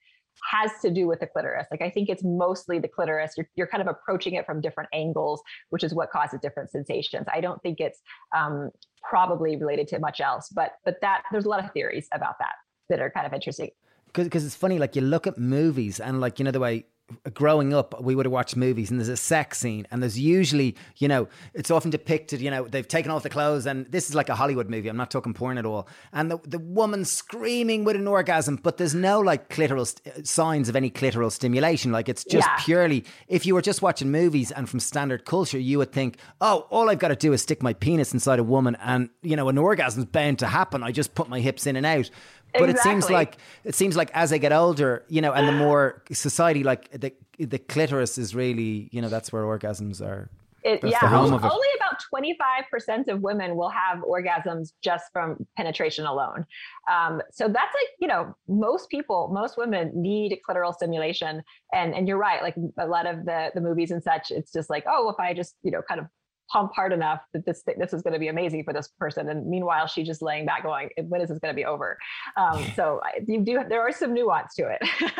has 0.51 0.71
to 0.83 0.91
do 0.91 1.07
with 1.07 1.21
the 1.21 1.27
clitoris. 1.27 1.67
Like 1.71 1.83
I 1.83 1.91
think 1.91 2.09
it's 2.09 2.23
mostly 2.25 2.79
the 2.79 2.89
clitoris. 2.89 3.33
You're, 3.37 3.49
you're 3.57 3.67
kind 3.67 3.81
of 3.81 3.89
approaching 3.89 4.35
it 4.35 4.47
from 4.47 4.61
different 4.61 4.91
angles, 4.93 5.43
which 5.71 5.85
is 5.85 5.95
what 5.95 6.11
causes 6.11 6.41
different 6.41 6.71
sensations. 6.71 7.27
I 7.33 7.41
don't 7.41 7.63
think 7.63 7.81
it's 7.81 8.01
um, 8.37 8.71
probably 9.03 9.57
related 9.57 9.89
to 9.89 9.99
much 9.99 10.21
else, 10.21 10.49
but 10.55 10.73
but 10.85 10.97
that 11.01 11.23
there's 11.33 11.45
a 11.45 11.49
lot 11.49 11.65
of 11.65 11.73
theories 11.73 12.09
about 12.13 12.35
that 12.41 12.55
that 12.89 13.01
are 13.01 13.11
kind 13.11 13.27
of 13.27 13.33
interesting. 13.33 13.71
Because 14.13 14.45
it's 14.45 14.55
funny, 14.55 14.79
like 14.79 14.95
you 14.95 15.03
look 15.03 15.27
at 15.27 15.39
movies 15.39 15.99
and 15.99 16.21
like 16.21 16.39
you 16.39 16.45
know 16.45 16.53
the 16.53 16.61
way 16.61 16.87
growing 17.33 17.75
up, 17.75 18.01
we 18.03 18.15
would 18.15 18.27
have 18.27 18.33
watched 18.33 18.57
movies 18.57 18.91
and 18.91 18.99
there's 18.99 19.09
a 19.09 19.17
sex 19.17 19.59
scene, 19.59 19.87
and 19.91 20.03
there's 20.03 20.19
usually, 20.19 20.75
you 20.97 21.09
know, 21.09 21.29
it's 21.53 21.71
often 21.71 21.91
depicted, 21.91 22.41
you 22.41 22.51
know, 22.51 22.67
they've 22.67 22.89
taken 22.89 23.11
off 23.11 23.23
the 23.23 23.31
clothes, 23.31 23.67
and 23.67 23.87
this 23.87 24.09
is 24.09 24.15
like 24.15 24.29
a 24.29 24.35
Hollywood 24.35 24.71
movie. 24.71 24.89
I'm 24.89 24.97
not 24.97 25.11
talking 25.11 25.35
porn 25.35 25.59
at 25.59 25.67
all. 25.67 25.89
And 26.13 26.31
the, 26.31 26.39
the 26.45 26.59
woman 26.59 27.05
screaming 27.05 27.85
with 27.85 27.97
an 27.97 28.09
orgasm, 28.09 28.57
but 28.57 28.79
there's 28.79 28.95
no 28.95 29.21
like 29.21 29.49
clitoral 29.49 29.87
st- 29.87 30.17
uh, 30.17 30.23
signs 30.25 30.69
of 30.69 30.77
any 30.77 30.91
clitoral 30.91 31.31
stimulation. 31.31 31.93
Like 31.93 32.09
it's 32.09 32.25
just 32.25 32.49
yeah. 32.49 32.57
purely, 32.61 33.05
if 33.29 33.45
you 33.47 33.55
were 33.55 33.63
just 33.63 33.83
watching 33.83 34.11
movies 34.11 34.51
and 34.51 34.69
from 34.69 34.81
standard 34.81 35.25
culture, 35.25 35.59
you 35.59 35.79
would 35.79 35.93
think, 35.93 36.17
oh, 36.41 36.67
all 36.71 36.89
I've 36.89 36.99
got 36.99 37.09
to 37.09 37.17
do 37.17 37.33
is 37.33 37.43
stick 37.43 37.63
my 37.63 37.75
penis 37.75 38.13
inside 38.13 38.39
a 38.39 38.45
woman, 38.45 38.77
and, 38.83 39.11
you 39.23 39.37
know, 39.37 39.49
an 39.49 39.59
orgasm's 39.59 40.07
bound 40.07 40.39
to 40.39 40.47
happen. 40.47 40.83
I 40.83 40.93
just 40.93 41.15
put 41.15 41.29
my 41.29 41.41
hips 41.41 41.67
in 41.67 41.77
and 41.77 41.87
out 41.87 42.11
but 42.59 42.71
exactly. 42.71 42.93
it 42.93 43.03
seems 43.03 43.11
like 43.11 43.37
it 43.65 43.75
seems 43.75 43.97
like 43.97 44.11
as 44.15 44.33
I 44.33 44.39
get 44.39 44.53
older, 44.53 45.05
you 45.09 45.21
know, 45.21 45.33
and 45.33 45.49
the 45.49 45.53
more 45.53 46.03
society 46.13 46.63
like 46.63 46.91
the 46.91 47.13
the 47.39 47.59
clitoris 47.59 48.19
is 48.19 48.35
really, 48.35 48.89
you 48.93 49.03
know, 49.03 49.09
that's 49.09 49.33
where 49.33 49.43
orgasms 49.43 50.01
are. 50.01 50.31
It, 50.65 50.81
yeah, 50.83 50.99
only, 51.03 51.33
only 51.33 51.69
about 51.77 52.01
25% 52.13 53.09
of 53.09 53.21
women 53.21 53.55
will 53.55 53.69
have 53.69 53.99
orgasms 53.99 54.73
just 54.83 55.05
from 55.13 55.47
penetration 55.59 56.07
alone. 56.07 56.47
Um, 56.91 57.21
so 57.31 57.49
that's 57.49 57.75
like, 57.75 57.89
you 58.01 58.09
know, 58.09 58.35
most 58.49 58.89
people, 58.89 59.31
most 59.31 59.59
women 59.59 59.93
need 59.95 60.39
clitoral 60.49 60.73
stimulation. 60.73 61.43
And, 61.75 61.95
and 61.95 62.09
you're 62.09 62.17
right, 62.17 62.43
like 62.43 62.55
a 62.79 62.87
lot 62.87 63.07
of 63.07 63.27
the, 63.27 63.51
the 63.55 63.61
movies 63.61 63.91
and 63.91 64.03
such, 64.03 64.31
it's 64.31 64.51
just 64.51 64.71
like, 64.71 64.85
oh, 64.89 65.11
if 65.11 65.21
I 65.21 65.35
just, 65.35 65.55
you 65.63 65.71
know, 65.71 65.83
kind 65.87 66.01
of 66.01 66.07
pump 66.55 66.73
hard 66.75 66.93
enough 66.93 67.21
that 67.33 67.45
this 67.45 67.65
this 67.77 67.93
is 67.93 68.03
going 68.03 68.13
to 68.13 68.19
be 68.19 68.29
amazing 68.29 68.63
for 68.63 68.73
this 68.73 68.89
person. 68.89 69.29
And 69.29 69.47
meanwhile 69.47 69.87
she's 69.87 70.07
just 70.07 70.23
laying 70.23 70.47
back 70.47 70.63
going 70.63 70.89
when 71.09 71.21
is 71.21 71.29
this 71.29 71.39
going 71.41 71.53
to 71.53 71.57
be 71.57 71.65
over? 71.65 71.99
Um, 72.37 72.65
so 72.77 73.01
you 73.27 73.41
do 73.41 73.61
there 73.69 73.81
are 73.81 73.93
some 73.93 74.15
nuance 74.15 74.55
to 74.55 74.69
it. 74.69 74.81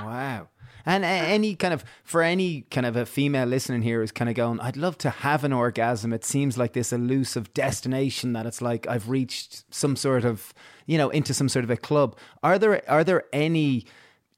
Wow. 0.00 0.48
And 0.84 1.04
any 1.04 1.54
kind 1.54 1.72
of 1.72 1.84
for 2.02 2.22
any 2.22 2.62
kind 2.62 2.86
of 2.86 2.96
a 2.96 3.06
female 3.06 3.46
listening 3.46 3.82
here 3.82 4.02
is 4.02 4.10
kind 4.10 4.28
of 4.28 4.34
going 4.34 4.58
i'd 4.58 4.76
love 4.76 4.98
to 4.98 5.10
have 5.10 5.44
an 5.44 5.52
orgasm. 5.52 6.12
It 6.12 6.24
seems 6.24 6.58
like 6.58 6.72
this 6.72 6.92
elusive 6.92 7.54
destination 7.54 8.32
that 8.32 8.46
it's 8.46 8.60
like 8.60 8.88
i've 8.88 9.08
reached 9.08 9.64
some 9.72 9.94
sort 9.94 10.24
of 10.24 10.52
you 10.86 10.98
know 10.98 11.10
into 11.10 11.34
some 11.34 11.48
sort 11.48 11.64
of 11.64 11.70
a 11.70 11.76
club. 11.76 12.16
Are 12.42 12.58
there 12.58 12.82
are 12.90 13.04
there 13.04 13.24
any 13.32 13.86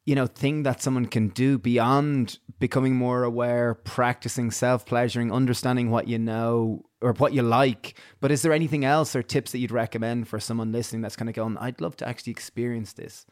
you 0.05 0.15
know 0.15 0.27
thing 0.27 0.63
that 0.65 0.83
someone 0.83 1.07
can 1.07 1.29
do 1.29 1.59
beyond 1.59 2.39
becoming 2.59 2.95
more 2.95 3.25
aware 3.25 3.75
practicing 3.75 4.51
self-pleasuring 4.51 5.33
understanding 5.33 5.91
what 5.91 6.09
you 6.09 6.19
know 6.19 6.85
or 7.01 7.13
what 7.15 7.33
you 7.33 7.43
like 7.43 7.99
but 8.21 8.31
is 8.31 8.43
there 8.43 8.53
anything 8.53 8.85
else 8.85 9.17
or 9.17 9.23
tips 9.23 9.53
that 9.53 9.59
you'd 9.59 9.71
recommend 9.71 10.29
for 10.29 10.39
someone 10.39 10.73
listening 10.73 11.03
that's 11.03 11.17
kind 11.17 11.29
of 11.29 11.35
going 11.35 11.57
i'd 11.59 11.81
love 11.81 11.97
to 11.97 12.07
actually 12.07 12.31
experience 12.31 12.93
this 12.93 13.27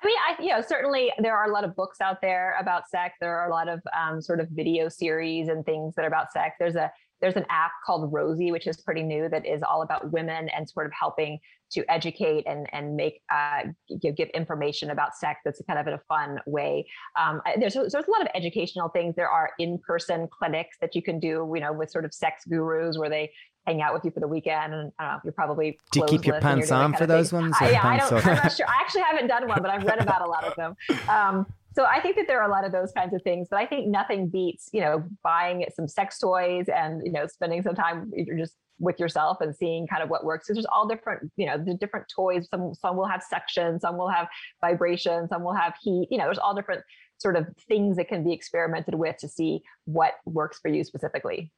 I 0.00 0.06
mean, 0.06 0.16
I 0.28 0.42
you 0.42 0.50
know 0.50 0.60
certainly 0.60 1.12
there 1.18 1.36
are 1.36 1.50
a 1.50 1.52
lot 1.52 1.64
of 1.64 1.74
books 1.74 2.00
out 2.00 2.20
there 2.20 2.56
about 2.60 2.88
sex. 2.88 3.16
There 3.20 3.36
are 3.36 3.48
a 3.48 3.52
lot 3.52 3.68
of 3.68 3.82
um, 3.98 4.22
sort 4.22 4.38
of 4.38 4.48
video 4.50 4.88
series 4.88 5.48
and 5.48 5.66
things 5.66 5.96
that 5.96 6.04
are 6.04 6.08
about 6.08 6.30
sex. 6.30 6.54
There's 6.58 6.76
a 6.76 6.92
there's 7.20 7.36
an 7.36 7.46
app 7.50 7.72
called 7.84 8.12
Rosy, 8.12 8.52
which 8.52 8.66
is 8.66 8.76
pretty 8.78 9.02
new, 9.02 9.28
that 9.28 9.46
is 9.46 9.62
all 9.62 9.82
about 9.82 10.12
women 10.12 10.48
and 10.50 10.68
sort 10.68 10.86
of 10.86 10.92
helping 10.98 11.38
to 11.70 11.84
educate 11.90 12.46
and 12.46 12.66
and 12.72 12.96
make 12.96 13.20
uh, 13.30 13.62
give, 14.00 14.16
give 14.16 14.28
information 14.30 14.90
about 14.90 15.14
sex. 15.14 15.40
That's 15.44 15.60
kind 15.66 15.78
of 15.78 15.86
in 15.86 15.94
a 15.94 16.00
fun 16.08 16.40
way. 16.46 16.86
Um, 17.18 17.40
there's 17.58 17.74
there's 17.74 17.94
a 17.94 18.10
lot 18.10 18.22
of 18.22 18.28
educational 18.34 18.88
things. 18.88 19.14
There 19.16 19.28
are 19.28 19.50
in 19.58 19.78
person 19.78 20.28
clinics 20.28 20.76
that 20.80 20.94
you 20.94 21.02
can 21.02 21.20
do, 21.20 21.50
you 21.54 21.60
know, 21.60 21.72
with 21.72 21.90
sort 21.90 22.04
of 22.04 22.14
sex 22.14 22.44
gurus 22.46 22.96
where 22.98 23.10
they 23.10 23.30
hang 23.66 23.82
out 23.82 23.92
with 23.92 24.04
you 24.04 24.10
for 24.10 24.20
the 24.20 24.28
weekend. 24.28 24.72
And 24.72 24.92
I 24.98 25.04
don't 25.04 25.12
know, 25.12 25.20
you're 25.24 25.32
probably 25.32 25.78
do 25.92 26.00
you 26.00 26.06
keep 26.06 26.24
your 26.24 26.40
pants 26.40 26.70
on 26.70 26.94
for 26.94 27.06
those 27.06 27.32
ones? 27.32 27.54
I, 27.60 27.70
yeah, 27.70 27.86
I 27.86 27.98
don't. 27.98 28.26
I'm 28.26 28.36
not 28.36 28.52
sure. 28.52 28.66
I 28.66 28.80
actually 28.80 29.02
haven't 29.02 29.28
done 29.28 29.46
one, 29.46 29.60
but 29.60 29.70
I've 29.70 29.84
read 29.84 30.00
about 30.00 30.22
a 30.22 30.28
lot 30.28 30.44
of 30.44 30.54
them. 30.56 30.74
Um, 31.08 31.46
so 31.78 31.84
I 31.84 32.00
think 32.00 32.16
that 32.16 32.26
there 32.26 32.42
are 32.42 32.48
a 32.48 32.50
lot 32.50 32.64
of 32.64 32.72
those 32.72 32.90
kinds 32.90 33.14
of 33.14 33.22
things, 33.22 33.46
but 33.48 33.60
I 33.60 33.64
think 33.64 33.86
nothing 33.86 34.26
beats, 34.26 34.68
you 34.72 34.80
know, 34.80 35.04
buying 35.22 35.64
some 35.76 35.86
sex 35.86 36.18
toys 36.18 36.66
and, 36.68 37.02
you 37.04 37.12
know, 37.12 37.28
spending 37.28 37.62
some 37.62 37.76
time 37.76 38.10
just 38.36 38.54
with 38.80 38.98
yourself 38.98 39.40
and 39.40 39.54
seeing 39.54 39.86
kind 39.86 40.02
of 40.02 40.10
what 40.10 40.24
works. 40.24 40.46
Because 40.46 40.56
there's 40.56 40.72
all 40.74 40.88
different, 40.88 41.30
you 41.36 41.46
know, 41.46 41.56
the 41.56 41.74
different 41.74 42.06
toys. 42.12 42.48
Some 42.50 42.74
some 42.74 42.96
will 42.96 43.06
have 43.06 43.22
suction, 43.22 43.78
some 43.78 43.96
will 43.96 44.08
have 44.08 44.26
vibration, 44.60 45.28
some 45.28 45.44
will 45.44 45.54
have 45.54 45.74
heat. 45.80 46.08
You 46.10 46.18
know, 46.18 46.24
there's 46.24 46.38
all 46.38 46.52
different 46.52 46.82
sort 47.18 47.36
of 47.36 47.46
things 47.68 47.96
that 47.96 48.08
can 48.08 48.24
be 48.24 48.32
experimented 48.32 48.96
with 48.96 49.16
to 49.18 49.28
see 49.28 49.60
what 49.84 50.14
works 50.24 50.58
for 50.58 50.70
you 50.70 50.82
specifically. 50.82 51.52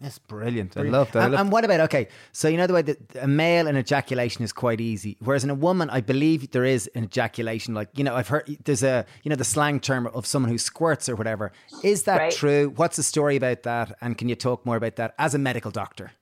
That's 0.00 0.18
brilliant. 0.18 0.72
brilliant. 0.72 0.94
I 0.94 0.98
love 0.98 1.12
that. 1.12 1.26
And, 1.26 1.34
and, 1.34 1.52
what 1.52 1.64
about 1.64 1.80
okay? 1.80 2.08
So 2.32 2.48
you 2.48 2.56
know 2.56 2.66
the 2.66 2.72
way 2.72 2.82
that 2.82 2.98
a 3.20 3.28
male 3.28 3.66
an 3.66 3.76
ejaculation 3.76 4.42
is 4.42 4.52
quite 4.52 4.80
easy, 4.80 5.18
whereas 5.20 5.44
in 5.44 5.50
a 5.50 5.54
woman, 5.54 5.90
I 5.90 6.00
believe 6.00 6.50
there 6.52 6.64
is 6.64 6.88
an 6.94 7.04
ejaculation. 7.04 7.74
Like 7.74 7.90
you 7.96 8.04
know, 8.04 8.14
I've 8.14 8.28
heard 8.28 8.56
there's 8.64 8.82
a 8.82 9.04
you 9.22 9.28
know 9.28 9.36
the 9.36 9.44
slang 9.44 9.78
term 9.78 10.06
of 10.06 10.26
someone 10.26 10.50
who 10.50 10.56
squirts 10.58 11.08
or 11.08 11.16
whatever. 11.16 11.52
Is 11.84 12.04
that 12.04 12.18
right. 12.18 12.32
true? 12.32 12.72
What's 12.76 12.96
the 12.96 13.02
story 13.02 13.36
about 13.36 13.62
that? 13.64 13.96
And 14.00 14.16
can 14.16 14.28
you 14.28 14.36
talk 14.36 14.64
more 14.64 14.76
about 14.76 14.96
that 14.96 15.14
as 15.18 15.34
a 15.34 15.38
medical 15.38 15.70
doctor? 15.70 16.12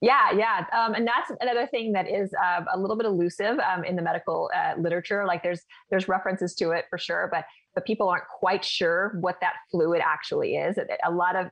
Yeah, 0.00 0.30
yeah, 0.32 0.64
um, 0.76 0.94
and 0.94 1.06
that's 1.06 1.32
another 1.40 1.66
thing 1.66 1.92
that 1.92 2.08
is 2.08 2.32
uh, 2.40 2.64
a 2.72 2.78
little 2.78 2.96
bit 2.96 3.06
elusive 3.06 3.58
um, 3.58 3.82
in 3.82 3.96
the 3.96 4.02
medical 4.02 4.48
uh, 4.54 4.74
literature. 4.80 5.24
Like 5.26 5.42
there's 5.42 5.62
there's 5.90 6.08
references 6.08 6.54
to 6.56 6.70
it 6.70 6.86
for 6.88 6.98
sure, 6.98 7.28
but 7.32 7.44
but 7.74 7.84
people 7.84 8.08
aren't 8.08 8.26
quite 8.28 8.64
sure 8.64 9.16
what 9.20 9.36
that 9.40 9.54
fluid 9.70 10.00
actually 10.04 10.54
is. 10.54 10.78
A 11.04 11.10
lot 11.10 11.34
of 11.34 11.48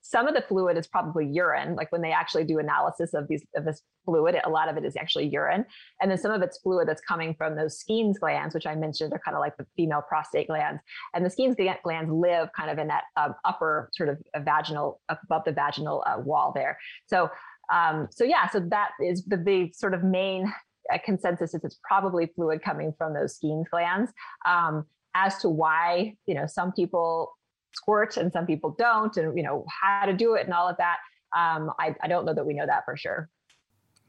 some 0.00 0.26
of 0.26 0.34
the 0.34 0.42
fluid 0.42 0.76
is 0.76 0.86
probably 0.86 1.26
urine 1.26 1.74
like 1.76 1.90
when 1.92 2.02
they 2.02 2.12
actually 2.12 2.44
do 2.44 2.58
analysis 2.58 3.14
of 3.14 3.28
these 3.28 3.44
of 3.54 3.64
this 3.64 3.82
fluid 4.04 4.40
a 4.44 4.50
lot 4.50 4.68
of 4.68 4.76
it 4.76 4.84
is 4.84 4.96
actually 4.96 5.26
urine. 5.26 5.64
And 6.00 6.10
then 6.10 6.18
some 6.18 6.32
of 6.32 6.42
it's 6.42 6.58
fluid 6.58 6.88
that's 6.88 7.00
coming 7.00 7.34
from 7.34 7.56
those 7.56 7.78
Skene's 7.78 8.18
glands 8.18 8.54
which 8.54 8.66
i 8.66 8.74
mentioned 8.74 9.12
are 9.12 9.20
kind 9.24 9.36
of 9.36 9.40
like 9.40 9.56
the 9.56 9.66
female 9.76 10.02
prostate 10.02 10.48
glands. 10.48 10.80
And 11.14 11.24
the 11.24 11.30
Skene's 11.30 11.56
glands 11.82 12.10
live 12.10 12.48
kind 12.56 12.70
of 12.70 12.78
in 12.78 12.88
that 12.88 13.04
um, 13.16 13.34
upper 13.44 13.90
sort 13.94 14.08
of 14.08 14.18
vaginal 14.44 15.00
above 15.08 15.42
the 15.44 15.52
vaginal 15.52 16.02
uh, 16.06 16.20
wall 16.20 16.52
there. 16.54 16.78
So 17.06 17.30
um, 17.72 18.08
so 18.10 18.24
yeah 18.24 18.48
so 18.48 18.60
that 18.60 18.90
is 19.02 19.24
the, 19.24 19.36
the 19.36 19.72
sort 19.74 19.94
of 19.94 20.02
main 20.02 20.52
uh, 20.92 20.98
consensus 21.04 21.54
is 21.54 21.64
it's 21.64 21.78
probably 21.84 22.26
fluid 22.34 22.62
coming 22.62 22.92
from 22.96 23.14
those 23.14 23.36
Skene's 23.36 23.68
glands. 23.70 24.12
Um, 24.46 24.86
as 25.14 25.38
to 25.38 25.48
why 25.48 26.14
you 26.26 26.34
know 26.34 26.46
some 26.46 26.72
people 26.72 27.32
squirt 27.72 28.16
and 28.16 28.32
some 28.32 28.46
people 28.46 28.74
don't 28.78 29.16
and 29.16 29.36
you 29.36 29.42
know 29.42 29.64
how 29.68 30.06
to 30.06 30.12
do 30.12 30.34
it 30.34 30.44
and 30.44 30.54
all 30.54 30.68
of 30.68 30.76
that 30.76 30.98
um, 31.36 31.70
I, 31.78 31.94
I 32.02 32.08
don't 32.08 32.24
know 32.24 32.34
that 32.34 32.44
we 32.44 32.54
know 32.54 32.66
that 32.66 32.84
for 32.84 32.96
sure 32.96 33.28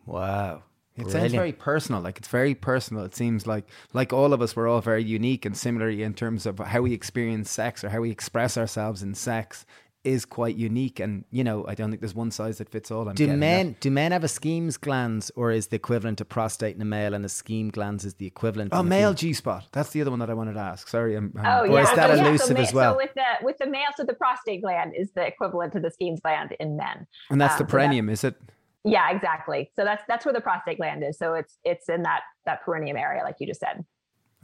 wow 0.06 0.64
it 0.96 1.04
Brilliant. 1.04 1.22
sounds 1.22 1.34
very 1.34 1.54
personal 1.54 2.02
like 2.02 2.18
it's 2.18 2.28
very 2.28 2.56
personal 2.56 3.04
it 3.04 3.16
seems 3.16 3.48
like 3.48 3.66
like 3.94 4.12
all 4.12 4.34
of 4.34 4.42
us 4.42 4.56
we're 4.56 4.68
all 4.68 4.82
very 4.82 5.04
unique 5.04 5.46
and 5.46 5.56
similarly 5.56 6.04
in 6.04 6.14
terms 6.14 6.46
of 6.46 6.60
how 6.60 6.82
we 6.82 6.94
experience 6.94 7.50
sex 7.50 7.84
or 7.84 7.90
how 7.90 8.02
we 8.02 8.12
express 8.12 8.58
ourselves 8.58 9.04
in 9.04 9.14
sex 9.14 9.66
is 10.04 10.26
quite 10.26 10.56
unique 10.56 11.00
and 11.00 11.24
you 11.30 11.44
know 11.44 11.64
i 11.68 11.76
don't 11.76 11.92
think 11.92 12.02
there's 12.02 12.16
one 12.16 12.32
size 12.32 12.58
that 12.58 12.68
fits 12.70 12.90
all 12.90 13.08
I'm 13.08 13.14
do 13.14 13.28
men 13.28 13.68
that. 13.68 13.80
do 13.82 13.92
men 13.92 14.12
have 14.12 14.24
a 14.24 14.28
Skene's 14.28 14.78
glands 14.78 15.32
or 15.36 15.52
is 15.52 15.68
the 15.68 15.76
equivalent 15.76 16.18
to 16.18 16.26
prostate 16.26 16.76
in 16.76 16.82
a 16.82 16.86
male 16.86 17.14
and 17.14 17.24
a 17.24 17.30
Skene 17.30 17.70
glands 17.70 18.04
is 18.04 18.16
the 18.16 18.26
equivalent 18.26 18.74
oh 18.74 18.82
male 18.82 19.14
g-spot. 19.14 19.68
That's 19.72 19.92
the 19.92 20.02
other 20.02 20.10
one 20.10 20.20
that 20.20 20.30
i 20.30 20.34
wanted 20.34 20.54
to 20.54 20.60
ask. 20.60 20.88
Sorry 20.88 21.16
I'm, 21.16 21.32
I'm, 21.38 21.46
oh, 21.46 21.64
yeah. 21.66 21.72
or 21.72 21.82
is 21.82 21.90
that 21.92 22.18
so, 22.18 22.26
elusive 22.26 22.58
yeah, 22.58 22.64
so, 22.64 22.70
as 22.70 22.74
well? 22.74 22.94
so 22.94 22.98
with 22.98 23.14
the 23.14 23.46
with 23.46 23.58
the 23.60 23.68
male 23.68 23.90
so 23.96 24.04
the 24.04 24.14
prostate 24.14 24.64
gland 24.64 24.94
is 24.98 25.12
the 25.12 25.26
equivalent 25.26 25.74
to 25.74 25.80
the 25.80 25.92
Skene's 25.92 26.20
gland 26.20 26.56
in 26.60 26.78
men. 26.78 27.06
And 27.30 27.40
that's 27.40 27.54
um, 27.54 27.60
the 27.60 27.66
perineum 27.66 28.08
so 28.08 28.30
that's, 28.30 28.38
is 28.38 28.50
it? 28.50 28.54
Yeah 28.84 29.12
exactly. 29.12 29.72
So 29.76 29.84
that's 29.84 30.04
that's 30.08 30.26
where 30.26 30.34
the 30.34 30.42
prostate 30.42 30.78
gland 30.78 31.04
is. 31.04 31.20
So 31.20 31.36
it's 31.36 31.58
it's 31.64 31.90
in 31.90 32.02
that 32.04 32.22
that 32.46 32.64
perineum 32.64 32.98
area 32.98 33.24
like 33.24 33.36
you 33.40 33.46
just 33.46 33.60
said. 33.60 33.86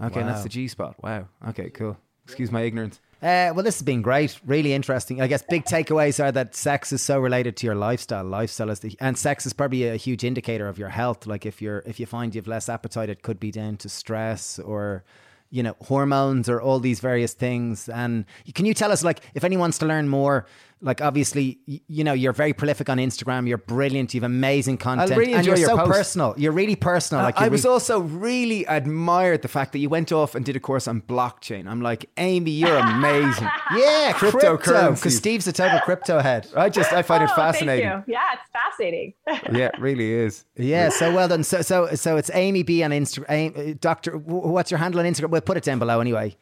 Okay 0.03 0.21
wow. 0.21 0.27
that's 0.27 0.43
the 0.43 0.49
g-spot. 0.49 1.01
Wow. 1.01 1.29
Okay 1.49 1.71
cool. 1.71 1.97
Excuse 2.25 2.51
my 2.51 2.61
ignorance 2.61 2.99
uh, 3.21 3.51
well, 3.55 3.63
this 3.63 3.75
has 3.75 3.81
been 3.81 4.03
great, 4.03 4.39
really 4.45 4.73
interesting. 4.73 5.21
I 5.21 5.27
guess 5.27 5.41
big 5.41 5.65
takeaways 5.65 6.23
are 6.23 6.31
that 6.31 6.55
sex 6.55 6.93
is 6.93 7.01
so 7.01 7.19
related 7.19 7.57
to 7.57 7.65
your 7.65 7.75
lifestyle. 7.75 8.23
Lifestyle 8.23 8.69
is 8.69 8.81
the, 8.81 8.95
and 8.99 9.17
sex 9.17 9.45
is 9.45 9.53
probably 9.53 9.87
a 9.87 9.95
huge 9.95 10.23
indicator 10.23 10.67
of 10.67 10.77
your 10.77 10.89
health. 10.89 11.25
Like 11.25 11.45
if 11.45 11.61
you're 11.61 11.83
if 11.87 11.99
you 11.99 12.05
find 12.05 12.35
you 12.35 12.39
have 12.39 12.47
less 12.47 12.69
appetite, 12.69 13.09
it 13.09 13.23
could 13.23 13.39
be 13.39 13.49
down 13.49 13.77
to 13.77 13.89
stress 13.89 14.59
or 14.59 15.03
you 15.49 15.63
know 15.63 15.75
hormones 15.81 16.49
or 16.49 16.61
all 16.61 16.79
these 16.79 16.99
various 16.99 17.33
things. 17.33 17.89
And 17.89 18.25
can 18.53 18.65
you 18.65 18.73
tell 18.73 18.91
us, 18.91 19.03
like, 19.03 19.21
if 19.33 19.43
anyone 19.43 19.61
wants 19.61 19.79
to 19.79 19.85
learn 19.85 20.09
more 20.09 20.45
like 20.81 21.01
obviously 21.01 21.59
you 21.65 22.03
know 22.03 22.13
you're 22.13 22.33
very 22.33 22.53
prolific 22.53 22.89
on 22.89 22.97
Instagram. 22.97 23.47
You're 23.47 23.57
brilliant. 23.57 24.13
You've 24.13 24.23
amazing 24.23 24.77
content, 24.77 25.17
really 25.17 25.33
and 25.33 25.45
you're 25.45 25.57
so 25.57 25.77
posts. 25.77 25.97
personal. 25.97 26.33
You're 26.37 26.51
really 26.51 26.75
personal. 26.75 27.23
Like 27.23 27.37
I 27.39 27.47
was 27.47 27.63
re- 27.63 27.71
also 27.71 27.99
really 27.99 28.65
admired 28.65 29.41
the 29.41 29.47
fact 29.47 29.71
that 29.73 29.79
you 29.79 29.89
went 29.89 30.11
off 30.11 30.35
and 30.35 30.45
did 30.45 30.55
a 30.55 30.59
course 30.59 30.87
on 30.87 31.01
blockchain. 31.01 31.67
I'm 31.67 31.81
like, 31.81 32.09
Amy, 32.17 32.51
you're 32.51 32.77
amazing. 32.77 33.47
yeah, 33.75 34.13
cryptocurrency. 34.13 34.95
Because 34.95 35.17
Steve's 35.17 35.47
a 35.47 35.53
total 35.53 35.79
crypto 35.79 36.19
head. 36.19 36.47
I 36.55 36.69
just 36.69 36.93
I 36.93 37.01
find 37.01 37.23
oh, 37.23 37.25
it 37.25 37.31
fascinating. 37.31 38.03
Yeah, 38.07 38.23
it's 38.33 38.51
fascinating. 38.51 39.13
yeah, 39.27 39.67
it 39.73 39.79
really 39.79 40.11
is. 40.11 40.45
Yeah, 40.55 40.89
so 40.89 41.13
well 41.13 41.27
done. 41.27 41.43
So 41.43 41.61
so 41.61 41.93
so 41.95 42.17
it's 42.17 42.31
Amy 42.33 42.63
B 42.63 42.83
on 42.83 42.91
Instagram. 42.91 43.71
Uh, 43.71 43.77
Doctor, 43.79 44.17
what's 44.17 44.71
your 44.71 44.77
handle 44.77 44.99
on 44.99 45.05
Instagram? 45.05 45.29
We'll 45.29 45.41
put 45.41 45.57
it 45.57 45.63
down 45.63 45.79
below 45.79 45.99
anyway. 45.99 46.35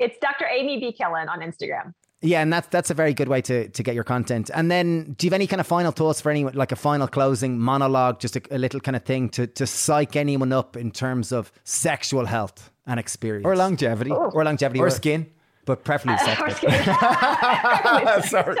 It's 0.00 0.16
Dr. 0.22 0.46
Amy 0.46 0.80
B. 0.80 0.96
Killen 0.98 1.28
on 1.28 1.40
Instagram. 1.40 1.92
Yeah, 2.22 2.42
and 2.42 2.52
that's 2.52 2.68
that's 2.68 2.90
a 2.90 2.94
very 2.94 3.14
good 3.14 3.28
way 3.28 3.40
to 3.42 3.68
to 3.68 3.82
get 3.82 3.94
your 3.94 4.04
content. 4.04 4.50
And 4.52 4.70
then, 4.70 5.14
do 5.16 5.26
you 5.26 5.30
have 5.30 5.34
any 5.34 5.46
kind 5.46 5.60
of 5.60 5.66
final 5.66 5.90
thoughts 5.90 6.20
for 6.20 6.30
anyone, 6.30 6.54
like 6.54 6.70
a 6.70 6.76
final 6.76 7.08
closing 7.08 7.58
monologue, 7.58 8.20
just 8.20 8.36
a, 8.36 8.42
a, 8.50 8.58
little 8.58 8.80
kind 8.80 8.94
of 8.94 9.04
thing 9.04 9.30
to 9.30 9.46
to 9.46 9.66
psych 9.66 10.16
anyone 10.16 10.52
up 10.52 10.76
in 10.76 10.90
terms 10.90 11.32
of 11.32 11.50
sexual 11.64 12.26
health 12.26 12.70
and 12.86 13.00
experience, 13.00 13.46
or 13.46 13.56
longevity, 13.56 14.10
oh. 14.10 14.30
or 14.34 14.44
longevity, 14.44 14.80
or, 14.80 14.88
or 14.88 14.90
skin, 14.90 15.26
but 15.64 15.82
preferably 15.82 16.18
sex. 16.24 16.62
Uh, 16.62 18.20
Sorry. 18.26 18.50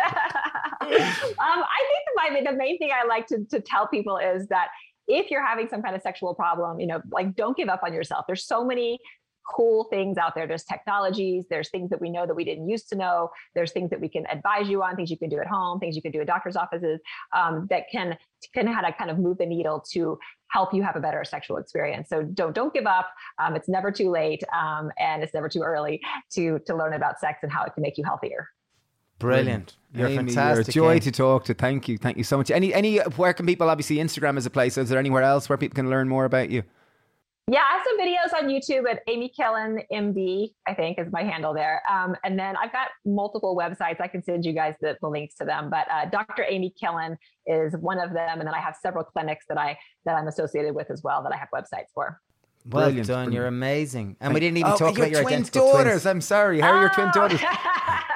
I 0.88 1.82
think 1.88 2.44
the, 2.44 2.50
the 2.50 2.56
main 2.56 2.78
thing 2.78 2.90
I 2.94 3.06
like 3.06 3.26
to 3.26 3.44
to 3.50 3.60
tell 3.60 3.86
people 3.88 4.16
is 4.16 4.46
that 4.48 4.68
if 5.06 5.30
you're 5.30 5.44
having 5.44 5.68
some 5.68 5.82
kind 5.82 5.94
of 5.94 6.00
sexual 6.00 6.34
problem, 6.34 6.80
you 6.80 6.86
know, 6.86 7.02
like 7.10 7.34
don't 7.36 7.56
give 7.56 7.68
up 7.68 7.82
on 7.82 7.92
yourself. 7.92 8.26
There's 8.26 8.44
so 8.44 8.64
many 8.64 9.00
cool 9.48 9.84
things 9.84 10.18
out 10.18 10.34
there. 10.34 10.46
There's 10.46 10.64
technologies, 10.64 11.44
there's 11.50 11.70
things 11.70 11.90
that 11.90 12.00
we 12.00 12.10
know 12.10 12.26
that 12.26 12.34
we 12.34 12.44
didn't 12.44 12.68
used 12.68 12.88
to 12.90 12.96
know, 12.96 13.30
there's 13.54 13.72
things 13.72 13.90
that 13.90 14.00
we 14.00 14.08
can 14.08 14.26
advise 14.30 14.68
you 14.68 14.82
on, 14.82 14.96
things 14.96 15.10
you 15.10 15.18
can 15.18 15.28
do 15.28 15.38
at 15.38 15.46
home, 15.46 15.80
things 15.80 15.96
you 15.96 16.02
can 16.02 16.12
do 16.12 16.20
at 16.20 16.26
doctor's 16.26 16.56
offices 16.56 17.00
um, 17.34 17.66
that 17.70 17.84
can 17.90 18.16
can 18.54 18.66
how 18.66 18.80
to 18.80 18.92
kind 18.92 19.10
of 19.10 19.18
move 19.18 19.38
the 19.38 19.46
needle 19.46 19.84
to 19.92 20.18
help 20.48 20.74
you 20.74 20.82
have 20.82 20.96
a 20.96 21.00
better 21.00 21.24
sexual 21.24 21.56
experience. 21.56 22.08
So 22.08 22.22
don't 22.22 22.54
don't 22.54 22.72
give 22.72 22.86
up. 22.86 23.08
Um, 23.38 23.54
it's 23.56 23.68
never 23.68 23.90
too 23.90 24.10
late, 24.10 24.42
um, 24.56 24.90
and 24.98 25.22
it's 25.22 25.34
never 25.34 25.48
too 25.48 25.62
early 25.62 26.00
to 26.32 26.58
to 26.66 26.74
learn 26.76 26.94
about 26.94 27.18
sex 27.20 27.40
and 27.42 27.52
how 27.52 27.64
it 27.64 27.74
can 27.74 27.82
make 27.82 27.98
you 27.98 28.04
healthier. 28.04 28.48
Brilliant. 29.18 29.76
You're 29.94 30.08
Amy, 30.08 30.32
fantastic. 30.32 30.74
You're 30.74 30.92
a 30.92 30.94
joy 30.94 31.00
to 31.00 31.12
talk 31.12 31.44
to. 31.44 31.54
Thank 31.54 31.88
you. 31.88 31.98
Thank 31.98 32.16
you 32.16 32.24
so 32.24 32.38
much. 32.38 32.50
Any 32.50 32.72
any 32.72 32.98
where 32.98 33.34
can 33.34 33.46
people 33.46 33.68
obviously 33.68 33.96
Instagram 33.96 34.38
is 34.38 34.46
a 34.46 34.50
place. 34.50 34.78
Is 34.78 34.88
there 34.88 34.98
anywhere 34.98 35.22
else 35.22 35.48
where 35.48 35.58
people 35.58 35.74
can 35.74 35.90
learn 35.90 36.08
more 36.08 36.24
about 36.24 36.50
you? 36.50 36.62
Yeah, 37.48 37.60
I 37.68 37.78
have 37.78 37.82
some 37.84 37.98
videos 37.98 38.42
on 38.42 38.48
YouTube 38.48 38.88
at 38.88 39.02
Amy 39.08 39.32
Killen 39.36 39.82
MD, 39.92 40.52
I 40.68 40.74
think 40.74 40.98
is 41.00 41.10
my 41.10 41.24
handle 41.24 41.52
there. 41.52 41.82
Um, 41.90 42.14
and 42.22 42.38
then 42.38 42.56
I've 42.56 42.70
got 42.70 42.88
multiple 43.04 43.56
websites. 43.56 44.00
I 44.00 44.06
can 44.06 44.22
send 44.22 44.44
you 44.44 44.52
guys 44.52 44.74
the, 44.80 44.96
the 45.00 45.08
links 45.08 45.34
to 45.36 45.44
them. 45.44 45.68
But 45.68 45.90
uh, 45.90 46.04
Dr. 46.06 46.44
Amy 46.48 46.72
Killen 46.80 47.16
is 47.46 47.74
one 47.76 47.98
of 47.98 48.12
them. 48.12 48.38
And 48.38 48.46
then 48.46 48.54
I 48.54 48.60
have 48.60 48.76
several 48.80 49.02
clinics 49.02 49.46
that 49.48 49.58
I 49.58 49.76
that 50.04 50.14
I'm 50.14 50.28
associated 50.28 50.74
with 50.74 50.90
as 50.90 51.02
well 51.02 51.24
that 51.24 51.32
I 51.32 51.36
have 51.36 51.48
websites 51.52 51.90
for. 51.92 52.20
Well 52.66 52.84
Brilliant. 52.84 53.08
done. 53.08 53.32
You're 53.32 53.46
amazing. 53.46 54.16
And 54.20 54.32
we 54.32 54.40
didn't 54.40 54.58
even 54.58 54.72
oh, 54.72 54.76
talk 54.76 54.96
about 54.96 55.10
your 55.10 55.22
twin 55.22 55.42
daughters. 55.42 56.02
Twins. 56.02 56.06
I'm 56.06 56.20
sorry. 56.20 56.60
How 56.60 56.72
are 56.72 56.80
your 56.82 56.90
twin 56.90 57.08
oh. 57.08 57.12
daughters? 57.12 57.40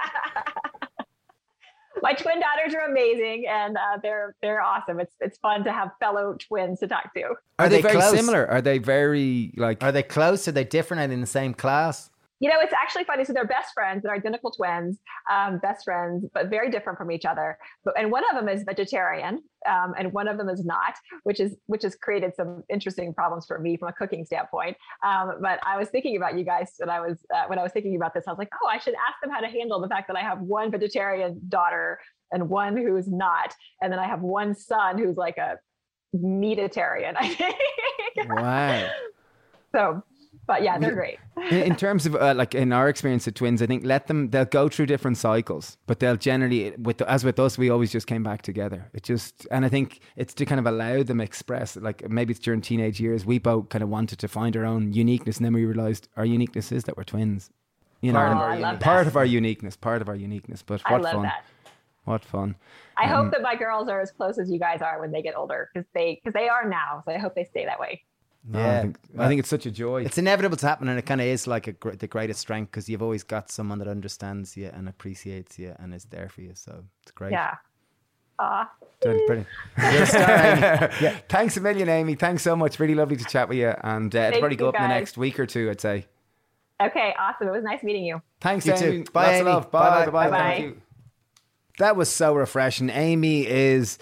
my 2.05 2.13
twin 2.13 2.39
daughters 2.39 2.75
are 2.75 2.91
amazing 2.91 3.47
and 3.49 3.79
uh, 3.79 3.99
they're 4.03 4.37
they're 4.43 4.61
awesome. 4.61 5.01
It's 5.01 5.15
it's 5.21 5.39
fun 5.39 5.65
to 5.65 5.73
have 5.73 5.91
fellow 5.99 6.37
twins 6.39 6.81
to 6.81 6.87
talk 6.87 7.15
to. 7.15 7.23
Are, 7.23 7.37
are 7.59 7.69
they, 7.71 7.77
they, 7.77 7.83
very 7.83 7.95
close? 7.95 8.15
similar? 8.15 8.47
Are 8.47 8.61
they 8.61 8.77
very 8.77 9.55
like? 9.57 9.83
Are 9.83 9.91
they 9.91 10.03
close? 10.03 10.47
Are 10.47 10.53
they 10.53 10.65
different 10.65 11.03
and 11.03 11.13
in 11.15 11.23
the 11.23 11.27
same 11.27 11.55
class? 11.55 12.11
You 12.41 12.51
know, 12.51 12.57
it's 12.61 12.73
actually 12.73 13.05
funny. 13.05 13.25
So 13.25 13.33
they're 13.33 13.47
best 13.47 13.73
friends. 13.75 14.03
They're 14.03 14.15
identical 14.15 14.51
twins, 14.51 14.99
um, 15.31 15.59
best 15.59 15.85
friends, 15.85 16.27
but 16.35 16.49
very 16.49 16.71
different 16.71 16.99
from 16.99 17.11
each 17.11 17.25
other. 17.25 17.57
But 17.85 17.99
and 17.99 18.11
one 18.11 18.25
of 18.29 18.37
them 18.37 18.49
is 18.49 18.65
vegetarian, 18.65 19.41
um, 19.69 19.95
and 19.97 20.13
one 20.13 20.27
of 20.27 20.37
them 20.37 20.49
is 20.49 20.65
not, 20.65 20.95
which 21.23 21.39
is 21.39 21.57
which 21.67 21.83
has 21.83 21.95
created 21.95 22.33
some 22.37 22.65
interesting 22.69 23.15
problems 23.15 23.47
for 23.47 23.59
me 23.59 23.77
from 23.77 23.89
a 23.89 23.93
cooking 23.93 24.25
standpoint. 24.25 24.77
Um, 25.05 25.37
but 25.41 25.61
I 25.65 25.79
was 25.79 25.89
thinking 25.89 26.17
about 26.17 26.37
you 26.37 26.45
guys 26.45 26.73
when 26.79 26.91
I 26.91 27.01
was 27.01 27.25
uh, 27.35 27.45
when 27.47 27.59
I 27.59 27.63
was 27.63 27.73
thinking 27.73 27.97
about 27.97 28.15
this. 28.15 28.25
I 28.27 28.31
was 28.31 28.39
like, 28.39 28.51
oh, 28.63 28.69
I 28.69 28.79
should 28.79 28.95
ask 28.95 29.21
them 29.23 29.31
how 29.31 29.41
to 29.41 29.49
handle 29.49 29.81
the 29.81 29.89
fact 29.89 30.09
that 30.09 30.17
I 30.17 30.23
have 30.23 30.41
one 30.41 30.71
vegetarian 30.71 31.41
daughter 31.49 32.01
and 32.33 32.49
one 32.49 32.77
who's 32.77 33.07
not, 33.07 33.55
and 33.81 33.93
then 33.93 34.01
I 34.01 34.07
have 34.07 34.23
one 34.23 34.55
son 34.55 34.99
who's 34.99 35.17
like 35.17 35.39
a 35.39 35.59
meatitarian. 36.17 37.15
I 37.17 37.29
think. 37.29 37.57
Wow. 38.29 38.89
So 39.75 40.05
but 40.47 40.63
yeah, 40.63 40.79
they're 40.79 40.95
great. 40.95 41.19
in, 41.51 41.75
terms 41.85 42.07
of 42.07 42.15
uh, 42.17 42.35
like 42.37 42.55
in 42.55 42.73
our 42.73 42.89
experience 42.89 43.27
with 43.27 43.35
twins, 43.35 43.63
I 43.63 43.67
think 43.67 43.85
let 43.85 44.07
them 44.07 44.31
they'll 44.31 44.45
go 44.45 44.69
through 44.69 44.87
different 44.87 45.17
cycles, 45.17 45.77
but 45.87 46.01
they'll 46.01 46.17
generally 46.17 46.73
with 46.79 47.01
as 47.03 47.25
with 47.25 47.39
us, 47.39 47.57
we 47.59 47.71
always 47.71 47.91
just 47.93 48.07
came 48.07 48.23
back 48.23 48.43
together. 48.43 48.91
It 48.93 49.03
just 49.03 49.47
and 49.51 49.65
I 49.65 49.69
think 49.69 50.01
it's 50.17 50.35
to 50.35 50.45
kind 50.45 50.59
of 50.59 50.67
allow 50.67 51.03
them 51.03 51.21
express 51.21 51.77
like 51.77 52.09
maybe 52.09 52.33
it's 52.33 52.41
during 52.41 52.61
teenage 52.61 53.01
years. 53.01 53.25
We 53.25 53.39
both 53.39 53.69
kind 53.69 53.83
of 53.83 53.89
wanted 53.89 54.19
to 54.21 54.29
find 54.29 54.57
our 54.57 54.65
own 54.65 54.93
uniqueness, 54.93 55.37
and 55.39 55.45
then 55.47 55.53
we 55.53 55.65
realized 55.65 56.09
our 56.17 56.25
uniqueness 56.27 56.73
is 56.73 56.85
that 56.85 56.97
we're 56.97 57.05
twins. 57.05 57.51
You 58.01 58.13
know, 58.13 58.19
Part 58.19 58.33
of 58.33 58.65
our 58.65 58.77
part 58.77 59.07
of 59.07 59.17
our 59.17 59.25
uniqueness, 59.25 59.77
part 59.77 60.03
of 60.03 60.09
our 60.11 60.15
uniqueness. 60.17 60.63
But 60.63 60.83
I 60.85 60.93
what 60.93 61.03
love 61.03 61.13
fun! 61.15 61.23
that. 61.23 61.45
What 62.05 62.23
fun! 62.23 62.55
I 62.99 63.05
Um, 63.05 63.11
hope 63.25 63.33
that 63.33 63.41
my 63.41 63.57
girls 63.57 63.89
are 63.89 63.99
as 64.01 64.11
close 64.13 64.37
as 64.39 64.51
you 64.51 64.59
guys 64.59 64.83
are 64.83 65.01
when 65.01 65.11
they 65.11 65.23
get 65.23 65.35
older, 65.35 65.71
because 65.73 65.89
they 65.95 66.21
because 66.23 66.35
they 66.35 66.51
are 66.51 66.69
now. 66.69 67.03
So 67.07 67.13
I 67.15 67.19
hope 67.19 67.35
they 67.35 67.45
stay 67.45 67.65
that 67.65 67.81
way. 67.81 68.03
No, 68.47 68.59
Yeah. 68.59 68.79
I 68.79 68.83
think, 68.83 68.99
I 69.19 69.29
think 69.29 69.39
it's 69.41 69.49
such 69.49 69.65
a 69.67 69.71
joy. 69.71 70.03
It's 70.05 70.19
inevitable 70.19 70.57
to 70.59 70.67
happen, 70.67 70.89
and 70.89 70.99
it 70.99 71.07
kind 71.07 71.21
of 71.21 71.27
is 71.27 71.47
like 71.47 71.67
a 71.67 71.73
gr- 71.73 71.93
the 71.93 72.07
greatest 72.07 72.41
strength 72.41 72.71
because 72.71 72.89
you've 72.89 73.03
always 73.03 73.23
got 73.23 73.51
someone 73.51 73.79
that 73.79 73.89
understands 73.89 74.57
you 74.57 74.71
and 74.73 74.89
appreciates 74.89 75.59
you 75.59 75.75
and 75.79 75.95
is 75.95 76.05
there 76.07 76.29
for 76.29 76.43
you. 76.43 76.53
So 76.55 76.85
it's 77.03 77.13
great. 77.13 77.33
Yeah. 77.33 77.55
Aw. 78.39 78.71
Brilliant. 79.01 79.27
brilliant. 79.77 80.09
Star, 80.09 80.21
yeah. 81.01 81.19
Thanks 81.29 81.57
a 81.57 81.61
million, 81.61 81.89
Amy. 81.89 82.17
Thanks 82.17 82.43
so 82.43 82.55
much. 82.57 82.79
Really 82.81 82.95
lovely 82.95 83.17
to 83.17 83.25
chat 83.25 83.49
with 83.49 83.59
you. 83.59 83.73
And 83.83 84.15
uh, 84.15 84.19
it'll 84.19 84.41
probably 84.41 84.57
go 84.57 84.65
you, 84.67 84.69
up 84.71 84.77
in 84.77 84.83
the 84.83 84.89
next 84.89 85.17
week 85.17 85.39
or 85.39 85.47
two, 85.47 85.71
I'd 85.71 85.81
say. 85.81 86.07
Okay. 86.83 87.15
Awesome. 87.19 87.49
It 87.49 87.53
was 87.53 87.63
nice 87.65 87.83
meeting 87.83 88.05
you. 88.05 88.21
Thanks, 88.41 88.67
You 88.67 88.73
Amy. 88.75 89.05
too. 89.05 89.13
Bye, 89.13 89.23
Lots 89.27 89.33
Amy. 89.35 89.41
of 89.41 89.47
love. 89.55 89.71
Bye, 89.71 89.81
Bye-bye. 89.81 90.05
bye, 90.07 90.11
bye. 90.11 90.31
Bye-bye. 90.31 90.39
Thank 90.55 90.65
you. 90.65 90.83
That 91.79 91.97
was 91.97 92.09
so 92.11 92.35
refreshing. 92.35 92.91
Amy 92.91 93.47
is 93.47 93.99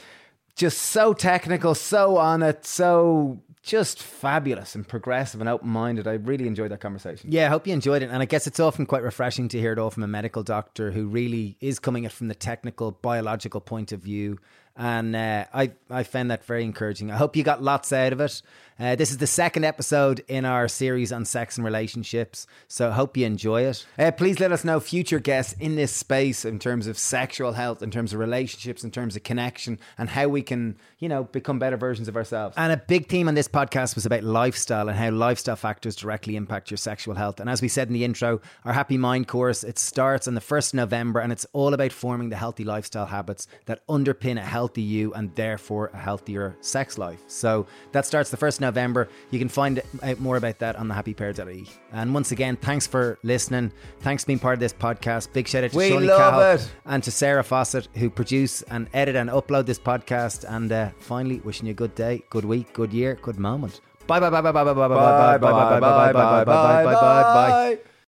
just 0.57 0.79
so 0.79 1.13
technical, 1.13 1.75
so 1.75 2.17
on 2.17 2.43
it, 2.43 2.65
so 2.67 3.41
just 3.63 4.03
fabulous 4.03 4.75
and 4.75 4.87
progressive 4.87 5.41
and 5.41 5.49
open 5.49 5.69
minded. 5.69 6.09
I 6.09 6.15
really 6.15 6.49
enjoyed 6.49 6.73
that 6.73 6.81
conversation. 6.81 7.31
Yeah, 7.31 7.47
I 7.47 7.49
hope 7.49 7.67
you 7.67 7.73
enjoyed 7.73 8.03
it. 8.03 8.11
And 8.11 8.21
I 8.21 8.25
guess 8.25 8.47
it's 8.47 8.59
often 8.59 8.87
quite 8.87 9.05
refreshing 9.05 9.49
to 9.49 9.59
hear 9.59 9.73
it 9.73 9.79
all 9.79 9.91
from 9.91 10.03
a 10.03 10.09
medical 10.09 10.43
doctor 10.43 10.91
who 10.91 11.07
really 11.07 11.57
is 11.61 11.79
coming 11.79 12.05
at 12.05 12.13
from 12.13 12.27
the 12.29 12.35
technical, 12.35 12.91
biological 12.91 13.61
point 13.61 13.93
of 13.93 14.01
view. 14.01 14.39
And 14.77 15.15
uh, 15.15 15.45
I, 15.55 15.73
I 15.91 16.03
found 16.03 16.31
that 16.31 16.45
very 16.45 16.65
encouraging. 16.65 17.11
I 17.11 17.17
hope 17.17 17.37
you 17.37 17.45
got 17.45 17.63
lots 17.63 17.93
out 17.93 18.13
of 18.13 18.21
it. 18.21 18.43
Uh, 18.79 18.97
this 18.97 19.11
is 19.11 19.19
the 19.19 19.27
second 19.27 19.65
episode 19.65 20.25
in 20.29 20.45
our 20.45 20.69
series 20.69 21.13
on 21.13 21.25
sex 21.25 21.57
and 21.57 21.65
relationships. 21.65 22.47
So 22.69 22.91
hope 22.91 23.17
you 23.17 23.27
enjoy 23.27 23.63
it. 23.63 23.87
Uh, 23.99 24.11
please 24.11 24.41
let 24.41 24.53
us 24.53 24.65
know 24.65 24.81
future 24.81 25.19
guests 25.19 25.55
in 25.61 25.77
this 25.77 25.93
space 25.93 26.45
in 26.45 26.59
terms 26.59 26.87
of 26.87 26.99
sexual 26.99 27.53
health, 27.53 27.83
in 27.83 27.91
terms 27.91 28.13
of 28.13 28.19
relationships, 28.19 28.85
in 28.85 28.91
terms 28.91 29.17
of 29.17 29.23
connection, 29.23 29.79
and 29.99 30.09
how 30.09 30.29
we 30.29 30.43
can, 30.43 30.77
you 30.99 31.09
know, 31.09 31.25
become 31.25 31.59
better 31.59 31.77
versions 31.77 32.09
of 32.09 32.17
ourselves. 32.17 32.55
And 32.57 32.73
a 32.73 32.77
big 32.77 33.09
theme 33.09 33.29
on 33.29 33.35
this 33.35 33.49
podcast 33.49 33.95
was 33.95 34.07
about 34.07 34.25
lifestyle 34.25 34.89
and 34.89 34.99
how 34.99 35.11
lifestyle 35.11 35.57
factors 35.57 35.97
directly 35.97 36.37
impact 36.37 36.71
your 36.71 36.79
sexual 36.79 37.15
health. 37.15 37.41
And 37.41 37.51
as 37.51 37.63
we 37.63 37.69
said 37.69 37.89
in 37.89 37.95
the 37.95 38.05
intro, 38.05 38.41
our 38.65 38.73
Happy 38.73 38.99
Mind 38.99 39.29
course, 39.29 39.65
it 39.65 39.79
starts 39.79 40.27
on 40.27 40.35
the 40.35 40.41
1st 40.41 40.71
of 40.71 40.75
November 40.75 41.21
and 41.21 41.33
it's 41.33 41.47
all 41.53 41.75
about 41.75 41.93
forming 41.93 42.31
the 42.31 42.37
healthy 42.37 42.65
lifestyle 42.65 43.07
habits 43.07 43.47
that 43.67 43.87
underpin 43.87 44.39
a 44.39 44.43
healthy 44.43 44.83
you 44.83 45.13
and 45.15 45.35
therefore 45.35 45.91
a 45.93 45.99
healthier 45.99 46.57
sex 46.61 46.99
life. 46.99 47.23
So 47.27 47.67
that 47.93 48.07
starts 48.07 48.31
the 48.31 48.37
1st 48.37 48.57
of 48.57 48.61
November. 48.73 49.09
You 49.31 49.39
can 49.39 49.49
find 49.49 49.83
out 50.03 50.19
more 50.21 50.37
about 50.37 50.59
that 50.61 50.77
on 50.77 50.89
the 50.89 50.95
thehappypear.ie. 50.95 51.69
And 51.93 52.15
once 52.15 52.33
again, 52.33 52.57
thanks 52.57 52.87
for 52.87 53.19
listening. 53.23 53.73
Thanks 54.01 54.25
for 54.25 54.29
being 54.29 54.39
part 54.39 54.55
of 54.55 54.61
this 54.61 54.73
podcast. 54.73 55.33
Big 55.33 55.47
shout 55.49 55.65
out 55.65 55.71
to 55.73 55.77
We 55.77 55.91
love 55.99 56.59
Cahill 56.59 56.69
and 56.87 57.03
to 57.05 57.11
Sarah 57.11 57.45
Fawcett 57.45 57.89
who 57.95 58.09
produce 58.11 58.63
and 58.63 58.89
edit 58.95 59.17
and 59.17 59.31
upload 59.31 59.67
this 59.67 59.79
podcast. 59.79 60.45
And 60.49 60.73
uh, 60.73 60.91
finally, 60.99 61.41
wishing 61.41 61.67
you 61.67 61.73
a 61.73 61.75
good 61.75 61.95
day, 61.95 62.23
good 62.31 62.45
week, 62.45 62.73
good 62.73 62.93
year, 62.93 63.19
good 63.23 63.39
moment. 63.39 63.81
Bye 64.07 64.19
bye 64.21 64.31
bye 64.31 64.41
bye 64.41 64.53
bye 64.53 64.65
bye 64.65 64.75
bye 64.75 64.89
bye 64.89 64.89
bye 64.89 65.39
bye 65.39 65.39
bye 65.39 65.81
bye 65.81 65.81
bye 65.81 66.13
bye 66.13 66.13
bye 66.13 66.45
bye 66.45 66.45
bye 66.45 66.85
bye 66.85 66.95
bye 66.95 67.77
bye. 67.77 67.92